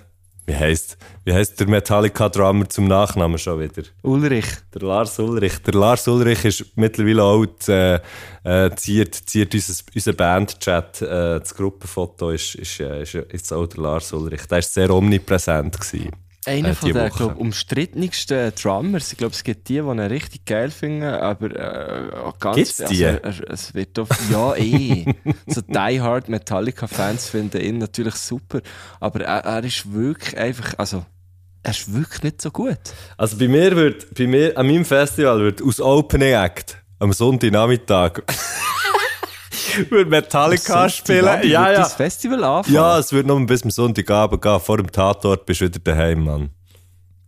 wie 0.46 0.56
heisst, 0.56 0.96
wie 1.24 1.32
heisst 1.32 1.60
der 1.60 1.68
Metallica-Drummer 1.68 2.68
zum 2.68 2.88
Nachnamen 2.88 3.38
schon 3.38 3.60
wieder? 3.60 3.82
Ulrich. 4.02 4.46
Der 4.74 4.82
Lars 4.82 5.18
Ulrich. 5.18 5.58
Der 5.58 5.74
Lars 5.74 6.08
Ulrich 6.08 6.44
ist 6.44 6.64
mittlerweile 6.74 7.22
auch, 7.22 7.46
äh, 7.68 8.00
äh, 8.42 8.74
ziert, 8.74 9.14
ziert 9.14 9.54
unser, 9.54 9.84
unser 9.94 10.12
Bandchat, 10.14 11.02
äh, 11.02 11.38
das 11.38 11.54
Gruppenfoto 11.54 12.30
ist, 12.30 12.54
ist, 12.54 12.80
äh, 12.80 13.02
ist 13.02 13.12
jetzt 13.12 13.52
auch 13.52 13.66
der 13.66 13.82
Lars 13.82 14.12
Ulrich. 14.12 14.46
Der 14.46 14.56
war 14.56 14.62
sehr 14.62 14.90
omnipräsent. 14.90 15.78
Gewesen. 15.78 16.10
Einer 16.44 16.70
Äh, 16.70 16.74
von 16.74 16.92
glaub, 16.92 17.36
umstrittensten 17.36 18.52
Drummers. 18.60 19.12
Ich 19.12 19.18
glaube, 19.18 19.32
es 19.32 19.44
gibt 19.44 19.68
die, 19.68 19.74
die 19.74 19.78
ihn 19.80 20.00
richtig 20.00 20.44
geil 20.44 20.70
finden, 20.70 21.04
aber 21.04 21.50
äh, 21.54 22.16
auch 22.16 22.38
ganz 22.38 22.56
Gibt's 22.56 22.76
die? 22.90 23.06
Also, 23.06 23.44
es 23.44 23.74
wird 23.74 23.96
doch, 23.96 24.08
ja, 24.30 24.54
eh. 24.56 25.04
so 25.46 25.60
Die 25.60 26.00
Hard 26.00 26.28
Metallica-Fans 26.28 27.28
finden 27.28 27.60
ihn 27.60 27.78
natürlich 27.78 28.16
super, 28.16 28.60
aber 28.98 29.20
er, 29.20 29.44
er 29.44 29.64
ist 29.64 29.92
wirklich 29.92 30.36
einfach, 30.36 30.74
also, 30.78 31.04
er 31.62 31.70
ist 31.70 31.94
wirklich 31.94 32.24
nicht 32.24 32.42
so 32.42 32.50
gut. 32.50 32.80
Also 33.16 33.38
bei 33.38 33.46
mir 33.46 33.76
wird, 33.76 34.12
bei 34.14 34.26
mir, 34.26 34.58
an 34.58 34.66
meinem 34.66 34.84
Festival 34.84 35.38
wird 35.40 35.62
aus 35.62 35.80
Opening 35.80 36.34
Act 36.34 36.76
am 36.98 37.12
Sonntagnachmittag 37.12 38.22
wird 39.90 40.08
Metallica 40.08 40.88
spielen. 40.88 41.20
Sonntagabend 41.24 41.50
Ja, 41.50 41.72
ja. 41.72 41.78
das 41.80 41.94
Festival 41.94 42.44
anfangen. 42.44 42.74
Ja, 42.74 42.98
es 42.98 43.12
wird 43.12 43.26
nur 43.26 43.44
bis 43.46 43.60
zum 43.62 43.70
Sonntagabend 43.70 44.42
gehen. 44.42 44.60
Vor 44.60 44.76
dem 44.76 44.90
Tatort 44.90 45.46
bist 45.46 45.60
du 45.60 45.66
wieder 45.66 45.78
daheim, 45.80 46.24
Mann. 46.24 46.50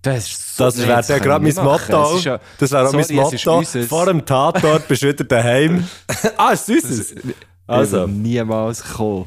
Das 0.02 0.26
ist 0.26 0.56
so 0.56 0.64
Das 0.64 0.76
wäre 0.78 1.02
ja 1.08 1.18
gerade 1.18 1.42
mein. 1.42 1.64
Motto. 1.64 2.18
Ja- 2.18 2.38
das 2.58 2.70
wäre 2.72 2.88
auch 2.88 2.92
mein 2.92 3.04
Sorry, 3.04 3.64
Motto. 3.64 3.82
Vor 3.88 4.06
dem 4.06 4.24
Tatort 4.26 4.86
bist 4.86 5.02
du 5.02 5.08
wieder 5.08 5.24
daheim. 5.24 5.88
ah, 6.36 6.50
ist 6.50 6.66
süßes. 6.66 7.14
Also. 7.66 8.06
Niemals 8.06 8.82
kommen. 8.84 9.26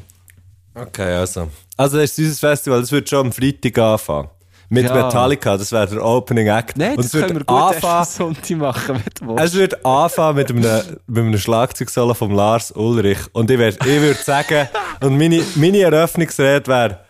Okay, 0.74 1.14
also. 1.16 1.48
Also, 1.76 1.96
das 1.96 2.10
ist 2.10 2.18
dieses 2.18 2.38
Festival, 2.38 2.80
das 2.80 2.92
wird 2.92 3.08
schon 3.08 3.26
am 3.26 3.32
Freitag 3.32 3.76
anfangen. 3.78 4.28
Mit 4.70 4.84
Ja. 4.84 4.94
Metallica, 4.94 5.56
das 5.56 5.72
wäre 5.72 5.86
der 5.86 6.04
Opening 6.04 6.46
Act. 6.48 6.76
Nein, 6.76 6.96
das 6.96 7.10
können 7.12 7.36
wir 7.38 7.44
gut 7.44 7.82
erst 7.82 8.16
Sonntag 8.16 8.50
machen, 8.58 8.96
wenn 8.96 9.28
du 9.28 9.34
willst. 9.36 9.44
Es 9.54 9.58
wird 9.58 9.86
anfangen 9.86 10.36
mit 10.36 10.50
einem, 10.50 10.62
mit 11.06 11.24
einem 11.24 11.38
Schlagzeugsolo 11.38 12.12
von 12.12 12.32
Lars 12.32 12.70
Ulrich. 12.72 13.18
Und 13.32 13.50
ich, 13.50 13.58
werd- 13.58 13.78
ich 13.86 14.00
würde 14.02 14.20
sagen, 14.22 14.68
und 15.00 15.16
meine, 15.16 15.42
meine 15.56 15.80
Eröffnungsrede 15.80 16.66
wäre, 16.66 17.00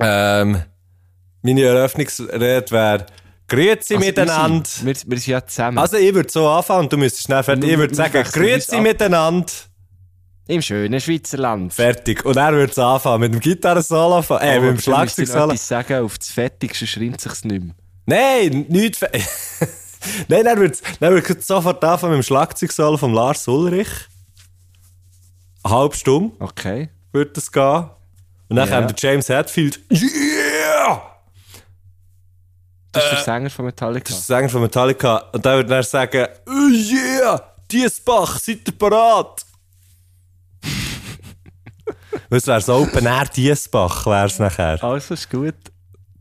ähm, 0.00 0.62
meine 1.42 1.62
Eröffnungsrede 1.62 2.64
wäre, 2.70 3.06
Grüezi 3.46 3.94
Also, 3.96 4.06
miteinander. 4.06 4.62
Wir, 4.82 4.94
sind- 4.94 5.10
wir 5.10 5.18
sind 5.18 5.26
ja 5.32 5.46
zusammen. 5.46 5.76
Also 5.76 5.98
ich 5.98 6.14
würde 6.14 6.30
so 6.30 6.48
anfangen 6.48 6.84
und 6.84 6.92
du 6.94 6.96
müsstest 6.96 7.26
schnell 7.26 7.42
fertig. 7.42 7.70
Ich 7.70 7.76
würde 7.78 7.90
Wir- 7.90 7.96
sagen, 7.96 8.14
wir 8.14 8.22
Grüezi 8.24 8.80
miteinander. 8.80 9.52
Im 10.46 10.60
schönen 10.60 11.00
Schweizer 11.00 11.38
Land. 11.38 11.72
Fertig. 11.72 12.24
Und 12.24 12.36
er 12.36 12.52
würde 12.52 12.70
es 12.70 12.78
anfangen 12.78 13.20
mit 13.20 13.32
dem 13.32 13.40
Gitarrensolo, 13.40 14.18
äh, 14.40 14.60
mit 14.60 14.70
dem 14.70 14.78
Schlagzeug 14.80 15.26
Schlagzeugsolo. 15.26 15.44
etwas 15.52 15.68
sagen, 15.68 16.04
auf 16.04 16.18
das 16.18 16.28
Fettigste 16.28 16.86
schreibt 16.86 17.20
sich's 17.22 17.44
nicht 17.44 17.64
mehr. 17.64 17.74
Nein, 18.06 18.66
nicht. 18.68 18.96
fe- 18.96 19.10
Nein, 20.28 20.44
er 20.44 20.58
würde 20.58 20.76
er 21.00 21.10
würd 21.12 21.42
sofort 21.42 21.82
anfangen 21.82 22.12
mit 22.18 22.22
dem 22.22 22.26
Schlagzeugsolo 22.26 22.98
von 22.98 23.14
Lars 23.14 23.48
Ulrich. 23.48 23.88
Eine 25.62 25.74
halbe 25.74 25.96
Stunde 25.96 26.36
Okay. 26.40 26.90
würde 27.12 27.30
das 27.32 27.50
gehen. 27.50 27.88
Und 28.48 28.56
dann 28.56 28.68
Ja. 28.68 28.80
kommt 28.82 29.02
der 29.02 29.10
James 29.10 29.30
Hetfield. 29.30 29.80
Yeah! 29.90 31.02
Das 32.92 33.04
ist 33.04 33.10
der 33.12 33.18
Sänger 33.24 33.48
von 33.50 33.64
Metallica. 33.64 34.04
Das 34.10 34.18
ist 34.18 34.28
der 34.28 34.36
Sänger 34.36 34.50
von 34.50 34.60
Metallica. 34.60 35.16
Und 35.32 35.42
der 35.42 35.56
würde 35.56 35.70
dann 35.70 35.82
sagen: 35.82 36.26
oh 36.46 36.68
Yeah! 36.70 37.42
Diesbach, 37.72 38.38
seid 38.38 38.60
ihr 38.66 38.78
parat? 38.78 39.42
Das 42.30 42.46
wäre 42.46 42.60
so 42.60 42.74
Open 42.74 43.06
Air 43.06 43.26
Diesbach, 43.34 44.06
wäre 44.06 44.26
es 44.26 44.38
nachher. 44.38 44.82
Also 44.82 45.14
ist 45.14 45.30
gut. 45.30 45.54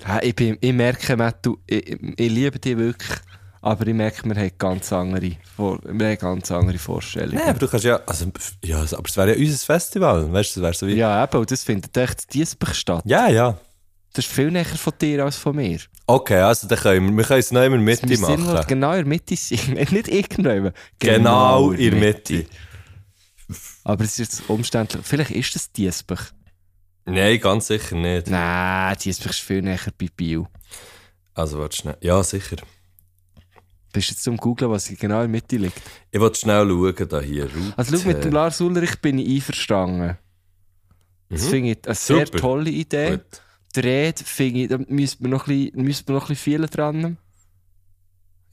Ja, 0.06 0.20
ich, 0.22 0.36
bin, 0.36 0.58
ich 0.60 0.74
merke, 0.74 1.16
Matt, 1.16 1.45
du, 1.45 1.58
ich, 1.66 1.97
ich 2.18 2.32
liebe 2.32 2.60
dich 2.60 2.78
wirklich. 2.78 3.20
Aber 3.62 3.88
ich 3.88 3.93
merke, 3.93 4.28
wir 4.28 4.36
haben 4.36 4.51
ganz 4.58 4.91
andere, 4.91 5.32
Vor 5.56 5.80
wir 5.84 6.08
haben 6.08 6.18
ganz 6.18 6.51
andere 6.51 6.78
Vorstellungen. 6.78 7.36
Nein, 7.36 7.49
aber 7.49 7.60
du 7.60 7.68
kannst 7.70 7.86
ja. 7.86 8.01
Also, 8.06 8.26
ja, 8.66 8.80
aber 8.80 9.08
es 9.08 9.16
wäre 9.16 9.34
ja 9.34 9.39
unser 9.39 9.66
Festival. 9.66 10.34
Weißt 10.34 10.58
du, 10.58 10.60
das 10.60 10.64
wäre 10.66 10.74
so 10.74 10.88
wie. 10.88 10.99
Ja, 10.99 11.24
eben, 11.24 11.38
und 11.38 11.49
das 11.49 11.64
findet 11.64 11.95
echt 11.95 12.24
in 12.24 12.30
Diesbach 12.34 12.74
statt. 12.74 13.04
ja. 13.06 13.28
ja. 13.30 13.58
Das 14.16 14.26
ist 14.26 14.32
viel 14.32 14.51
näher 14.51 14.66
von 14.66 14.93
dir 15.01 15.26
als 15.26 15.38
von 15.38 15.56
mir. 15.56 15.80
Okay, 16.06 16.38
also 16.38 16.68
dann 16.68 16.78
können 16.78 17.10
wir, 17.10 17.18
wir 17.18 17.24
können 17.24 17.39
es 17.39 17.51
noch 17.51 17.64
immer 17.64 17.78
Mitte 17.78 18.08
Wir 18.08 18.18
sind 18.18 18.45
machen. 18.45 18.64
genau 18.68 18.91
in 18.91 18.97
der 18.97 19.06
Mitte 19.08 19.36
sein. 19.36 19.74
nicht 19.91 20.08
irgendwo. 20.08 20.70
Genau 20.99 21.72
in 21.72 21.91
der 21.91 21.99
Mitte. 21.99 22.45
Aber 23.84 24.04
es 24.04 24.12
ist 24.12 24.40
jetzt 24.40 24.50
umständlich. 24.50 25.06
Vielleicht 25.06 25.32
ist 25.32 25.56
das 25.56 25.72
Diesbach. 25.72 26.32
Nein, 27.06 27.40
ganz 27.40 27.68
sicher 27.68 27.96
nicht. 27.96 28.28
Nein, 28.30 28.96
Diesbach 29.04 29.32
ist 29.32 29.40
viel 29.40 29.62
näher 29.62 29.80
bei 29.98 30.08
Biel. 30.16 30.46
Also, 31.34 31.60
warte 31.60 31.76
schnell. 31.76 31.98
Ja, 32.02 32.24
sicher. 32.24 32.58
Bist 33.92 34.10
du 34.10 34.14
jetzt 34.14 34.24
zum 34.24 34.38
Googlen, 34.38 34.72
was 34.72 34.88
genau 34.88 35.16
in 35.18 35.22
der 35.22 35.28
Mitte 35.28 35.58
liegt? 35.58 35.82
Ich 36.12 36.20
wollte 36.20 36.40
schnell 36.40 36.68
schauen, 36.68 37.08
da 37.10 37.20
hier. 37.20 37.44
Route. 37.46 37.74
Also 37.78 37.98
schau, 37.98 38.08
mit 38.08 38.24
dem 38.24 38.32
Lars 38.32 38.60
Ulrich 38.62 39.00
bin 39.02 39.20
ich 39.20 39.36
einverstanden. 39.36 40.18
Das 41.30 41.44
Mhm. 41.44 41.50
finde 41.50 41.72
ich 41.72 41.86
eine 41.86 41.96
sehr 41.96 42.26
Super. 42.26 42.38
tolle 42.40 42.70
Idee. 42.70 43.12
Gut. 43.18 43.42
Die 43.76 43.80
Rede 43.82 44.24
finde 44.24 44.60
ich, 44.62 44.68
da 44.70 44.78
müsste 44.88 45.24
man 45.24 45.32
noch 45.32 45.48
ein 45.48 45.72
bisschen, 45.72 46.14
noch 46.14 46.24
ein 46.24 46.28
bisschen 46.30 46.36
viel 46.36 46.66
dran. 46.68 47.18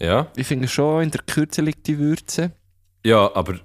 Ja. 0.01 0.31
Ich 0.37 0.47
finde 0.47 0.67
schon, 0.69 1.03
in 1.05 1.11
der 1.11 1.23
Kürze 1.23 1.61
liegt 1.63 1.87
die 1.87 1.99
Würze. 1.99 2.53
Ja, 3.05 3.35
aber. 3.35 3.61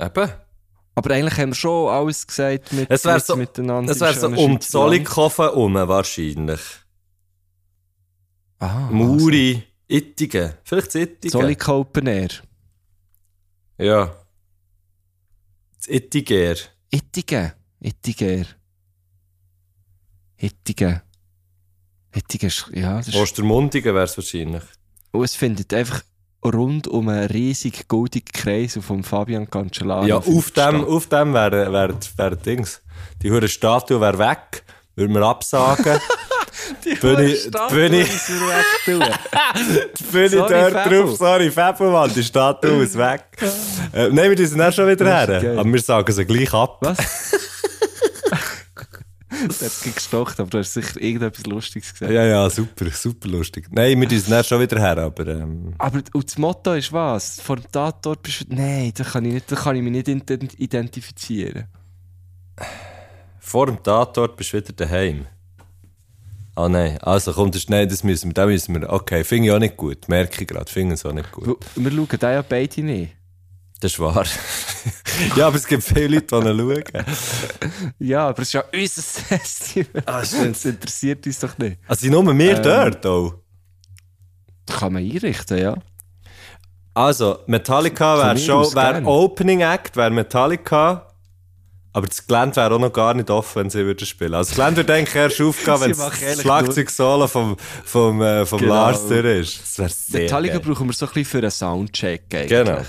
Eben. 0.00 0.30
Aber 0.94 1.14
eigentlich 1.14 1.38
haben 1.38 1.50
wir 1.50 1.54
schon 1.54 1.88
alles 1.88 2.26
gesagt 2.26 2.72
mit, 2.72 2.90
Es 2.90 3.04
wäre 3.04 3.16
mit 3.16 3.26
so, 3.26 3.36
miteinander. 3.36 3.92
es 3.92 4.00
wär 4.00 4.14
so 4.14 4.26
um 4.28 4.60
Zollikofen 4.60 5.44
herum 5.44 5.74
wahrscheinlich. 5.74 6.60
Ah, 8.58 8.88
Muri, 8.90 9.62
Ittigen. 9.88 10.54
Vielleicht 10.64 10.86
Also. 10.88 10.98
Ittigen. 10.98 11.30
Zolik 11.30 11.68
Open 11.68 12.06
Air. 12.06 12.28
Ja. 13.78 14.14
Das 15.76 15.88
Ittiger. 15.88 16.56
Ittigen. 16.90 17.52
Ittiger. 17.80 18.44
Ittigen. 20.36 21.00
Ittigen 22.12 22.46
ist, 22.48 22.66
ja, 22.74 22.96
das 22.98 23.08
ist, 23.08 23.14
Ostermundigen 23.16 23.94
wäre 23.94 24.04
es 24.04 24.16
wahrscheinlich. 24.16 24.62
und 25.12 25.24
es 25.24 25.34
findet 25.36 25.72
einfach 25.72 26.02
rund 26.44 26.88
um 26.88 27.08
einen 27.08 27.26
riesigen 27.26 27.82
goldigen 27.88 28.32
Kreis 28.32 28.78
vom 28.80 29.04
Fabian 29.04 29.48
Cancellara. 29.48 30.06
Ja, 30.06 30.16
auf 30.16 30.50
dem, 30.52 30.84
auf 30.84 31.06
dem 31.06 31.34
wäre 31.34 31.72
wär, 31.72 31.94
wär 32.16 32.36
Dings. 32.36 32.80
Die 33.22 33.30
hure 33.30 33.48
Statue 33.48 34.00
wäre 34.00 34.18
weg. 34.18 34.62
Würden 34.96 35.14
wir 35.14 35.22
absagen. 35.22 35.98
Die 36.84 36.96
Statue 37.36 37.88
bin 37.88 38.00
ich- 38.00 38.12
müssen 38.12 38.40
wir 38.40 38.98
wegtun. 39.00 39.14
Bin 40.12 40.24
ich 40.24 40.30
Sorry, 40.32 40.72
dort 40.72 40.86
drauf? 40.86 41.16
Sorry, 41.16 41.50
Fabelmann, 41.50 42.12
die 42.14 42.22
Statue 42.22 42.82
ist 42.84 42.96
weg. 42.96 43.24
äh, 43.92 44.08
nein, 44.10 44.30
wir 44.36 44.46
sind 44.48 44.58
dann 44.58 44.72
schon 44.72 44.86
wieder 44.88 45.04
Das 45.04 45.36
ist 45.36 45.42
her. 45.42 45.58
Aber 45.58 45.72
wir 45.72 45.80
sagen 45.80 46.12
sie 46.12 46.24
gleich 46.24 46.52
ab. 46.52 46.78
Was? 46.80 46.98
Hast 49.48 49.62
es 49.62 49.94
gestocht, 49.94 50.40
aber 50.40 50.50
du 50.50 50.58
hast 50.58 50.74
sicher 50.74 51.00
irgendetwas 51.00 51.46
Lustiges 51.46 51.92
gesagt. 51.92 52.12
Ja, 52.12 52.24
ja, 52.24 52.50
super, 52.50 52.90
super 52.90 53.28
lustig. 53.28 53.68
Nein, 53.70 54.00
wir 54.00 54.08
sind 54.08 54.30
dann 54.30 54.42
schon 54.44 54.60
wieder 54.60 54.78
her, 54.80 54.98
aber 54.98 55.26
ähm, 55.26 55.72
Aber 55.78 56.02
und 56.12 56.26
das 56.26 56.36
Motto 56.36 56.74
ist 56.74 56.92
was? 56.92 57.40
Vor 57.40 57.56
dem 57.56 57.70
Tatort 57.70 58.22
bist 58.22 58.40
du... 58.42 58.54
Nein, 58.54 58.92
da 58.94 59.04
kann 59.04 59.24
ich, 59.24 59.34
nicht, 59.34 59.50
da 59.52 59.56
kann 59.56 59.76
ich 59.76 59.82
mich 59.82 59.92
nicht 59.92 60.08
ident- 60.08 60.58
identifizieren. 60.58 61.66
vor 63.38 63.66
dem 63.66 63.82
Tatort 63.82 64.36
bist 64.36 64.52
du 64.52 64.56
wieder 64.58 64.72
daheim. 64.72 65.26
Ah 66.56 66.68
nein, 66.68 66.98
also 66.98 67.32
komm, 67.32 67.50
das, 67.52 67.68
nein, 67.68 67.88
das 67.88 68.02
müssen 68.04 68.30
wir, 68.30 68.34
da 68.34 68.46
müssen 68.46 68.74
wir, 68.78 68.90
okay, 68.90 69.24
finde 69.24 69.46
ich 69.48 69.52
auch 69.54 69.58
nicht 69.60 69.76
gut, 69.76 70.08
merke 70.08 70.42
ich 70.42 70.48
gerade, 70.48 70.70
finde 70.70 70.94
ich 70.96 71.04
auch 71.04 71.12
nicht 71.12 71.30
gut. 71.32 71.64
Weil 71.76 71.84
Wir 71.84 71.92
schauen 71.92 72.08
da 72.18 72.32
ja 72.32 72.42
beide 72.42 72.82
nicht. 72.82 73.14
Das 73.80 73.92
ist 73.92 73.98
wahr. 74.00 74.24
ja, 75.36 75.46
aber 75.46 75.56
es 75.56 75.66
gibt 75.66 75.82
viele 75.82 76.16
Leute, 76.16 76.26
die 76.26 76.46
schauen. 76.46 77.04
Ja, 77.98 78.28
aber 78.28 78.42
es 78.42 78.48
ist 78.48 78.52
ja 78.52 78.64
unser 78.72 79.02
Festival. 79.38 80.02
Ah. 80.06 80.20
Das 80.20 80.64
interessiert 80.64 81.26
uns 81.26 81.38
doch 81.40 81.56
nicht. 81.58 81.78
Also 81.88 82.02
sind 82.02 82.12
nur 82.12 82.38
wir 82.38 82.56
Ähm, 82.56 82.62
dort 82.62 83.06
auch. 83.06 83.34
Das 84.66 84.76
kann 84.78 84.92
man 84.92 85.02
einrichten, 85.02 85.58
ja. 85.58 85.76
Also, 86.92 87.38
Metallica 87.46 88.18
wäre 88.18 88.38
schon, 88.38 88.68
gern. 88.72 89.06
Opening 89.06 89.60
Act, 89.62 89.96
wäre 89.96 90.10
Metallica. 90.10 91.06
Aber 91.92 92.06
das 92.06 92.24
Gelände 92.24 92.54
wäre 92.56 92.74
auch 92.74 92.78
noch 92.78 92.92
gar 92.92 93.14
nicht 93.14 93.30
offen, 93.30 93.62
wenn 93.62 93.70
sie 93.70 93.84
würden 93.84 94.06
spielen. 94.06 94.34
Also 94.34 94.50
das 94.50 94.56
Gelände 94.56 94.76
würde 94.78 94.94
eigentlich 94.94 95.14
erst 95.16 95.40
aufgehen, 95.40 95.80
wenn 95.80 95.90
das 95.90 96.40
Schlagzeug-Solo 96.40 97.26
vom, 97.26 97.56
vom, 97.84 98.22
äh, 98.22 98.46
vom 98.46 98.60
Genau. 98.60 98.74
Lars 98.74 99.08
durch 99.08 99.24
ist. 99.40 99.60
Das 99.62 99.78
wäre 99.78 99.88
sehr 99.90 100.20
Metallica 100.22 100.58
geil. 100.58 100.62
brauchen 100.66 100.86
wir 100.88 100.92
so 100.92 101.06
ein 101.06 101.12
bisschen 101.12 101.24
für 101.24 101.38
einen 101.38 101.50
Soundcheck 101.50 102.22
eigentlich. 102.32 102.48
Genau. 102.48 102.82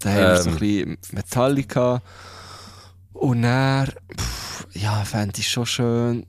Da 0.00 0.10
haben 0.10 0.18
wir 0.20 0.36
so 0.42 0.50
ein 0.50 0.54
Ähm. 0.54 0.58
bisschen 0.58 0.98
Metallica. 1.12 2.02
Und 3.12 3.42
dann, 3.42 3.88
pff, 4.18 4.66
ja, 4.72 5.04
fände 5.04 5.38
ich 5.38 5.48
schon 5.48 5.66
schön. 5.66 6.26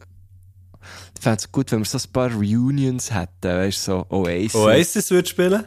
fände 1.20 1.38
es 1.38 1.52
gut, 1.52 1.72
wenn 1.72 1.80
wir 1.80 1.86
so 1.86 1.98
ein 1.98 2.12
paar 2.12 2.32
Reunions 2.32 3.14
hätten, 3.14 3.48
weißt 3.50 3.88
du, 3.88 3.92
so 3.92 4.06
Oasis. 4.10 4.56
Oasis 4.56 5.12
würde 5.12 5.30
spielen. 5.30 5.64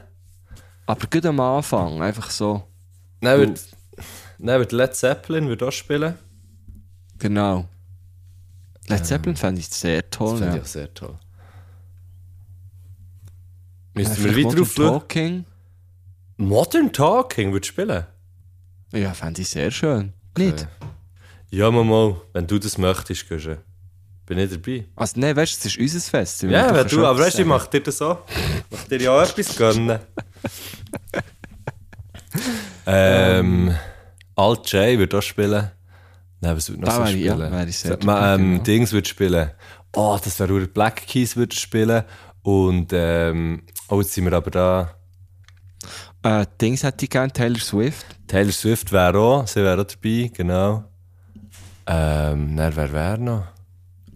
Aber 0.86 1.06
gut 1.06 1.24
am 1.24 1.40
Anfang, 1.40 2.02
einfach 2.02 2.28
so. 2.30 2.64
Dann 3.20 3.40
wird, 4.38 4.72
Led 4.72 4.94
Zeppelin 4.96 5.46
würde 5.48 5.68
auch 5.68 5.72
spielen. 5.72 6.18
Genau. 7.18 7.66
Led 8.88 9.06
Zeppelin 9.06 9.36
fände 9.36 9.60
ich 9.60 9.68
sehr 9.68 10.10
toll, 10.10 10.32
Das 10.32 10.38
finde 10.40 10.56
ja. 10.56 10.56
ich 10.56 10.62
auch 10.62 10.66
sehr 10.72 10.92
toll. 10.92 11.18
Müssen 13.94 14.24
Ja, 14.26 14.34
wir 14.36 14.44
Modern 14.44 14.62
aufschauen? 14.62 14.86
Talking. 15.00 15.44
Modern 16.36 16.92
Talking 16.92 17.52
würde 17.52 17.66
spielen. 17.66 18.04
Ja, 18.92 19.12
fände 19.14 19.42
ich 19.42 19.48
sehr 19.48 19.70
schön. 19.70 20.12
Nicht? 20.36 20.66
Ja, 21.50 21.70
mal. 21.70 22.20
Wenn 22.32 22.46
du 22.46 22.58
das 22.58 22.78
möchtest, 22.78 23.28
Guschen. 23.28 23.58
Bin 24.26 24.38
ich 24.38 24.50
dabei. 24.50 24.86
Also, 24.96 25.20
nein, 25.20 25.36
weißt 25.36 25.64
du, 25.64 25.68
es 25.68 25.76
ist 25.76 25.80
unser 25.80 26.00
Fest. 26.10 26.42
Ja, 26.44 26.72
müssen 26.72 26.76
wenn 26.76 26.88
du, 26.88 27.06
aber 27.06 27.18
weißt 27.18 27.38
du, 27.38 27.42
ich 27.42 27.48
mach 27.48 27.66
dir 27.66 27.80
das 27.80 28.00
auch. 28.02 28.18
Mach 28.70 28.84
dir 28.84 29.00
ja 29.02 29.10
auch 29.12 29.22
etwas 29.22 29.56
gönnen. 29.56 29.98
ähm, 32.86 33.74
Alt 34.36 34.72
J 34.72 34.98
wird 34.98 35.14
auch 35.14 35.22
spielen. 35.22 35.70
Nein, 36.40 36.56
was 36.56 36.68
wird 36.70 36.80
noch 36.80 36.88
Da 36.88 36.94
so 36.96 37.00
wäre 37.04 37.12
ich- 37.12 37.24
ja, 37.24 37.34
spielen? 37.34 37.52
wäre 37.52 37.68
ich 37.68 37.78
sehr 37.78 37.96
dabei, 37.96 38.34
ähm, 38.34 38.50
genau. 38.52 38.62
Dings 38.64 38.92
wird 38.92 39.06
spielen. 39.08 39.50
Oh, 39.94 40.18
das 40.22 40.40
wäre 40.40 40.66
Black 40.66 41.06
Keys 41.06 41.36
würde 41.36 41.54
spielen. 41.54 42.02
Und, 42.42 42.88
ähm, 42.92 43.62
oh, 43.88 44.00
jetzt 44.00 44.12
sind 44.14 44.24
wir 44.24 44.32
aber 44.32 44.50
da. 44.50 44.94
Äh, 46.24 46.46
Dings 46.60 46.82
hätte 46.82 47.04
ich 47.04 47.10
gerne, 47.10 47.32
Taylor 47.32 47.58
Swift. 47.60 48.06
Taylor 48.26 48.50
Swift 48.52 48.90
wäre 48.92 49.16
auch, 49.18 49.46
sie 49.46 49.62
wäre 49.62 49.80
auch 49.80 49.84
dabei, 49.86 50.30
genau. 50.34 50.84
Ähm, 51.86 52.56
dann 52.56 52.74
wer 52.74 52.92
wäre 52.92 53.18
noch? 53.18 53.44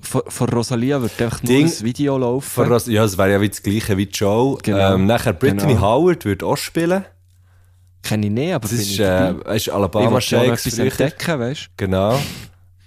Von, 0.00 0.22
von 0.26 0.48
Rosalia 0.48 1.02
wird 1.02 1.20
einfach 1.20 1.42
nur 1.42 1.52
Ding- 1.52 1.66
ein 1.66 1.80
Video 1.84 2.16
laufen. 2.16 2.64
Ros- 2.64 2.86
ja, 2.86 3.04
es 3.04 3.18
wäre 3.18 3.32
ja 3.32 3.40
wie 3.40 3.48
das 3.50 3.62
gleiche 3.62 3.96
wie 3.98 4.04
Joe. 4.08 4.56
Genau. 4.62 4.94
Ähm, 4.94 5.06
nachher 5.06 5.34
Brittany 5.34 5.74
Genau. 5.74 5.82
Howard 5.86 6.24
würde 6.24 6.46
auch 6.46 6.56
spielen. 6.56 7.04
Kenne 8.02 8.26
ich 8.26 8.32
nicht, 8.32 8.54
aber 8.54 8.62
Das 8.62 8.72
ist, 8.72 8.90
ich 8.92 9.00
äh, 9.00 9.32
ist 9.32 9.66
ich 9.66 9.72
Alabama 9.74 10.18
Shakes 10.20 10.66
etwas 10.66 10.74
früher. 10.76 10.84
entdecken, 10.86 11.40
weißt 11.40 11.60
du? 11.66 11.68
Genau. 11.76 12.18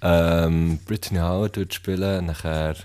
Ähm, 0.02 0.80
Brittany 0.88 1.20
Howard 1.20 1.58
würde 1.58 1.74
spielen. 1.76 2.26
Nachher. 2.26 2.76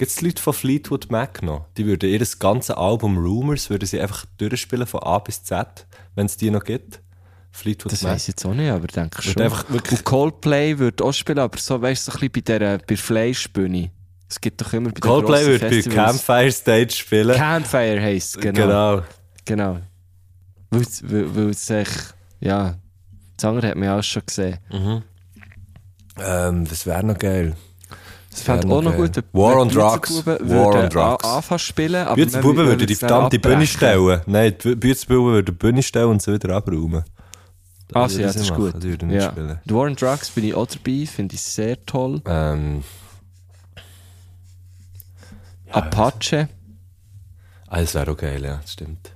Gibt 0.00 0.12
es 0.12 0.22
Leute 0.22 0.40
von 0.42 0.54
Fleetwood 0.54 1.10
Mac 1.10 1.42
noch? 1.42 1.66
Die 1.76 1.84
würden 1.84 2.08
ihr 2.08 2.18
ganzes 2.38 2.74
Album 2.74 3.18
Rumors 3.18 3.68
würden 3.68 3.84
sie 3.84 4.00
einfach 4.00 4.24
durchspielen 4.38 4.86
von 4.86 5.02
A 5.02 5.18
bis 5.18 5.42
Z, 5.44 5.86
wenn 6.14 6.24
es 6.24 6.38
die 6.38 6.50
noch 6.50 6.64
gibt. 6.64 7.02
Fleetwood 7.52 7.92
Das 7.92 8.00
Mac. 8.00 8.12
weiß 8.12 8.22
ich 8.22 8.28
jetzt 8.28 8.46
auch 8.46 8.54
nicht, 8.54 8.70
aber 8.70 8.86
denke 8.86 9.20
schon. 9.20 9.42
einfach 9.42 9.68
Und 9.68 10.04
Coldplay 10.04 10.78
würde 10.78 11.04
auch 11.04 11.12
spielen, 11.12 11.38
aber 11.38 11.58
so, 11.58 11.82
weißt 11.82 12.08
du, 12.08 12.12
so 12.12 12.16
ein 12.18 12.30
bisschen 12.30 12.44
bei 12.46 12.58
der, 12.58 12.78
bei 12.78 12.96
Fleischbühne. 12.96 13.90
Es 14.26 14.40
gibt 14.40 14.58
doch 14.62 14.72
immer 14.72 14.88
bei 14.88 14.94
den 14.94 15.00
Coldplay 15.02 15.44
würde 15.44 15.68
bei 15.68 15.82
Campfire 15.82 16.50
Stage 16.50 16.92
spielen. 16.92 17.36
Campfire 17.36 18.00
heisst 18.00 18.36
es, 18.36 18.40
genau. 18.40 18.62
genau. 18.66 19.02
Genau. 19.44 19.80
Weil 20.70 20.80
es- 21.50 21.66
sich, 21.66 21.88
ja, 22.40 22.74
das 23.36 23.44
andere 23.44 23.68
hat 23.68 23.74
man 23.76 23.84
ja 23.84 23.98
auch 23.98 24.02
schon 24.02 24.22
gesehen. 24.24 24.58
Ähm, 26.18 26.64
das 26.66 26.86
wäre 26.86 27.04
noch 27.04 27.18
geil. 27.18 27.54
Das 28.30 28.42
fände 28.42 28.68
wär 28.68 28.76
auch 28.76 28.82
noch 28.82 28.94
gut. 28.96 29.16
War 29.32 29.56
on 29.56 29.68
Drugs. 29.68 30.24
War 30.24 30.40
on 30.40 30.48
würden 30.48 30.90
Drugs. 30.90 31.24
a- 31.24 31.36
Anfangen 31.36 31.58
spielen, 31.58 32.06
aber 32.06 32.14
Bützer 32.16 32.36
man- 32.38 32.42
Buben 32.42 32.56
man 32.58 32.66
würde 32.66 32.86
die 32.86 32.94
verdammte 32.94 33.38
Bühne 33.40 33.66
stellen. 33.66 34.20
Nein, 34.26 34.54
die 34.62 34.76
Bützer 34.76 35.06
Buben 35.08 35.32
würde 35.32 35.52
die 35.52 35.58
Bühne 35.58 35.82
stellen 35.82 36.10
und 36.10 36.22
sie 36.22 36.32
wieder 36.32 36.54
abräumen. 36.54 37.02
Ah, 37.92 38.06
ja, 38.06 38.26
das 38.28 38.36
ist 38.36 38.54
gut. 38.54 38.80
Würden 38.80 39.10
Ja. 39.10 39.34
War 39.64 39.80
on 39.82 39.96
Drugs 39.96 40.30
bin 40.30 40.44
ich 40.44 40.54
auch 40.54 40.66
dabei, 40.66 41.06
finde 41.06 41.34
ich 41.34 41.42
sehr 41.42 41.84
toll. 41.84 42.22
Ähm, 42.24 42.84
Apache. 45.70 46.48
ah, 47.66 47.80
das 47.80 47.94
wäre 47.94 48.12
auch 48.12 48.16
geil, 48.16 48.44
ja, 48.44 48.56
das 48.62 48.72
stimmt. 48.72 49.10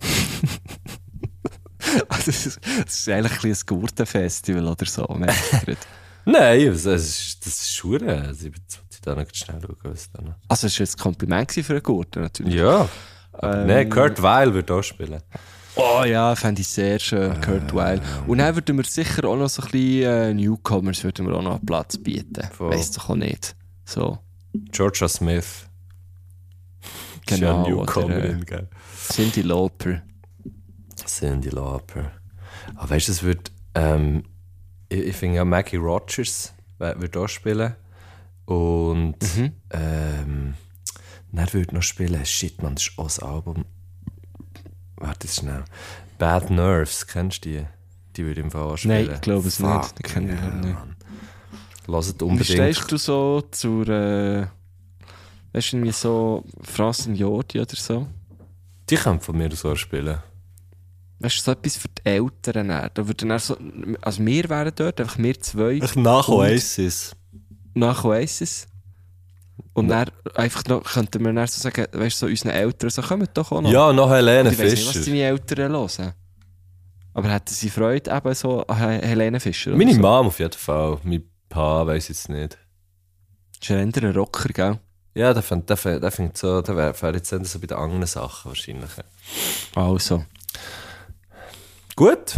das, 2.08 2.28
ist, 2.28 2.60
das 2.84 2.94
ist 2.94 3.08
eigentlich 3.08 3.44
ein, 3.44 3.56
Gurtenfestival 3.66 4.68
oder 4.68 4.86
so. 4.86 5.04
merke 5.18 5.72
ich. 5.72 5.78
Nein, 6.24 6.66
das 6.66 6.84
ist, 6.84 7.44
das 7.44 7.52
ist 7.62 7.74
Schure. 7.74 8.22
Also, 8.22 8.46
ich 8.46 8.54
will 8.54 8.62
da 9.02 9.14
noch 9.14 9.26
schnell 9.32 9.60
schauen, 9.60 9.76
was 9.82 10.10
da 10.12 10.22
noch... 10.22 10.34
also, 10.48 10.66
es 10.66 10.78
war 10.78 10.84
jetzt 10.84 10.98
ein 10.98 11.02
Kompliment 11.02 11.52
für 11.52 11.72
einen 11.72 11.82
Gurten 11.82 12.22
natürlich. 12.22 12.54
Ja. 12.54 12.88
Ähm, 13.42 13.66
Nein, 13.66 13.90
Kurt 13.90 14.22
Weil 14.22 14.54
würde 14.54 14.74
auch 14.74 14.82
spielen. 14.82 15.20
Oh 15.76 16.04
ja, 16.04 16.36
fände 16.36 16.60
ich 16.60 16.68
sehr 16.68 16.98
schön, 17.00 17.40
Kurt 17.40 17.74
Weil. 17.74 18.00
Und 18.28 18.38
dann 18.38 18.54
würden 18.54 18.76
wir 18.76 18.84
sicher 18.84 19.24
auch 19.24 19.36
noch 19.36 19.48
so 19.48 19.62
ein 19.62 19.70
bisschen 19.70 20.02
äh, 20.02 20.34
Newcomers 20.34 21.02
würden 21.02 21.26
wir 21.26 21.34
auch 21.34 21.42
noch 21.42 21.60
Platz 21.64 21.98
bieten. 21.98 22.48
Weiss 22.58 22.92
doch 22.92 23.10
auch 23.10 23.16
nicht. 23.16 23.56
So, 23.84 24.18
Georgia 24.70 25.08
Smith. 25.08 25.66
genau. 27.26 27.62
Oder, 27.62 27.70
Newcomerin, 27.70 28.42
äh, 28.42 28.44
gell? 28.44 28.68
Cindy 29.10 29.42
Lauper. 29.42 30.02
Cindy 31.04 31.48
Lauper. 31.48 32.12
Aber 32.76 32.90
weißt 32.90 33.08
du, 33.08 33.12
es 33.12 33.22
wird. 33.22 33.50
Ähm, 33.74 34.22
ich 34.88 35.00
ich 35.00 35.16
finde 35.16 35.36
ja 35.36 35.44
Maggie 35.44 35.76
Rogers 35.76 36.54
wird 36.78 37.16
auch 37.16 37.28
spielen. 37.28 37.74
Und. 38.46 39.16
Mhm. 39.36 39.52
Ähm, 39.70 40.54
dann 41.32 41.52
würde 41.52 41.74
noch 41.74 41.82
spielen. 41.82 42.24
Shit, 42.24 42.62
man, 42.62 42.76
das 42.76 42.86
ist 42.86 42.98
auch 42.98 43.04
das 43.04 43.18
Album. 43.18 43.64
Warte 44.96 45.26
schnell. 45.26 45.64
Bad 46.18 46.50
Nerves, 46.50 47.06
kennst 47.06 47.44
du 47.44 47.48
die? 47.50 47.66
Die 48.16 48.24
würde 48.24 48.40
im 48.40 48.50
Fall 48.50 48.62
auch 48.62 48.76
spielen. 48.76 49.06
Nein, 49.06 49.14
ich 49.14 49.20
glaube 49.20 49.48
es 49.48 49.56
Fuck, 49.56 49.82
nicht. 49.82 49.98
Die 49.98 50.02
kenne 50.04 50.34
ich 50.34 50.40
ja, 50.40 50.50
nicht. 50.50 50.74
Mann. 50.74 50.96
Hört 51.86 52.20
Wie 52.20 52.24
unbedingt. 52.24 52.46
stehst 52.46 52.92
du 52.92 52.96
so 52.96 53.42
zur, 53.50 53.88
äh, 53.88 54.46
weißt 55.52 55.72
du, 55.72 55.76
irgendwie 55.76 55.92
so 55.92 56.44
Francine 56.62 57.16
Jordi 57.16 57.60
oder 57.60 57.76
so? 57.76 58.06
Die 58.88 58.96
können 58.96 59.20
von 59.20 59.36
mir 59.36 59.50
so 59.54 59.74
spielen. 59.74 60.18
Weißt 61.20 61.38
du, 61.38 61.42
so 61.42 61.52
etwas 61.52 61.76
für 61.76 61.88
die 61.88 62.04
Eltern. 62.04 62.68
dann. 62.68 62.90
Da 62.92 63.06
würden 63.06 63.28
dann 63.28 63.38
so, 63.38 63.56
also 64.02 64.24
wir 64.24 64.48
wären 64.48 64.72
dort, 64.74 65.00
einfach 65.00 65.18
wir 65.18 65.40
zwei. 65.40 65.72
Ich 65.72 65.94
nach 65.96 66.28
Oasis. 66.28 67.14
nach 67.74 68.04
Oasis. 68.04 68.66
Und 69.72 69.88
dann 69.88 70.10
einfach 70.34 70.64
noch, 70.66 70.82
könnten 70.84 71.24
wir 71.24 71.32
dann 71.32 71.46
so 71.46 71.60
sagen, 71.60 71.86
weißt 71.92 72.22
du, 72.22 72.26
so 72.26 72.30
unseren 72.30 72.50
Eltern, 72.50 72.90
so 72.90 73.02
kommen 73.02 73.28
doch 73.32 73.50
auch 73.52 73.60
noch. 73.60 73.70
Ja, 73.70 73.92
noch 73.92 74.10
Helene 74.10 74.50
ich 74.50 74.58
weiß 74.58 74.72
nicht, 74.72 74.86
was 74.86 74.92
Fischer. 74.96 75.10
deine 75.10 75.22
Eltern 75.22 75.72
hören. 75.72 76.12
Aber 77.14 77.30
hätten 77.32 77.54
sie 77.54 77.70
Freude 77.70 78.10
eben 78.10 78.34
so 78.34 78.66
an 78.66 78.76
He- 78.78 79.06
Helene 79.06 79.38
Fischer? 79.40 79.70
oder 79.70 79.78
Meine 79.78 79.94
so? 79.94 80.00
Mom 80.00 80.26
auf 80.26 80.38
jeden 80.40 80.52
Fall. 80.52 80.98
Mein 81.04 81.22
Pa 81.48 81.86
weiß 81.86 82.08
jetzt 82.08 82.28
nicht. 82.28 82.58
Ist 83.60 83.68
ja 83.68 83.76
eher 83.76 83.82
ein 83.82 84.16
Rocker, 84.16 84.48
gell? 84.48 84.78
Ja, 85.14 85.32
der 85.32 85.42
findet 85.44 85.70
der, 85.70 85.76
find- 85.76 86.02
der 86.02 86.30
so, 86.34 86.60
der 86.60 86.76
wäre 86.76 87.00
wär 87.02 87.12
jetzt 87.14 87.30
so 87.30 87.58
bei 87.60 87.66
den 87.68 87.76
anderen 87.76 88.06
Sachen 88.06 88.48
wahrscheinlich. 88.50 88.90
Also. 89.76 90.24
Gut. 91.96 92.34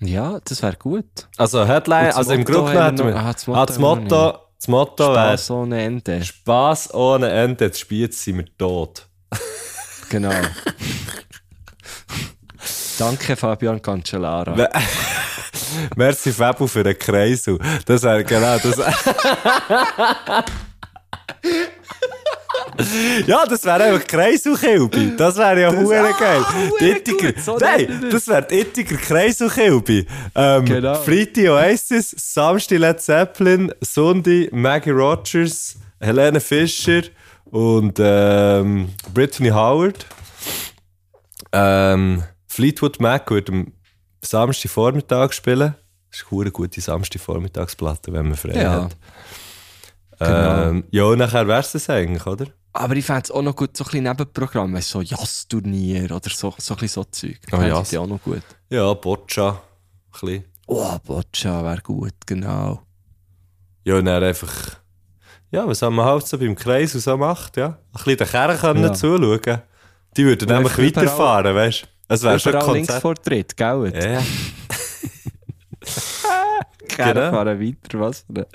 Ja, 0.00 0.38
das 0.44 0.62
wäre 0.62 0.76
gut. 0.76 1.04
Also 1.36 1.66
Headline, 1.66 2.06
das 2.06 2.16
also 2.16 2.32
im 2.32 2.40
Motto 2.40 2.52
Grunde 2.52 2.80
haben 2.82 2.98
wir 2.98 3.04
hätten 3.06 3.14
wir. 3.14 3.16
ah, 3.16 3.32
das 3.32 3.48
Ah, 3.48 3.50
Motto 3.50 3.66
das 3.66 3.78
haben 3.78 3.82
wir 3.82 3.94
noch 3.96 4.00
Motto, 4.02 4.38
das 4.58 4.68
Motto 4.68 5.04
wäre 5.14 5.14
Spaß 5.38 5.50
ohne 5.50 5.82
Ende. 5.82 6.24
Spaß 6.24 6.94
ohne 6.94 7.30
Ende, 7.30 7.64
jetzt 7.66 7.80
spielt 7.80 8.14
sind 8.14 8.36
wir 8.38 8.56
tot. 8.56 9.06
Genau. 10.10 10.32
Danke, 12.98 13.36
Fabian 13.36 13.82
Cancellara. 13.82 14.54
Merci 15.96 16.32
Fabu 16.32 16.66
für 16.66 16.82
den 16.82 16.98
Kreisel. 16.98 17.58
Das 17.84 18.02
wäre 18.02 18.24
genau 18.24 18.56
das. 18.58 18.78
ja, 23.26 23.44
das 23.46 23.64
wäre 23.64 23.82
einfach 23.84 24.06
Kreiselkilbi. 24.06 25.16
Das 25.16 25.36
wäre 25.36 25.60
ja 25.62 25.72
hure 25.72 26.14
geil. 26.18 26.42
Die 26.80 26.90
Ittiger, 26.90 27.32
nein, 27.60 28.06
das 28.10 28.26
wäre 28.28 28.42
die 28.46 28.60
Ittiger 28.60 28.96
Kreiselkilbi. 28.96 30.06
Ähm, 30.34 30.64
Genau. 30.64 30.94
Freitag 30.94 31.44
Oasis, 31.48 32.14
Samstag 32.16 32.78
Led 32.78 33.00
Zeppelin, 33.00 33.72
Sonntag 33.80 34.52
Maggie 34.52 34.90
Rogers, 34.90 35.76
Helene 36.00 36.40
Fischer 36.40 37.02
und 37.46 37.98
ähm, 38.00 38.90
Brittany 39.14 39.50
Howard. 39.50 40.06
Ähm, 41.52 42.22
Fleetwood 42.46 43.00
Mac 43.00 43.30
wird 43.30 43.48
am 43.50 43.72
Samstag 44.22 44.70
Vormittag 44.70 45.32
spielen. 45.32 45.74
Das 46.10 46.20
ist 46.20 46.26
eine 46.32 46.50
gute 46.50 46.80
Samstag 46.80 47.20
Vormittagsplatte, 47.20 48.12
wenn 48.12 48.28
man 48.28 48.36
frei 48.36 48.54
Ja. 48.62 48.82
hat. 48.84 48.96
Ähm, 50.20 50.84
ja, 50.90 51.04
und 51.04 51.18
nachher 51.18 51.46
wär's 51.46 51.72
das 51.72 51.88
eigentlich, 51.88 52.26
oder? 52.26 52.46
Aber 52.78 52.94
ich 52.94 53.04
fände 53.04 53.22
es 53.24 53.30
auch 53.30 53.42
noch 53.42 53.56
gut, 53.56 53.76
so 53.76 53.82
ein 53.84 53.86
bisschen 53.90 54.04
Nebenprogramm, 54.04 54.72
weißt 54.74 54.88
so 54.90 55.02
Jazz-Turnier 55.02 56.04
oder 56.12 56.30
so, 56.30 56.54
so 56.58 56.74
ein 56.74 56.80
bisschen 56.80 56.88
so 57.02 57.04
Zeug. 57.10 57.38
Oh, 57.48 57.56
Fände 57.56 57.68
Jazz. 57.68 57.92
ich 57.92 57.98
auch 57.98 58.06
noch 58.06 58.22
gut. 58.22 58.42
Ja, 58.70 58.94
Boccia. 58.94 59.50
Ein 59.50 59.58
bisschen. 60.12 60.44
Oh, 60.66 60.96
Boccia 61.04 61.64
wäre 61.64 61.80
gut, 61.82 62.14
genau. 62.26 62.82
Ja, 63.84 63.96
und 63.96 64.04
dann 64.04 64.22
einfach. 64.22 64.76
Ja, 65.50 65.66
was 65.66 65.80
man 65.80 65.98
halt 66.04 66.26
so 66.26 66.38
beim 66.38 66.54
Kreis 66.54 66.94
und 66.94 67.00
so 67.00 67.16
macht, 67.16 67.56
ja. 67.56 67.66
Ein 67.68 67.76
bisschen 67.94 68.16
den 68.18 68.28
Kerren 68.28 68.58
können 68.58 68.82
Ja. 68.84 68.92
zuschauen. 68.92 69.62
Die 70.16 70.24
würden 70.24 70.48
nämlich 70.48 70.78
weiterfahren, 70.78 71.54
weißt 71.54 71.82
du? 71.82 71.86
Es 72.14 72.22
wäre 72.22 72.38
schon 72.38 72.54
ein 72.54 72.60
Konzert. 72.60 72.74
Linksvortritt, 72.76 73.56
gell? 73.56 73.92
Ja, 73.94 74.10
ja. 74.12 74.22
Gerne 76.88 77.14
Genau. 77.20 77.30
fahren 77.30 77.60
weiter. 77.60 78.00
Was 78.00 78.20
für 78.20 78.34
eine, 78.34 78.46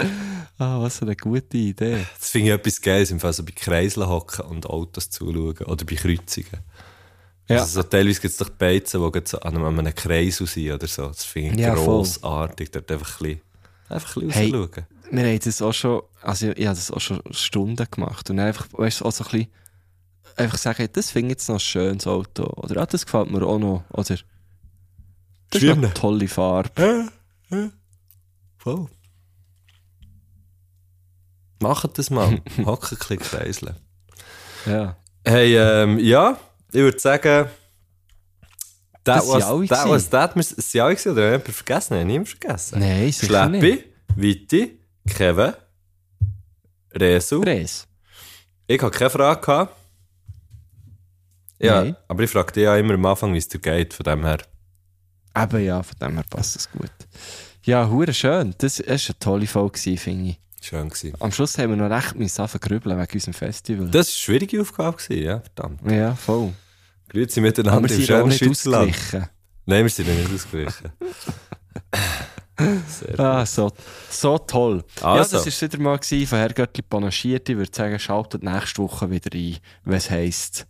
ah, 0.57 0.81
was 0.81 0.97
für 0.97 1.05
eine 1.05 1.15
gute 1.15 1.57
Idee. 1.57 2.05
Das 2.19 2.29
finde 2.31 2.49
ich 2.49 2.53
etwas 2.55 2.81
Geiles, 2.81 3.11
im 3.11 3.19
Fall 3.19 3.33
so 3.33 3.43
bei 3.43 3.51
Kreiseln 3.51 4.07
hocken 4.07 4.45
und 4.45 4.65
Autos 4.65 5.09
zuschauen 5.09 5.57
oder 5.65 5.85
bei 5.85 5.95
Kreuzungen. 5.95 6.59
Ja. 7.47 7.57
Also 7.59 7.81
so 7.81 7.83
teilweise 7.83 8.21
gibt 8.21 8.31
es 8.31 8.37
doch 8.37 8.49
Beizen, 8.49 9.01
die 9.11 9.21
so 9.25 9.39
an 9.39 9.57
einem, 9.57 9.93
Kreisel 9.95 10.47
sind 10.47 10.71
oder 10.71 10.87
so. 10.87 11.07
Das 11.07 11.23
finde 11.25 11.55
ich 11.55 11.59
Ja, 11.61 11.75
voll. 11.75 11.85
grossartig. 11.85 12.71
Dort 12.71 12.91
einfach 12.91 13.19
ein 13.21 13.27
bisschen, 13.27 13.41
einfach 13.89 14.15
ein 14.15 14.27
bisschen 14.27 14.31
Hey, 14.31 14.51
rausschauen. 14.51 14.85
Wir 15.11 15.23
haben 15.25 15.39
das 15.39 15.61
auch 15.61 15.73
schon, 15.73 16.01
also 16.21 16.47
ich 16.47 16.65
habe 16.65 16.75
das 16.75 16.89
auch 16.91 17.01
schon 17.01 17.21
Stunden 17.31 17.85
gemacht. 17.91 18.29
Und 18.29 18.37
dann 18.37 18.47
einfach, 18.47 18.67
weißt 18.71 19.01
du, 19.01 19.05
auch 19.05 19.11
so 19.11 19.25
ein 19.25 19.31
bisschen, 19.31 19.47
einfach 20.37 20.57
sagen, 20.57 20.87
das 20.93 21.11
finde 21.11 21.27
ich 21.27 21.31
jetzt 21.33 21.49
noch 21.49 21.57
ein 21.57 21.59
schönes 21.59 22.07
Auto. 22.07 22.45
Oder 22.45 22.81
ah, 22.81 22.85
das 22.85 23.05
gefällt 23.05 23.29
mir 23.29 23.43
auch 23.45 23.59
noch. 23.59 23.83
Oder 23.91 24.03
das 24.03 24.21
ist 24.21 24.23
noch 25.53 25.59
Schön. 25.59 25.77
eine 25.85 25.93
tolle 25.93 26.27
Farbe. 26.27 27.09
Voll. 28.57 28.87
Macht 31.61 31.97
das 31.97 32.09
mal. 32.09 32.27
Ein 32.57 32.65
bisschen 32.65 33.19
kreiseln. 33.19 33.75
Ja. 34.65 34.97
Hey, 35.25 35.55
ähm, 35.57 35.99
ja, 35.99 36.37
ich 36.69 36.81
würde 36.81 36.99
sagen, 36.99 37.49
Das 39.03 39.25
sind 39.25 39.33
was, 39.41 39.69
that 39.69 39.89
was 39.89 40.09
that. 40.09 40.37
Es 40.37 40.49
sind 40.49 40.81
alle 40.81 40.95
gewesen, 40.95 41.11
oder 41.13 41.25
jemanden 41.31 41.51
vergessen? 41.53 41.97
Haben 41.97 42.07
niemand 42.07 42.29
vergessen? 42.29 42.79
Nein, 42.79 43.11
sicher 43.11 43.49
nicht. 43.49 43.61
Schleppi, 43.61 43.93
Viti, 44.15 44.79
Kevin, 45.07 45.53
Resu. 46.93 47.41
Preis. 47.41 47.87
Ich 48.67 48.81
hatte 48.81 48.97
keine 48.97 49.09
Frage. 49.09 49.41
Gehabt. 49.41 49.75
Ja, 51.59 51.83
Nein. 51.83 51.95
aber 52.07 52.23
ich 52.23 52.29
frage 52.31 52.51
dich 52.53 52.63
ja 52.63 52.75
immer 52.77 52.95
am 52.95 53.05
Anfang, 53.05 53.33
wie 53.33 53.37
es 53.37 53.47
dir 53.47 53.59
geht, 53.59 53.93
von 53.93 54.03
dem 54.03 54.25
her. 54.25 54.39
Eben 55.35 55.63
ja, 55.65 55.81
von 55.83 55.95
dem 55.99 56.13
her 56.15 56.25
passt 56.29 56.55
es 56.55 56.69
gut. 56.71 56.91
Ja, 57.63 57.87
hure 57.89 58.13
schön. 58.13 58.53
Das 58.57 58.79
war 58.79 58.87
eine 58.89 58.99
tolle 59.19 59.47
Folge, 59.47 59.97
finde 59.97 60.31
ich. 60.31 60.39
Schön 60.61 60.89
gewesen. 60.89 61.13
Am 61.19 61.31
Schluss 61.31 61.57
haben 61.57 61.71
wir 61.71 61.77
noch 61.77 61.89
recht 61.89 62.15
müssen 62.15 62.41
anfangen 62.41 62.61
grübeln 62.61 62.97
wegen 62.97 63.11
unserem 63.13 63.33
Festival. 63.33 63.87
Das 63.87 63.93
war 63.93 63.99
eine 63.99 64.05
schwierige 64.05 64.61
Aufgabe, 64.61 64.97
gewesen, 64.97 65.23
ja, 65.23 65.39
verdammt. 65.41 65.91
ja, 65.91 66.15
voll. 66.15 66.53
Grüezi 67.09 67.39
Aber 67.39 67.47
miteinander 67.47 67.89
wir 67.89 67.95
im 67.97 68.01
schönen 68.03 68.27
nicht 68.29 68.37
Schweizerland. 68.43 68.95
Nein, 69.65 69.83
wir 69.83 69.89
sind 69.89 70.07
nicht 70.07 70.33
ausgewichen. 70.33 70.91
Sehr 72.87 73.19
Ah, 73.19 73.39
gut. 73.39 73.47
so, 73.47 73.71
so 74.09 74.37
toll. 74.37 74.83
Ja, 75.01 75.13
Also. 75.13 75.37
das 75.37 75.45
war 75.45 75.47
es 75.47 75.61
wieder 75.61 75.79
mal 75.79 75.97
gewesen, 75.97 76.27
von 76.27 76.37
Herr 76.37 76.53
Göttli 76.53 76.81
panaschiert. 76.83 77.49
Ich 77.49 77.57
würde 77.57 77.71
sagen, 77.75 77.97
schaltet 77.99 78.43
nächste 78.43 78.81
Woche 78.83 79.09
wieder 79.09 79.31
ein, 79.33 79.57
es 79.93 80.09
heisst. 80.09 80.67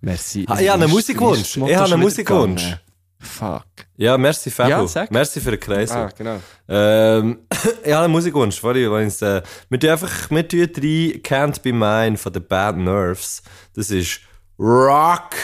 Merci. 0.00 0.44
Ah, 0.48 0.58
ich 0.60 0.68
habe 0.70 0.82
einen 0.82 0.90
Musikwunsch. 0.92 1.56
Ich 1.56 1.76
habe 1.76 1.92
einen 1.92 2.00
Musikwunsch. 2.00 2.76
Fuck. 3.22 3.86
Ja, 3.96 4.18
merci 4.18 4.50
Fabu. 4.50 4.70
Ja, 4.70 4.86
sag. 4.86 5.10
merci 5.12 5.40
für 5.40 5.52
den 5.52 5.60
Kreis. 5.60 5.92
Ah, 5.92 6.08
genau. 6.16 6.40
Ähm, 6.68 7.38
ich 7.84 7.92
habe 7.92 8.04
einen 8.04 8.12
Musikwunsch. 8.12 8.60
Sorry, 8.60 8.84
ich's, 9.04 9.22
äh, 9.22 9.42
wir 9.68 9.78
tun 9.78 9.90
einfach, 9.90 10.30
wir 10.30 10.48
tun 10.48 10.68
drei 10.72 11.20
Can't 11.22 11.62
Be 11.62 11.72
Mine 11.72 12.16
von 12.16 12.32
den 12.32 12.44
Bad 12.44 12.76
Nerves. 12.76 13.42
Das 13.74 13.90
ist 13.90 14.20
Rock, 14.58 15.34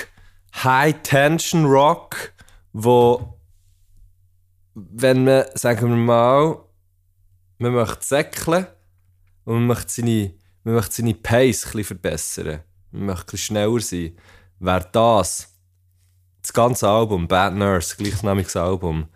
High 0.64 0.96
Tension 1.04 1.66
Rock, 1.66 2.32
wo, 2.72 3.38
wenn 4.74 5.24
man, 5.24 5.44
sagen 5.54 5.88
wir 5.88 5.96
mal, 5.96 6.58
man 7.58 7.72
möchte 7.72 8.04
säckeln 8.04 8.66
und 9.44 9.54
man 9.54 9.66
möchte 9.68 9.92
seine, 9.92 10.34
man 10.64 10.74
möchte 10.74 10.96
seine 10.96 11.14
Pace 11.14 11.64
ein 11.64 11.72
bisschen 11.72 11.84
verbessern, 11.84 12.60
man 12.90 13.06
möchte 13.06 13.22
ein 13.22 13.30
bisschen 13.30 13.56
schneller 13.56 13.80
sein, 13.80 14.16
wäre 14.58 14.88
das 14.90 15.47
das 16.42 16.52
ganze 16.52 16.88
Album, 16.88 17.28
Bad 17.28 17.54
Nurse, 17.54 17.96
gleichnamiges 17.96 18.56
Album, 18.56 19.08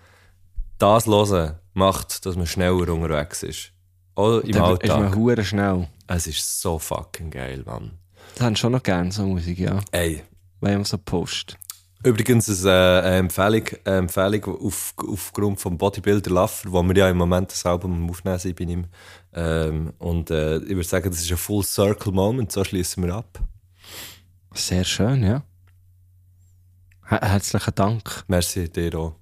das 0.79 1.07
hören 1.07 1.59
macht, 1.75 2.27
dass 2.27 2.37
man 2.37 2.47
schneller 2.47 2.93
unterwegs 2.93 3.43
ist. 3.43 3.73
Auch 4.15 4.41
im 4.41 4.53
Dann 4.53 4.77
ist 4.77 4.89
man 4.89 5.05
Alltag. 5.05 5.17
hure 5.17 5.45
schnell. 5.45 5.89
Es 6.07 6.27
ist 6.27 6.61
so 6.61 6.79
fucking 6.79 7.31
geil, 7.31 7.63
Mann. 7.65 7.93
Das 8.35 8.45
haben 8.45 8.57
schon 8.57 8.73
noch 8.73 8.83
gerne, 8.83 9.11
so 9.13 9.25
Musik, 9.25 9.59
ja. 9.59 9.81
Ey. 9.91 10.23
Wenn 10.61 10.75
man 10.75 10.85
so 10.85 10.99
postet. 10.99 11.59
Übrigens 12.05 12.49
ist, 12.49 12.65
äh, 12.65 12.69
eine 12.69 13.17
Empfehlung, 13.17 13.63
eine 13.85 13.97
Empfehlung 13.99 14.45
auf, 14.45 14.93
aufgrund 15.09 15.61
vom 15.61 15.79
Bodybuilder 15.79 16.31
Laffer, 16.33 16.73
wo 16.73 16.83
wir 16.83 16.97
ja 16.97 17.09
im 17.09 17.17
Moment 17.17 17.53
das 17.53 17.65
Album 17.65 18.11
Aufnehmen 18.11 18.39
sind 18.39 18.59
bei 18.59 18.65
ihm. 18.65 18.87
Ähm, 19.33 19.93
und 19.99 20.31
äh, 20.31 20.57
ich 20.59 20.71
würde 20.71 20.83
sagen, 20.83 21.11
das 21.11 21.21
ist 21.21 21.31
ein 21.31 21.37
Full 21.37 21.63
Circle 21.65 22.13
Moment, 22.13 22.51
so 22.51 22.65
schließen 22.65 23.05
wir 23.05 23.15
ab. 23.15 23.41
Sehr 24.53 24.85
schön, 24.85 25.23
ja. 25.23 25.43
Her 27.13 27.21
herzlichen 27.21 27.75
Dank. 27.75 28.25
Merci 28.27 28.71
dir 28.71 28.95
auch. 28.95 29.17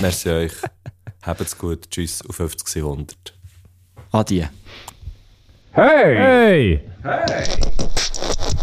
Merci 0.00 0.28
euch. 0.28 0.52
Habt's 1.22 1.58
gut. 1.58 1.90
Tschüss 1.90 2.24
auf 2.28 2.36
50 2.36 2.84
100. 2.84 3.34
Adieu. 4.12 4.46
Hey! 5.72 6.80
Hey! 7.02 7.90